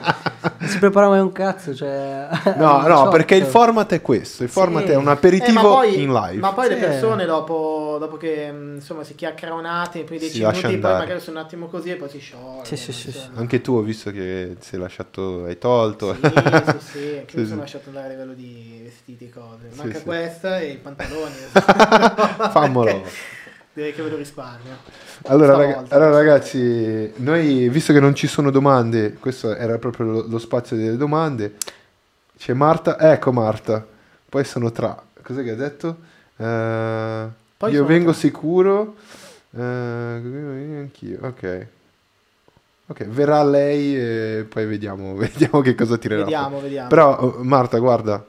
Si 0.62 0.78
prepara 0.80 1.08
mai 1.10 1.20
un 1.20 1.32
cazzo, 1.32 1.74
cioè... 1.76 2.28
no, 2.58 2.82
no, 2.88 3.10
perché 3.10 3.36
il 3.36 3.46
format 3.46 3.92
è 3.94 4.02
questo. 4.02 4.44
Il 4.44 4.50
format 4.50 4.86
Sì. 4.86 4.92
è 4.92 4.96
un 4.96 5.08
Eh, 5.08 5.12
aperitivo 5.12 5.62
ma 5.62 5.68
poi, 5.76 6.02
in 6.02 6.12
live. 6.14 6.40
Ma 6.40 6.54
poi 6.54 6.70
le 6.70 6.76
Sì. 6.76 6.82
persone 6.82 7.26
dopo, 7.26 7.59
dopo 8.00 8.18
che 8.18 8.52
mh, 8.52 8.76
insomma 8.76 9.04
si 9.04 9.16
chiacchiera 9.16 9.54
un 9.54 9.66
attimo, 9.66 10.04
poi 10.06 10.18
10 10.18 10.36
Si 10.36 10.42
lascia 10.42 10.68
minuti, 10.68 10.82
poi 10.82 10.98
magari 10.98 11.20
sono 11.20 11.40
un 11.40 11.46
attimo 11.46 11.68
così 11.68 11.92
e 11.92 11.96
poi 11.96 12.10
si 12.10 12.20
scioglie. 12.20 12.66
Sì, 12.66 12.76
sì, 12.78 12.92
sì, 12.92 13.08
insomma. 13.08 13.40
Anche 13.40 13.62
tu 13.62 13.74
ho 13.74 13.82
visto 13.82 14.12
che 14.12 14.56
ti 14.60 14.66
sei 14.66 14.80
lasciato, 14.80 15.44
hai 15.46 15.58
tolto. 15.58 16.14
Sì, 16.14 16.22
sì, 16.22 16.30
sì, 16.92 17.18
anche 17.20 17.32
Sì, 17.32 17.38
mi 17.38 17.44
sì. 17.44 17.50
sono 17.50 17.60
lasciato 17.62 17.90
andare 17.90 18.08
a 18.08 18.10
livello 18.10 18.34
di 18.34 18.82
vestiti 18.84 19.26
e 19.26 19.30
cose. 19.30 19.70
Sì, 19.72 19.78
Manca 19.78 19.98
sì. 19.98 20.04
questa 20.04 20.60
e 20.60 20.72
i 20.72 20.78
pantaloni. 20.78 21.34
Fammelo. 22.52 23.04
Direi 23.74 23.94
che 23.94 24.02
ve 24.02 24.10
lo 24.10 24.18
risparmio. 24.18 24.76
Allora, 25.28 25.56
raga- 25.56 25.84
allora, 25.90 26.12
ragazzi, 26.12 27.12
noi 27.18 27.70
visto 27.70 27.94
che 27.94 28.00
non 28.00 28.16
ci 28.16 28.28
sono 28.28 28.50
domande, 28.52 29.14
questo 29.14 29.56
era 29.56 29.78
proprio 29.78 30.06
lo, 30.06 30.26
lo 30.28 30.38
spazio 30.40 30.76
delle 30.76 30.98
domande. 30.98 31.56
C'è 32.38 32.54
Marta, 32.54 32.98
ecco 33.00 33.32
Marta. 33.32 33.86
Poi 34.28 34.44
sono 34.44 34.72
tra. 34.72 35.02
Cos'è 35.22 35.44
che 35.44 35.52
ha 35.52 35.56
detto? 35.56 35.98
Eh, 36.38 37.28
Poi 37.60 37.74
io 37.74 37.84
vengo 37.86 38.12
tra. 38.12 38.20
sicuro. 38.20 38.96
eh, 39.52 39.60
anch'io, 39.62 41.18
ok. 41.22 41.68
Ok, 42.88 43.04
verrà 43.08 43.44
lei 43.44 43.98
e 43.98 44.46
poi 44.48 44.66
vediamo, 44.66 45.14
vediamo 45.20 45.60
che 45.60 45.76
cosa 45.76 45.98
tirerà. 45.98 46.22
fuori. 46.24 46.36
Vediamo, 46.38 46.62
vediamo. 46.62 46.88
Però, 46.88 47.18
oh, 47.20 47.44
Marta, 47.44 47.78
guarda, 47.80 48.26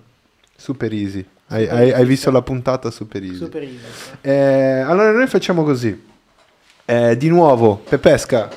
super 0.56 0.92
easy. 0.92 1.24
Hai, 1.46 1.62
Super 1.62 1.78
hai- 1.78 1.88
easy, 1.90 2.00
hai 2.00 2.06
visto 2.06 2.30
la 2.32 2.42
puntata 2.42 2.90
super 2.90 3.22
easy. 3.22 3.36
Super 3.36 3.62
easy. 3.62 3.78
Eh, 4.20 4.80
allora 4.80 5.12
noi 5.12 5.26
facciamo 5.28 5.62
così. 5.62 6.08
Eh, 6.84 7.16
di 7.16 7.28
nuovo, 7.28 7.76
Pepesca, 7.88 8.48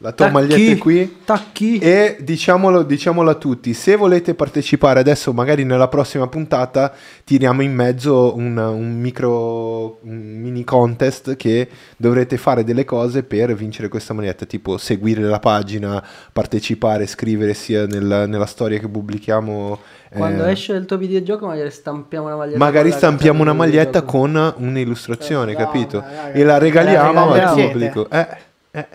la 0.00 0.12
tua 0.12 0.26
Tacchi. 0.26 0.32
maglietta 0.32 0.70
è 0.72 0.78
qui. 0.78 1.16
Tacchi. 1.24 1.78
E 1.78 2.16
diciamolo, 2.20 2.82
diciamolo 2.84 3.30
a 3.30 3.34
tutti, 3.34 3.74
se 3.74 3.96
volete 3.96 4.34
partecipare 4.34 5.00
adesso, 5.00 5.32
magari 5.32 5.64
nella 5.64 5.88
prossima 5.88 6.26
puntata, 6.28 6.92
tiriamo 7.24 7.62
in 7.62 7.74
mezzo 7.74 8.34
un, 8.36 8.56
un 8.56 9.00
micro, 9.00 9.98
un 10.02 10.40
mini 10.40 10.62
contest 10.64 11.36
che 11.36 11.68
dovrete 11.96 12.36
fare 12.36 12.62
delle 12.64 12.84
cose 12.84 13.24
per 13.24 13.54
vincere 13.54 13.88
questa 13.88 14.14
maglietta, 14.14 14.44
tipo 14.46 14.78
seguire 14.78 15.22
la 15.22 15.40
pagina, 15.40 16.02
partecipare, 16.32 17.06
scrivere 17.06 17.54
sia 17.54 17.86
nella, 17.86 18.26
nella 18.26 18.46
storia 18.46 18.78
che 18.78 18.88
pubblichiamo. 18.88 19.78
eh, 20.10 20.16
Quando 20.16 20.44
esce 20.44 20.74
il 20.74 20.84
tuo 20.86 20.96
videogioco 20.96 21.46
magari 21.46 21.70
stampiamo 21.72 22.26
una 22.26 22.36
maglietta. 22.36 22.58
Magari 22.58 22.92
stampiamo 22.92 23.42
una 23.42 23.52
maglietta 23.52 24.00
videogioco. 24.00 24.18
con 24.18 24.54
un'illustrazione, 24.58 25.52
Madonna, 25.54 25.66
capito? 25.72 26.00
raga. 26.00 26.32
E 26.32 26.44
la 26.44 26.58
regaliamo 26.58 27.12
La 27.12 27.20
al 27.22 27.32
regaliamo. 27.32 27.70
pubblico. 27.72 28.10
Eh, 28.10 28.26
eh, 28.70 28.86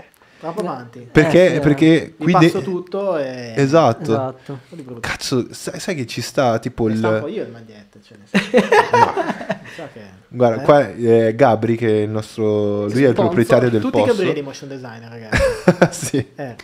Troppo 0.44 0.60
avanti. 0.60 1.08
perché 1.10 1.54
sì, 1.54 1.60
perché 1.62 2.14
Vi 2.18 2.24
qui 2.26 2.32
passo 2.34 2.58
de- 2.60 2.64
tutto 2.66 3.18
e... 3.18 3.54
Esatto. 3.56 4.02
Esatto. 4.12 4.60
Cazzo, 5.00 5.48
sai, 5.54 5.80
sai 5.80 5.96
che 5.96 6.06
ci 6.06 6.20
sta 6.20 6.60
tipo 6.60 6.94
stampo 6.94 7.28
il... 7.28 7.34
io 7.36 7.44
le 7.44 7.50
magliette. 7.50 8.00
Cioè, 8.04 8.18
so 9.74 9.88
che... 9.94 10.02
Guarda, 10.28 10.62
Eh? 10.62 10.66
qua 10.66 10.94
è 10.94 11.34
Gabri 11.34 11.78
che 11.78 11.88
è 11.88 12.02
il 12.02 12.10
nostro... 12.10 12.88
Lui 12.90 13.06
è 13.06 13.08
il 13.08 13.14
proprietario 13.14 13.70
del 13.70 13.80
Tutti 13.80 13.94
posto. 13.94 14.12
Gabriele 14.12 14.34
di 14.34 14.42
motion 14.42 14.68
designer, 14.68 15.10
ragazzi. 15.10 15.48
sì. 16.08 16.28
Eh. 16.36 16.56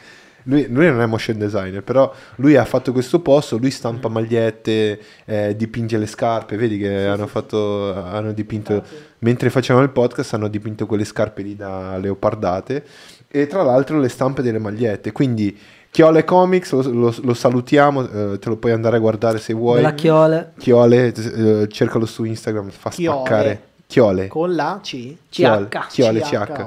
Lui, 0.43 0.67
lui 0.67 0.87
non 0.87 0.99
è 0.99 1.05
motion 1.05 1.37
designer, 1.37 1.81
però 1.81 2.13
lui 2.35 2.57
ha 2.57 2.65
fatto 2.65 2.91
questo 2.91 3.21
posto, 3.21 3.57
lui 3.57 3.71
stampa 3.71 4.09
magliette, 4.09 4.99
eh, 5.23 5.55
dipinge 5.55 5.97
le 5.97 6.07
scarpe, 6.07 6.57
vedi 6.57 6.77
che 6.77 7.05
hanno, 7.05 7.27
fatto, 7.27 7.93
hanno 7.93 8.33
dipinto, 8.33 8.83
mentre 9.19 9.49
facevano 9.49 9.85
il 9.85 9.91
podcast 9.91 10.33
hanno 10.33 10.47
dipinto 10.49 10.85
quelle 10.85 11.05
scarpe 11.05 11.43
lì 11.43 11.55
da 11.55 11.97
leopardate 11.97 12.83
e 13.29 13.47
tra 13.47 13.63
l'altro 13.63 13.99
le 13.99 14.09
stampe 14.09 14.41
delle 14.41 14.59
magliette, 14.59 15.11
quindi 15.11 15.57
Chiole 15.91 16.23
Comics, 16.23 16.71
lo, 16.71 16.81
lo- 16.91 17.15
lo 17.21 17.33
salutiamo, 17.33 18.03
eh, 18.33 18.39
te 18.39 18.49
lo 18.49 18.57
puoi 18.57 18.71
andare 18.73 18.97
a 18.97 18.99
guardare 18.99 19.39
se 19.39 19.53
vuoi. 19.53 19.77
Della 19.77 19.93
chiole. 19.93 20.53
Chiole, 20.59 21.13
eh, 21.13 21.67
cercalo 21.69 22.05
su 22.05 22.23
Instagram, 22.25 22.69
fa 22.69 22.89
Chiole. 22.91 23.17
spaccare. 23.19 23.61
Chiole. 23.87 24.27
Con 24.27 24.53
la 24.53 24.79
C? 24.83 25.15
Chiole, 25.29 25.67
CH. 25.67 25.87
Chiole, 25.89 26.19
CH. 26.21 26.29
CH. 26.53 26.65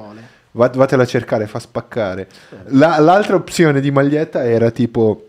Va- 0.52 0.70
Vatela 0.74 1.04
a 1.04 1.06
cercare, 1.06 1.46
fa 1.46 1.60
spaccare. 1.60 2.26
La- 2.70 2.98
l'altra 2.98 3.36
opzione 3.36 3.80
di 3.80 3.90
maglietta 3.92 4.44
era 4.44 4.70
tipo 4.72 5.26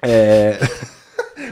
eh, 0.00 0.58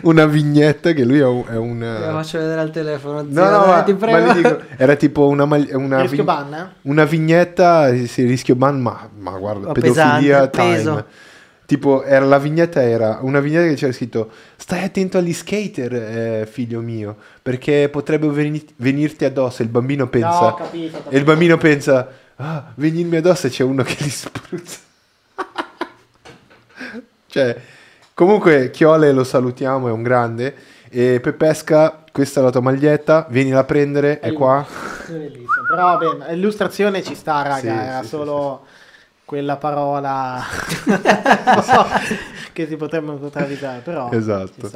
una 0.02 0.26
vignetta 0.26 0.92
che 0.92 1.04
lui 1.04 1.18
è 1.18 1.24
un... 1.24 1.80
È 1.82 2.06
Lo 2.06 2.12
faccio 2.12 2.38
vedere 2.38 2.60
al 2.60 2.70
telefono. 2.70 3.22
no, 3.22 3.30
zio, 3.32 3.44
no, 3.44 3.50
dai, 3.50 3.66
ma, 3.68 3.82
ti 3.82 3.92
ma 3.92 3.98
prego. 3.98 4.32
gli 4.32 4.36
dico, 4.36 4.60
era 4.76 4.96
tipo 4.96 5.26
una, 5.28 5.44
una, 5.44 6.00
Rischio 6.00 6.08
vig- 6.08 6.24
ban, 6.24 6.54
eh? 6.54 6.68
una 6.82 7.04
vignetta, 7.04 7.94
sì, 8.06 8.24
rischio 8.24 8.54
ban, 8.54 8.80
ma, 8.80 9.08
ma 9.18 9.30
guarda, 9.38 9.68
Ma 9.68 9.72
pedofilia 9.72 10.48
pesante, 10.48 10.50
time. 10.50 10.74
peso. 10.74 11.04
Tipo, 11.66 12.02
era, 12.02 12.24
la 12.24 12.38
vignetta 12.38 12.80
era 12.82 13.18
una 13.20 13.40
vignetta 13.40 13.68
che 13.68 13.74
c'era 13.74 13.92
scritto 13.92 14.30
Stai 14.56 14.84
attento 14.84 15.18
agli 15.18 15.34
skater, 15.34 15.94
eh, 15.94 16.48
figlio 16.50 16.80
mio, 16.80 17.14
perché 17.42 17.90
potrebbero 17.90 18.32
veni- 18.32 18.66
venirti 18.76 19.24
addosso. 19.26 19.60
E 19.60 19.64
il 19.66 19.70
bambino 19.70 20.08
pensa... 20.08 20.28
No, 20.28 20.46
ho 20.46 20.54
capito, 20.54 20.96
capito. 20.96 21.14
E 21.14 21.18
il 21.18 21.24
bambino 21.24 21.58
pensa, 21.58 22.08
ah, 22.36 22.72
venirmi 22.74 23.16
addosso 23.16 23.48
e 23.48 23.50
c'è 23.50 23.64
uno 23.64 23.82
che 23.82 23.96
li 23.98 24.08
spruzza. 24.08 24.78
cioè, 27.26 27.56
comunque 28.18 28.72
Chiole 28.72 29.12
lo 29.12 29.22
salutiamo, 29.22 29.86
è 29.86 29.92
un 29.92 30.02
grande. 30.02 30.52
E 30.90 31.20
Pepesca, 31.20 32.02
questa 32.10 32.40
è 32.40 32.42
la 32.42 32.50
tua 32.50 32.62
maglietta, 32.62 33.26
vienila 33.28 33.60
a 33.60 33.64
prendere, 33.64 34.18
è 34.18 34.32
qua. 34.32 34.66
Bellissimo. 35.06 35.46
Però 35.68 35.96
vabbè, 35.96 36.34
l'illustrazione 36.34 37.04
ci 37.04 37.14
sta, 37.14 37.42
raga, 37.42 37.60
Sì, 37.60 37.66
era 37.68 37.98
sì, 37.98 38.02
sì, 38.02 38.08
solo 38.08 38.64
quella 39.24 39.56
parola 39.56 40.42
che 42.52 42.66
si 42.66 42.76
potrebbe 42.76 43.12
poter 43.12 43.42
evitare, 43.42 43.82
però 43.84 44.10
Esatto. 44.10 44.68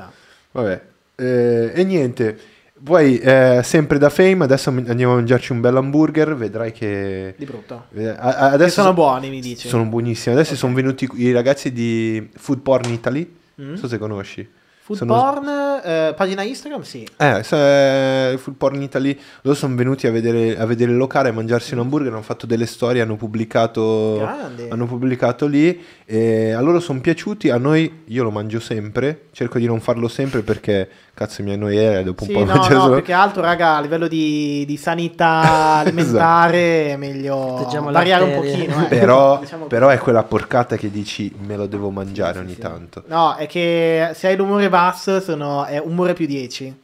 Vabbè, 0.53 0.81
Eh, 1.17 1.73
e 1.75 1.85
niente. 1.85 2.39
Poi, 2.85 3.19
eh, 3.19 3.61
sempre 3.63 3.99
da 3.99 4.09
Fame, 4.11 4.43
adesso 4.45 4.71
andiamo 4.71 5.13
a 5.13 5.17
mangiarci 5.17 5.53
un 5.53 5.61
bel 5.61 5.77
hamburger, 5.77 6.35
vedrai 6.35 6.73
che... 6.73 7.35
Di 7.39 7.45
brutto. 7.45 7.85
eh, 7.95 8.09
a- 8.09 8.51
adesso 8.51 8.81
sono 8.83 8.93
buoni, 8.93 9.31
mi 9.31 9.41
dici. 9.41 9.69
Sono 9.69 9.85
buonissimi. 9.85 10.35
Adesso 10.35 10.57
sono 10.57 10.75
venuti 10.75 11.09
i 11.15 11.31
ragazzi 11.33 11.71
di 11.73 12.29
Food 12.35 12.61
Porn 12.61 12.91
Italy, 12.91 13.37
Mm? 13.61 13.67
non 13.69 13.77
so 13.77 13.87
se 13.87 13.99
conosci. 13.99 14.49
Food 14.85 14.99
sono- 14.99 15.15
porn, 15.15 15.49
eh, 15.85 16.13
pagina 16.17 16.43
Instagram, 16.43 16.81
sì. 16.83 17.07
Eh, 17.17 17.43
se- 17.45 18.37
Food 18.37 18.57
Porn 18.57 18.83
Italy, 18.83 19.17
loro 19.43 19.57
sono 19.57 19.77
venuti 19.77 20.09
a 20.09 20.11
vedere, 20.11 20.59
a 20.59 20.67
vedere 20.67 20.91
il 20.91 20.97
locale, 20.97 21.29
a 21.29 21.33
mangiarsi 21.33 21.75
un 21.75 21.81
hamburger, 21.81 22.13
hanno 22.13 22.23
fatto 22.23 22.47
delle 22.47 22.67
storie, 22.67 23.01
hanno 23.01 23.15
pubblicato, 23.15 24.17
Grande. 24.19 24.69
hanno 24.71 24.87
pubblicato 24.87 25.47
lì 25.47 25.81
e 26.05 26.51
a 26.53 26.61
loro 26.61 26.81
sono 26.81 27.01
piaciuti, 27.01 27.49
a 27.51 27.59
noi 27.59 28.03
io 28.07 28.25
lo 28.25 28.31
mangio 28.33 28.59
sempre, 28.59 29.27
cerco 29.33 29.59
di 29.59 29.67
non 29.67 29.79
farlo 29.81 30.09
sempre 30.09 30.43
perché 30.43 30.89
cazzo 31.15 31.43
mi 31.45 31.53
annoia 31.53 32.03
dopo 32.03 32.25
un 32.25 32.29
Sì, 32.31 32.35
po' 32.35 32.41
no, 32.41 32.47
mangiare 32.47 32.75
no, 32.75 32.81
solo- 32.81 32.95
più 32.97 33.05
che 33.05 33.13
altro, 33.13 33.41
raga, 33.43 33.77
a 33.77 33.81
livello 33.81 34.09
di, 34.09 34.65
di 34.67 34.77
sanità 34.77 35.77
alimentare 35.85 36.89
è 36.89 36.97
meglio 36.97 37.55
Proteggiamo 37.57 37.87
le 37.87 37.93
variare 37.93 38.25
un 38.25 38.35
pochino. 38.35 38.83
eh. 38.85 38.89
però, 38.89 39.39
Diciamo 39.39 39.67
però 39.67 39.89
è 39.89 39.99
quella 39.99 40.23
porcata 40.25 40.77
che 40.77 40.91
dici 40.91 41.33
me 41.47 41.57
lo 41.57 41.67
devo 41.67 41.91
mangiare 41.91 42.39
ogni 42.41 42.57
tanto. 42.59 43.05
No, 43.07 43.35
è 43.37 43.47
che 43.47 44.11
se 44.15 44.27
hai 44.29 44.37
l'umore 44.37 44.69
basso 44.73 45.21
sono, 45.21 45.67
è 45.67 45.79
umore 45.79 46.15
più 46.15 46.25
10, 46.27 46.75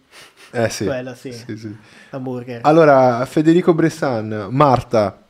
Eh 0.50 0.68
sì. 0.68 0.84
quello 0.84 1.14
sì, 1.14 1.32
sì, 1.32 1.56
sì. 1.56 1.74
l'hamburger. 2.10 2.60
Allora, 2.64 3.24
Federico 3.24 3.72
Bressan, 3.72 4.48
Marta, 4.50 5.22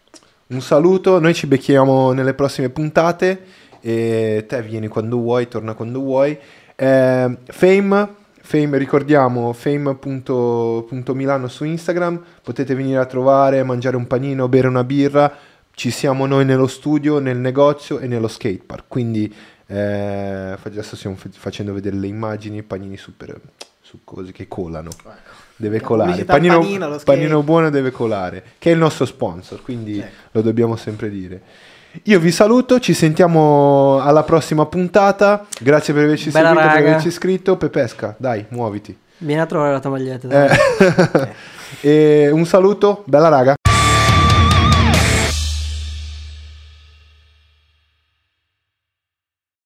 un 0.49 0.61
saluto, 0.61 1.21
noi 1.21 1.35
ci 1.35 1.47
becchiamo 1.47 2.13
nelle 2.13 2.35
prossime 2.35 2.69
puntate 2.69 3.45
e 3.81 4.45
te 4.49 4.63
vieni 4.63 4.89
quando 4.89 5.17
vuoi, 5.19 5.47
torna 5.47 5.75
quando 5.75 6.01
vuoi. 6.01 6.37
Eh, 6.75 7.39
Fame, 7.47 8.09
Fame, 8.41 8.79
ricordiamo, 8.79 9.53
fame.milano 9.53 11.49
su 11.49 11.65
Instagram, 11.65 12.21
potete 12.43 12.75
venire 12.75 12.99
a 12.99 13.07
trovare, 13.07 13.63
mangiare 13.63 13.97
un 13.97 14.07
panino, 14.07 14.49
bere 14.49 14.67
una 14.69 14.85
birra, 14.85 15.33
ci 15.75 15.91
siamo 15.91 16.27
noi 16.27 16.45
nello 16.45 16.67
studio, 16.67 17.21
nel 17.21 17.37
negozio 17.37 17.99
e 17.99 18.07
nello 18.09 18.27
skatepark, 18.27 18.85
quindi 18.89 19.33
eh, 19.71 20.57
adesso 20.63 20.97
stiamo 20.97 21.17
fa- 21.17 21.29
facendo 21.31 21.73
vedere 21.73 21.97
le 21.97 22.07
immagini, 22.07 22.63
panini 22.63 22.97
super, 22.97 23.39
su 23.81 24.01
cose 24.05 24.33
che 24.33 24.49
colano. 24.49 24.91
Deve 25.57 25.81
La 25.81 25.87
colare, 25.87 26.25
panino, 26.25 26.59
panino, 26.61 26.99
panino 27.05 27.43
buono 27.43 27.69
deve 27.69 27.91
colare, 27.91 28.43
che 28.59 28.71
è 28.71 28.73
il 28.73 28.79
nostro 28.79 29.05
sponsor, 29.05 29.61
quindi 29.61 29.99
Ecco. 29.99 30.09
lo 30.33 30.41
dobbiamo 30.43 30.77
sempre 30.77 31.11
dire. 31.11 31.43
Io 32.05 32.21
vi 32.21 32.31
saluto, 32.31 32.79
ci 32.81 32.95
sentiamo 32.95 33.99
alla 34.01 34.23
prossima 34.23 34.67
puntata. 34.67 35.47
Grazie 35.59 35.93
per 35.95 36.05
averci 36.05 36.31
Bella 36.31 36.49
seguito, 36.49 36.67
per 36.69 36.77
raga. 36.77 36.89
averci 36.91 37.09
iscritto. 37.09 37.57
Pepesca, 37.57 38.15
dai, 38.19 38.45
muoviti. 38.51 38.97
Vieni 39.19 39.41
a 39.41 39.47
trovare 39.47 39.73
la 39.73 39.81
tua 39.81 39.91
maglietta. 39.91 40.47
Eh, 40.49 41.29
e 41.81 42.31
un 42.31 42.45
saluto, 42.47 43.03
bella 43.07 43.29
raga. 43.29 43.55